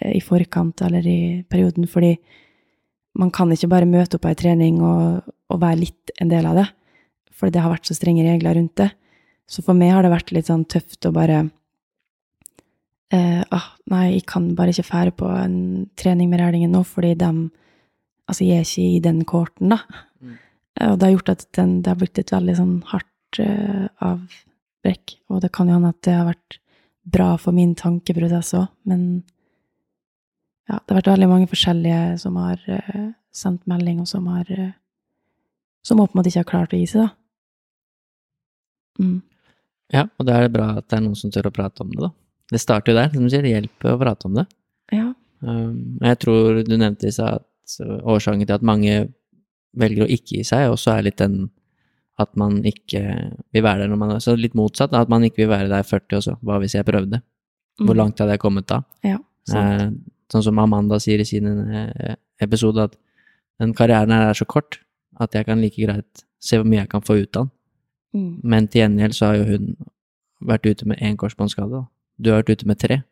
eh, 0.00 0.16
i 0.16 0.22
forkant 0.24 0.80
eller 0.86 1.06
i 1.06 1.20
perioden, 1.44 1.86
fordi 1.86 2.14
man 3.20 3.30
kan 3.34 3.52
ikke 3.52 3.68
bare 3.70 3.90
møte 3.90 4.16
opp 4.16 4.24
på 4.24 4.32
ei 4.32 4.38
trening 4.38 4.80
og, 4.80 5.28
og, 5.50 5.60
være 5.60 5.82
litt 5.82 6.14
en 6.22 6.30
del 6.32 6.48
av 6.48 6.62
det, 6.62 6.66
for 7.36 7.52
det 7.52 7.62
har 7.62 7.72
vært 7.72 7.90
så 7.90 7.96
strenge 7.98 8.24
regler 8.24 8.56
rundt 8.56 8.76
det. 8.80 8.90
Så 9.50 9.64
for 9.66 9.76
meg 9.76 9.94
har 9.94 10.06
det 10.06 10.12
vært 10.12 10.30
litt 10.34 10.50
sånn 10.50 10.66
tøft 10.70 11.06
å 11.08 11.14
bare 11.14 11.40
eh, 13.14 13.42
ah, 13.42 13.72
Nei, 13.90 14.04
jeg 14.14 14.28
kan 14.30 14.52
bare 14.58 14.70
ikke 14.74 14.86
fære 14.86 15.14
på 15.18 15.30
en 15.34 15.56
trening 15.98 16.30
med 16.30 16.42
Rælingen 16.42 16.76
nå, 16.76 16.84
fordi 16.86 17.16
de 17.18 17.32
Altså, 18.30 18.44
jeg 18.46 18.60
er 18.60 18.68
ikke 18.68 18.82
i 18.86 18.98
den 19.02 19.24
korten, 19.26 19.72
da. 19.72 19.80
Mm. 20.22 20.34
Og 20.86 20.92
det 21.00 21.06
har 21.08 21.14
gjort 21.16 21.30
at 21.32 21.40
den, 21.58 21.70
det 21.82 21.90
har 21.90 21.96
blitt 21.98 22.20
et 22.20 22.30
veldig 22.30 22.52
sånn 22.54 22.76
hardt 22.86 23.40
eh, 23.42 23.88
avbrekk. 24.06 25.16
Og 25.34 25.40
det 25.42 25.50
kan 25.56 25.66
jo 25.66 25.74
hende 25.74 25.90
at 25.90 25.98
det 26.06 26.14
har 26.14 26.28
vært 26.28 26.60
bra 27.10 27.32
for 27.42 27.56
min 27.56 27.72
tankeprosess 27.74 28.52
òg, 28.54 28.68
men 28.86 29.24
ja, 30.70 30.78
det 30.78 30.92
har 30.92 31.00
vært 31.00 31.10
veldig 31.10 31.28
mange 31.32 31.50
forskjellige 31.50 32.20
som 32.22 32.38
har 32.38 32.62
eh, 32.70 33.08
sendt 33.34 33.66
melding, 33.70 33.98
og 34.04 34.06
som 34.10 34.28
har 34.30 34.46
uh, 34.46 34.70
Som 35.82 36.00
åpenbart 36.02 36.26
ikke 36.28 36.42
har 36.42 36.50
klart 36.50 36.74
å 36.76 36.78
gi 36.78 36.86
seg, 36.86 37.06
da. 37.08 37.10
Mm. 39.00 39.22
Ja, 39.94 40.06
og 40.18 40.26
da 40.26 40.38
er 40.38 40.46
det 40.46 40.54
bra 40.54 40.72
at 40.78 40.86
det 40.88 40.98
er 40.98 41.04
noen 41.04 41.18
som 41.18 41.32
tør 41.34 41.50
å 41.50 41.54
prate 41.54 41.84
om 41.84 41.92
det, 41.94 42.02
da. 42.04 42.12
Det 42.50 42.60
starter 42.62 42.92
jo 42.92 42.98
der, 42.98 43.12
som 43.12 43.24
du 43.26 43.30
sier, 43.30 43.46
det 43.46 43.54
hjelper 43.54 43.92
å 43.92 44.00
prate 44.00 44.26
om 44.26 44.36
det. 44.38 44.44
Ja. 44.94 45.06
Um, 45.40 45.98
jeg 46.02 46.18
tror 46.22 46.60
du 46.66 46.74
nevnte 46.74 47.08
i 47.08 47.14
stad 47.14 47.40
at 47.40 47.46
årsaken 48.02 48.42
til 48.42 48.56
at 48.56 48.66
mange 48.66 48.94
velger 49.78 50.04
å 50.04 50.10
ikke 50.10 50.40
gi 50.40 50.46
seg, 50.46 50.70
også 50.72 50.96
er 50.96 51.06
litt 51.06 51.20
den 51.20 51.44
at 52.20 52.34
man 52.36 52.58
ikke 52.68 53.00
vil 53.54 53.64
være 53.64 53.84
der 53.84 53.92
når 53.92 54.00
man 54.00 54.10
er 54.16 54.18
Så 54.20 54.34
litt 54.36 54.56
motsatt, 54.58 54.92
at 54.92 55.08
man 55.08 55.24
ikke 55.24 55.44
vil 55.44 55.52
være 55.54 55.70
der 55.70 55.86
40 55.86 56.18
også. 56.18 56.34
Hva 56.44 56.58
hvis 56.60 56.74
jeg 56.76 56.84
prøvde? 56.84 57.22
Hvor 57.80 57.94
mm. 57.94 58.00
langt 58.00 58.20
hadde 58.20 58.34
jeg 58.36 58.42
kommet 58.42 58.66
da? 58.68 58.82
Ja, 59.06 59.16
eh, 59.56 59.86
sånn 60.30 60.44
som 60.44 60.60
Amanda 60.60 60.98
sier 61.00 61.22
i 61.22 61.28
sin 61.28 61.48
eh, 61.48 62.18
episode, 62.44 62.90
at 62.90 62.98
den 63.60 63.72
karrieren 63.76 64.12
her 64.12 64.28
er 64.30 64.36
så 64.36 64.44
kort 64.48 64.82
at 65.20 65.34
jeg 65.36 65.48
kan 65.48 65.60
like 65.60 65.80
greit 65.80 66.24
se 66.40 66.58
hvor 66.58 66.68
mye 66.68 66.82
jeg 66.82 66.92
kan 66.92 67.04
få 67.04 67.18
ut 67.22 67.40
av 67.40 67.48
den. 67.48 67.54
Mm. 68.16 68.40
Men 68.42 68.66
til 68.68 68.84
gjengjeld 68.84 69.16
så 69.16 69.30
har 69.30 69.40
jo 69.40 69.46
hun 69.52 69.70
vært 70.50 70.66
ute 70.66 70.88
med 70.88 71.00
én 71.04 71.18
korsbåndskade. 71.20 71.84
Du 72.18 72.30
har 72.32 72.42
vært 72.42 72.54
ute 72.56 72.68
med 72.68 72.80
tre. 72.80 73.02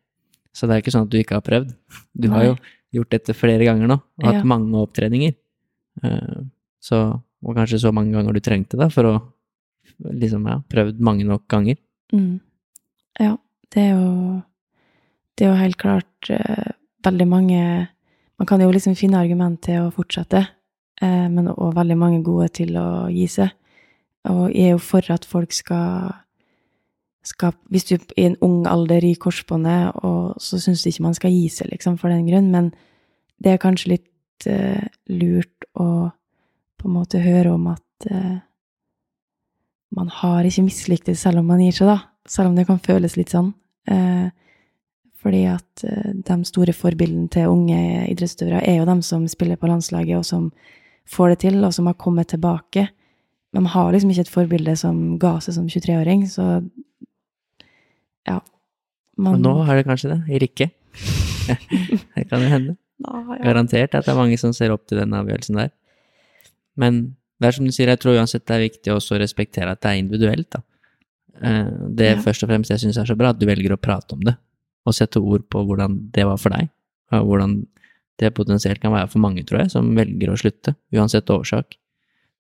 Så 0.56 0.66
det 0.66 0.74
er 0.74 0.82
ikke 0.82 0.94
sånn 0.94 1.06
at 1.06 1.12
du 1.12 1.18
ikke 1.20 1.38
har 1.38 1.46
prøvd. 1.46 1.72
Du 2.18 2.28
Nei. 2.28 2.34
har 2.34 2.46
jo 2.48 2.54
gjort 2.98 3.12
dette 3.14 3.36
flere 3.36 3.66
ganger 3.68 3.90
nå, 3.90 3.98
og 4.00 4.26
hatt 4.26 4.40
ja. 4.40 4.48
mange 4.48 4.80
opptreninger. 4.80 5.34
Uh, 6.02 6.48
så, 6.82 7.02
og 7.44 7.58
kanskje 7.58 7.82
så 7.82 7.92
mange 7.94 8.14
ganger 8.16 8.34
du 8.34 8.42
trengte 8.42 8.78
det 8.80 8.88
for 8.94 9.08
å 9.08 9.14
liksom, 9.98 10.46
ja, 10.48 10.58
prøvd 10.70 11.02
mange 11.04 11.26
nok 11.28 11.44
ganger. 11.50 11.78
Mm. 12.14 12.38
Ja, 13.20 13.34
det 13.74 13.82
er 13.82 13.96
jo 13.98 14.42
Det 15.36 15.44
er 15.44 15.50
jo 15.50 15.58
helt 15.60 15.76
klart 15.76 16.30
uh, 16.32 16.70
veldig 17.04 17.26
mange 17.28 17.88
Man 18.38 18.46
kan 18.48 18.62
jo 18.62 18.70
liksom 18.72 18.94
finne 18.96 19.18
argument 19.20 19.60
til 19.66 19.82
å 19.82 19.90
fortsette, 19.92 20.40
uh, 21.02 21.26
men 21.28 21.50
og 21.52 21.74
veldig 21.76 21.98
mange 21.98 22.22
gode 22.22 22.48
til 22.54 22.76
å 22.78 23.08
gi 23.12 23.26
seg. 23.30 23.52
Og 24.28 24.48
jeg 24.52 24.68
er 24.68 24.74
jo 24.76 24.82
for 24.82 25.12
at 25.12 25.24
folk 25.28 25.52
skal, 25.56 26.12
skal 27.24 27.54
Hvis 27.70 27.88
du 27.88 27.96
i 28.16 28.26
en 28.26 28.36
ung 28.44 28.66
alder 28.66 29.04
i 29.04 29.14
korsbåndet, 29.14 29.92
og 30.04 30.36
så 30.42 30.60
syns 30.60 30.82
du 30.82 30.90
ikke 30.90 31.06
man 31.08 31.16
skal 31.16 31.32
gi 31.32 31.48
seg, 31.52 31.70
liksom, 31.72 31.98
for 31.98 32.12
den 32.12 32.26
grunn, 32.28 32.50
men 32.52 32.72
det 33.38 33.54
er 33.54 33.62
kanskje 33.62 33.94
litt 33.96 34.48
uh, 34.50 34.84
lurt 35.08 35.68
å 35.78 36.10
på 36.78 36.86
en 36.86 36.94
måte 36.94 37.20
høre 37.22 37.52
om 37.54 37.68
at 37.72 38.10
uh, 38.10 38.38
man 39.94 40.10
har 40.20 40.46
ikke 40.46 40.66
mislikt 40.66 41.08
det 41.08 41.16
selv 41.18 41.40
om 41.40 41.48
man 41.50 41.62
gir 41.62 41.74
seg, 41.74 41.90
da. 41.90 41.98
Selv 42.28 42.50
om 42.50 42.58
det 42.58 42.66
kan 42.68 42.82
føles 42.82 43.16
litt 43.16 43.32
sånn. 43.32 43.52
Uh, 43.88 44.28
fordi 45.18 45.46
at 45.50 45.82
de 45.82 46.34
store 46.46 46.70
forbildene 46.76 47.26
til 47.32 47.50
unge 47.50 47.78
idrettsutøvere 48.12 48.60
er 48.62 48.76
jo 48.78 48.84
dem 48.86 49.00
som 49.02 49.24
spiller 49.26 49.58
på 49.58 49.66
landslaget, 49.66 50.20
og 50.20 50.26
som 50.26 50.44
får 51.10 51.32
det 51.32 51.38
til, 51.42 51.56
og 51.66 51.74
som 51.74 51.88
har 51.90 51.96
kommet 51.98 52.30
tilbake 52.30 52.84
man 53.56 53.68
har 53.72 53.92
liksom 53.94 54.10
ikke 54.12 54.26
et 54.26 54.32
forbilde 54.32 54.74
som 54.76 55.16
ga 55.20 55.38
seg 55.44 55.56
som 55.56 55.68
23-åring, 55.70 56.26
så 56.28 56.60
ja. 58.28 58.40
Man... 59.16 59.38
Og 59.38 59.44
nå 59.46 59.54
har 59.66 59.78
det 59.78 59.86
kanskje 59.88 60.12
det, 60.12 60.20
i 60.30 60.40
Rikke. 60.42 60.68
det 62.14 62.26
kan 62.28 62.44
jo 62.44 62.50
hende. 62.52 62.76
Ah, 63.06 63.36
ja. 63.36 63.42
Garantert 63.46 63.94
at 63.94 64.06
det 64.06 64.12
er 64.12 64.18
mange 64.18 64.38
som 64.40 64.52
ser 64.54 64.74
opp 64.74 64.84
til 64.90 65.00
den 65.00 65.14
avgjørelsen 65.16 65.58
der. 65.58 65.72
Men 66.78 67.00
det 67.38 67.48
er 67.48 67.56
som 67.56 67.66
du 67.66 67.74
sier, 67.74 67.90
jeg 67.90 68.02
tror 68.02 68.18
uansett 68.18 68.44
det 68.46 68.56
er 68.56 68.66
viktig 68.66 68.92
også 68.94 69.16
å 69.16 69.22
respektere 69.22 69.72
at 69.72 69.80
det 69.82 69.90
er 69.92 70.02
individuelt, 70.02 70.50
da. 70.54 70.62
Eh, 71.38 71.72
det 71.94 72.12
ja. 72.12 72.20
først 72.22 72.44
og 72.44 72.50
fremst 72.50 72.72
jeg 72.74 72.82
syns 72.82 72.98
er 72.98 73.08
så 73.08 73.16
bra, 73.18 73.32
at 73.32 73.40
du 73.40 73.46
velger 73.48 73.74
å 73.74 73.80
prate 73.80 74.16
om 74.16 74.24
det, 74.26 74.34
og 74.86 74.96
sette 74.96 75.22
ord 75.22 75.46
på 75.50 75.62
hvordan 75.66 75.98
det 76.14 76.26
var 76.26 76.40
for 76.42 76.54
deg, 76.54 76.70
og 77.14 77.30
hvordan 77.30 77.60
det 78.18 78.32
potensielt 78.34 78.82
kan 78.82 78.94
være 78.94 79.10
for 79.12 79.22
mange, 79.22 79.44
tror 79.46 79.62
jeg, 79.62 79.72
som 79.74 79.92
velger 79.94 80.32
å 80.32 80.38
slutte, 80.40 80.74
uansett 80.94 81.30
årsak. 81.30 81.78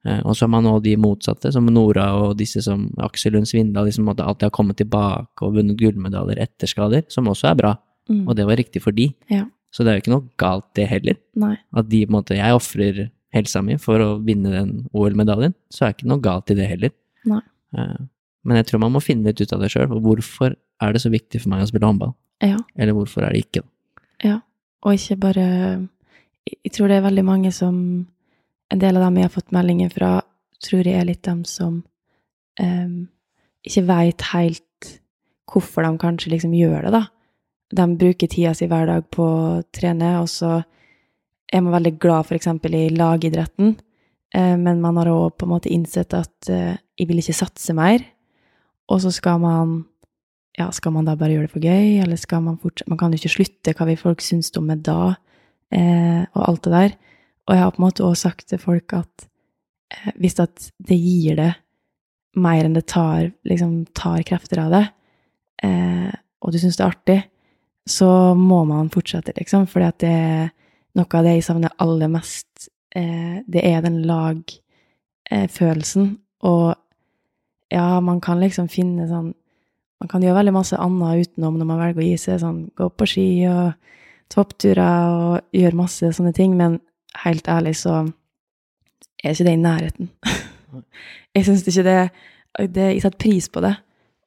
Eh, 0.06 0.20
og 0.22 0.36
så 0.36 0.46
har 0.46 0.52
man 0.54 0.66
nå 0.66 0.76
de 0.84 0.94
motsatte, 1.00 1.50
som 1.54 1.66
Nora 1.72 2.08
og 2.20 2.36
disse 2.38 2.62
som 2.64 2.86
Aksel 3.02 3.34
Lund 3.34 3.48
Svindal, 3.50 3.90
de 3.90 4.10
at 4.12 4.24
alltid 4.24 4.48
har 4.48 4.54
kommet 4.54 4.78
tilbake 4.80 5.44
og 5.44 5.56
vunnet 5.58 5.78
gullmedaljer 5.80 6.40
etter 6.44 6.70
skader, 6.70 7.06
som 7.12 7.30
også 7.30 7.50
er 7.52 7.60
bra. 7.60 7.74
Mm. 8.08 8.24
Og 8.26 8.36
det 8.38 8.46
var 8.48 8.60
riktig 8.60 8.82
for 8.84 8.94
de. 8.96 9.10
Ja. 9.32 9.44
Så 9.74 9.84
det 9.84 9.90
er 9.90 9.98
jo 9.98 10.04
ikke 10.04 10.14
noe 10.14 10.28
galt, 10.40 10.68
det 10.78 10.88
heller. 10.88 11.18
Nei. 11.36 11.56
At 11.76 11.90
de 11.90 12.04
på 12.06 12.12
en 12.12 12.16
måte 12.16 12.38
Jeg 12.38 12.56
ofrer 12.56 13.08
helsa 13.36 13.60
mi 13.60 13.76
for 13.76 14.00
å 14.00 14.12
vinne 14.24 14.52
den 14.54 14.70
OL-medaljen, 14.96 15.52
så 15.68 15.84
er 15.84 15.92
det 15.92 15.98
ikke 15.98 16.12
noe 16.14 16.24
galt 16.24 16.54
i 16.54 16.56
det 16.56 16.68
heller. 16.70 16.94
Nei. 17.28 17.42
Eh, 17.76 18.06
men 18.48 18.60
jeg 18.60 18.70
tror 18.70 18.80
man 18.86 18.94
må 18.94 19.02
finne 19.04 19.28
litt 19.28 19.42
ut 19.42 19.52
av 19.52 19.60
det 19.60 19.72
sjøl. 19.74 19.90
Hvorfor 20.00 20.54
er 20.54 20.94
det 20.94 21.02
så 21.02 21.10
viktig 21.12 21.42
for 21.42 21.52
meg 21.52 21.66
å 21.66 21.68
spille 21.68 21.90
håndball? 21.90 22.14
Ja. 22.44 22.56
Eller 22.78 22.96
hvorfor 22.96 23.26
er 23.26 23.34
det 23.34 23.44
ikke 23.44 23.60
det? 23.60 23.68
Ja. 24.24 24.38
Og 24.86 24.94
ikke 24.94 25.18
bare 25.18 25.44
Jeg 26.48 26.72
tror 26.72 26.88
det 26.88 26.96
er 26.96 27.04
veldig 27.04 27.24
mange 27.26 27.50
som 27.52 28.06
en 28.72 28.80
del 28.82 28.98
av 28.98 29.06
dem 29.06 29.18
jeg 29.18 29.28
har 29.28 29.34
fått 29.34 29.54
meldinger 29.54 29.92
fra, 29.92 30.10
tror 30.64 30.86
jeg 30.86 30.98
er 31.00 31.08
litt 31.08 31.24
dem 31.26 31.44
som 31.48 31.82
um, 32.60 32.96
ikke 33.66 33.84
veit 33.88 34.24
helt 34.32 34.90
hvorfor 35.48 35.86
de 35.86 35.92
kanskje 36.00 36.32
liksom 36.34 36.56
gjør 36.56 36.88
det, 36.88 36.92
da. 36.98 37.04
De 37.78 37.84
bruker 38.00 38.30
tida 38.32 38.54
si 38.56 38.68
hver 38.68 38.88
dag 38.88 39.06
på 39.12 39.24
å 39.24 39.60
trene, 39.76 40.14
og 40.22 40.28
så 40.32 40.58
er 41.48 41.62
man 41.64 41.76
veldig 41.78 41.94
glad 42.00 42.28
f.eks. 42.28 42.48
i 42.68 42.88
lagidretten, 42.96 43.76
uh, 44.36 44.56
men 44.60 44.82
man 44.84 45.00
har 45.00 45.12
òg 45.12 45.38
på 45.38 45.48
en 45.48 45.54
måte 45.54 45.72
innsett 45.72 46.16
at 46.16 46.52
uh, 46.52 46.76
jeg 46.98 47.08
vil 47.08 47.22
ikke 47.22 47.36
satse 47.40 47.76
mer, 47.76 48.04
og 48.88 49.00
så 49.04 49.12
skal 49.12 49.40
man 49.40 49.78
ja, 50.58 50.66
skal 50.74 50.94
man 50.94 51.06
da 51.06 51.14
bare 51.18 51.36
gjøre 51.36 51.46
det 51.46 51.54
for 51.54 51.62
gøy, 51.64 52.00
eller 52.02 52.18
skal 52.18 52.42
man 52.42 52.58
fortsette 52.58 52.90
Man 52.90 52.98
kan 52.98 53.12
jo 53.12 53.20
ikke 53.20 53.36
slutte, 53.36 53.74
hva 53.78 53.86
vil 53.86 54.00
folk 54.00 54.24
synes 54.24 54.50
om 54.58 54.66
det 54.72 54.80
da, 54.88 55.14
eh, 55.70 56.24
og 56.34 56.42
alt 56.48 56.64
det 56.64 56.72
der. 56.72 56.96
Og 57.48 57.54
jeg 57.56 57.64
har 57.64 57.72
på 57.72 57.80
en 57.80 57.86
måte 57.86 58.04
også 58.04 58.28
sagt 58.28 58.50
til 58.52 58.60
folk 58.60 58.92
at 58.98 59.26
eh, 59.94 60.12
hvis 60.20 60.38
at 60.42 60.70
det 60.76 60.98
gir 61.00 61.38
det 61.40 61.52
mer 62.38 62.64
enn 62.64 62.76
det 62.76 62.86
tar, 62.92 63.32
liksom, 63.48 63.86
tar 63.96 64.22
krefter 64.28 64.60
av 64.62 64.70
det, 64.74 64.86
eh, 65.64 66.12
og 66.44 66.52
du 66.52 66.58
syns 66.60 66.76
det 66.78 66.84
er 66.84 66.92
artig, 66.92 67.18
så 67.88 68.34
må 68.36 68.64
man 68.68 68.90
fortsette, 68.92 69.32
liksom. 69.38 69.64
At 69.80 69.98
det 70.04 70.12
er 70.12 70.50
noe 70.98 71.08
av 71.08 71.24
det 71.24 71.32
jeg 71.38 71.46
savner 71.46 71.72
aller 71.82 72.08
mest. 72.12 72.68
Eh, 72.94 73.36
det 73.48 73.62
er 73.64 73.80
den 73.84 74.02
lagfølelsen. 74.08 76.04
Eh, 76.12 76.48
og 76.48 76.76
ja, 77.72 78.00
man 78.00 78.20
kan 78.24 78.40
liksom 78.40 78.68
finne 78.72 79.08
sånn 79.08 79.34
Man 79.98 80.06
kan 80.06 80.22
gjøre 80.22 80.36
veldig 80.36 80.52
masse 80.54 80.78
annet 80.78 81.26
utenom 81.26 81.56
når 81.58 81.66
man 81.66 81.80
velger 81.80 81.98
å 81.98 82.04
gi 82.06 82.18
seg, 82.22 82.36
sånn 82.38 82.70
gå 82.78 82.86
på 82.94 83.02
ski 83.10 83.24
og 83.50 83.74
toppturer 84.30 85.10
og 85.10 85.40
gjøre 85.50 85.74
masse 85.74 86.06
sånne 86.14 86.30
ting, 86.36 86.54
men 86.54 86.76
helt 87.24 87.48
ærlig 87.48 87.74
så 87.80 88.00
er 89.22 89.34
ikke 89.34 89.46
det 89.48 89.54
i 89.56 89.60
nærheten. 89.62 90.10
jeg 91.34 91.46
syns 91.46 91.66
ikke 91.66 91.86
det, 91.86 91.98
det 92.74 92.88
Jeg 92.94 93.02
setter 93.02 93.18
pris 93.18 93.48
på 93.48 93.62
det, 93.64 93.74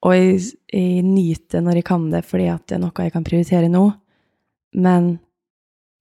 og 0.01 0.15
jeg, 0.15 0.39
jeg 0.73 1.03
nyter 1.05 1.61
når 1.61 1.79
jeg 1.79 1.87
kan 1.87 2.11
det, 2.11 2.23
fordi 2.25 2.49
det 2.67 2.77
er 2.77 2.81
noe 2.81 3.05
jeg 3.05 3.13
kan 3.13 3.27
prioritere 3.27 3.69
nå. 3.69 3.85
Men 4.73 5.17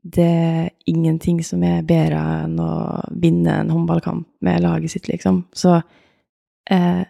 det 0.02 0.24
er 0.24 0.69
ingenting 0.89 1.43
som 1.44 1.62
er 1.66 1.85
bedre 1.86 2.20
enn 2.44 2.57
å 2.62 2.73
vinne 3.20 3.59
en 3.61 3.73
håndballkamp 3.73 4.27
med 4.47 4.62
laget 4.65 4.94
sitt, 4.94 5.11
liksom. 5.11 5.43
Så 5.52 5.74
eh, 6.70 7.02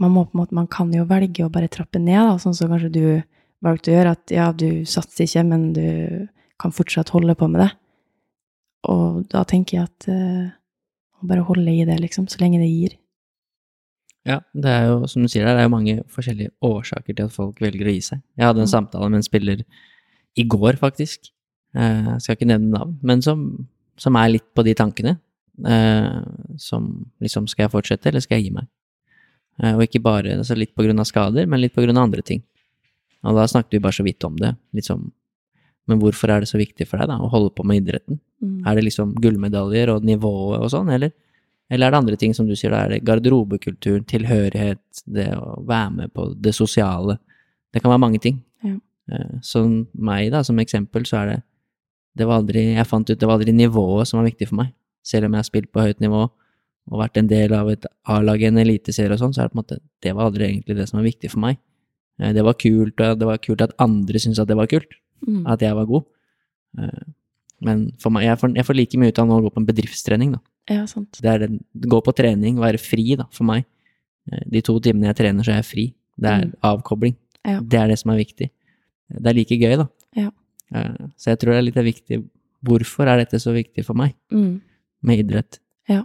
man 0.00 0.12
må 0.12 0.24
på 0.24 0.36
en 0.36 0.40
måte 0.42 0.56
Man 0.56 0.68
kan 0.68 0.92
jo 0.92 1.06
velge 1.08 1.44
å 1.44 1.52
bare 1.52 1.68
trappe 1.68 2.00
ned, 2.00 2.20
da, 2.20 2.36
sånn 2.40 2.56
som 2.56 2.72
kanskje 2.72 2.92
du 2.92 3.04
valgte 3.64 3.92
å 3.92 3.96
gjøre, 3.96 4.16
at 4.16 4.34
ja, 4.34 4.50
du 4.52 4.84
satser 4.88 5.26
ikke, 5.26 5.44
men 5.48 5.72
du 5.76 5.86
kan 6.60 6.72
fortsatt 6.72 7.12
holde 7.14 7.36
på 7.36 7.48
med 7.48 7.64
det. 7.64 7.70
Og 8.88 9.26
da 9.28 9.42
tenker 9.44 9.76
jeg 9.78 9.88
at 9.90 10.08
uh, 10.08 10.50
bare 11.26 11.44
holde 11.44 11.68
i 11.74 11.84
det, 11.84 11.98
liksom, 12.00 12.28
så 12.28 12.38
lenge 12.40 12.58
det 12.62 12.70
gir. 12.70 12.96
Ja, 14.26 14.40
det 14.52 14.68
er 14.68 14.86
jo, 14.90 15.06
som 15.08 15.22
du 15.24 15.28
sier, 15.32 15.44
der, 15.44 15.56
det 15.56 15.62
er 15.64 15.68
jo 15.68 15.72
mange 15.74 15.94
forskjellige 16.12 16.50
årsaker 16.64 17.16
til 17.16 17.24
at 17.24 17.32
folk 17.32 17.60
velger 17.60 17.88
å 17.88 17.94
gi 17.94 18.00
seg. 18.04 18.22
Jeg 18.36 18.46
hadde 18.46 18.60
en 18.60 18.68
Mm. 18.68 18.74
samtale 18.74 19.08
med 19.10 19.16
en 19.20 19.22
spiller 19.22 19.62
i 20.36 20.44
går, 20.44 20.76
faktisk. 20.76 21.30
Eh, 21.74 22.04
Jeg 22.14 22.20
skal 22.20 22.36
ikke 22.36 22.46
nevne 22.50 22.70
navn, 22.70 22.98
men 23.02 23.22
som, 23.22 23.66
som 23.96 24.16
er 24.16 24.28
litt 24.28 24.54
på 24.54 24.64
de 24.64 24.74
tankene. 24.74 25.18
Eh, 25.64 26.22
som 26.56 27.06
liksom, 27.20 27.48
skal 27.48 27.64
jeg 27.64 27.70
fortsette, 27.72 28.06
eller 28.08 28.20
skal 28.20 28.36
jeg 28.38 28.44
gi 28.48 28.50
meg? 28.54 28.66
Eh, 29.62 29.74
og 29.74 29.82
ikke 29.84 30.02
bare 30.02 30.36
altså 30.38 30.56
litt 30.56 30.74
på 30.74 30.84
grunn 30.84 31.00
av 31.00 31.06
skader, 31.08 31.46
men 31.46 31.60
litt 31.60 31.74
på 31.74 31.82
grunn 31.84 31.96
av 31.96 32.04
andre 32.08 32.22
ting. 32.22 32.42
Og 33.24 33.34
da 33.36 33.44
snakket 33.46 33.72
vi 33.72 33.78
bare 33.84 33.92
så 33.92 34.04
vidt 34.04 34.24
om 34.24 34.36
det. 34.36 34.54
Liksom, 34.74 35.10
men 35.88 35.98
hvorfor 36.02 36.30
er 36.30 36.44
det 36.44 36.48
så 36.50 36.58
viktig 36.60 36.86
for 36.88 37.00
deg 37.00 37.08
da, 37.10 37.16
å 37.18 37.30
holde 37.32 37.50
på 37.56 37.64
med 37.66 37.82
idretten? 37.82 38.20
Mm. 38.42 38.60
Er 38.68 38.76
det 38.78 38.84
liksom 38.86 39.14
gullmedaljer 39.22 39.90
og 39.94 40.04
nivået 40.06 40.60
og 40.60 40.70
sånn, 40.72 40.90
eller? 40.92 41.12
Eller 41.70 41.86
er 41.86 41.94
det 41.94 42.00
andre 42.02 42.16
ting 42.18 42.34
som 42.34 42.48
du 42.48 42.56
sier, 42.58 42.72
da 42.74 42.84
er 42.84 42.96
det 42.96 43.04
garderobekulturen, 43.06 44.04
tilhørighet, 44.10 44.82
det 45.06 45.28
å 45.38 45.60
være 45.66 45.90
med 45.96 46.12
på 46.14 46.32
det 46.34 46.54
sosiale? 46.56 47.18
Det 47.72 47.82
kan 47.82 47.92
være 47.92 48.02
mange 48.02 48.20
ting. 48.22 48.40
Ja. 48.66 48.74
Eh, 49.12 49.38
Så 49.46 49.62
meg, 49.94 50.30
da, 50.34 50.42
som 50.42 50.58
eksempel, 50.58 51.06
så 51.06 51.22
er 51.22 51.26
det 51.30 51.38
det 52.18 52.26
var 52.26 52.40
aldri, 52.40 52.74
Jeg 52.74 52.86
fant 52.90 53.08
ut 53.08 53.18
det 53.18 53.26
var 53.26 53.38
aldri 53.38 53.52
nivået 53.54 54.08
som 54.08 54.18
var 54.18 54.26
viktig 54.26 54.48
for 54.48 54.56
meg. 54.56 54.72
Selv 55.06 55.26
om 55.26 55.32
jeg 55.32 55.38
har 55.38 55.46
spilt 55.46 55.72
på 55.72 55.80
høyt 55.80 56.00
nivå 56.02 56.24
og 56.90 56.98
vært 56.98 57.16
en 57.20 57.28
del 57.30 57.52
av 57.54 57.68
et 57.70 57.86
A-lag 58.04 58.42
i 58.42 58.46
en 58.48 58.58
eliteserie 58.58 59.14
og 59.14 59.20
sånn, 59.20 59.32
så 59.32 59.42
er 59.42 59.48
det 59.48 59.52
på 59.54 59.58
en 59.58 59.62
måte 59.62 59.78
Det 60.02 60.14
var 60.16 60.26
aldri 60.26 60.48
egentlig 60.48 60.76
det 60.76 60.88
som 60.88 60.98
var 60.98 61.06
viktig 61.06 61.30
for 61.30 61.40
meg. 61.40 61.58
Eh, 62.18 62.32
Det 62.32 62.42
var 62.44 62.54
kult, 62.54 63.00
og 63.00 63.18
det 63.18 63.26
var 63.26 63.38
kult 63.38 63.62
at 63.62 63.74
andre 63.78 64.18
syntes 64.18 64.40
at 64.40 64.48
det 64.48 64.56
var 64.56 64.66
kult 64.66 64.90
Mm. 65.26 65.46
at 65.46 65.60
jeg 65.60 65.74
var 65.74 65.86
god. 65.86 66.04
Eh, 66.78 67.00
Men 67.62 67.92
for 68.00 68.08
meg, 68.10 68.22
jeg 68.24 68.38
får, 68.40 68.54
jeg 68.56 68.64
får 68.64 68.74
like 68.76 68.96
mye 68.98 69.08
ut 69.12 69.18
av 69.18 69.26
nå 69.28 69.34
å 69.36 69.42
gå 69.44 69.50
på 69.52 69.60
en 69.60 69.66
bedriftstrening, 69.66 70.30
da. 70.32 70.38
Ja, 70.70 70.86
sant. 70.86 71.18
Det 71.20 71.28
er 71.28 71.38
det, 71.42 71.60
gå 71.76 71.98
på 72.02 72.14
trening, 72.16 72.56
være 72.56 72.78
fri, 72.80 73.16
da, 73.16 73.26
for 73.30 73.44
meg. 73.44 73.66
Eh, 74.32 74.40
De 74.48 74.62
to 74.62 74.78
timene 74.80 75.06
jeg 75.12 75.16
trener, 75.16 75.44
så 75.44 75.52
er 75.52 75.60
jeg 75.62 75.68
fri. 75.68 75.94
Det 76.18 76.30
er 76.30 76.46
Mm. 76.46 76.54
avkobling. 76.64 77.16
Ja. 77.44 77.60
Det 77.60 77.74
er 77.78 77.88
det 77.88 77.98
som 77.98 78.10
er 78.12 78.16
viktig. 78.24 78.48
Det 79.10 79.26
er 79.26 79.34
like 79.34 79.50
gøy, 79.60 79.76
da. 79.76 79.88
Ja. 80.16 80.30
Eh, 80.74 80.96
Så 81.18 81.24
jeg 81.30 81.38
tror 81.40 81.52
det 81.52 81.58
er 81.58 81.62
litt 81.82 81.94
viktig 81.94 82.24
Hvorfor 82.64 83.06
er 83.08 83.16
dette 83.24 83.36
så 83.40 83.52
viktig 83.52 83.84
for 83.84 83.94
meg 83.94 84.14
Mm. 84.30 84.60
med 85.02 85.18
idrett? 85.18 85.58
Ja. 85.88 86.04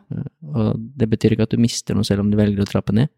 Og 0.53 0.79
det 0.97 1.09
betyr 1.09 1.31
ikke 1.35 1.43
at 1.43 1.49
du 1.51 1.57
mister 1.57 1.93
noe 1.93 2.03
selv 2.03 2.19
om 2.21 2.31
du 2.31 2.37
velger 2.37 2.63
å 2.63 2.65
trappe 2.65 2.93
ned. 2.93 3.09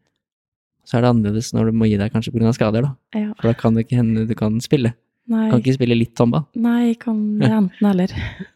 Så 0.86 0.98
er 0.98 1.02
det 1.02 1.10
annerledes 1.16 1.54
når 1.54 1.66
du 1.68 1.72
må 1.78 1.86
gi 1.90 1.98
deg 1.98 2.12
kanskje 2.12 2.34
pga. 2.34 2.54
skader, 2.54 2.82
da. 2.82 2.96
Ja. 3.14 3.34
For 3.36 3.48
da 3.50 3.54
kan 3.54 3.74
det 3.76 3.88
ikke 3.88 3.98
hende 3.98 4.28
du 4.28 4.34
kan 4.36 4.60
spille. 4.60 4.94
Nei, 5.28 5.50
Kan 5.52 5.60
ikke 5.60 5.76
spille 5.76 5.98
litt 5.98 6.16
håndball. 6.22 6.46
nei, 6.56 6.94
kan 7.00 7.18
det 7.42 7.50
enten 7.52 7.90
eller. 7.90 8.14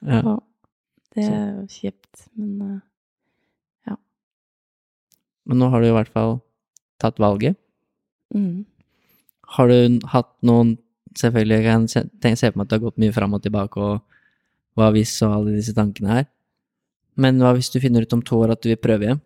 Ja. 0.08 0.38
Det 1.12 1.26
er 1.28 1.48
jo 1.58 1.66
kjipt, 1.68 2.28
men 2.40 2.78
ja. 3.90 3.98
Men 5.50 5.60
nå 5.60 5.68
har 5.74 5.82
du 5.84 5.90
i 5.90 5.96
hvert 5.98 6.12
fall 6.14 6.38
tatt 7.02 7.20
valget. 7.20 7.58
mm. 8.34 8.66
Har 9.52 9.68
du 9.68 10.00
hatt 10.14 10.30
noen 10.48 10.78
Selvfølgelig 11.12 11.58
jeg 11.58 11.64
kan 11.66 11.88
se, 11.92 12.02
tenke, 12.24 12.38
se 12.40 12.48
på 12.54 12.56
meg 12.56 12.64
at 12.64 12.70
det 12.72 12.78
har 12.78 12.84
gått 12.86 13.00
mye 13.04 13.12
fram 13.12 13.34
og 13.36 13.42
tilbake, 13.44 13.76
og 13.84 14.00
hva 14.80 14.86
hvis 14.96 15.12
og 15.28 15.34
alle 15.36 15.58
disse 15.58 15.74
tankene 15.76 16.08
her. 16.14 16.26
Men 17.20 17.42
hva 17.44 17.50
hvis 17.58 17.68
du 17.74 17.82
finner 17.84 18.06
ut 18.08 18.14
om 18.16 18.22
to 18.24 18.38
år 18.40 18.54
at 18.54 18.62
du 18.64 18.70
vil 18.72 18.80
prøve 18.80 19.04
igjen? 19.10 19.20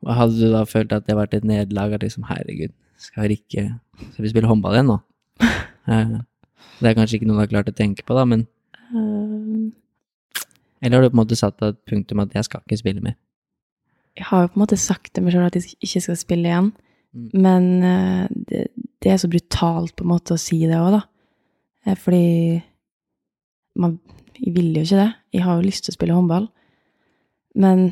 Hva 0.00 0.14
hadde 0.16 0.38
du 0.40 0.46
da 0.54 0.62
følt 0.64 0.94
at 0.96 1.04
det 1.04 1.12
har 1.12 1.20
vært 1.20 1.36
et 1.36 1.44
nederlag? 1.44 1.92
At 1.92 2.06
liksom, 2.06 2.24
herregud, 2.30 2.72
skal 2.96 3.34
ikke 3.36 3.66
Skal 4.14 4.24
vi 4.24 4.32
spille 4.32 4.48
håndball 4.48 4.78
igjen 4.78 4.88
nå? 4.94 4.96
Det 6.80 6.90
er 6.90 6.94
kanskje 6.98 7.18
ikke 7.18 7.28
noe 7.28 7.38
du 7.38 7.42
har 7.44 7.52
klart 7.54 7.70
å 7.72 7.76
tenke 7.76 8.04
på, 8.06 8.14
da, 8.18 8.24
men 8.28 8.46
Eh, 8.86 9.70
Eller 10.82 10.96
har 10.96 11.02
du 11.02 11.10
på 11.10 11.16
en 11.16 11.22
måte 11.24 11.36
satt 11.36 11.62
et 11.66 11.78
punktum 11.90 12.20
at 12.22 12.34
jeg 12.36 12.44
skal 12.46 12.60
ikke 12.62 12.78
spille 12.78 13.02
mer? 13.02 13.16
Jeg 14.16 14.24
har 14.28 14.44
jo 14.44 14.50
på 14.52 14.60
en 14.60 14.62
måte 14.62 14.76
sagt 14.78 15.10
til 15.12 15.24
meg 15.24 15.34
sjøl 15.34 15.46
at 15.48 15.56
jeg 15.58 15.74
ikke 15.82 16.02
skal 16.04 16.16
spille 16.20 16.48
igjen, 16.52 16.72
Mm. 17.16 17.30
men 17.32 17.66
uh, 17.82 18.26
det, 18.30 18.66
det 19.00 19.10
er 19.10 19.16
så 19.16 19.28
brutalt 19.30 19.94
på 19.96 20.04
en 20.04 20.10
måte 20.10 20.34
å 20.34 20.38
si 20.40 20.58
det 20.68 20.76
òg, 20.76 20.90
da. 20.98 21.02
Eh, 21.86 21.94
Fordi 21.96 22.62
man, 23.80 23.98
jeg 24.38 24.52
vil 24.54 24.74
jo 24.74 24.82
ikke 24.82 24.98
det. 25.00 25.14
Jeg 25.32 25.42
har 25.46 25.56
jo 25.56 25.64
lyst 25.66 25.84
til 25.86 25.92
å 25.94 25.96
spille 25.96 26.12
håndball. 26.18 26.48
Men 27.54 27.86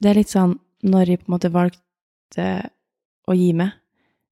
det 0.00 0.10
er 0.10 0.14
litt 0.20 0.30
sånn 0.30 0.54
Når 0.84 1.08
jeg 1.08 1.18
på 1.24 1.26
en 1.28 1.34
måte 1.34 1.50
valgte 1.50 2.46
å 3.26 3.34
gi 3.34 3.52
meg, 3.56 3.72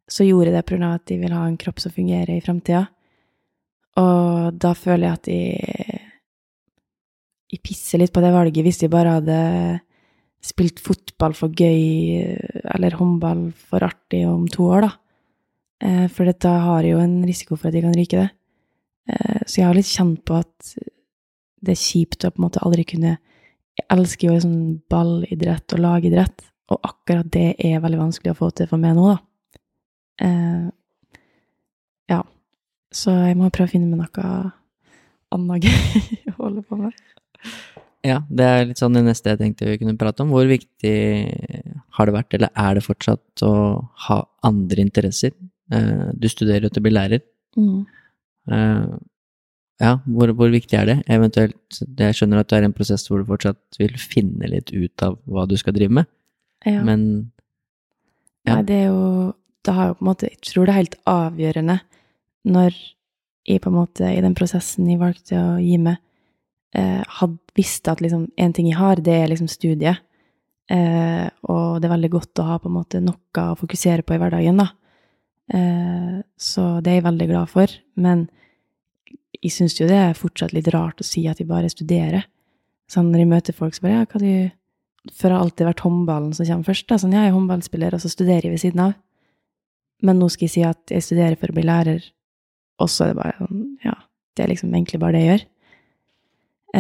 så 0.07 0.23
gjorde 0.25 0.53
jeg 0.53 0.57
det 0.61 0.67
pga. 0.69 0.95
at 0.95 1.11
jeg 1.11 1.21
vil 1.21 1.33
ha 1.33 1.47
en 1.49 1.57
kropp 1.57 1.81
som 1.81 1.91
fungerer 1.91 2.37
i 2.37 2.41
fremtida. 2.45 2.87
Og 4.01 4.57
da 4.57 4.73
føler 4.79 5.09
jeg 5.09 5.19
at 5.19 5.29
jeg 5.29 5.99
de 7.53 7.59
pisser 7.61 8.01
litt 8.01 8.13
på 8.15 8.23
det 8.25 8.31
valget 8.33 8.65
hvis 8.65 8.81
jeg 8.81 8.93
bare 8.93 9.19
hadde 9.19 9.39
spilt 10.43 10.81
fotball 10.83 11.35
for 11.37 11.53
gøy, 11.53 12.25
eller 12.73 12.97
håndball 12.99 13.51
for 13.55 13.85
artig 13.85 14.25
om 14.27 14.47
to 14.51 14.65
år, 14.73 14.87
da. 14.87 14.93
Eh, 15.83 16.07
For 16.09 16.25
da 16.33 16.55
har 16.65 16.83
jeg 16.83 16.97
jo 16.97 17.03
en 17.03 17.19
risiko 17.29 17.59
for 17.59 17.69
at 17.69 17.77
jeg 17.77 17.85
kan 17.85 17.95
ryke 17.95 18.23
det. 18.23 18.31
Eh, 19.09 19.43
Så 19.47 19.61
jeg 19.61 19.67
har 19.69 19.77
litt 19.77 19.91
kjent 19.91 20.25
på 20.25 20.41
at 20.41 20.73
det 21.63 21.77
er 21.77 21.85
kjipt 21.85 22.25
å 22.25 22.33
på 22.33 22.41
en 22.41 22.47
måte 22.49 22.63
aldri 22.65 22.85
kunne 22.89 23.19
Jeg 23.79 23.87
elsker 23.89 24.29
jo 24.29 24.33
liksom 24.35 24.83
ballidrett 24.91 25.73
og 25.73 25.81
lagidrett, 25.81 26.43
og 26.69 26.81
akkurat 26.85 27.31
det 27.33 27.55
er 27.59 27.81
veldig 27.81 28.01
vanskelig 28.03 28.33
å 28.35 28.37
få 28.37 28.51
til 28.53 28.67
for 28.69 28.77
meg 28.77 28.97
nå, 28.97 29.15
da. 29.15 29.19
Så 32.93 33.13
jeg 33.17 33.37
må 33.41 33.49
prøve 33.55 33.71
å 33.71 33.73
finne 33.73 33.89
meg 33.97 34.03
noe 34.19 34.53
annet 35.33 35.65
gøy 35.69 36.11
å 36.33 36.39
holde 36.43 36.65
på 36.69 36.79
med. 36.81 36.97
Ja, 38.05 38.19
det 38.29 38.45
er 38.47 38.65
litt 38.67 38.81
sånn 38.83 38.97
det 38.99 39.05
neste 39.07 39.31
jeg 39.33 39.39
tenkte 39.41 39.69
vi 39.71 39.79
kunne 39.81 39.95
prate 39.99 40.25
om. 40.25 40.33
Hvor 40.35 40.49
viktig 40.51 40.95
har 41.97 42.09
det 42.09 42.15
vært, 42.17 42.35
eller 42.37 42.51
er 42.59 42.75
det 42.79 42.83
fortsatt, 42.85 43.45
å 43.47 43.53
ha 44.09 44.19
andre 44.49 44.83
interesser? 44.85 45.33
Eh, 45.73 46.11
Du 46.19 46.27
studerer 46.29 46.67
jo 46.67 46.73
til 46.75 46.83
å 46.83 46.87
bli 46.89 46.95
lærer. 46.97 47.25
Mm. 47.57 47.81
Eh, 48.51 48.93
Ja, 49.83 49.97
hvor, 50.07 50.31
hvor 50.39 50.51
viktig 50.53 50.77
er 50.79 50.85
det? 50.87 50.95
Eventuelt, 51.11 51.79
jeg 51.99 52.15
skjønner 52.15 52.39
at 52.43 52.51
du 52.51 52.55
er 52.55 52.63
en 52.69 52.75
prosess 52.77 53.03
hvor 53.09 53.19
du 53.23 53.27
fortsatt 53.27 53.79
vil 53.81 53.97
finne 53.99 54.47
litt 54.53 54.71
ut 54.71 55.03
av 55.03 55.17
hva 55.27 55.43
du 55.51 55.57
skal 55.59 55.75
drive 55.75 55.91
med, 55.97 56.07
Ja. 56.69 56.83
men 56.87 57.33
ja. 58.47 58.57
Nei, 58.61 58.63
det 58.69 58.77
er 58.77 58.85
jo 58.93 59.33
Det 59.65 59.75
har 59.75 59.89
jo 59.89 59.95
på 59.95 60.03
en 60.05 60.09
måte 60.11 60.29
Jeg 60.29 60.39
tror 60.43 60.67
det 60.67 60.73
er 60.73 60.79
helt 60.83 60.95
avgjørende 61.07 61.77
når 62.49 62.77
jeg 63.49 63.63
på 63.63 63.71
en 63.71 63.79
måte 63.81 64.07
i 64.07 64.23
den 64.23 64.37
prosessen 64.39 64.89
jeg 64.91 65.01
valgte 65.01 65.39
å 65.39 65.57
gi 65.63 65.77
meg, 65.83 65.99
eh, 66.75 67.03
hadde 67.19 67.39
visst 67.59 67.89
at 67.91 68.03
liksom 68.03 68.29
en 68.37 68.53
ting 68.53 68.69
jeg 68.71 68.79
har, 68.79 69.03
det 69.03 69.15
er 69.15 69.31
liksom 69.31 69.51
studiet. 69.51 70.03
Eh, 70.71 71.27
og 71.51 71.81
det 71.81 71.89
er 71.89 71.97
veldig 71.97 72.13
godt 72.13 72.41
å 72.41 72.47
ha 72.49 72.61
på 72.63 72.71
en 72.71 72.79
måte 72.79 73.03
noe 73.03 73.43
å 73.43 73.59
fokusere 73.59 74.07
på 74.07 74.15
i 74.15 74.21
hverdagen, 74.23 74.63
da. 74.63 74.71
Eh, 75.53 76.23
så 76.39 76.81
det 76.81 76.93
er 76.93 77.01
jeg 77.01 77.09
veldig 77.09 77.29
glad 77.29 77.51
for. 77.51 77.75
Men 77.97 78.29
jeg 79.43 79.53
syns 79.53 79.77
jo 79.81 79.89
det 79.91 79.99
er 79.99 80.19
fortsatt 80.19 80.55
litt 80.55 80.71
rart 80.73 81.03
å 81.03 81.07
si 81.07 81.27
at 81.29 81.43
jeg 81.43 81.51
bare 81.51 81.71
studerer. 81.73 82.29
Sånn 82.91 83.11
når 83.11 83.25
jeg 83.25 83.31
møter 83.31 83.57
folk 83.57 83.75
så 83.75 83.87
bare 83.87 84.03
Ja, 84.03 84.09
hva 84.09 84.21
du 84.21 84.59
Før 85.11 85.33
har 85.35 85.41
alltid 85.43 85.67
vært 85.67 85.81
håndballen 85.83 86.31
som 86.31 86.47
kommer 86.47 86.69
først. 86.69 86.87
Da. 86.87 86.95
Sånn, 86.95 87.11
ja, 87.11 87.25
jeg 87.25 87.33
er 87.33 87.35
håndballspiller, 87.35 87.95
og 87.97 87.99
så 88.05 88.07
studerer 88.07 88.45
jeg 88.47 88.53
ved 88.53 88.61
siden 88.63 88.83
av. 88.85 88.93
Men 90.07 90.21
nå 90.21 90.29
skal 90.31 90.47
jeg 90.47 90.53
si 90.53 90.63
at 90.63 90.93
jeg 90.95 91.03
studerer 91.03 91.35
for 91.41 91.51
å 91.51 91.57
bli 91.57 91.65
lærer, 91.67 92.05
og 92.81 92.91
så 92.91 93.05
er 93.05 93.13
det 93.13 93.21
bare 93.21 93.37
sånn 93.41 93.63
Ja, 93.85 93.97
det 94.37 94.45
er 94.45 94.53
liksom 94.53 94.73
egentlig 94.73 95.01
bare 95.03 95.17
det 95.17 95.23
jeg 95.23 95.31
gjør. 95.31 95.45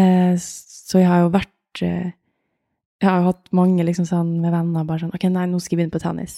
Eh, 0.01 0.35
så 0.41 1.03
jeg 1.03 1.09
har 1.11 1.25
jo 1.25 1.33
vært 1.35 1.83
eh, 1.85 2.13
Jeg 3.03 3.09
har 3.09 3.21
jo 3.21 3.29
hatt 3.29 3.51
mange 3.53 3.85
liksom 3.85 4.07
sånn 4.09 4.39
med 4.41 4.55
venner 4.55 4.87
bare 4.89 5.05
sånn 5.05 5.13
Ok, 5.13 5.27
nei, 5.29 5.45
nå 5.51 5.61
skal 5.61 5.77
jeg 5.77 5.83
begynne 5.83 5.97
på 5.97 6.03
tennis. 6.05 6.37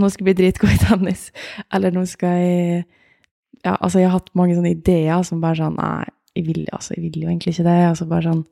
Nå 0.00 0.08
skal 0.10 0.24
jeg 0.24 0.30
bli 0.30 0.38
dritgod 0.40 0.72
i 0.74 0.80
tennis. 0.88 1.28
Eller 1.74 1.94
nå 1.94 2.06
skal 2.10 2.40
jeg 2.40 2.80
Ja, 3.60 3.76
altså, 3.76 4.00
jeg 4.00 4.08
har 4.08 4.18
hatt 4.18 4.32
mange 4.38 4.56
sånne 4.56 4.72
ideer 4.72 5.22
som 5.26 5.42
bare 5.42 5.60
sånn 5.60 5.78
Nei, 5.78 6.08
jeg 6.36 6.46
vil, 6.46 6.64
altså, 6.72 6.94
jeg 6.96 7.04
vil 7.04 7.24
jo 7.24 7.30
egentlig 7.30 7.54
ikke 7.54 7.68
det. 7.68 7.78
Altså 7.90 8.08
bare 8.10 8.26
sånn 8.26 8.42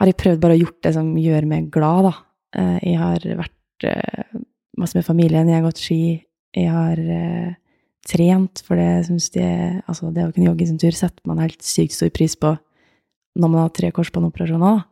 Har 0.00 0.10
jeg 0.10 0.18
prøvd 0.22 0.42
bare 0.42 0.56
å 0.56 0.62
gjort 0.62 0.82
det 0.86 0.94
som 0.96 1.12
gjør 1.20 1.46
meg 1.50 1.70
glad, 1.74 2.08
da. 2.08 2.14
Eh, 2.56 2.76
jeg 2.88 2.98
har 2.98 3.26
vært 3.38 3.86
eh, 3.86 4.38
masse 4.80 4.96
med 4.96 5.04
familien, 5.06 5.48
jeg 5.48 5.60
har 5.60 5.66
gått 5.66 5.82
ski, 5.82 6.02
jeg 6.56 6.70
har 6.72 6.98
eh, 6.98 7.52
trent, 8.08 8.62
for 8.64 8.80
det 8.80 9.06
syns 9.08 9.28
de 9.34 9.44
Altså, 9.84 10.10
det 10.14 10.24
å 10.24 10.32
kunne 10.32 10.48
jogge 10.48 10.68
sin 10.68 10.80
tur 10.80 10.94
setter 10.96 11.20
man 11.28 11.42
helt 11.42 11.62
sykt 11.64 11.96
stor 11.96 12.10
pris 12.14 12.36
på 12.38 12.54
når 13.38 13.48
man 13.52 13.62
har 13.62 13.70
tre 13.74 13.92
korsbåndoperasjoner, 13.94 14.80
da. 14.80 14.86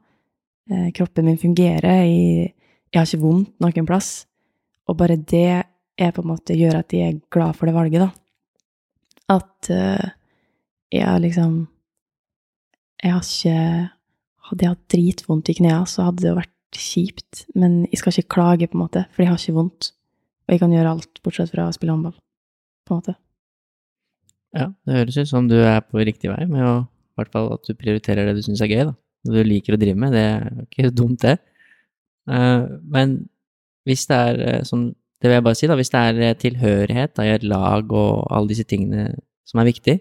Eh, 0.70 0.90
kroppen 0.94 1.26
min 1.26 1.40
fungerer, 1.40 2.04
jeg, 2.04 2.52
jeg 2.92 3.00
har 3.00 3.08
ikke 3.08 3.24
vondt 3.24 3.64
noen 3.64 3.88
plass. 3.88 4.28
Og 4.88 4.96
bare 5.00 5.18
det 5.18 5.64
er 5.98 6.14
på 6.14 6.22
en 6.22 6.30
måte 6.30 6.56
gjør 6.56 6.78
at 6.80 6.94
jeg 6.94 7.08
er 7.08 7.20
glad 7.34 7.56
for 7.58 7.68
det 7.68 7.74
valget, 7.76 8.06
da. 8.06 8.10
At 9.28 9.68
uh, 9.68 10.06
jeg 10.88 11.04
har 11.04 11.18
liksom 11.20 11.66
Jeg 13.02 13.12
har 13.12 13.20
ikke 13.20 13.90
Hadde 14.48 14.64
jeg 14.64 14.72
hatt 14.72 14.86
dritvondt 14.88 15.50
i 15.52 15.54
knærne, 15.58 15.84
så 15.84 16.06
hadde 16.06 16.24
det 16.24 16.30
vært 16.38 16.78
kjipt. 16.80 17.42
Men 17.52 17.82
jeg 17.90 17.98
skal 18.00 18.14
ikke 18.14 18.32
klage, 18.32 18.68
på 18.70 18.78
en 18.78 18.80
måte, 18.86 19.02
for 19.12 19.20
jeg 19.20 19.28
har 19.28 19.42
ikke 19.42 19.58
vondt. 19.58 19.90
Og 20.46 20.54
jeg 20.54 20.62
kan 20.62 20.72
gjøre 20.72 20.94
alt 20.94 21.20
bortsett 21.20 21.52
fra 21.52 21.66
å 21.68 21.74
spille 21.76 21.92
håndball, 21.92 22.14
på 22.88 22.96
en 22.96 23.02
måte. 23.02 23.16
ja, 24.56 24.70
det 24.86 24.96
høres 25.02 25.18
ut 25.20 25.30
som 25.30 25.48
du 25.50 25.58
er 25.60 25.82
på 25.84 26.00
riktig 26.00 26.30
vei 26.32 26.44
med 26.48 26.64
å 26.64 26.76
I 26.86 27.20
hvert 27.20 27.34
fall 27.34 27.52
at 27.56 27.66
du 27.66 27.74
prioriterer 27.74 28.28
det 28.28 28.38
du 28.38 28.44
syns 28.46 28.62
er 28.62 28.70
gøy, 28.70 28.84
da. 28.88 28.94
Det 29.26 29.34
du 29.34 29.48
liker 29.48 29.74
å 29.74 29.80
drive 29.80 29.98
med, 29.98 30.14
det 30.14 30.24
er 30.24 30.44
ikke 30.68 30.92
dumt, 31.00 31.24
det. 31.24 31.36
Eh, 32.30 32.64
men 32.94 33.18
hvis 33.88 34.06
det 34.10 34.18
er 34.30 34.42
eh, 34.46 34.64
som 34.68 34.90
Det 35.18 35.26
vil 35.26 35.34
jeg 35.34 35.42
bare 35.42 35.58
si, 35.58 35.66
da. 35.66 35.74
Hvis 35.74 35.90
det 35.90 36.00
er 36.06 36.20
eh, 36.22 36.36
tilhørighet 36.38 37.16
da, 37.16 37.24
i 37.26 37.32
et 37.34 37.42
lag 37.42 37.90
og 37.90 38.28
alle 38.30 38.52
disse 38.52 38.62
tingene 38.70 39.16
som 39.48 39.58
er 39.58 39.66
viktig, 39.66 39.96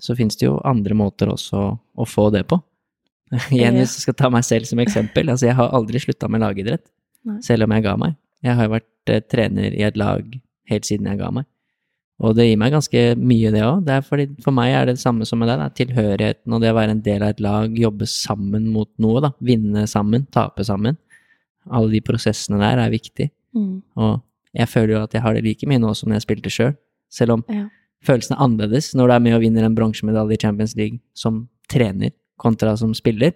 så 0.00 0.16
finnes 0.16 0.38
det 0.40 0.46
jo 0.46 0.54
andre 0.64 0.96
måter 0.96 1.28
også 1.28 1.66
å, 1.76 2.06
få 2.08 2.30
det 2.32 2.46
på. 2.48 2.56
Igjen, 3.52 3.76
hvis 3.76 3.98
jeg 3.98 4.06
skal 4.06 4.16
ta 4.22 4.30
meg 4.32 4.46
selv 4.48 4.70
som 4.70 4.80
eksempel. 4.80 5.28
Altså, 5.28 5.50
jeg 5.50 5.58
har 5.58 5.76
aldri 5.76 6.00
slutta 6.00 6.30
med 6.32 6.40
lagidrett, 6.40 6.86
selv 7.44 7.66
om 7.66 7.76
jeg 7.76 7.84
ga 7.84 7.94
meg. 8.00 8.16
Jeg 8.40 8.56
har 8.56 8.64
jo 8.64 8.72
vært 8.78 9.12
trener 9.28 9.76
i 9.76 9.84
et 9.84 10.00
lag 10.00 10.32
helt 10.72 10.88
siden 10.88 11.12
jeg 11.12 11.20
ga 11.20 11.28
meg. 11.36 11.44
Og 12.22 12.36
det 12.38 12.44
gir 12.46 12.58
meg 12.60 12.70
ganske 12.70 13.00
mye, 13.18 13.50
det 13.50 13.62
òg. 13.66 13.88
For 14.44 14.54
meg 14.54 14.70
er 14.72 14.86
det 14.86 14.94
det 14.96 15.02
samme 15.02 15.26
som 15.26 15.40
med 15.42 15.50
deg. 15.50 15.72
Tilhørigheten 15.80 16.54
og 16.54 16.60
det 16.62 16.70
å 16.70 16.76
være 16.76 16.94
en 16.94 17.02
del 17.02 17.24
av 17.26 17.32
et 17.34 17.40
lag, 17.42 17.74
jobbe 17.74 18.06
sammen 18.06 18.68
mot 18.70 18.88
noe. 19.02 19.20
da. 19.24 19.32
Vinne 19.42 19.86
sammen, 19.90 20.26
tape 20.30 20.62
sammen. 20.64 20.96
Alle 21.70 21.90
de 21.90 22.00
prosessene 22.04 22.60
der 22.62 22.78
er 22.84 22.92
viktig. 22.94 23.30
Mm. 23.56 23.80
Og 23.98 24.20
jeg 24.54 24.70
føler 24.70 24.94
jo 24.94 25.02
at 25.02 25.14
jeg 25.16 25.24
har 25.24 25.34
det 25.34 25.42
like 25.46 25.66
mye 25.66 25.82
nå 25.82 25.90
som 25.98 26.08
når 26.10 26.20
jeg 26.20 26.26
spilte 26.28 26.52
sjøl. 26.54 26.76
Selv 27.10 27.38
om 27.38 27.44
Ja. 27.50 27.66
følelsen 28.04 28.36
er 28.36 28.44
annerledes 28.44 28.92
når 28.94 29.08
du 29.08 29.14
er 29.14 29.24
med 29.26 29.34
og 29.34 29.40
vinner 29.42 29.64
en 29.66 29.74
bronsemedalje 29.74 30.34
i 30.38 30.42
Champions 30.42 30.76
League 30.76 31.00
som 31.14 31.48
trener 31.68 32.12
kontra 32.38 32.76
som 32.76 32.94
spiller. 32.94 33.32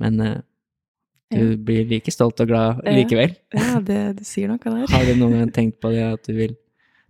Men 0.00 0.20
uh, 0.20 0.40
du 1.30 1.56
blir 1.56 1.86
like 1.88 2.10
stolt 2.10 2.40
og 2.40 2.48
glad 2.48 2.82
likevel. 2.84 3.36
ja, 3.54 3.78
det, 3.80 4.00
det 4.18 4.26
sier 4.26 4.48
noe 4.50 4.58
der. 4.58 4.86
Har 4.94 5.06
du 5.06 5.14
noen 5.14 5.38
gang 5.38 5.52
tenkt 5.54 5.78
på 5.80 5.90
det 5.94 6.02
at 6.02 6.26
du 6.26 6.32
vil 6.34 6.56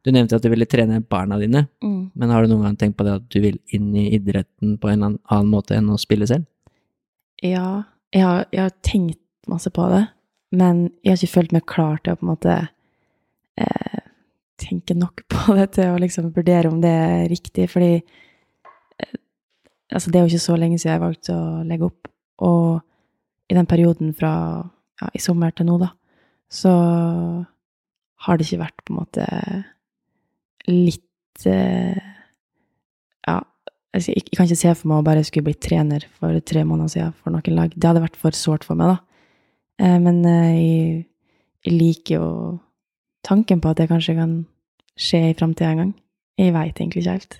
Du 0.02 0.10
nevnte 0.10 0.34
at 0.34 0.42
du 0.42 0.48
ville 0.50 0.66
trene 0.66 1.00
barna 1.06 1.36
dine, 1.38 1.68
Mm. 1.82 2.10
men 2.14 2.30
har 2.30 2.42
du 2.42 2.48
noen 2.50 2.64
gang 2.66 2.76
tenkt 2.76 2.96
på 2.98 3.04
det 3.06 3.12
at 3.20 3.28
du 3.30 3.40
vil 3.40 3.58
inn 3.70 3.94
i 3.94 4.08
idretten 4.16 4.76
på 4.82 4.90
en 4.90 5.02
annen 5.06 5.50
måte 5.50 5.76
enn 5.78 5.90
å 5.94 5.98
spille 6.00 6.26
selv? 6.26 6.44
Ja, 7.42 7.84
jeg 8.12 8.22
har, 8.26 8.46
jeg 8.52 8.62
har 8.64 8.74
tenkt 8.82 9.18
masse 9.50 9.70
på 9.70 9.86
det, 9.90 10.08
men 10.52 10.90
jeg 11.02 11.12
har 11.12 11.20
ikke 11.22 11.36
følt 11.36 11.52
meg 11.54 11.66
klar 11.70 11.98
til 12.02 12.12
å 12.12 12.18
på 12.18 12.26
en 12.26 12.32
måte 12.32 12.56
eh, 13.58 14.02
tenke 14.58 14.94
nok 14.98 15.22
på 15.30 15.54
det 15.58 15.68
til 15.78 15.94
å 15.94 15.98
liksom 16.02 16.32
vurdere 16.34 16.70
om 16.70 16.80
det 16.82 16.90
er 16.92 17.28
riktig, 17.30 17.68
fordi 17.70 17.92
eh, 18.02 19.16
altså 19.92 20.10
det 20.10 20.18
er 20.18 20.26
jo 20.26 20.32
ikke 20.34 20.46
så 20.50 20.58
lenge 20.58 20.78
siden 20.82 20.96
jeg 20.96 21.04
valgte 21.06 21.36
å 21.38 21.62
legge 21.66 21.88
opp, 21.90 22.10
og 22.42 22.82
i 23.50 23.54
den 23.54 23.66
perioden 23.70 24.14
fra 24.18 24.32
ja, 25.02 25.08
i 25.14 25.22
sommer 25.22 25.54
til 25.54 25.66
nå, 25.70 25.78
da, 25.82 25.92
så 26.52 26.72
har 28.22 28.38
det 28.38 28.46
ikke 28.46 28.62
vært 28.62 28.82
på 28.86 28.92
en 28.94 28.98
måte 29.00 29.26
litt 30.68 31.46
eh, 31.48 31.98
ja, 33.26 33.38
altså, 33.94 34.12
jeg, 34.12 34.24
jeg 34.26 34.36
kan 34.36 34.48
ikke 34.48 34.60
se 34.62 34.74
for 34.78 34.90
meg 34.90 35.02
å 35.02 35.06
bare 35.06 35.24
skulle 35.26 35.48
bli 35.50 35.56
trener 35.58 36.06
for 36.18 36.38
tre 36.46 36.64
måneder 36.68 36.92
siden 36.94 37.16
for 37.18 37.34
noen 37.34 37.58
lag. 37.58 37.74
Det 37.74 37.88
hadde 37.88 38.04
vært 38.04 38.20
for 38.20 38.36
sårt 38.36 38.66
for 38.68 38.78
meg, 38.78 38.94
da. 38.94 38.98
Eh, 39.82 39.98
men 40.02 40.20
eh, 40.28 40.58
jeg, 40.58 41.06
jeg 41.66 41.78
liker 41.78 42.18
jo 42.18 42.28
tanken 43.26 43.62
på 43.62 43.72
at 43.72 43.80
det 43.80 43.90
kanskje 43.90 44.18
kan 44.18 44.42
skje 44.98 45.24
i 45.30 45.38
framtida 45.38 45.72
en 45.72 45.82
gang. 45.82 45.94
Jeg 46.40 46.54
veit 46.54 46.78
egentlig 46.78 47.02
ikke 47.02 47.16
helt. 47.16 47.38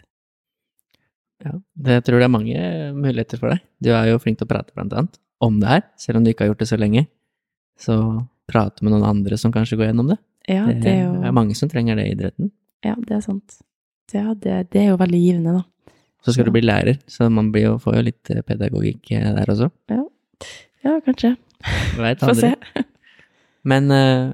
Ja, 1.42 1.56
det 1.74 1.96
jeg 1.96 2.04
tror 2.06 2.20
det 2.20 2.26
er 2.28 2.36
mange 2.36 2.66
muligheter 2.94 3.40
for 3.40 3.52
deg. 3.52 3.62
Du 3.82 3.90
er 3.90 4.12
jo 4.12 4.20
flink 4.22 4.38
til 4.38 4.46
å 4.46 4.52
prate, 4.52 4.74
blant 4.76 4.94
annet, 4.94 5.18
om 5.42 5.58
det 5.58 5.70
her, 5.70 5.82
selv 5.98 6.20
om 6.20 6.26
du 6.26 6.30
ikke 6.30 6.46
har 6.46 6.52
gjort 6.52 6.62
det 6.62 6.70
så 6.70 6.78
lenge. 6.78 7.06
Så 7.80 7.96
prate 8.50 8.84
med 8.84 8.94
noen 8.94 9.08
andre 9.08 9.38
som 9.40 9.54
kanskje 9.54 9.78
går 9.80 9.90
gjennom 9.90 10.12
det. 10.12 10.18
Ja, 10.50 10.66
det, 10.68 10.80
det 10.84 10.92
er 10.92 11.02
jo 11.06 11.22
er 11.22 11.34
mange 11.34 11.56
som 11.58 11.70
trenger 11.70 11.98
det 11.98 12.06
i 12.06 12.14
idretten. 12.14 12.52
Ja, 12.82 12.96
det 12.98 13.18
er 13.18 13.22
sant. 13.24 13.60
Ja, 14.12 14.34
det, 14.34 14.56
det 14.72 14.80
er 14.82 14.90
jo 14.92 14.98
veldig 15.00 15.20
givende, 15.20 15.60
da. 15.60 15.92
Så 16.22 16.34
skal 16.34 16.46
du 16.46 16.52
bli 16.54 16.62
lærer, 16.62 17.00
så 17.10 17.26
man 17.30 17.50
blir 17.54 17.66
jo, 17.66 17.78
får 17.82 17.96
jo 17.98 18.02
litt 18.06 18.30
eh, 18.30 18.44
pedagogikk 18.46 19.10
eh, 19.16 19.30
der 19.34 19.50
også. 19.50 19.68
Ja, 20.84 20.98
kanskje. 21.06 21.34
Vet 21.98 22.22
Få 22.22 22.34
se. 22.38 22.52
Men 23.70 23.90
eh, 23.90 24.30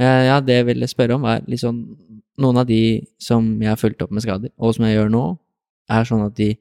ja, 0.00 0.14
ja, 0.26 0.40
det 0.42 0.60
jeg 0.60 0.66
ville 0.72 0.88
spørre 0.90 1.18
om, 1.18 1.26
er 1.30 1.44
liksom 1.50 1.82
Noen 2.40 2.56
av 2.56 2.64
de 2.70 3.02
som 3.20 3.44
jeg 3.60 3.68
har 3.68 3.76
fulgt 3.76 4.00
opp 4.00 4.14
med 4.16 4.22
skader, 4.24 4.48
og 4.56 4.72
som 4.72 4.86
jeg 4.86 4.94
gjør 4.94 5.10
nå, 5.12 5.24
er 5.92 6.06
sånn 6.08 6.22
at 6.24 6.38
de, 6.38 6.54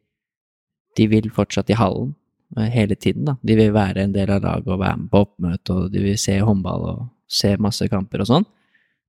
de 0.99 1.06
vil 1.07 1.30
fortsatt 1.31 1.69
i 1.72 1.77
hallen 1.80 2.10
hele 2.73 2.97
tiden, 2.99 3.30
da. 3.30 3.38
De 3.47 3.56
vil 3.56 3.72
være 3.72 4.03
en 4.03 4.11
del 4.11 4.34
av 4.34 4.41
laget 4.43 4.68
og 4.68 4.81
være 4.81 4.97
med 4.99 5.07
på 5.14 5.22
oppmøte, 5.23 5.77
og 5.77 5.93
de 5.93 6.01
vil 6.03 6.18
se 6.19 6.35
håndball 6.43 6.84
og 6.89 7.06
se 7.31 7.53
masse 7.64 7.88
kamper 7.88 8.26
og 8.26 8.27
sånn. 8.27 8.47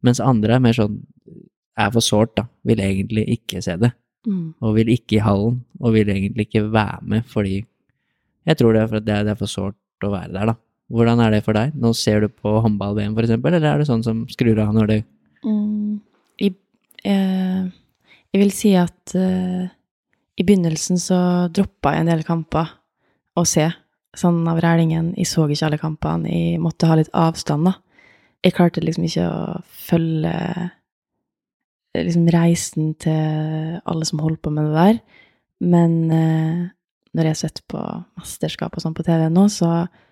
Mens 0.07 0.23
andre 0.23 0.61
er 0.61 0.63
mer 0.63 0.79
sånn 0.79 1.01
er 1.81 1.93
for 1.95 2.05
sårt, 2.05 2.35
da. 2.39 2.47
Vil 2.67 2.83
egentlig 2.85 3.27
ikke 3.37 3.63
se 3.65 3.77
det. 3.81 3.93
Mm. 4.29 4.53
Og 4.61 4.75
vil 4.77 4.91
ikke 4.93 5.19
i 5.19 5.25
hallen, 5.25 5.61
og 5.81 5.95
vil 5.97 6.11
egentlig 6.13 6.49
ikke 6.49 6.67
være 6.69 6.99
med 7.09 7.25
fordi 7.25 7.63
Jeg 8.49 8.57
tror 8.57 8.73
det 8.73 8.81
er 8.83 8.89
for 8.89 8.97
at 8.97 9.05
det 9.05 9.15
er, 9.15 9.25
det 9.25 9.33
er 9.33 9.39
for 9.39 9.53
sårt 9.53 10.05
å 10.05 10.11
være 10.11 10.33
der, 10.33 10.51
da. 10.51 10.55
Hvordan 10.91 11.21
er 11.23 11.35
det 11.35 11.43
for 11.45 11.55
deg? 11.55 11.75
Nå 11.77 11.93
ser 11.95 12.25
du 12.25 12.29
på 12.33 12.55
håndball-VM, 12.65 13.13
for 13.15 13.27
eksempel, 13.27 13.55
eller 13.55 13.69
er 13.69 13.83
det 13.83 13.87
sånn 13.87 14.03
som 14.03 14.23
skrur 14.33 14.59
av 14.65 14.73
når 14.75 14.89
det 14.91 15.01
Mm, 15.41 16.01
i, 16.45 16.51
eh, 17.05 17.69
jeg 18.33 18.41
vil 18.43 18.51
si 18.53 18.75
at 18.77 19.15
eh, 19.17 19.71
i 20.37 20.45
begynnelsen 20.45 21.01
så 21.01 21.21
droppa 21.49 21.95
jeg 21.95 22.05
en 22.05 22.11
del 22.13 22.25
kamper 22.27 22.75
å 23.39 23.45
se, 23.49 23.71
sånn 24.17 24.43
av 24.51 24.61
rælingen. 24.61 25.15
Jeg 25.17 25.31
så 25.31 25.47
ikke 25.47 25.69
alle 25.69 25.81
kampene, 25.81 26.29
jeg 26.29 26.61
måtte 26.61 26.91
ha 26.91 26.99
litt 26.99 27.13
avstand, 27.17 27.71
da. 27.71 27.77
Jeg 28.45 28.57
klarte 28.57 28.85
liksom 28.85 29.07
ikke 29.07 29.27
å 29.29 29.63
følge 29.89 30.35
liksom 31.97 32.29
reisen 32.31 32.95
til 33.03 33.81
alle 33.85 34.07
som 34.07 34.23
holder 34.23 34.41
på 34.45 34.53
med 34.55 34.69
det 34.69 34.77
der. 34.77 35.01
Men 35.61 35.97
eh, 36.15 36.61
når 37.17 37.27
jeg 37.27 37.35
har 37.35 37.41
sett 37.43 37.63
på 37.71 37.81
mesterskap 38.21 38.77
og 38.77 38.85
sånn 38.85 38.97
på 38.97 39.05
TV 39.07 39.27
nå, 39.33 39.47
så 39.53 39.71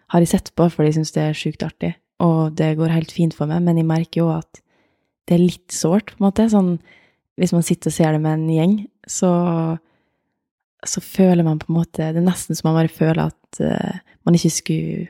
har 0.08 0.24
jeg 0.24 0.32
sett 0.32 0.52
på 0.56 0.68
fordi 0.72 0.90
jeg 0.90 0.98
syns 0.98 1.14
det 1.14 1.24
er 1.24 1.36
sjukt 1.36 1.64
artig, 1.66 1.92
og 2.24 2.56
det 2.58 2.74
går 2.78 2.94
helt 2.94 3.12
fint 3.14 3.36
for 3.36 3.50
meg, 3.50 3.62
men 3.64 3.78
jeg 3.78 3.88
merker 3.88 4.22
jo 4.24 4.30
at 4.34 4.62
det 5.28 5.36
er 5.36 5.44
litt 5.44 5.74
sårt, 5.74 6.14
på 6.14 6.22
en 6.22 6.28
måte. 6.30 6.46
Sånn, 6.48 6.72
hvis 7.38 7.52
man 7.52 7.64
sitter 7.66 7.92
og 7.92 7.96
ser 7.98 8.16
det 8.16 8.22
med 8.24 8.38
en 8.38 8.48
gjeng, 8.50 8.76
så, 9.08 9.30
så 10.88 11.02
føler 11.04 11.44
man 11.46 11.60
på 11.60 11.68
en 11.68 11.76
måte 11.76 12.10
Det 12.14 12.22
er 12.22 12.24
nesten 12.24 12.56
som 12.56 12.70
man 12.70 12.78
bare 12.80 12.92
føler 12.92 13.28
at 13.28 13.60
eh, 13.60 14.00
man 14.26 14.36
ikke 14.36 14.54
skulle, 14.56 15.04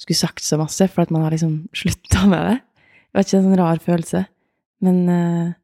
skulle 0.00 0.18
sagt 0.18 0.44
så 0.44 0.58
masse, 0.60 0.88
for 0.92 1.04
at 1.04 1.12
man 1.12 1.26
har 1.26 1.36
liksom 1.36 1.66
slutta 1.76 2.24
med 2.30 2.40
det. 2.50 2.56
Det 2.56 3.18
var 3.18 3.28
ikke 3.28 3.38
en 3.38 3.46
sånn 3.50 3.60
rar 3.60 3.84
følelse. 3.84 4.24
Men 4.84 5.00
eh, 5.08 5.54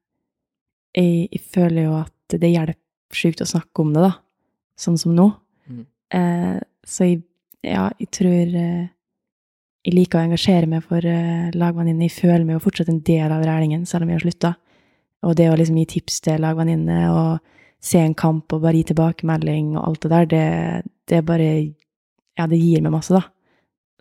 jeg, 0.97 1.29
jeg 1.33 1.43
føler 1.53 1.89
jo 1.89 1.99
at 2.01 2.39
det 2.41 2.53
hjelper 2.53 2.79
sjukt 3.17 3.45
å 3.45 3.49
snakke 3.49 3.85
om 3.85 3.93
det, 3.95 4.07
da. 4.07 4.13
Sånn 4.81 4.99
som 5.01 5.15
nå. 5.17 5.29
Mm. 5.69 5.85
Eh, 6.17 6.59
så 6.89 7.09
jeg, 7.11 7.23
ja, 7.67 7.87
jeg 8.01 8.11
tror 8.15 8.57
eh, 8.59 8.91
jeg 9.83 9.97
liker 9.97 10.21
å 10.21 10.27
engasjere 10.29 10.69
meg 10.71 10.85
for 10.87 11.03
uh, 11.03 11.51
lagvenninnene. 11.59 12.07
Jeg 12.07 12.15
føler 12.21 12.45
meg 12.47 12.55
jo 12.55 12.65
fortsatt 12.69 12.91
en 12.93 13.01
del 13.03 13.33
av 13.35 13.43
rælingen, 13.43 13.83
selv 13.89 14.07
om 14.07 14.13
jeg 14.13 14.21
har 14.21 14.25
slutta. 14.25 14.53
Og 15.27 15.35
det 15.39 15.49
å 15.51 15.57
liksom 15.59 15.79
gi 15.81 15.89
tips 15.97 16.21
til 16.23 16.43
lagvenninnene 16.43 17.11
og 17.11 17.57
se 17.83 17.99
en 17.99 18.15
kamp 18.15 18.55
og 18.55 18.63
bare 18.63 18.79
gi 18.79 18.93
tilbakemelding 18.93 19.73
og 19.75 19.89
alt 19.89 20.05
det 20.05 20.11
der, 20.13 20.29
det, 20.31 20.91
det 21.11 21.25
bare 21.27 21.53
Ja, 22.39 22.47
det 22.49 22.57
gir 22.57 22.81
meg 22.81 22.95
masse, 22.95 23.13
da. 23.13 23.27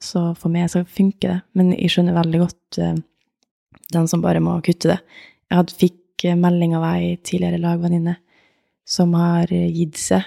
Så 0.02 0.22
for 0.40 0.54
meg 0.54 0.70
så 0.72 0.86
funker 0.88 1.28
det. 1.28 1.40
Men 1.58 1.74
jeg 1.76 1.92
skjønner 1.92 2.16
veldig 2.16 2.40
godt 2.40 2.78
eh, 2.80 2.94
den 3.94 4.08
som 4.10 4.24
bare 4.24 4.42
må 4.44 4.58
kutte 4.66 4.94
det. 4.94 5.00
Jeg 5.52 5.60
hadde, 5.60 5.78
fikk 5.80 6.26
eh, 6.28 6.38
melding 6.40 6.76
av 6.78 6.86
ei 6.94 7.16
tidligere 7.24 7.62
lagvenninne 7.62 8.18
som 8.88 9.14
har 9.18 9.52
eh, 9.54 9.70
gitt 9.72 10.00
seg. 10.02 10.26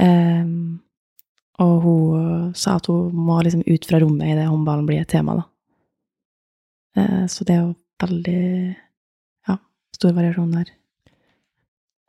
Um, 0.00 0.80
og 1.62 1.74
hun 1.84 2.54
sa 2.58 2.80
at 2.80 2.88
hun 2.90 3.14
må 3.14 3.38
liksom 3.46 3.62
ut 3.62 3.84
fra 3.86 4.00
rommet 4.02 4.32
idet 4.32 4.48
håndballen 4.50 4.88
blir 4.88 5.04
et 5.04 5.10
tema, 5.12 5.36
da. 5.38 5.44
Uh, 6.98 7.24
så 7.30 7.46
det 7.46 7.54
er 7.56 7.60
jo 7.62 7.74
veldig 8.02 8.40
Ja, 9.48 9.58
stor 9.94 10.16
variasjon 10.16 10.54
der. 10.54 10.72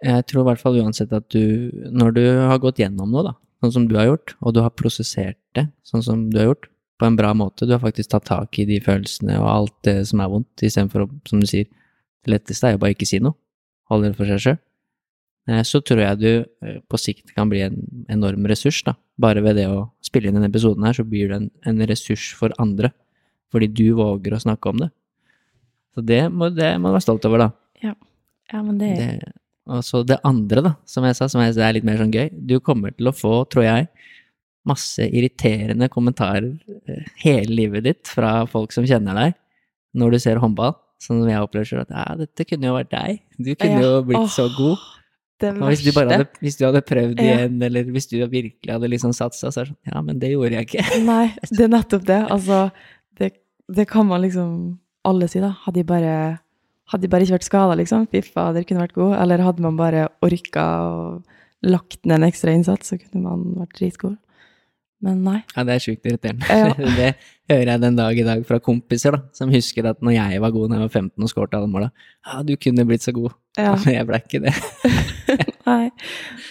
Jeg 0.06 0.26
tror 0.30 0.44
i 0.44 0.48
hvert 0.50 0.62
fall 0.62 0.78
uansett 0.82 1.14
at 1.16 1.28
du, 1.34 1.72
når 1.94 2.16
du 2.18 2.24
har 2.50 2.62
gått 2.62 2.82
gjennom 2.82 3.14
noe, 3.14 3.24
da, 3.26 3.34
sånn 3.64 3.74
som 3.78 3.86
du 3.90 3.96
har 3.98 4.10
gjort, 4.10 4.36
og 4.42 4.56
du 4.56 4.62
har 4.66 4.74
prosessert 4.76 5.40
det 5.58 5.70
sånn 5.88 6.04
som 6.06 6.26
du 6.30 6.40
har 6.42 6.52
gjort, 6.52 6.68
på 7.00 7.08
en 7.08 7.18
bra 7.20 7.34
måte, 7.36 7.68
du 7.68 7.74
har 7.76 7.84
faktisk 7.84 8.14
tatt 8.14 8.28
tak 8.30 8.60
i 8.62 8.68
de 8.70 8.80
følelsene 8.84 9.36
og 9.42 9.50
alt 9.52 9.76
det 9.88 9.98
som 10.10 10.22
er 10.24 10.32
vondt, 10.32 10.64
istedenfor 10.64 11.06
å, 11.06 11.10
som 11.28 11.42
du 11.42 11.48
sier, 11.50 11.68
det 12.26 12.32
letteste 12.32 12.70
er 12.70 12.76
jo 12.76 12.82
bare 12.82 12.96
ikke 12.96 13.08
si 13.10 13.20
noe, 13.24 13.36
holde 13.92 14.12
det 14.12 14.18
for 14.18 14.32
seg 14.32 14.42
sjøl. 14.42 14.62
Så 15.68 15.82
tror 15.86 16.02
jeg 16.02 16.18
du 16.18 16.30
eh, 16.42 16.78
på 16.90 16.98
sikt 16.98 17.36
kan 17.36 17.52
bli 17.52 17.62
en 17.62 17.76
enorm 18.10 18.48
ressurs, 18.50 18.80
da. 18.88 18.96
Bare 19.22 19.44
ved 19.46 19.60
det 19.60 19.68
å 19.70 19.92
spille 20.04 20.32
inn 20.32 20.40
denne 20.40 20.50
episoden 20.50 20.88
her, 20.88 20.96
så 20.98 21.06
blir 21.06 21.30
du 21.30 21.36
en, 21.38 21.50
en 21.70 21.84
ressurs 21.86 22.32
for 22.34 22.56
andre, 22.62 22.90
fordi 23.54 23.70
du 23.70 23.86
våger 24.00 24.34
å 24.34 24.42
snakke 24.42 24.72
om 24.72 24.82
det. 24.82 24.90
Så 25.94 26.02
det 26.02 26.24
må, 26.34 26.50
det 26.50 26.74
må 26.82 26.90
du 26.90 26.98
være 26.98 27.06
stolt 27.06 27.28
over, 27.30 27.46
da. 27.46 27.50
Ja, 28.50 28.64
men 28.64 28.80
det, 28.82 28.90
Det, 28.98 29.36
og 29.70 29.86
så 29.86 30.02
det 30.06 30.18
andre, 30.26 30.66
da, 30.66 30.74
som 30.90 31.06
jeg 31.06 31.18
sa, 31.18 31.30
som 31.30 31.42
jeg 31.44 31.54
sa 31.56 31.68
er 31.68 31.78
litt 31.78 31.86
mer 31.88 32.02
sånn 32.02 32.14
gøy. 32.14 32.28
Du 32.34 32.58
kommer 32.64 32.94
til 32.98 33.10
å 33.10 33.16
få, 33.16 33.38
tror 33.54 33.68
jeg, 33.68 33.88
masse 34.66 35.06
irriterende 35.06 35.88
kommentarer 35.94 36.52
eh, 36.90 37.06
hele 37.24 37.54
livet 37.54 37.84
ditt 37.86 38.08
fra 38.12 38.46
folk 38.50 38.74
som 38.76 38.86
kjenner 38.88 39.14
deg, 39.20 39.36
når 39.96 40.16
du 40.16 40.20
ser 40.24 40.42
håndball. 40.42 40.74
Sånn 41.02 41.20
som 41.22 41.30
jeg 41.30 41.44
opplever 41.44 41.68
selv, 41.68 41.86
at 41.86 41.92
ja, 41.94 42.16
dette 42.24 42.46
kunne 42.48 42.70
jo 42.70 42.76
vært 42.78 42.90
deg. 42.94 43.20
Du 43.38 43.52
kunne 43.54 43.82
Ja. 43.82 43.82
jo 43.84 44.04
blitt 44.08 44.22
Åh, 44.24 44.30
så 44.32 44.48
god. 44.56 44.78
Hvis 45.44 45.84
du 45.84 45.92
hadde, 45.92 46.26
hvis 46.40 46.56
du 46.58 46.64
hadde 46.66 46.82
prøvd 46.88 47.20
Ja. 47.20 47.26
igjen, 47.36 47.58
eller 47.68 47.84
hvis 47.92 48.08
du 48.08 48.16
virkelig 48.24 48.72
hadde 48.72 48.88
liksom 48.90 49.12
satsa, 49.14 49.52
så 49.52 49.62
er 49.62 49.66
det 49.66 49.74
sånn 49.76 49.94
Ja, 49.94 50.02
men 50.02 50.18
det 50.20 50.32
gjorde 50.32 50.56
jeg 50.56 50.68
ikke. 50.70 51.04
Nei, 51.06 51.26
det 51.52 51.60
er 51.66 51.68
nettopp 51.74 52.06
det. 52.08 52.22
Altså, 52.32 52.72
det, 53.20 53.34
det 53.70 53.88
kan 53.92 54.08
man 54.08 54.22
liksom 54.24 54.80
alle 55.06 55.28
si, 55.28 55.42
da. 55.44 55.52
Hadde 55.66 55.84
de 55.84 55.84
bare, 55.84 56.40
hadde 56.90 57.02
de 57.04 57.08
bare 57.12 57.22
ikke 57.28 57.36
vært 57.38 57.50
skada, 57.52 57.76
liksom, 57.78 58.08
fy 58.10 58.22
fader, 58.24 58.64
kunne 58.64 58.88
vært 58.88 58.96
god. 58.96 59.18
Eller 59.22 59.44
hadde 59.44 59.62
man 59.62 59.76
bare 59.78 60.08
orka 60.24 60.66
og 60.88 61.24
lagt 61.62 62.00
ned 62.06 62.22
en 62.24 62.30
ekstra 62.32 62.56
innsats, 62.56 62.90
så 62.90 62.98
kunne 62.98 63.22
man 63.28 63.44
vært 63.60 63.76
dritgod. 63.78 64.18
Men 65.04 65.24
nei. 65.26 65.40
Ja, 65.56 65.66
det 65.68 65.76
er 65.76 65.84
sjukt 65.84 66.08
irriterende. 66.08 66.48
Ja. 66.48 66.70
det 67.00 67.10
hører 67.52 67.72
jeg 67.74 67.82
den 67.84 67.98
dag 67.98 68.20
i 68.20 68.26
dag 68.26 68.46
fra 68.48 68.60
kompiser, 68.64 69.18
da, 69.18 69.36
som 69.36 69.52
husker 69.54 69.90
at 69.92 70.00
når 70.06 70.16
jeg 70.16 70.44
var 70.44 70.54
god 70.56 70.72
da 70.72 70.80
jeg 70.80 70.88
var 70.88 70.94
15 71.02 71.26
og 71.28 71.32
skåret 71.32 71.58
alle 71.58 71.70
måla, 71.72 71.90
ja, 72.26 72.40
du 72.48 72.56
kunne 72.62 72.88
blitt 72.88 73.06
så 73.06 73.14
god. 73.16 73.36
Ja. 73.60 73.76
Men 73.84 73.94
jeg 73.98 74.10
ble 74.10 74.22
ikke 74.24 74.44
det. 74.48 74.56
nei. 75.70 75.84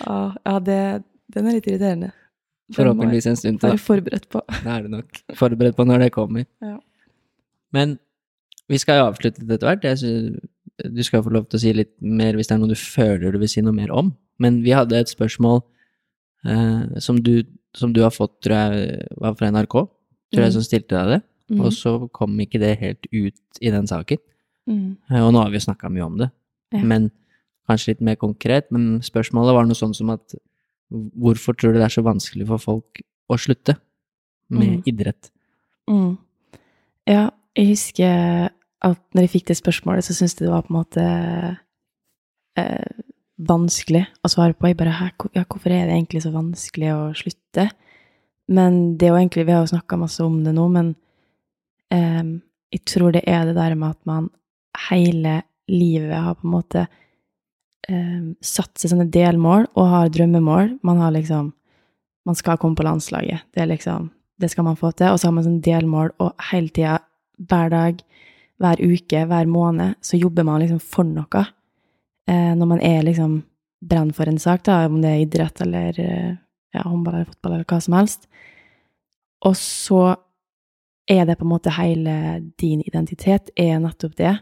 Ja, 0.04 0.58
det, 0.68 0.80
den 1.34 1.48
er 1.48 1.58
litt 1.58 1.70
irriterende. 1.70 2.12
Den 2.68 2.78
Forhåpentligvis 2.78 3.28
en 3.28 3.36
stund 3.36 3.60
til, 3.60 3.74
Være 3.74 3.84
forberedt 3.84 4.28
på. 4.32 4.40
Det 4.48 4.72
er 4.72 4.84
du 4.84 4.92
nok. 4.94 5.22
Forberedt 5.36 5.76
på 5.76 5.84
når 5.84 6.06
det 6.06 6.12
kommer. 6.14 6.46
Ja. 6.64 6.78
Men 7.76 7.98
vi 8.70 8.80
skal 8.80 9.00
jo 9.00 9.08
avslutte 9.10 9.44
det 9.44 9.58
etter 9.58 9.68
hvert. 9.68 9.84
Jeg 9.84 9.98
synes, 9.98 10.50
Du 10.94 11.02
skal 11.06 11.22
få 11.22 11.30
lov 11.30 11.44
til 11.46 11.58
å 11.58 11.62
si 11.62 11.70
litt 11.70 11.92
mer 12.02 12.34
hvis 12.34 12.48
det 12.50 12.56
er 12.56 12.58
noe 12.58 12.72
du 12.72 12.74
føler 12.74 13.30
du 13.30 13.38
vil 13.38 13.50
si 13.50 13.62
noe 13.62 13.76
mer 13.76 13.92
om. 13.94 14.08
Men 14.42 14.62
vi 14.64 14.72
hadde 14.74 14.98
et 14.98 15.12
spørsmål 15.12 15.60
eh, 16.50 16.98
som, 16.98 17.20
du, 17.22 17.44
som 17.74 17.92
du 17.92 18.00
har 18.02 18.10
fått, 18.14 18.40
tror 18.44 18.54
jeg, 18.56 19.08
var 19.20 19.34
fra 19.34 19.50
NRK, 19.50 19.74
tror 20.32 20.42
jeg, 20.44 20.50
Mm. 20.50 20.52
som 20.52 20.62
stilte 20.62 20.88
deg 20.96 21.06
det. 21.14 21.22
Mm. 21.50 21.60
Og 21.60 21.72
så 21.72 22.10
kom 22.12 22.38
ikke 22.40 22.58
det 22.60 22.78
helt 22.78 23.06
ut 23.12 23.36
i 23.60 23.70
den 23.70 23.86
saken. 23.86 24.18
Mm. 24.68 24.96
Eh, 25.10 25.20
Og 25.26 25.32
nå 25.34 25.42
har 25.42 25.50
vi 25.50 25.58
jo 25.58 25.66
snakka 25.66 25.90
mye 25.92 26.04
om 26.06 26.16
det, 26.18 26.30
Ja. 26.72 26.82
men 26.82 27.10
kanskje 27.68 27.88
litt 27.88 28.00
mer 28.00 28.16
konkret. 28.16 28.70
Men 28.70 29.00
spørsmålet 29.00 29.54
var 29.54 29.64
noe 29.64 29.74
sånn 29.74 29.94
som 29.94 30.10
at 30.10 30.34
hvorfor 30.92 31.54
tror 31.56 31.72
du 31.72 31.78
det 31.78 31.84
er 31.86 32.00
så 32.00 32.02
vanskelig 32.04 32.46
for 32.46 32.58
folk 32.58 33.02
å 33.30 33.36
slutte 33.36 33.76
med 34.50 34.78
Mm. 34.78 34.82
idrett? 34.86 35.30
Mm. 35.88 36.18
Ja, 37.06 37.30
jeg 37.56 37.66
husker 37.68 38.50
at 38.82 38.98
når 39.14 39.20
jeg 39.22 39.30
fikk 39.30 39.46
det 39.46 39.56
spørsmålet, 39.62 40.04
så 40.04 40.12
syntes 40.12 40.38
jeg 40.40 40.46
det 40.48 40.50
var 40.50 40.62
på 40.62 40.70
en 40.70 40.84
måte 40.84 41.58
eh, 42.56 42.84
vanskelig 43.40 44.04
å 44.22 44.30
svare 44.30 44.54
på. 44.54 44.68
Jeg 44.70 44.78
bare 44.78 44.94
Hæ, 44.94 45.08
ja, 45.34 45.44
hvorfor 45.44 45.72
er 45.72 45.88
det 45.88 45.96
egentlig 45.96 46.22
så 46.24 46.32
vanskelig 46.34 46.90
å 46.94 47.00
slutte? 47.18 47.68
Men 48.48 48.96
det 48.98 49.08
er 49.08 49.14
jo 49.14 49.20
egentlig 49.22 49.46
Vi 49.46 49.54
har 49.54 49.64
jo 49.64 49.72
snakka 49.72 49.98
masse 49.98 50.24
om 50.24 50.42
det 50.44 50.52
nå, 50.54 50.66
men 50.68 50.94
um, 51.90 52.34
jeg 52.74 52.84
tror 52.90 53.14
det 53.14 53.24
er 53.26 53.46
det 53.48 53.56
der 53.56 53.74
med 53.78 53.94
at 53.94 54.00
man 54.06 54.28
hele 54.90 55.42
livet 55.70 56.18
har 56.18 56.34
på 56.36 56.46
en 56.46 56.54
måte 56.54 56.86
um, 57.88 58.34
satt 58.42 58.74
seg 58.78 58.92
sånne 58.92 59.08
delmål 59.10 59.68
og 59.74 59.92
har 59.92 60.12
drømmemål. 60.12 60.78
Man 60.82 61.00
har 61.02 61.14
liksom 61.14 61.52
Man 62.24 62.34
skal 62.34 62.56
komme 62.56 62.72
på 62.72 62.86
landslaget. 62.86 63.42
Det 63.52 63.60
er 63.60 63.66
liksom 63.68 64.08
det 64.40 64.50
skal 64.50 64.64
man 64.64 64.78
få 64.78 64.90
til. 64.92 65.12
Og 65.12 65.20
så 65.20 65.28
har 65.28 65.34
man 65.36 65.46
sånne 65.46 65.64
delmål, 65.64 66.14
og 66.22 66.46
hele 66.50 66.72
tida, 66.74 66.98
hver 67.38 67.70
dag, 67.72 68.00
hver 68.62 68.80
uke, 68.82 69.24
hver 69.30 69.50
måned, 69.50 69.98
så 70.02 70.18
jobber 70.18 70.46
man 70.46 70.62
liksom 70.62 70.80
for 70.80 71.06
noe. 71.06 71.44
Eh, 72.30 72.52
når 72.56 72.66
man 72.66 72.80
er 72.80 73.04
liksom 73.04 73.42
brenner 73.84 74.16
for 74.16 74.30
en 74.30 74.40
sak, 74.40 74.64
da, 74.64 74.84
om 74.88 75.00
det 75.02 75.10
er 75.10 75.24
idrett 75.24 75.60
eller 75.60 76.00
eh, 76.00 76.36
ja, 76.74 76.84
håndball 76.84 77.18
eller 77.18 77.28
fotball 77.28 77.56
eller 77.56 77.68
hva 77.68 77.80
som 77.84 77.96
helst. 77.98 78.28
Og 79.44 79.56
så 79.60 80.02
er 81.10 81.26
det 81.28 81.36
på 81.36 81.44
en 81.44 81.52
måte 81.52 81.74
hele 81.76 82.14
din 82.60 82.80
identitet 82.86 83.50
er 83.60 83.76
nettopp 83.82 84.16
det, 84.16 84.32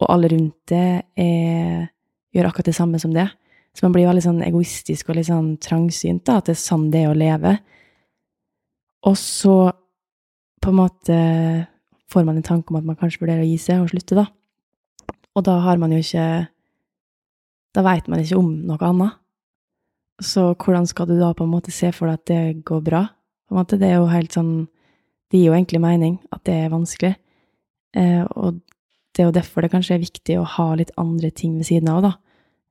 og 0.00 0.08
alle 0.12 0.30
rundt 0.32 0.56
det 0.72 1.02
er, 1.20 1.88
gjør 2.32 2.48
akkurat 2.48 2.70
det 2.70 2.76
samme 2.76 3.00
som 3.00 3.12
det. 3.12 3.28
Så 3.76 3.84
man 3.84 3.92
blir 3.92 4.08
veldig 4.08 4.24
sånn 4.24 4.44
egoistisk 4.44 5.10
og 5.10 5.18
litt 5.18 5.28
sånn 5.28 5.56
trangsynt, 5.60 6.24
da, 6.24 6.38
at 6.40 6.48
det 6.48 6.56
er 6.56 6.62
sånn 6.62 6.88
det 6.92 7.04
er 7.04 7.12
å 7.12 7.18
leve. 7.18 7.52
Og 9.04 9.16
så 9.20 9.56
på 10.64 10.72
en 10.72 10.78
måte 10.78 11.16
får 12.12 12.24
man 12.24 12.38
en 12.40 12.46
tanke 12.46 12.72
om 12.72 12.80
at 12.80 12.88
man 12.88 12.96
kanskje 12.96 13.20
vurderer 13.20 13.44
å 13.44 13.48
gi 13.50 13.58
seg 13.60 13.82
og 13.82 13.92
slutte, 13.92 14.16
da. 14.16 14.26
Og 15.36 15.44
da 15.44 15.58
har 15.66 15.76
man 15.80 15.92
jo 15.92 16.00
ikke 16.00 16.24
Da 17.76 17.84
veit 17.84 18.08
man 18.08 18.22
ikke 18.22 18.38
om 18.40 18.52
noe 18.64 18.80
annet. 18.88 19.18
Så 20.24 20.54
hvordan 20.54 20.86
skal 20.88 21.10
du 21.10 21.18
da 21.20 21.34
på 21.36 21.44
en 21.44 21.52
måte 21.52 21.74
se 21.74 21.90
for 21.92 22.08
deg 22.08 22.20
at 22.20 22.30
det 22.30 22.64
går 22.68 22.80
bra? 22.86 23.02
På 23.46 23.54
en 23.54 23.60
måte, 23.60 23.76
det 23.80 23.90
er 23.90 24.00
jo 24.00 24.08
helt 24.10 24.32
sånn 24.34 24.54
Det 25.26 25.40
gir 25.40 25.50
jo 25.50 25.56
egentlig 25.56 25.80
mening 25.82 26.20
at 26.30 26.44
det 26.46 26.54
er 26.54 26.70
vanskelig. 26.70 27.16
Eh, 27.98 28.22
og 28.38 28.60
det 29.10 29.24
er 29.24 29.26
jo 29.26 29.34
derfor 29.34 29.64
det 29.64 29.72
kanskje 29.72 29.96
er 29.96 30.04
viktig 30.04 30.36
å 30.38 30.44
ha 30.46 30.66
litt 30.78 30.92
andre 31.02 31.32
ting 31.34 31.56
ved 31.58 31.66
siden 31.66 31.90
av, 31.90 32.04
da. 32.04 32.12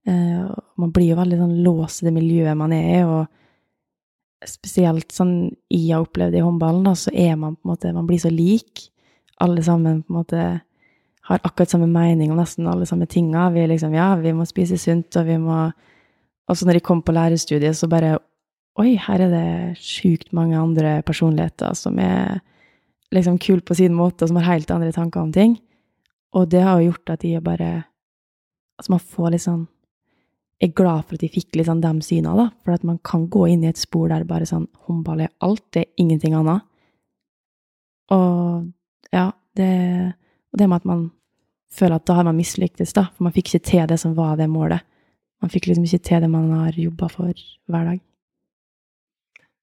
Eh, 0.08 0.46
man 0.80 0.94
blir 0.96 1.10
jo 1.10 1.18
veldig 1.20 1.40
sånn 1.42 1.58
låst 1.66 2.00
i 2.00 2.08
det 2.08 2.14
miljøet 2.16 2.56
man 2.56 2.72
er 2.72 2.86
i, 2.94 3.02
og 3.04 4.48
spesielt 4.48 5.12
sånn 5.12 5.34
jeg 5.74 5.90
har 5.90 6.06
opplevd 6.06 6.38
i 6.40 6.46
håndballen, 6.46 6.86
da, 6.88 6.94
så 6.96 7.12
er 7.12 7.36
man 7.42 7.58
på 7.58 7.66
en 7.66 7.74
måte 7.74 7.94
Man 7.98 8.08
blir 8.08 8.24
så 8.24 8.32
lik. 8.32 8.88
Alle 9.44 9.64
sammen 9.68 10.04
på 10.06 10.14
en 10.14 10.20
måte 10.22 10.44
har 11.26 11.42
akkurat 11.44 11.72
samme 11.74 11.88
mening 11.90 12.32
om 12.32 12.40
nesten 12.40 12.68
alle 12.70 12.86
samme 12.86 13.08
tinga. 13.10 13.50
Vi 13.54 13.64
er 13.64 13.72
liksom 13.72 13.94
Ja, 13.94 14.14
vi 14.16 14.34
må 14.34 14.46
spise 14.46 14.78
sunt, 14.78 15.16
og 15.18 15.26
vi 15.26 15.38
må 15.42 15.72
Og 16.48 16.58
så 16.58 16.66
når 16.66 16.78
de 16.78 16.86
kom 16.86 17.02
på 17.02 17.12
lærerstudiet, 17.12 17.76
så 17.76 17.90
bare 17.90 18.20
Oi, 18.78 18.98
her 19.00 19.22
er 19.24 19.32
det 19.32 19.78
sjukt 19.80 20.34
mange 20.34 20.58
andre 20.60 21.02
personligheter 21.02 21.74
som 21.74 21.98
er 22.00 22.42
liksom 23.16 23.40
kule 23.40 23.62
på 23.62 23.74
sin 23.74 23.94
måte, 23.96 24.24
og 24.24 24.28
som 24.28 24.36
har 24.36 24.52
helt 24.52 24.72
andre 24.72 24.92
tanker 24.92 25.22
om 25.22 25.32
ting. 25.32 25.56
Og 26.36 26.50
det 26.52 26.62
har 26.62 26.82
jo 26.82 26.92
gjort 26.92 27.14
at 27.14 27.22
de 27.22 27.36
er 27.36 27.42
bare 27.42 27.86
Altså, 28.76 28.92
man 28.92 29.00
får 29.00 29.32
litt 29.32 29.46
sånn 29.46 29.68
er 30.62 30.72
glad 30.76 31.06
for 31.06 31.16
at 31.16 31.24
de 31.24 31.32
fikk 31.32 31.56
litt 31.56 31.68
sånn 31.70 31.84
de 31.84 31.92
syna, 32.04 32.36
da. 32.36 32.50
For 32.64 32.76
at 32.76 32.84
man 32.88 33.00
kan 33.04 33.28
gå 33.32 33.46
inn 33.52 33.64
i 33.64 33.70
et 33.72 33.80
spor 33.80 34.10
der 34.12 34.26
bare 34.28 34.48
sånn 34.48 34.68
håndball 34.88 35.26
er 35.26 35.34
alt, 35.44 35.64
det 35.76 35.86
er 35.86 36.04
ingenting 36.04 36.36
annet. 36.38 36.64
Og 38.14 38.68
ja, 39.16 39.32
det 39.56 40.16
Og 40.54 40.60
det 40.60 40.70
med 40.70 40.76
at 40.78 40.86
man 40.86 41.12
føler 41.74 42.00
at 42.00 42.06
da 42.08 42.18
har 42.20 42.28
man 42.28 42.38
mislyktes, 42.38 42.94
da. 42.96 43.08
For 43.16 43.28
man 43.28 43.36
fikk 43.36 43.54
ikke 43.54 43.70
til 43.72 43.88
det 43.90 44.00
som 44.02 44.16
var 44.18 44.38
det 44.40 44.50
målet. 44.52 44.86
Man 45.44 45.52
fikk 45.52 45.68
liksom 45.70 45.86
ikke 45.88 46.04
til 46.08 46.24
det 46.26 46.30
man 46.32 46.52
har 46.56 46.78
jobba 46.80 47.10
for 47.12 47.34
hver 47.70 47.90
dag. 47.92 48.00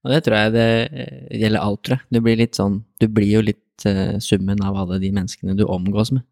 Og 0.03 0.11
det 0.11 0.21
tror 0.27 0.37
jeg 0.39 0.53
det 0.57 0.69
eh, 0.91 1.39
gjelder 1.45 1.63
alt, 1.63 1.81
tror 1.87 1.99
jeg. 1.99 2.07
Du 2.11 2.21
blir 2.25 2.39
litt 2.41 2.59
sånn 2.59 2.81
Du 3.01 3.07
blir 3.07 3.31
jo 3.39 3.43
litt 3.45 3.87
uh, 3.87 4.19
summen 4.23 4.61
av 4.67 4.77
alle 4.83 4.99
de 5.03 5.11
menneskene 5.15 5.57
du 5.59 5.65
omgås 5.65 6.13
med. 6.15 6.25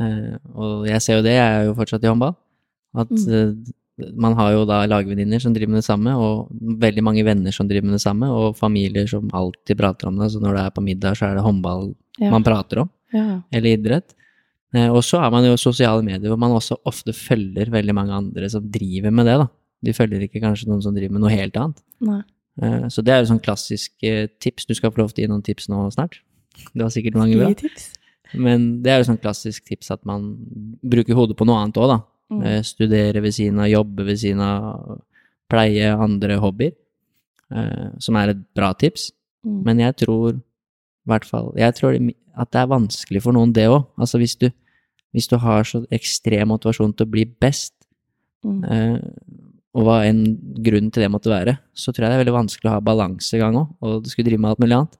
Uh, 0.00 0.36
og 0.54 0.88
jeg 0.88 1.02
ser 1.04 1.18
jo 1.18 1.24
det, 1.26 1.34
jeg 1.36 1.56
er 1.58 1.68
jo 1.68 1.76
fortsatt 1.76 2.04
i 2.04 2.08
håndball, 2.08 2.36
at 3.00 3.10
uh, 3.10 3.50
man 4.16 4.36
har 4.38 4.54
jo 4.54 4.62
da 4.68 4.78
lagvenninner 4.88 5.42
som 5.42 5.52
driver 5.52 5.74
med 5.74 5.82
det 5.82 5.88
samme, 5.88 6.14
og 6.16 6.52
veldig 6.80 7.04
mange 7.04 7.24
venner 7.26 7.52
som 7.52 7.68
driver 7.68 7.90
med 7.90 7.98
det 7.98 8.04
samme, 8.04 8.30
og 8.32 8.56
familier 8.56 9.08
som 9.10 9.28
alltid 9.36 9.76
prater 9.80 10.08
om 10.08 10.20
det. 10.20 10.30
Så 10.32 10.40
når 10.40 10.56
det 10.56 10.62
er 10.62 10.76
på 10.76 10.84
middag, 10.84 11.18
så 11.18 11.28
er 11.28 11.36
det 11.36 11.44
håndball 11.44 11.90
Ja. 12.20 12.30
man 12.30 12.44
prater 12.44 12.84
om, 12.84 12.90
Ja. 13.12 13.42
eller 13.52 13.76
idrett. 13.76 14.14
Eh, 14.74 14.88
og 14.88 15.02
så 15.02 15.18
er 15.24 15.30
man 15.34 15.46
jo 15.46 15.56
sosiale 15.58 16.02
medier, 16.06 16.30
hvor 16.30 16.38
man 16.38 16.54
også 16.54 16.76
ofte 16.86 17.14
følger 17.16 17.70
veldig 17.72 17.94
mange 17.96 18.14
andre 18.14 18.50
som 18.52 18.66
driver 18.70 19.10
med 19.14 19.26
det, 19.26 19.38
da. 19.42 19.48
De 19.82 19.94
følger 19.96 20.26
ikke 20.26 20.42
kanskje 20.44 20.68
noen 20.68 20.82
som 20.84 20.94
driver 20.94 21.16
med 21.16 21.24
noe 21.24 21.32
helt 21.32 21.56
annet. 21.58 21.80
Nei. 22.04 22.20
Eh, 22.62 22.86
Så 22.92 23.02
det 23.02 23.14
er 23.14 23.22
jo 23.22 23.30
sånn 23.32 23.42
klassisk 23.42 23.92
eh, 24.06 24.28
tips. 24.42 24.66
Du 24.68 24.74
skal 24.76 24.92
få 24.92 25.02
lov 25.02 25.14
til 25.14 25.24
å 25.24 25.26
gi 25.26 25.32
noen 25.32 25.46
tips 25.46 25.70
nå 25.72 25.86
snart. 25.94 26.20
Det 26.74 26.82
var 26.84 26.92
sikkert 26.94 27.16
mange 27.18 27.38
bra. 27.40 27.50
Men 28.38 28.82
det 28.84 28.92
er 28.92 29.00
jo 29.00 29.08
sånn 29.08 29.22
klassisk 29.22 29.64
tips 29.66 29.90
at 29.90 30.04
man 30.06 30.36
bruker 30.86 31.16
hodet 31.18 31.38
på 31.38 31.46
noe 31.48 31.62
annet 31.64 31.80
òg, 31.80 31.88
da. 31.90 31.98
Mm. 32.30 32.44
Studere 32.62 33.22
ved 33.24 33.34
siden 33.34 33.58
av, 33.58 33.66
jobbe 33.72 34.04
ved 34.06 34.20
siden 34.20 34.42
av, 34.44 35.00
pleie 35.50 35.88
andre 35.90 36.36
hobbyer. 36.38 36.76
Som 37.98 38.14
er 38.20 38.30
et 38.36 38.44
bra 38.54 38.68
tips. 38.78 39.08
Mm. 39.42 39.56
Men 39.66 39.82
jeg 39.82 39.96
tror 40.04 40.36
i 41.06 41.10
hvert 41.10 41.24
fall 41.24 41.52
Jeg 41.56 41.74
tror 41.78 41.96
at 42.40 42.50
det 42.52 42.60
er 42.60 42.70
vanskelig 42.70 43.22
for 43.24 43.32
noen, 43.36 43.52
det 43.52 43.66
òg. 43.68 43.84
Altså 44.00 44.18
hvis 44.20 44.36
du, 44.38 44.48
hvis 45.12 45.28
du 45.28 45.36
har 45.42 45.64
så 45.66 45.82
ekstrem 45.92 46.48
motivasjon 46.52 46.92
til 46.96 47.06
å 47.08 47.10
bli 47.10 47.26
best, 47.40 47.74
Mm. 48.40 48.62
Eh, 48.64 49.00
og 49.76 49.84
hva 49.84 49.98
enn 50.08 50.22
grunnen 50.64 50.88
til 50.90 51.04
det 51.04 51.10
måtte 51.12 51.28
være, 51.28 51.58
så 51.76 51.92
tror 51.92 52.06
jeg 52.06 52.10
det 52.10 52.16
er 52.16 52.22
veldig 52.24 52.32
vanskelig 52.38 52.70
å 52.70 52.72
ha 52.72 52.80
balansegang 52.80 53.58
òg, 53.60 53.74
og 53.84 53.98
du 54.02 54.08
skulle 54.08 54.30
drive 54.30 54.40
med 54.40 54.50
alt 54.54 54.62
mulig 54.64 54.76
annet. 54.78 54.96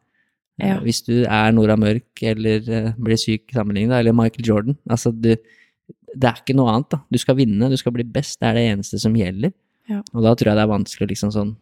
Eh, 0.60 0.68
Ja. 0.68 0.74
Hvis 0.84 1.00
du 1.06 1.24
er 1.24 1.54
Nora 1.56 1.74
Mørk 1.80 2.20
eller 2.22 2.68
eh, 2.68 2.92
blir 3.00 3.16
syk 3.16 3.48
sammenlignet, 3.56 3.96
eller 3.96 4.12
Michael 4.12 4.44
Jordan 4.44 4.76
altså 4.90 5.08
du, 5.10 5.30
Det 6.12 6.28
er 6.28 6.36
ikke 6.42 6.54
noe 6.58 6.68
annet, 6.68 6.90
da. 6.90 6.98
Du 7.10 7.16
skal 7.18 7.36
vinne, 7.38 7.70
du 7.70 7.76
skal 7.80 7.92
bli 7.96 8.04
best, 8.04 8.36
det 8.40 8.48
er 8.50 8.54
det 8.58 8.66
eneste 8.74 8.98
som 9.00 9.14
gjelder. 9.16 9.52
Ja. 9.88 10.02
Og 10.12 10.22
da 10.22 10.34
tror 10.34 10.50
jeg 10.50 10.58
det 10.58 10.64
er 10.66 10.74
vanskelig 10.76 11.06
å 11.06 11.10
liksom 11.14 11.32
sånn 11.32 11.56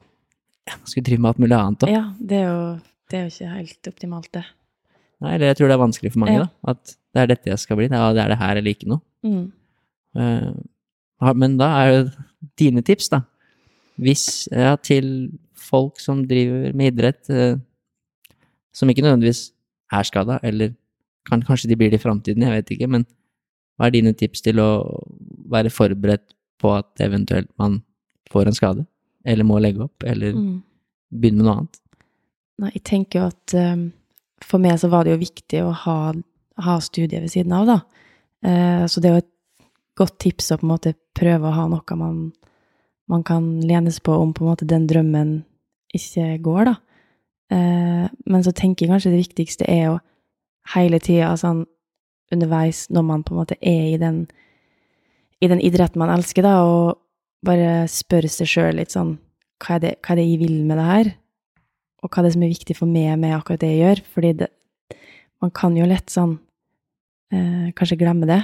ja, 0.66 0.74
Skulle 0.85 1.05
drive 1.06 1.20
med 1.23 1.31
alt 1.31 1.39
mulig 1.39 1.56
annet 1.60 1.85
òg. 1.86 1.93
Ja, 1.94 2.02
det 2.19 2.40
er, 2.43 2.48
jo, 2.51 2.81
det 3.11 3.19
er 3.19 3.27
jo 3.29 3.33
ikke 3.35 3.53
helt 3.57 3.89
optimalt, 3.93 4.31
det. 4.33 4.45
Nei, 5.21 5.35
eller 5.35 5.47
jeg 5.51 5.57
tror 5.59 5.69
det 5.71 5.75
er 5.75 5.83
vanskelig 5.87 6.13
for 6.15 6.21
mange, 6.23 6.35
Ja. 6.39 6.45
da. 6.45 6.71
At 6.75 6.97
det 7.15 7.23
er 7.23 7.27
dette 7.27 7.51
jeg 7.51 7.59
skal 7.59 7.77
bli, 7.81 7.89
det 7.89 7.99
er 7.99 8.13
det, 8.15 8.23
er 8.25 8.29
det 8.29 8.39
her 8.39 8.57
eller 8.61 8.71
ikke 8.75 8.89
noe. 8.89 9.01
Mm. 9.25 9.53
Uh, 10.17 11.33
Men 11.35 11.57
da 11.59 11.69
er 11.83 11.89
jo 11.93 12.03
dine 12.59 12.83
tips, 12.87 13.09
da. 13.11 13.23
Hvis 13.99 14.47
ja, 14.53 14.77
til 14.77 15.33
folk 15.59 15.99
som 16.01 16.23
driver 16.29 16.73
med 16.75 16.93
idrett, 16.95 17.29
uh, 17.31 17.59
som 18.73 18.89
ikke 18.89 19.03
nødvendigvis 19.03 19.51
er 19.93 20.03
skada, 20.07 20.39
eller 20.43 20.75
kan, 21.27 21.43
kanskje 21.43 21.69
de 21.69 21.77
blir 21.77 21.91
det 21.91 21.99
i 22.01 22.05
framtiden, 22.05 22.43
jeg 22.47 22.55
vet 22.55 22.71
ikke, 22.77 22.89
men 22.89 23.05
hva 23.79 23.87
er 23.89 23.91
dine 23.97 24.13
tips 24.15 24.41
til 24.43 24.61
å 24.63 24.69
være 25.51 25.71
forberedt 25.71 26.35
på 26.63 26.71
at 26.79 27.03
eventuelt 27.03 27.51
man 27.59 27.81
får 28.31 28.47
en 28.47 28.57
skade, 28.57 28.87
eller 29.27 29.45
må 29.45 29.59
legge 29.61 29.83
opp, 29.83 30.05
eller 30.07 30.33
Mm. 30.33 30.63
begynne 31.13 31.37
med 31.43 31.47
noe 31.47 31.57
annet? 31.59 31.81
Nei, 32.59 32.73
jeg 32.75 32.85
tenker 32.89 33.21
jo 33.21 33.29
at 33.31 33.55
um, 33.55 33.89
for 34.43 34.63
meg 34.63 34.79
så 34.81 34.91
var 34.91 35.07
det 35.07 35.15
jo 35.15 35.23
viktig 35.23 35.63
å 35.63 35.71
ha, 35.85 35.99
ha 36.67 36.79
studiet 36.83 37.23
ved 37.23 37.31
siden 37.33 37.55
av, 37.55 37.69
da. 37.69 37.79
Uh, 38.43 38.85
så 38.91 39.03
det 39.03 39.11
er 39.11 39.17
jo 39.17 39.23
et 39.23 39.69
godt 39.99 40.19
tips 40.23 40.53
å 40.53 40.59
på 40.59 40.67
en 40.67 40.73
måte 40.73 40.95
prøve 41.19 41.49
å 41.49 41.55
ha 41.55 41.67
noe 41.71 41.99
man, 41.99 42.19
man 43.11 43.25
kan 43.27 43.47
lenes 43.67 43.99
på 44.03 44.15
om 44.15 44.35
på 44.35 44.45
en 44.45 44.51
måte 44.53 44.69
den 44.69 44.87
drømmen 44.91 45.41
ikke 45.95 46.35
går, 46.45 46.73
da. 46.73 46.77
Uh, 47.49 48.07
men 48.29 48.45
så 48.45 48.53
tenker 48.53 48.85
jeg 48.85 48.93
kanskje 48.93 49.15
det 49.15 49.23
viktigste 49.23 49.69
er 49.71 49.95
å 49.95 50.01
hele 50.75 51.01
tida 51.01 51.33
sånn 51.41 51.65
underveis, 52.35 52.89
når 52.93 53.07
man 53.07 53.23
på 53.25 53.33
en 53.33 53.41
måte 53.41 53.57
er 53.63 53.95
i 53.95 54.01
den, 54.01 54.27
i 55.41 55.49
den 55.49 55.63
idretten 55.65 56.03
man 56.03 56.13
elsker, 56.13 56.45
da, 56.45 56.59
og 56.67 56.99
bare 57.47 57.87
spørre 57.89 58.29
seg 58.29 58.51
sjøl 58.51 58.77
litt 58.81 58.93
sånn 58.93 59.15
hva 59.63 59.77
er, 59.77 59.83
det, 59.83 59.93
hva 60.03 60.13
er 60.15 60.21
det 60.21 60.27
jeg 60.27 60.41
vil 60.43 60.59
med 60.67 60.79
det 60.79 60.87
her? 60.87 61.09
Og 62.03 62.11
hva 62.11 62.20
er 62.20 62.29
det 62.29 62.35
som 62.37 62.45
er 62.47 62.53
viktig 62.53 62.77
for 62.79 62.91
meg 62.91 63.16
med 63.20 63.35
akkurat 63.35 63.62
det 63.62 63.73
jeg 63.73 63.81
gjør? 63.83 64.03
Fordi 64.15 64.31
det, 64.43 64.49
man 65.43 65.53
kan 65.55 65.77
jo 65.79 65.89
lett 65.89 66.12
sånn 66.12 66.37
eh, 67.35 67.69
kanskje 67.79 67.99
glemme 68.01 68.29
det. 68.29 68.43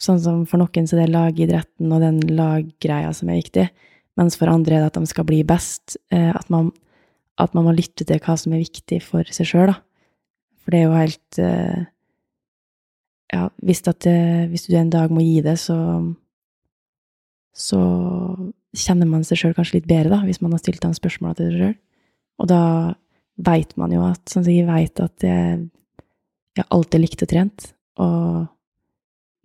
Sånn 0.00 0.20
som 0.22 0.44
for 0.48 0.62
noen 0.62 0.88
så 0.88 0.98
det 0.98 1.08
er 1.08 1.14
lagidretten 1.14 1.92
og 1.92 2.04
den 2.04 2.22
laggreia 2.38 3.10
som 3.16 3.32
er 3.32 3.40
viktig, 3.40 3.66
mens 4.18 4.38
for 4.38 4.50
andre 4.50 4.76
er 4.76 4.84
det 4.84 4.92
at 4.92 5.00
de 5.00 5.10
skal 5.10 5.26
bli 5.28 5.42
best. 5.46 5.98
Eh, 6.14 6.30
at, 6.30 6.48
man, 6.54 6.70
at, 7.36 7.52
man, 7.56 7.66
må 7.66 7.74
lytte 7.76 8.06
til 8.06 8.22
hva 8.22 8.38
som 8.38 8.54
er 8.54 8.64
viktig 8.64 9.02
for 9.04 9.26
seg 9.34 9.50
sjøl, 9.50 9.74
da. 9.74 9.80
For 10.62 10.74
det 10.74 10.80
er 10.80 10.88
jo 10.88 10.98
helt 10.98 11.42
eh, 11.42 11.86
Ja, 13.28 13.42
hvis, 13.60 13.82
at, 13.84 14.06
eh, 14.08 14.46
hvis 14.48 14.64
du 14.70 14.76
en 14.78 14.88
dag 14.88 15.12
må 15.12 15.20
gi 15.20 15.42
det, 15.44 15.58
så 15.60 15.76
så 17.58 17.78
kjenner 18.78 19.08
man 19.10 19.24
seg 19.26 19.40
sjøl 19.40 19.54
kanskje 19.56 19.80
litt 19.80 19.88
bedre, 19.90 20.12
da, 20.12 20.22
hvis 20.26 20.40
man 20.44 20.54
har 20.54 20.62
stilt 20.62 20.84
de 20.84 20.92
spørsmåla 20.94 21.34
til 21.38 21.50
seg 21.50 21.62
sjøl. 21.62 21.76
Og 22.38 22.48
da 22.50 22.62
veit 23.38 23.74
man 23.78 23.92
jo 23.94 24.04
at 24.06 24.22
Sånn 24.30 24.44
som 24.44 24.52
jeg 24.52 24.66
veit 24.68 25.00
at 25.02 25.24
jeg, 25.24 25.64
jeg 26.58 26.70
alltid 26.74 27.02
likte 27.02 27.26
å 27.26 27.30
trent, 27.30 27.72
og 27.98 28.46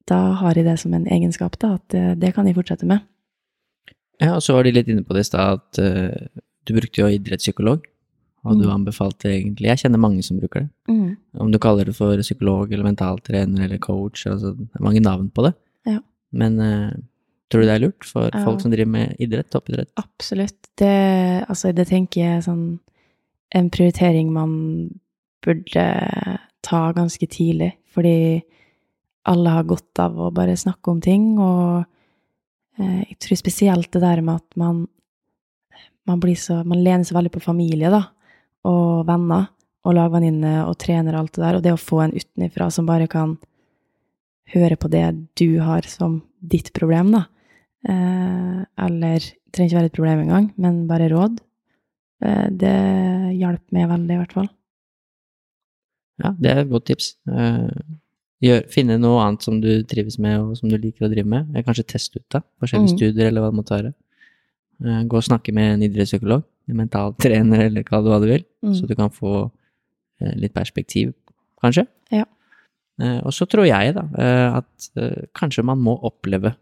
da 0.10 0.20
har 0.42 0.58
jeg 0.58 0.68
det 0.68 0.76
som 0.82 0.94
en 0.96 1.08
egenskap, 1.08 1.56
da, 1.62 1.78
at 1.80 1.86
det, 1.94 2.06
det 2.22 2.34
kan 2.36 2.48
jeg 2.50 2.58
fortsette 2.58 2.88
med. 2.90 3.06
Ja, 4.22 4.36
og 4.36 4.44
så 4.44 4.58
var 4.58 4.68
de 4.68 4.74
litt 4.76 4.90
inne 4.92 5.06
på 5.06 5.16
det 5.16 5.24
i 5.24 5.30
stad 5.30 5.62
at 5.62 5.80
uh, 5.82 6.42
du 6.68 6.76
brukte 6.76 7.02
jo 7.02 7.10
idrettspsykolog, 7.12 7.86
og 8.44 8.52
mm. 8.52 8.60
du 8.60 8.66
anbefalte 8.72 9.32
egentlig 9.32 9.70
Jeg 9.70 9.86
kjenner 9.86 10.02
mange 10.04 10.24
som 10.26 10.40
bruker 10.42 10.66
det. 10.66 10.70
Mm. 10.92 11.16
Om 11.46 11.54
du 11.54 11.60
kaller 11.64 11.88
det 11.88 11.96
for 11.96 12.20
psykolog 12.20 12.72
eller 12.72 12.90
mentaltrener 12.90 13.66
eller 13.66 13.80
coach, 13.84 14.26
altså 14.28 14.52
det 14.58 14.68
er 14.68 14.86
mange 14.86 15.04
navn 15.04 15.30
på 15.32 15.48
det. 15.48 15.54
Ja. 15.88 16.02
Men 16.36 16.60
uh, 16.60 16.92
Tror 17.54 17.62
du 17.62 17.70
det 17.70 17.76
er 17.76 17.84
lurt 17.84 18.08
for 18.10 18.32
ja. 18.32 18.40
folk 18.42 18.64
som 18.64 18.72
driver 18.74 18.90
med 18.96 19.20
idrett, 19.22 19.52
toppidrett? 19.54 19.92
Absolutt. 20.02 20.58
Det, 20.82 21.46
altså, 21.46 21.70
det 21.78 21.86
tenker 21.92 22.24
jeg 22.24 22.46
sånn 22.48 22.64
En 23.54 23.68
prioritering 23.70 24.32
man 24.34 24.54
burde 25.46 25.84
ta 26.66 26.80
ganske 26.98 27.28
tidlig, 27.30 27.76
fordi 27.94 28.42
alle 29.30 29.52
har 29.54 29.68
godt 29.70 30.02
av 30.02 30.16
å 30.18 30.32
bare 30.34 30.56
snakke 30.58 30.90
om 30.90 31.02
ting, 31.04 31.36
og 31.38 31.84
eh, 32.80 33.04
jeg 33.12 33.20
tror 33.22 33.38
spesielt 33.38 33.92
det 33.94 34.02
der 34.02 34.24
med 34.26 34.42
at 34.42 34.58
man 34.58 34.80
man, 36.10 36.20
blir 36.20 36.36
så, 36.36 36.64
man 36.68 36.82
lener 36.84 37.06
seg 37.06 37.18
veldig 37.20 37.34
på 37.36 37.44
familie, 37.44 37.92
da, 37.94 38.02
og 38.66 39.06
venner, 39.08 39.52
og 39.84 39.98
lagvenninner 39.98 40.64
og 40.66 40.78
trener 40.82 41.14
og 41.14 41.24
alt 41.24 41.36
det 41.36 41.44
der, 41.44 41.60
og 41.60 41.64
det 41.68 41.76
å 41.76 41.82
få 41.84 42.02
en 42.06 42.16
utenifra 42.16 42.70
som 42.72 42.88
bare 42.88 43.10
kan 43.12 43.38
høre 44.54 44.78
på 44.80 44.90
det 44.92 45.06
du 45.40 45.60
har 45.64 45.86
som 45.92 46.22
ditt 46.40 46.72
problem, 46.76 47.14
da, 47.16 47.26
eller 47.84 49.20
det 49.20 49.54
trenger 49.54 49.70
ikke 49.70 49.80
være 49.80 49.90
et 49.90 49.98
problem 49.98 50.22
engang, 50.24 50.46
men 50.58 50.86
bare 50.90 51.10
råd. 51.12 51.42
Eh, 52.24 52.48
det 52.62 52.78
hjalp 53.40 53.76
meg 53.76 53.90
veldig, 53.92 54.16
i 54.16 54.22
hvert 54.22 54.38
fall. 54.38 54.48
Ja, 56.24 56.32
det 56.40 56.52
er 56.52 56.62
et 56.62 56.72
godt 56.72 56.88
tips. 56.90 57.10
Eh, 57.28 57.84
gjør, 58.46 58.64
finne 58.72 59.00
noe 59.02 59.22
annet 59.26 59.46
som 59.46 59.60
du 59.64 59.72
trives 59.90 60.20
med, 60.22 60.40
og 60.40 60.58
som 60.60 60.72
du 60.72 60.78
liker 60.78 61.08
å 61.08 61.12
drive 61.12 61.30
med. 61.30 61.52
Kanskje 61.68 61.86
teste 61.96 62.22
ut 62.22 62.28
da, 62.34 62.44
forskjellige 62.64 62.94
mm. 62.94 62.98
studier, 62.98 63.30
eller 63.30 63.44
hva 63.44 63.52
det 63.52 63.60
måtte 63.60 63.78
være. 63.78 63.94
Gå 65.10 65.20
og 65.20 65.28
snakke 65.28 65.54
med 65.56 65.76
en 65.76 65.86
idrettspsykolog, 65.86 66.46
en 66.70 66.80
mentaltrener, 66.80 67.68
eller 67.68 67.86
kall 67.88 68.04
det 68.06 68.14
hva 68.14 68.22
du 68.24 68.30
vil, 68.32 68.48
mm. 68.66 68.74
så 68.80 68.88
du 68.90 68.96
kan 69.00 69.14
få 69.14 69.46
litt 70.40 70.56
perspektiv, 70.56 71.14
kanskje. 71.62 71.86
Ja. 72.12 72.26
Og 73.24 73.32
så 73.36 73.48
tror 73.50 73.68
jeg 73.68 73.94
da 73.96 74.04
at 74.60 74.90
kanskje 75.38 75.64
man 75.68 75.80
må 75.84 75.96
oppleve 76.10 76.56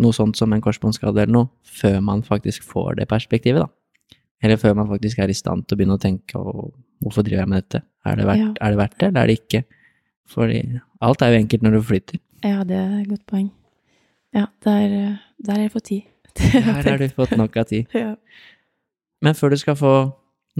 noe 0.00 0.16
sånt 0.16 0.38
som 0.38 0.52
en 0.54 0.62
korsbåndskade 0.64 1.24
eller 1.24 1.34
noe, 1.34 1.50
før 1.66 2.00
man 2.04 2.22
faktisk 2.26 2.64
får 2.68 3.00
det 3.00 3.08
perspektivet, 3.10 3.64
da. 3.64 4.18
Eller 4.42 4.58
før 4.58 4.74
man 4.74 4.88
faktisk 4.90 5.20
er 5.22 5.30
i 5.30 5.36
stand 5.38 5.66
til 5.66 5.76
å 5.76 5.80
begynne 5.80 5.98
å 5.98 6.02
tenke 6.02 6.38
og 6.40 6.72
hvorfor 7.02 7.26
driver 7.26 7.44
jeg 7.44 7.50
med 7.52 7.62
dette? 7.62 7.82
Er 8.06 8.18
det 8.18 8.26
verdt, 8.26 8.42
ja. 8.42 8.52
er 8.58 8.72
det, 8.72 8.78
verdt 8.80 8.96
det, 8.98 9.08
eller 9.08 9.20
er 9.20 9.30
det 9.30 9.36
ikke? 9.38 9.62
Fordi 10.32 10.62
alt 11.02 11.22
er 11.22 11.34
jo 11.34 11.42
enkelt 11.42 11.66
når 11.66 11.76
du 11.76 11.82
flytter. 11.90 12.22
Ja, 12.42 12.64
det 12.66 12.78
er 12.78 12.96
et 12.96 13.10
godt 13.10 13.24
poeng. 13.30 13.52
Ja, 14.34 14.48
der, 14.64 14.96
der 15.44 15.54
har 15.54 15.62
jeg 15.62 15.74
fått 15.74 15.88
tid. 15.90 16.08
der 16.40 16.88
har 16.88 16.98
du 16.98 17.06
fått 17.12 17.36
nok 17.38 17.56
av 17.60 17.68
tid. 17.70 17.92
ja. 18.04 18.14
Men 19.22 19.38
før 19.38 19.54
du 19.54 19.60
skal 19.60 19.78
få 19.78 19.94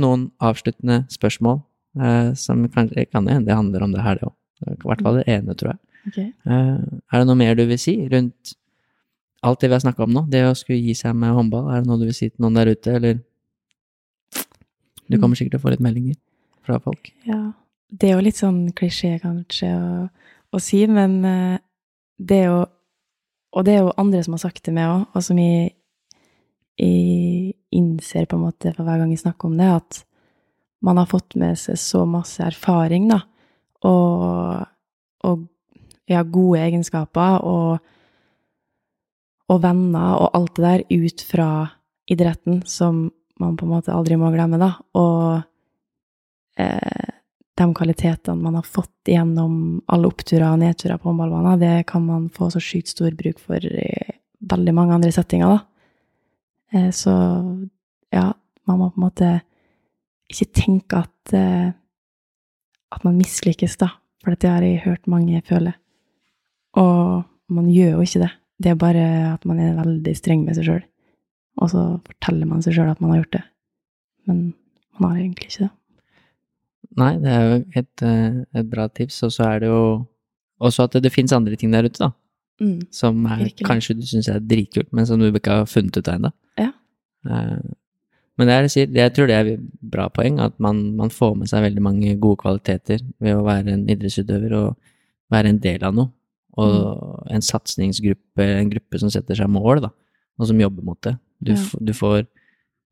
noen 0.03 0.29
avsluttende 0.43 1.03
spørsmål, 1.13 1.63
eh, 1.99 2.33
som 2.39 2.63
kanskje 2.73 3.09
kan 3.11 3.27
hende 3.27 3.49
det 3.49 3.59
handler 3.59 3.87
om 3.87 3.95
det 3.97 4.05
her, 4.05 4.21
det 4.21 4.29
òg. 4.29 4.37
I 4.63 4.79
hvert 4.87 5.03
fall 5.03 5.19
det 5.19 5.27
ene, 5.33 5.57
tror 5.59 5.73
jeg. 5.73 5.81
Okay. 6.07 6.29
Eh, 6.47 7.01
er 7.11 7.23
det 7.23 7.27
noe 7.27 7.39
mer 7.39 7.57
du 7.59 7.65
vil 7.67 7.81
si 7.81 7.97
rundt 8.13 8.55
alt 9.43 9.61
det 9.61 9.69
vi 9.69 9.75
har 9.75 9.83
snakka 9.83 10.07
om 10.07 10.15
nå, 10.15 10.25
det 10.31 10.45
å 10.47 10.55
skulle 10.57 10.81
gi 10.81 10.95
seg 10.97 11.17
med 11.19 11.35
håndball, 11.35 11.71
er 11.73 11.83
det 11.83 11.91
noe 11.91 12.01
du 12.01 12.07
vil 12.07 12.17
si 12.17 12.29
til 12.31 12.45
noen 12.45 12.61
der 12.61 12.73
ute, 12.73 12.97
eller 12.99 13.21
Du 15.11 15.19
kommer 15.21 15.37
sikkert 15.37 15.59
til 15.59 15.61
å 15.61 15.65
få 15.67 15.73
litt 15.75 15.83
meldinger 15.85 16.15
fra 16.65 16.79
folk. 16.81 17.11
Ja. 17.29 17.51
Det 17.93 18.09
er 18.09 18.15
jo 18.15 18.25
litt 18.25 18.39
sånn 18.39 18.71
klisjé, 18.73 19.19
kanskje, 19.21 19.69
å, 19.77 20.07
å 20.57 20.61
si, 20.63 20.79
men 20.89 21.19
uh, 21.27 21.59
det 22.17 22.39
er 22.45 22.49
jo 22.49 22.63
Og 23.53 23.67
det 23.67 23.75
er 23.75 23.83
jo 23.83 23.93
andre 24.01 24.23
som 24.25 24.33
har 24.33 24.41
sagt 24.47 24.63
det 24.65 24.73
med 24.73 24.89
òg, 24.89 25.03
og 25.13 25.25
som 25.27 25.37
jeg, 25.37 25.75
jeg, 26.81 27.51
innser 27.77 28.25
på 28.25 28.39
en 28.39 28.47
måte 28.47 28.71
for 28.73 28.87
hver 28.87 29.03
gang 29.03 29.11
jeg 29.13 29.21
snakker 29.21 29.51
om 29.51 29.59
det, 29.59 29.67
at 29.69 29.99
man 30.81 30.97
har 30.97 31.11
fått 31.11 31.37
med 31.37 31.61
seg 31.61 31.77
så 31.77 32.07
masse 32.09 32.41
erfaring, 32.41 33.11
da, 33.11 33.19
og, 33.85 34.65
og 35.29 35.45
ja, 36.09 36.23
gode 36.25 36.63
egenskaper, 36.65 37.45
og 37.45 37.85
og 39.53 39.63
venner 39.63 40.17
og 40.19 40.37
alt 40.37 40.57
det 40.57 40.65
der 40.65 41.07
ut 41.07 41.25
fra 41.29 41.49
idretten, 42.11 42.63
som 42.67 43.11
man 43.41 43.57
på 43.59 43.67
en 43.67 43.75
måte 43.75 43.95
aldri 43.95 44.17
må 44.21 44.31
glemme, 44.33 44.59
da. 44.61 44.73
Og 44.99 45.43
eh, 46.61 47.13
de 47.59 47.69
kvalitetene 47.77 48.41
man 48.41 48.59
har 48.59 48.67
fått 48.67 49.13
gjennom 49.13 49.83
alle 49.93 50.09
oppturer 50.09 50.49
og 50.51 50.63
nedturer 50.63 51.01
på 51.01 51.11
håndballbanen, 51.11 51.61
det 51.61 51.87
kan 51.91 52.05
man 52.07 52.29
få 52.33 52.51
så 52.53 52.63
sjukt 52.63 52.93
stor 52.93 53.13
bruk 53.19 53.41
for 53.43 53.63
i 53.63 53.93
veldig 54.53 54.75
mange 54.75 54.97
andre 54.99 55.13
settinger, 55.15 55.57
da. 55.57 55.61
Eh, 56.73 56.91
så 56.95 57.13
ja, 58.13 58.31
man 58.69 58.81
må 58.81 58.91
på 58.91 59.01
en 59.01 59.07
måte 59.07 59.33
ikke 60.33 60.49
tenke 60.57 61.03
at, 61.05 61.35
eh, 61.37 61.73
at 62.93 63.05
man 63.05 63.19
mislykkes, 63.21 63.77
da. 63.81 63.93
For 64.23 64.39
det 64.39 64.51
har 64.51 64.63
jeg 64.63 64.85
hørt 64.85 65.11
mange 65.11 65.43
føle. 65.45 65.75
Og 66.79 67.25
man 67.53 67.67
gjør 67.69 67.97
jo 67.97 68.07
ikke 68.07 68.23
det. 68.23 68.31
Det 68.61 68.73
er 68.73 68.81
bare 68.81 69.05
at 69.33 69.45
man 69.49 69.61
er 69.63 69.79
veldig 69.79 70.15
streng 70.17 70.45
med 70.47 70.59
seg 70.59 70.69
sjøl. 70.69 70.83
Og 71.61 71.71
så 71.73 71.85
forteller 72.07 72.49
man 72.49 72.65
seg 72.65 72.77
sjøl 72.77 72.91
at 72.93 73.01
man 73.03 73.15
har 73.15 73.23
gjort 73.23 73.37
det. 73.39 73.45
Men 74.29 74.43
man 74.99 75.15
har 75.15 75.23
egentlig 75.23 75.51
ikke 75.51 75.67
det. 75.67 75.73
Nei, 77.01 77.13
det 77.23 77.33
er 77.33 77.45
jo 77.45 77.61
et, 77.81 78.03
eh, 78.05 78.41
et 78.61 78.69
bra 78.71 78.89
tips. 78.89 79.23
Og 79.27 79.33
så 79.33 79.47
er 79.49 79.63
det 79.63 79.71
jo 79.73 79.85
også 80.63 80.87
at 80.87 80.97
det, 80.97 81.05
det 81.07 81.15
fins 81.15 81.33
andre 81.33 81.57
ting 81.57 81.73
der 81.73 81.89
ute, 81.89 81.99
da. 81.99 82.13
Mm, 82.63 82.83
som 82.95 83.25
er, 83.27 83.49
kanskje 83.65 83.97
du 83.99 84.05
syns 84.07 84.29
er 84.31 84.43
dritkult, 84.45 84.93
men 84.95 85.07
som 85.09 85.19
du 85.19 85.27
ikke 85.31 85.63
har 85.63 85.71
funnet 85.71 85.97
ut 85.97 86.09
av 86.09 86.19
ennå. 86.19 86.31
Ja. 86.61 86.69
Uh, 87.27 87.59
men 88.39 88.49
det 88.49 88.55
er, 88.55 88.69
jeg 88.97 89.15
tror 89.15 89.29
det 89.29 89.37
er 89.37 89.51
et 89.55 89.65
bra 89.93 90.07
poeng, 90.13 90.39
at 90.41 90.55
man, 90.63 90.85
man, 90.99 91.11
får 91.13 91.35
med 91.41 91.51
seg 91.51 91.65
veldig 91.67 91.83
mange 91.85 92.15
gode 92.21 92.41
kvaliteter 92.45 93.03
ved 93.23 93.37
å 93.37 93.45
være 93.47 93.75
en 93.75 93.85
idrettsutøver 93.91 94.55
og 94.59 94.93
være 95.33 95.53
en 95.53 95.61
del 95.63 95.85
av 95.85 95.97
noe. 95.97 96.13
Og 96.61 96.73
mm. 96.73 97.33
en 97.37 97.45
satsingsgruppe, 97.45 98.45
en 98.45 98.71
gruppe 98.73 99.01
som 99.01 99.11
setter 99.13 99.39
seg 99.39 99.51
mål, 99.53 99.87
da, 99.87 99.93
og 100.39 100.49
som 100.51 100.61
jobber 100.61 100.85
mot 100.85 101.01
det. 101.07 101.15
Du, 101.43 101.55
ja. 101.55 101.63
du 101.81 101.93
får 101.97 102.27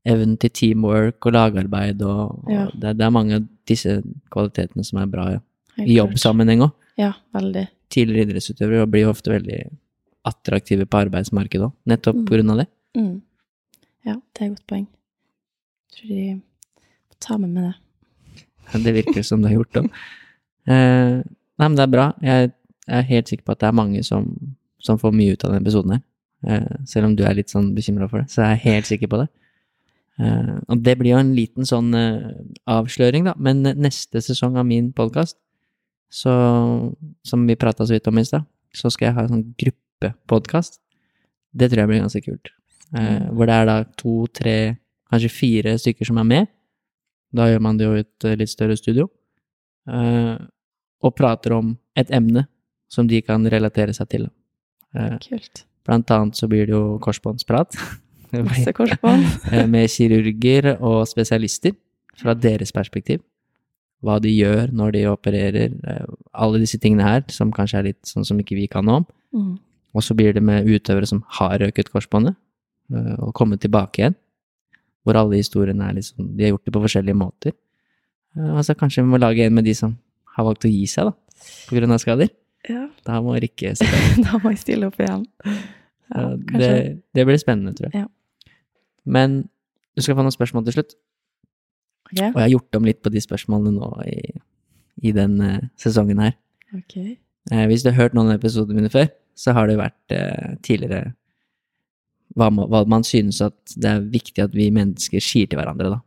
evnen 0.09 0.39
til 0.41 0.53
teamwork 0.57 1.27
og 1.29 1.35
lagarbeid, 1.37 2.01
og, 2.07 2.47
ja. 2.51 2.67
det, 2.73 2.97
det, 2.99 3.05
er 3.05 3.13
mange 3.15 3.37
av 3.37 3.49
disse 3.69 3.99
kvalitetene 4.33 4.85
som 4.87 5.03
er 5.03 5.11
bra 5.13 5.27
ja. 5.35 5.43
i 5.85 5.99
jobbsammenheng 5.99 6.65
òg. 6.67 6.73
Ja, 7.01 7.13
veldig. 7.37 7.67
Tidligere 7.93 8.29
idrettsutøvere 8.29 8.89
blir 8.91 9.11
ofte 9.11 9.33
veldig 9.35 9.61
attraktive 10.29 10.87
på 10.89 11.03
arbeidsmarkedet 11.05 11.69
òg, 11.69 11.77
nettopp 11.91 12.23
mm. 12.23 12.25
på 12.29 12.37
grunn 12.37 12.55
av 12.55 12.63
det. 12.63 12.69
Mm. 12.97 13.13
Ja, 14.09 14.17
det 14.17 14.41
er 14.41 14.47
et 14.47 14.57
godt 14.57 14.67
poeng. 14.73 14.89
Jeg 15.91 15.99
tror 15.99 16.15
de 16.15 16.25
må 16.39 17.21
ta 17.21 17.37
med 17.37 17.53
meg 17.53 17.69
det. 17.69 17.77
Det 18.87 18.95
virker 18.95 19.25
som 19.27 19.43
det 19.43 19.51
har 19.51 19.61
gjort 19.61 19.77
det. 19.77 19.85
Eh, 20.71 21.17
nei, 21.21 21.67
men 21.67 21.77
det 21.77 21.85
er 21.85 21.93
bra. 21.93 22.07
Jeg 22.25 22.53
jeg 22.91 22.99
er 22.99 23.11
helt 23.11 23.31
sikker 23.31 23.47
på 23.47 23.55
at 23.55 23.61
det 23.63 23.69
er 23.69 23.77
mange 23.77 24.03
som, 24.07 24.31
som 24.83 24.99
får 24.99 25.13
mye 25.15 25.35
ut 25.35 25.45
av 25.45 25.53
denne 25.53 25.63
episoden 25.63 25.95
her. 25.95 26.07
Uh, 26.41 26.81
selv 26.89 27.11
om 27.11 27.15
du 27.17 27.23
er 27.27 27.37
litt 27.37 27.53
sånn 27.53 27.71
bekymra 27.77 28.09
for 28.11 28.23
det, 28.23 28.33
så 28.33 28.43
jeg 28.43 28.57
er 28.57 28.65
helt 28.65 28.89
sikker 28.89 29.11
på 29.13 29.21
det. 29.23 29.29
Uh, 30.21 30.57
og 30.73 30.83
det 30.85 30.97
blir 30.99 31.15
jo 31.15 31.21
en 31.21 31.35
liten 31.37 31.69
sånn 31.69 31.95
eh, 31.97 32.33
avsløring, 32.69 33.29
da. 33.29 33.37
Men 33.41 33.63
neste 33.63 34.21
sesong 34.25 34.59
av 34.61 34.67
min 34.69 34.91
podkast, 34.97 35.39
som 36.11 37.47
vi 37.47 37.55
prata 37.55 37.87
så 37.87 37.95
vidt 37.95 38.09
om 38.11 38.19
i 38.19 38.27
stad, 38.27 38.43
så 38.75 38.91
skal 38.91 39.09
jeg 39.09 39.17
ha 39.17 39.25
en 39.25 39.31
sånn 39.37 39.45
gruppepodkast. 39.63 40.81
Det 41.55 41.71
tror 41.71 41.85
jeg 41.85 41.91
blir 41.93 42.03
ganske 42.03 42.25
kult. 42.25 42.51
Mm. 42.91 43.37
hvor 43.39 43.47
det 43.47 43.55
er 43.55 43.67
da 43.69 43.75
to, 43.95 44.13
tre, 44.35 44.55
kanskje 45.13 45.29
fire 45.31 45.77
stykker 45.79 46.09
som 46.09 46.17
er 46.19 46.27
med. 46.27 46.49
Da 47.31 47.47
gjør 47.47 47.63
man 47.63 47.77
det 47.79 47.87
jo 47.87 47.93
i 47.95 48.03
et 48.03 48.27
litt 48.41 48.51
større 48.51 48.75
studio. 48.75 49.07
Uh, 49.87 50.35
og 51.07 51.15
prater 51.15 51.55
om 51.55 51.77
et 51.99 52.11
emne 52.11 52.49
som 52.91 53.09
de 53.09 53.23
kan 53.23 53.47
relatere 53.47 53.95
seg 53.97 54.11
til. 54.11 54.29
Eh, 54.95 55.17
Kult. 55.23 55.65
blant 55.87 56.11
annet 56.11 56.37
så 56.37 56.49
blir 56.51 56.67
det 56.67 56.75
jo 56.75 56.99
korsbåndsprat. 57.03 57.79
Masse 58.51 58.75
korsbånd. 58.77 59.27
Eh, 59.55 59.67
med 59.71 59.91
kirurger 59.91 60.75
og 60.77 61.07
spesialister 61.09 61.77
fra 62.19 62.35
deres 62.35 62.75
perspektiv. 62.75 63.23
Hva 64.05 64.17
de 64.23 64.33
gjør 64.33 64.73
når 64.73 64.95
de 64.97 65.07
opererer, 65.11 65.75
eh, 65.87 66.07
alle 66.35 66.63
disse 66.63 66.81
tingene 66.83 67.07
her, 67.07 67.25
som 67.31 67.53
kanskje 67.55 67.79
er 67.79 67.89
litt 67.91 68.03
sånn 68.09 68.27
som 68.27 68.39
ikke 68.41 68.59
vi 68.59 68.69
kan 68.71 68.87
noe 68.87 69.03
om. 69.03 69.09
Mm. 69.35 69.53
Og 69.95 70.07
så 70.07 70.15
blir 70.15 70.35
det 70.35 70.43
med 70.43 70.69
utøvere 70.71 71.07
som 71.07 71.23
har 71.39 71.59
røket 71.63 71.91
korsbåndet, 71.91 72.37
og 73.23 73.31
kommet 73.35 73.61
tilbake 73.63 74.01
igjen. 74.01 74.15
Hvor 75.07 75.19
alle 75.19 75.39
historiene 75.39 75.89
er 75.89 75.97
liksom 75.97 76.37
De 76.37 76.45
har 76.45 76.53
gjort 76.53 76.65
det 76.67 76.73
på 76.75 76.83
forskjellige 76.83 77.19
måter. 77.19 77.53
Altså 78.39 78.75
kanskje 78.79 79.03
vi 79.03 79.11
må 79.11 79.19
lage 79.19 79.47
en 79.47 79.55
med 79.55 79.65
de 79.67 79.75
som 79.75 79.97
har 80.37 80.47
valgt 80.47 80.67
å 80.67 80.71
gi 80.71 80.87
seg, 80.91 81.11
da, 81.11 81.41
på 81.69 81.79
grunn 81.79 81.95
av 81.95 82.03
skader. 82.03 82.31
Ja, 82.69 82.89
Da 83.07 83.21
må 83.25 83.37
Rikke 83.41 83.73
stille. 83.79 84.25
da 84.27 84.41
må 84.43 84.53
jeg 84.53 84.63
stille 84.65 84.91
opp 84.91 84.99
igjen. 85.01 85.25
Ja, 86.11 86.25
det, 86.37 86.73
det 87.17 87.25
blir 87.29 87.39
spennende, 87.41 87.73
tror 87.79 87.89
jeg. 87.91 88.05
Ja. 88.05 88.53
Men 89.07 89.45
du 89.97 90.03
skal 90.05 90.19
få 90.19 90.25
noen 90.27 90.35
spørsmål 90.35 90.67
til 90.67 90.81
slutt. 90.81 90.97
Okay. 92.11 92.29
Og 92.33 92.37
jeg 92.41 92.45
har 92.45 92.53
gjort 92.57 92.79
om 92.81 92.87
litt 92.89 93.01
på 93.05 93.13
de 93.15 93.23
spørsmålene 93.23 93.73
nå 93.77 93.91
i, 94.11 94.19
i 95.07 95.13
den 95.15 95.39
eh, 95.47 95.61
sesongen 95.79 96.21
her. 96.23 96.35
Okay. 96.75 97.15
Eh, 97.53 97.65
hvis 97.71 97.85
du 97.87 97.91
har 97.93 97.99
hørt 98.01 98.17
noen 98.19 98.33
av 98.33 98.41
episodene 98.41 98.81
mine 98.81 98.93
før, 98.93 99.09
så 99.39 99.55
har 99.57 99.71
det 99.71 99.79
vært 99.81 100.15
eh, 100.15 100.57
tidligere 100.67 101.13
hva, 102.39 102.51
må, 102.55 102.67
hva 102.71 102.83
man 102.91 103.07
synes 103.07 103.41
at 103.43 103.75
det 103.79 103.91
er 103.91 104.05
viktig 104.11 104.43
at 104.43 104.55
vi 104.55 104.69
mennesker 104.75 105.23
sier 105.23 105.49
til 105.51 105.59
hverandre, 105.59 105.95
da. 105.95 106.01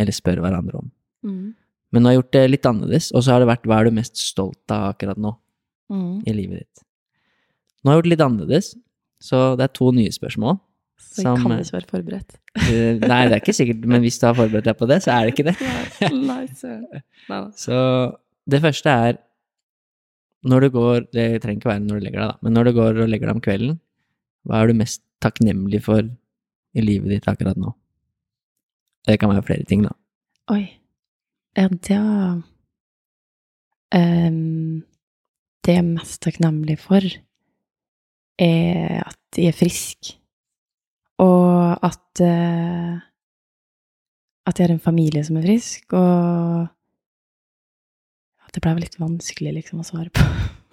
Eller 0.00 0.16
spør 0.16 0.40
hverandre 0.40 0.80
om. 0.80 0.88
Mm. 1.24 1.52
Men 1.92 2.02
nå 2.02 2.08
har 2.08 2.16
jeg 2.16 2.22
gjort 2.22 2.34
det 2.36 2.42
litt 2.48 2.68
annerledes, 2.68 3.10
og 3.12 3.24
så 3.24 3.34
har 3.34 3.42
det 3.42 3.50
vært 3.52 3.68
hva 3.68 3.80
er 3.80 3.88
du 3.88 3.96
mest 4.00 4.20
stolt 4.20 4.72
av 4.72 4.94
akkurat 4.94 5.20
nå 5.20 5.34
Mm. 5.92 6.22
i 6.24 6.32
livet 6.32 6.62
ditt. 6.62 6.84
Nå 7.82 7.90
har 7.90 7.96
jeg 7.96 8.00
gjort 8.00 8.06
det 8.06 8.12
litt 8.14 8.26
annerledes, 8.26 8.68
så 9.22 9.40
det 9.58 9.66
er 9.66 9.74
to 9.76 9.90
nye 9.94 10.12
spørsmål. 10.14 10.56
Så 11.02 11.24
jeg 11.26 11.42
kan 11.42 11.52
eh, 11.52 11.60
ikke 11.64 11.76
være 11.76 11.90
forberedt. 11.90 12.38
Eh, 12.62 13.02
Nei, 13.02 13.20
det 13.28 13.36
er 13.36 13.40
ikke 13.42 13.56
sikkert, 13.56 13.84
men 13.90 14.04
hvis 14.04 14.18
du 14.22 14.26
har 14.28 14.36
forberedt 14.38 14.68
deg 14.70 14.78
på 14.78 14.88
det, 14.88 14.98
så 15.04 15.12
er 15.16 15.26
det 15.26 15.34
ikke 15.34 15.46
det. 15.50 15.56
Nei, 16.14 16.44
nei. 16.46 17.02
Nei. 17.28 17.40
Så 17.58 17.76
det 18.48 18.62
første 18.64 18.90
er 18.90 19.20
når 20.42 20.64
du 20.64 20.68
går 20.74 21.04
Det 21.14 21.24
trenger 21.42 21.60
ikke 21.60 21.70
være 21.70 21.82
når 21.84 22.00
du 22.00 22.04
legger 22.06 22.18
deg, 22.18 22.30
da, 22.32 22.38
men 22.42 22.56
når 22.56 22.64
du 22.66 22.72
går 22.74 22.96
og 23.04 23.10
legger 23.10 23.28
deg 23.28 23.36
om 23.36 23.42
kvelden, 23.44 23.76
hva 24.42 24.58
er 24.58 24.70
du 24.72 24.78
mest 24.80 25.02
takknemlig 25.22 25.82
for 25.84 26.02
i 26.02 26.82
livet 26.82 27.12
ditt 27.12 27.28
akkurat 27.30 27.58
nå? 27.60 27.70
Det 29.06 29.18
kan 29.20 29.30
være 29.30 29.44
flere 29.46 29.66
ting, 29.68 29.84
da. 29.86 29.92
Oi. 30.50 30.64
Ja, 31.58 31.68
det 31.68 31.98
um, 33.92 34.82
Det 35.62 35.76
jeg 35.76 35.82
er 35.82 35.86
mest 35.86 36.18
takknemlig 36.24 36.78
for, 36.82 37.04
er 38.42 39.02
at 39.06 39.38
jeg 39.38 39.52
er 39.52 39.56
frisk. 39.56 40.12
Og 41.22 41.78
at 41.86 42.22
uh, 42.24 42.98
At 44.42 44.58
jeg 44.58 44.66
har 44.66 44.72
en 44.74 44.82
familie 44.82 45.22
som 45.24 45.36
er 45.38 45.44
frisk, 45.46 45.92
og 45.92 46.66
at 48.42 48.54
Det 48.54 48.62
ble 48.64 48.74
litt 48.80 48.98
vanskelig 48.98 49.52
liksom 49.60 49.80
å 49.80 49.86
svare 49.86 50.10
på. 50.10 50.24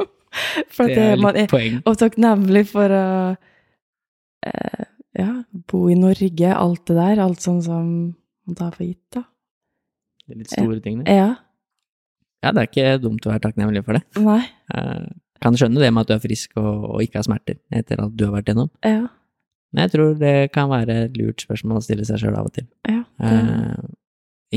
for 0.76 0.90
Det 0.90 0.98
er 0.98 1.20
man, 1.22 1.36
litt 1.36 1.46
er, 1.46 1.52
poeng. 1.54 1.82
og 1.86 2.00
takknemlig 2.02 2.66
for 2.72 2.90
å 2.90 3.06
uh, 3.36 4.86
ja, 5.20 5.44
bo 5.70 5.84
i 5.90 6.00
Norge, 6.00 6.56
alt 6.56 6.88
det 6.90 6.98
der. 6.98 7.22
Alt 7.22 7.46
sånn 7.46 7.62
som 7.62 7.86
man 8.48 8.58
tar 8.58 8.74
for 8.74 8.88
gitt, 8.88 9.06
da. 9.14 9.28
Det 10.26 10.34
er 10.34 10.42
litt 10.42 10.52
store 10.54 10.82
ting, 10.82 11.04
det. 11.04 11.14
Ja. 11.14 11.30
Ja, 12.44 12.52
det 12.56 12.62
er 12.62 12.70
ikke 12.70 13.02
dumt 13.04 13.26
å 13.28 13.34
være 13.34 13.44
takknemlig 13.48 13.82
for 13.86 13.98
det. 14.00 14.04
Nei. 14.24 14.42
Eh, 14.76 15.08
Kan 15.40 15.56
skjønne 15.56 15.80
det 15.80 15.90
med 15.96 16.02
at 16.04 16.10
du 16.10 16.14
er 16.18 16.20
frisk 16.24 16.58
og, 16.60 16.84
og 16.96 17.02
ikke 17.04 17.20
har 17.22 17.24
smerter 17.24 17.56
etter 17.72 18.02
at 18.04 18.12
du 18.16 18.26
har 18.26 18.34
vært 18.36 18.50
gjennom. 18.52 18.70
Ja. 18.84 19.06
Men 19.72 19.86
jeg 19.86 19.92
tror 19.94 20.16
det 20.20 20.34
kan 20.52 20.68
være 20.72 20.96
et 21.06 21.16
lurt 21.20 21.44
spørsmål 21.46 21.78
å 21.80 21.84
stille 21.86 22.04
seg 22.08 22.20
sjøl 22.20 22.36
av 22.36 22.50
og 22.50 22.54
til. 22.58 22.66
Ja. 22.90 23.04
Eh, 23.24 23.78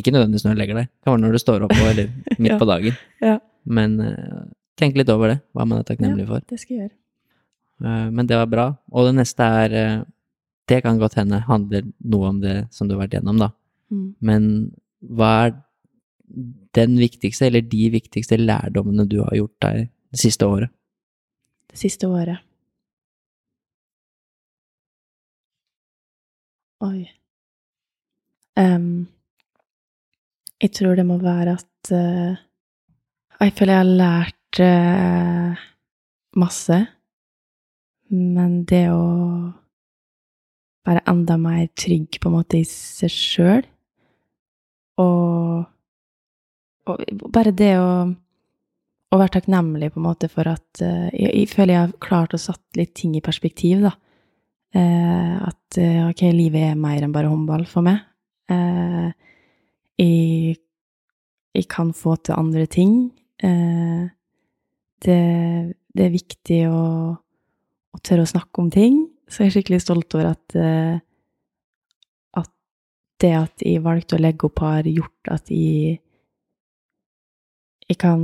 ikke 0.01 0.11
nødvendigvis 0.15 0.47
når 0.47 0.57
du 0.57 0.61
legger 0.63 0.79
deg, 0.81 0.89
det 0.91 1.05
kan 1.07 1.13
være 1.15 1.23
når 1.27 1.37
du 1.37 1.41
står 1.43 1.67
opp 1.69 1.75
eller 1.77 2.09
midt 2.43 2.55
Ja. 2.55 2.59
på 2.59 2.67
dagen. 2.71 2.99
Ja. 3.23 3.37
Men 3.79 3.95
eh, 4.01 4.41
tenk 4.81 4.97
litt 4.99 5.11
over 5.15 5.35
det, 5.35 5.39
hva 5.55 5.67
man 5.69 5.79
er 5.83 5.87
takknemlig 5.87 6.27
for. 6.31 6.43
det 6.51 6.59
skal 6.63 6.75
jeg 6.77 6.83
gjøre. 6.87 6.97
Eh, 7.87 8.09
men 8.19 8.27
det 8.31 8.39
var 8.41 8.51
bra. 8.51 8.67
Og 8.91 9.07
det 9.11 9.15
neste 9.21 9.43
er 9.63 9.77
eh, 9.85 10.01
Det 10.71 10.81
kan 10.83 10.99
godt 10.99 11.15
hende 11.19 11.41
handler 11.47 11.83
noe 12.07 12.29
om 12.31 12.41
det 12.41 12.57
som 12.75 12.89
du 12.89 12.95
har 12.97 13.05
vært 13.05 13.19
gjennom, 13.21 13.39
da. 13.43 13.51
Mm. 13.93 14.09
Men 14.23 14.45
hva 15.03 15.31
er 15.47 15.55
den 16.77 16.97
viktigste, 17.01 17.47
eller 17.49 17.65
de 17.67 17.89
viktigste 17.93 18.39
lærdommene 18.41 19.07
du 19.09 19.21
har 19.23 19.37
gjort 19.37 19.59
deg 19.65 19.89
det 20.13 20.21
siste 20.21 20.49
året? 20.49 20.73
Det 21.73 21.81
siste 21.81 22.09
året. 22.09 22.41
Oi. 26.83 27.07
Um, 28.59 29.07
jeg 30.61 30.73
tror 30.77 30.99
det 30.99 31.07
må 31.09 31.17
være 31.23 31.55
at 31.57 31.93
uh, 31.95 32.37
Jeg 33.41 33.53
føler 33.57 33.73
jeg 33.73 33.81
har 33.81 33.93
lært 34.03 34.61
uh, 34.61 35.63
masse, 36.39 36.79
men 38.13 38.63
det 38.69 38.85
å 38.93 39.03
være 40.87 41.05
enda 41.11 41.39
mer 41.41 41.67
trygg 41.79 42.19
på 42.21 42.29
en 42.29 42.37
måte 42.37 42.61
i 42.61 42.67
seg 42.69 43.13
sjøl, 43.15 43.65
og, 45.01 45.65
og 46.91 47.31
bare 47.33 47.55
det 47.55 47.75
å 47.79 47.93
å 49.13 49.19
være 49.21 49.37
takknemlig 49.37 49.93
på 49.93 50.01
en 50.01 50.07
måte 50.07 50.29
for 50.33 50.49
at 50.49 50.81
eh, 50.81 51.11
jeg, 51.13 51.33
jeg 51.43 51.51
føler 51.53 51.75
jeg 51.75 51.85
har 51.85 51.95
klart 52.03 52.37
å 52.37 52.41
satt 52.41 52.79
litt 52.79 52.95
ting 52.97 53.17
i 53.19 53.25
perspektiv, 53.25 53.85
da. 53.85 53.93
Eh, 54.73 55.35
at 55.45 55.79
eh, 55.81 56.01
ok, 56.07 56.25
livet 56.33 56.71
er 56.71 56.81
mer 56.81 57.05
enn 57.05 57.13
bare 57.13 57.29
håndball 57.29 57.67
for 57.69 57.85
meg. 57.85 58.01
Eh, 58.53 59.11
jeg, 60.01 60.57
jeg 61.53 61.69
kan 61.71 61.93
få 61.97 62.17
til 62.25 62.39
andre 62.41 62.65
ting. 62.73 62.95
Eh, 63.45 64.07
det, 65.05 65.23
det 65.93 66.07
er 66.07 66.15
viktig 66.15 66.63
å, 66.73 66.85
å 67.93 68.01
tørre 68.01 68.25
å 68.25 68.33
snakke 68.33 68.65
om 68.65 68.71
ting. 68.73 69.03
Så 69.29 69.45
jeg 69.45 69.53
er 69.53 69.57
skikkelig 69.59 69.83
stolt 69.85 70.17
over 70.17 70.31
at 70.33 70.57
eh, 70.57 70.97
at 72.41 72.49
det 73.21 73.35
at 73.37 73.67
jeg 73.69 73.85
valgte 73.85 74.17
å 74.17 74.25
legge 74.25 74.49
opp, 74.49 74.65
har 74.65 74.89
gjort 74.89 75.35
at 75.37 75.53
jeg 75.53 76.01
jeg 77.93 78.01
kan 78.01 78.21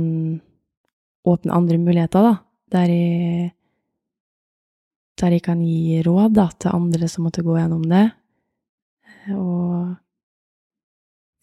åpne 1.29 1.53
andre 1.53 1.77
muligheter, 1.77 2.25
da. 2.25 2.35
Der 2.73 2.91
jeg, 2.91 3.51
der 5.21 5.35
jeg 5.35 5.43
kan 5.45 5.61
gi 5.65 6.01
råd 6.05 6.35
da, 6.37 6.49
til 6.53 6.73
andre 6.73 7.09
som 7.09 7.25
måtte 7.25 7.45
gå 7.45 7.57
gjennom 7.57 7.85
det. 7.89 8.05
Og 9.35 9.95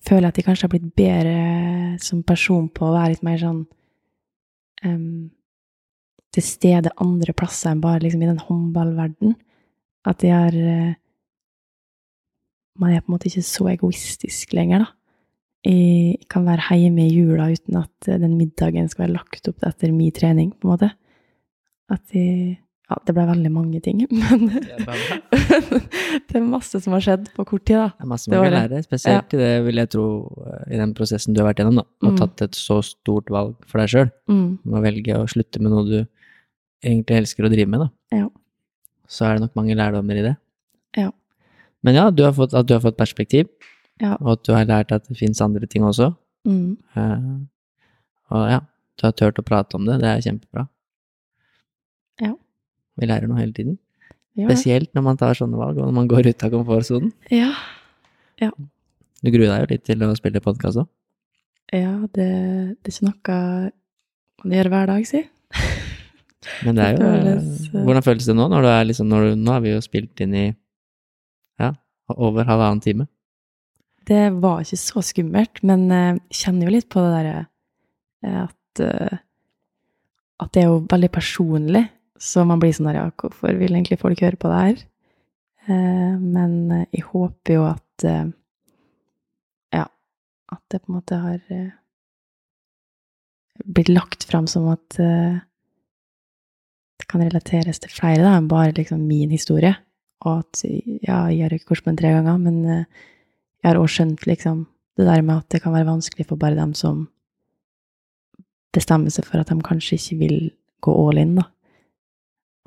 føler 0.06 0.30
at 0.30 0.38
jeg 0.38 0.46
kanskje 0.46 0.66
har 0.66 0.74
blitt 0.74 0.92
bedre 0.98 1.38
som 2.02 2.22
person 2.26 2.68
på 2.70 2.86
å 2.86 2.94
være 2.94 3.14
litt 3.14 3.24
mer 3.26 3.40
sånn 3.42 3.64
um, 4.86 5.26
til 6.34 6.44
stede 6.46 6.94
andre 7.02 7.34
plasser 7.34 7.72
enn 7.72 7.82
bare 7.82 8.04
liksom 8.04 8.22
i 8.22 8.30
den 8.30 8.42
håndballverden. 8.42 9.34
At 10.06 10.22
jeg 10.22 10.34
har 10.34 10.54
eh, 10.54 10.94
Man 12.76 12.92
er 12.92 13.00
på 13.00 13.08
en 13.08 13.14
måte 13.14 13.30
ikke 13.30 13.40
så 13.40 13.70
egoistisk 13.72 14.50
lenger, 14.52 14.82
da 14.84 14.95
jeg 15.64 16.26
kan 16.30 16.44
være 16.46 16.76
hjemme 16.78 17.06
i 17.08 17.14
jula 17.16 17.48
uten 17.52 17.76
at 17.80 18.08
eh, 18.08 18.18
den 18.22 18.36
middagen 18.38 18.88
skal 18.88 19.06
være 19.06 19.16
lagt 19.16 19.48
opp 19.48 19.64
etter 19.66 19.92
min 19.92 20.12
trening, 20.14 20.52
på 20.52 20.68
en 20.68 20.72
måte. 20.76 20.92
At 21.90 22.02
jeg 22.14 22.58
Ja, 22.86 22.94
det 23.02 23.14
ble 23.16 23.24
veldig 23.26 23.50
mange 23.50 23.80
ting, 23.82 24.04
men 24.14 24.44
Det 26.28 26.36
er 26.38 26.44
masse 26.46 26.78
som 26.84 26.94
har 26.94 27.02
skjedd 27.02 27.24
på 27.34 27.42
kort 27.48 27.64
tid, 27.66 27.80
da. 27.80 27.88
Det 27.98 28.04
er 28.06 28.10
masse 28.12 28.30
man 28.30 28.44
kan 28.44 28.54
lære, 28.54 28.82
spesielt 28.86 29.34
i 29.34 29.40
det, 29.40 29.48
vil 29.66 29.80
jeg 29.80 29.90
tro, 29.90 30.04
eh, 30.46 30.74
i 30.76 30.78
den 30.78 30.92
prosessen 30.94 31.34
du 31.34 31.40
har 31.42 31.48
vært 31.48 31.64
gjennom, 31.64 31.80
da. 31.80 31.84
Og 32.06 32.12
Mm. 32.12 32.18
tatt 32.20 32.42
et 32.46 32.54
så 32.54 32.76
stort 32.86 33.26
valg 33.34 33.56
for 33.66 33.82
deg 33.82 33.90
sjøl. 33.90 34.10
Mm. 34.30 34.58
Å 34.70 34.82
velge 34.84 35.18
å 35.18 35.26
slutte 35.26 35.60
med 35.60 35.72
noe 35.74 35.84
du 35.88 36.06
egentlig 36.84 37.16
elsker 37.24 37.42
å 37.48 37.50
drive 37.50 37.66
med, 37.74 37.80
da. 37.80 37.90
Ja. 38.20 38.28
Så 39.10 39.26
er 39.26 39.34
det 39.34 39.42
nok 39.48 39.56
mange 39.58 39.74
lærdommer 39.74 40.16
i 40.18 40.22
det. 40.28 40.36
Ja. 40.96 41.10
Men 41.82 41.94
ja, 41.98 42.10
du 42.10 42.22
har 42.22 42.32
fått, 42.38 42.54
at 42.54 42.66
du 42.70 42.74
har 42.74 42.80
fått 42.86 42.96
perspektiv, 42.98 43.48
Ja. 44.02 44.16
og 44.20 44.34
at 44.34 44.42
du 44.44 44.52
har 44.52 44.66
lært 44.68 44.92
at 44.92 45.06
det 45.08 45.16
fins 45.18 45.40
andre 45.40 45.66
ting 45.70 45.84
også. 45.86 46.10
Mm. 46.46 46.76
Eh, 46.96 47.28
og 48.34 48.48
ja, 48.50 48.60
du 48.98 49.06
har 49.06 49.14
turt 49.16 49.40
å 49.40 49.44
prate 49.46 49.78
om 49.78 49.86
det. 49.88 50.00
Det 50.02 50.10
er 50.10 50.24
kjempebra. 50.26 50.66
Ja. 52.20 52.34
Vi 52.96 53.08
lærer 53.08 53.30
noe 53.30 53.40
hele 53.40 53.56
tiden. 53.56 53.78
Ja. 54.36 54.50
Spesielt 54.50 54.92
når 54.96 55.04
man 55.06 55.16
tar 55.20 55.38
sånne 55.38 55.56
valg, 55.56 55.78
og 55.80 55.88
når 55.88 55.96
man 55.96 56.08
går 56.12 56.28
ut 56.28 56.44
av 56.44 56.52
komfortsonen. 56.52 57.12
ja. 57.32 57.52
Ja. 58.36 58.50
Du 59.24 59.30
gruer 59.32 59.48
deg 59.48 59.62
jo 59.62 59.68
litt 59.70 59.84
til 59.88 60.02
å 60.04 60.10
spille 60.12 60.42
podkast 60.44 60.76
òg. 60.82 60.88
Ja, 61.72 61.94
det, 62.12 62.26
det 62.84 62.90
er 62.90 62.92
ikke 62.92 63.06
noe 63.08 63.38
man 64.44 64.52
gjør 64.52 64.68
hver 64.74 64.90
dag, 64.90 65.06
si. 65.08 65.22
Men 66.66 66.76
det 66.76 66.84
er 66.84 66.92
jo 66.94 66.98
Det 67.00 67.08
føles, 67.16 67.62
eh, 67.72 67.86
Hvordan 67.88 68.04
føles 68.04 68.28
det 68.28 68.36
nå? 68.36 68.46
Når 68.52 68.66
du 68.66 68.68
er 68.74 68.84
liksom, 68.90 69.08
når 69.08 69.24
du, 69.24 69.30
nå 69.40 69.54
har 69.56 69.64
vi 69.64 69.72
jo 69.72 69.80
spilt 69.82 70.20
inn 70.20 70.36
i 70.36 70.44
ja, 71.64 71.70
over 72.12 72.44
halvannen 72.44 72.84
time. 72.84 73.08
Det 74.06 74.24
var 74.42 74.62
ikke 74.62 74.78
så 74.78 75.02
skummelt, 75.02 75.62
men 75.66 75.88
jeg 75.90 76.18
kjenner 76.42 76.68
jo 76.68 76.74
litt 76.76 76.88
på 76.92 77.02
det 77.02 77.12
derre 77.16 77.38
eh, 78.22 78.42
at 78.44 78.82
eh, 78.84 79.22
At 80.38 80.52
det 80.52 80.62
er 80.62 80.68
jo 80.68 80.82
veldig 80.90 81.08
personlig, 81.10 81.86
så 82.20 82.44
man 82.44 82.60
blir 82.60 82.74
sånn 82.76 82.90
der 82.90 83.00
Ja, 83.00 83.06
hvorfor 83.16 83.56
vil 83.56 83.72
egentlig 83.74 83.98
folk 84.02 84.20
høre 84.20 84.36
på 84.36 84.50
det 84.52 84.60
her? 84.66 84.84
Eh, 85.66 86.14
Men 86.20 86.70
eh, 86.70 86.86
jeg 86.92 87.08
håper 87.08 87.56
jo 87.56 87.64
at 87.70 88.04
eh, 88.06 88.28
Ja, 89.74 89.86
at 90.52 90.62
det 90.70 90.82
på 90.84 90.92
en 90.92 90.98
måte 91.00 91.18
har 91.24 91.40
eh, 91.50 91.72
blitt 93.64 93.88
lagt 93.90 94.24
fram 94.28 94.46
som 94.46 94.68
at 94.70 94.98
eh, 95.00 95.40
det 97.00 97.08
kan 97.10 97.24
relateres 97.24 97.80
til 97.82 97.90
flere 97.92 98.22
da, 98.22 98.36
enn 98.38 98.48
bare 98.48 98.72
liksom 98.76 99.02
min 99.08 99.32
historie. 99.34 99.74
Og 100.24 100.40
at 100.44 100.62
ja, 100.64 101.26
jeg 101.28 101.42
har 101.44 101.52
ikke 101.52 101.72
korsbånd 101.74 101.98
tre 102.00 102.12
ganger, 102.14 102.38
men 102.40 102.62
eh, 102.72 103.04
jeg 103.62 103.70
har 103.72 103.80
også 103.80 103.94
skjønt 104.00 104.26
liksom 104.26 104.66
det 104.96 105.06
der 105.06 105.22
med 105.22 105.36
at 105.42 105.48
det 105.52 105.62
kan 105.62 105.74
være 105.74 105.88
vanskelig 105.90 106.26
for 106.26 106.36
bare 106.40 106.56
dem 106.56 106.72
som 106.74 107.08
bestemmer 108.72 109.10
seg 109.12 109.24
for 109.28 109.40
at 109.40 109.48
de 109.52 109.56
kanskje 109.64 109.96
ikke 109.98 110.18
vil 110.20 110.38
gå 110.84 110.92
all 111.08 111.18
in, 111.20 111.34
da. 111.36 111.44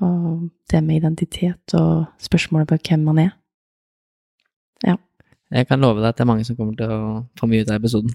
Og 0.00 0.48
det 0.70 0.80
med 0.84 0.96
identitet 1.02 1.74
og 1.74 2.06
spørsmålet 2.22 2.68
på 2.70 2.78
hvem 2.88 3.04
man 3.04 3.18
er. 3.26 3.30
Jeg 5.50 5.66
kan 5.66 5.82
love 5.82 5.98
deg 5.98 6.12
at 6.12 6.18
det 6.18 6.22
er 6.22 6.30
mange 6.30 6.44
som 6.46 6.54
kommer 6.54 6.76
til 6.78 6.92
å 6.94 6.98
få 7.38 7.48
mye 7.50 7.64
ut 7.64 7.70
av 7.72 7.80
episoden. 7.80 8.12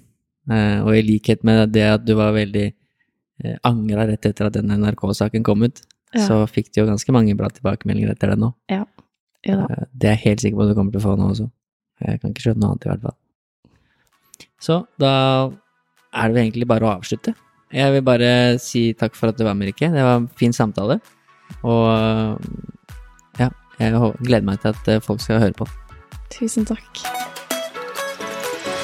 Eh, 0.48 0.78
og 0.86 0.96
i 0.96 1.02
likhet 1.04 1.42
med 1.44 1.74
det 1.76 1.84
at 1.90 2.06
du 2.08 2.14
var 2.16 2.32
veldig 2.36 2.66
eh, 2.70 3.58
angra 3.68 4.06
rett 4.08 4.28
etter 4.30 4.48
at 4.48 4.56
den 4.56 4.72
NRK-saken 4.72 5.44
kom 5.44 5.66
ut, 5.68 5.82
Ja. 6.16 6.22
så 6.30 6.36
fikk 6.48 6.70
du 6.72 6.80
jo 6.80 6.86
ganske 6.88 7.12
mange 7.12 7.34
bra 7.36 7.50
tilbakemeldinger 7.52 8.14
etter 8.14 8.32
det 8.32 8.38
nå. 8.40 8.54
Ja. 8.72 8.86
da. 9.44 9.66
Eh, 9.68 9.84
Det 9.92 10.08
er 10.08 10.16
jeg 10.16 10.24
helt 10.24 10.42
sikker 10.46 10.58
på 10.58 10.64
at 10.64 10.70
du 10.72 10.76
kommer 10.80 10.92
til 10.96 11.02
å 11.02 11.04
få 11.04 11.18
nå 11.20 11.28
også. 11.34 11.50
Jeg 12.04 12.20
kan 12.22 12.34
ikke 12.34 12.48
skjønne 12.48 12.62
noe 12.64 12.74
annet, 12.74 12.86
i 12.86 12.92
hvert 12.92 13.06
fall. 13.06 13.18
Så 14.66 14.80
da 15.02 15.14
er 16.16 16.28
det 16.28 16.36
vel 16.36 16.44
egentlig 16.44 16.68
bare 16.70 16.88
å 16.88 16.94
avslutte. 16.98 17.36
Jeg 17.76 17.92
vil 17.96 18.04
bare 18.06 18.32
si 18.62 18.88
takk 18.98 19.16
for 19.18 19.32
at 19.32 19.40
du 19.40 19.46
var 19.48 19.56
med, 19.58 19.72
Rikke. 19.72 19.92
Det 19.92 20.04
var 20.04 20.20
en 20.22 20.28
fin 20.40 20.54
samtale. 20.56 21.00
Og 21.66 21.88
ja, 23.40 23.50
jeg 23.80 23.96
gleder 24.22 24.48
meg 24.48 24.62
til 24.64 24.72
at 24.74 24.92
eh, 24.92 25.02
folk 25.04 25.24
skal 25.24 25.42
høre 25.44 25.56
på. 25.58 25.68
Tusen 26.34 26.68
takk. 26.68 27.04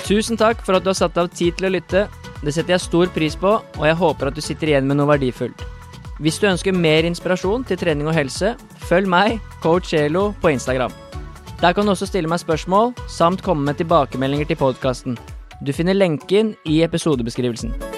Tusen 0.07 0.39
takk 0.39 0.63
for 0.65 0.75
at 0.75 0.83
du 0.83 0.91
har 0.91 0.97
satt 0.97 1.19
av 1.21 1.31
tid 1.31 1.55
til 1.59 1.69
å 1.69 1.75
lytte. 1.77 2.07
Det 2.41 2.55
setter 2.55 2.75
jeg 2.75 2.83
stor 2.87 3.11
pris 3.13 3.37
på, 3.37 3.53
og 3.61 3.85
jeg 3.85 3.99
håper 3.99 4.31
at 4.31 4.37
du 4.37 4.41
sitter 4.43 4.73
igjen 4.73 4.89
med 4.89 4.99
noe 4.99 5.11
verdifullt. 5.13 5.61
Hvis 6.21 6.37
du 6.41 6.49
ønsker 6.49 6.75
mer 6.75 7.05
inspirasjon 7.07 7.63
til 7.65 7.79
trening 7.81 8.09
og 8.09 8.17
helse, 8.17 8.53
følg 8.89 9.09
meg, 9.09 9.39
coach 9.63 9.93
Elo, 9.97 10.31
på 10.41 10.51
Instagram. 10.53 10.93
Der 11.61 11.73
kan 11.73 11.85
du 11.85 11.91
også 11.93 12.07
stille 12.09 12.29
meg 12.29 12.41
spørsmål, 12.41 12.95
samt 13.05 13.43
komme 13.45 13.67
med 13.67 13.77
tilbakemeldinger 13.77 14.49
til 14.49 14.57
podkasten. 14.57 15.17
Du 15.61 15.69
finner 15.77 15.93
lenken 15.93 16.55
i 16.65 16.81
episodebeskrivelsen. 16.81 17.90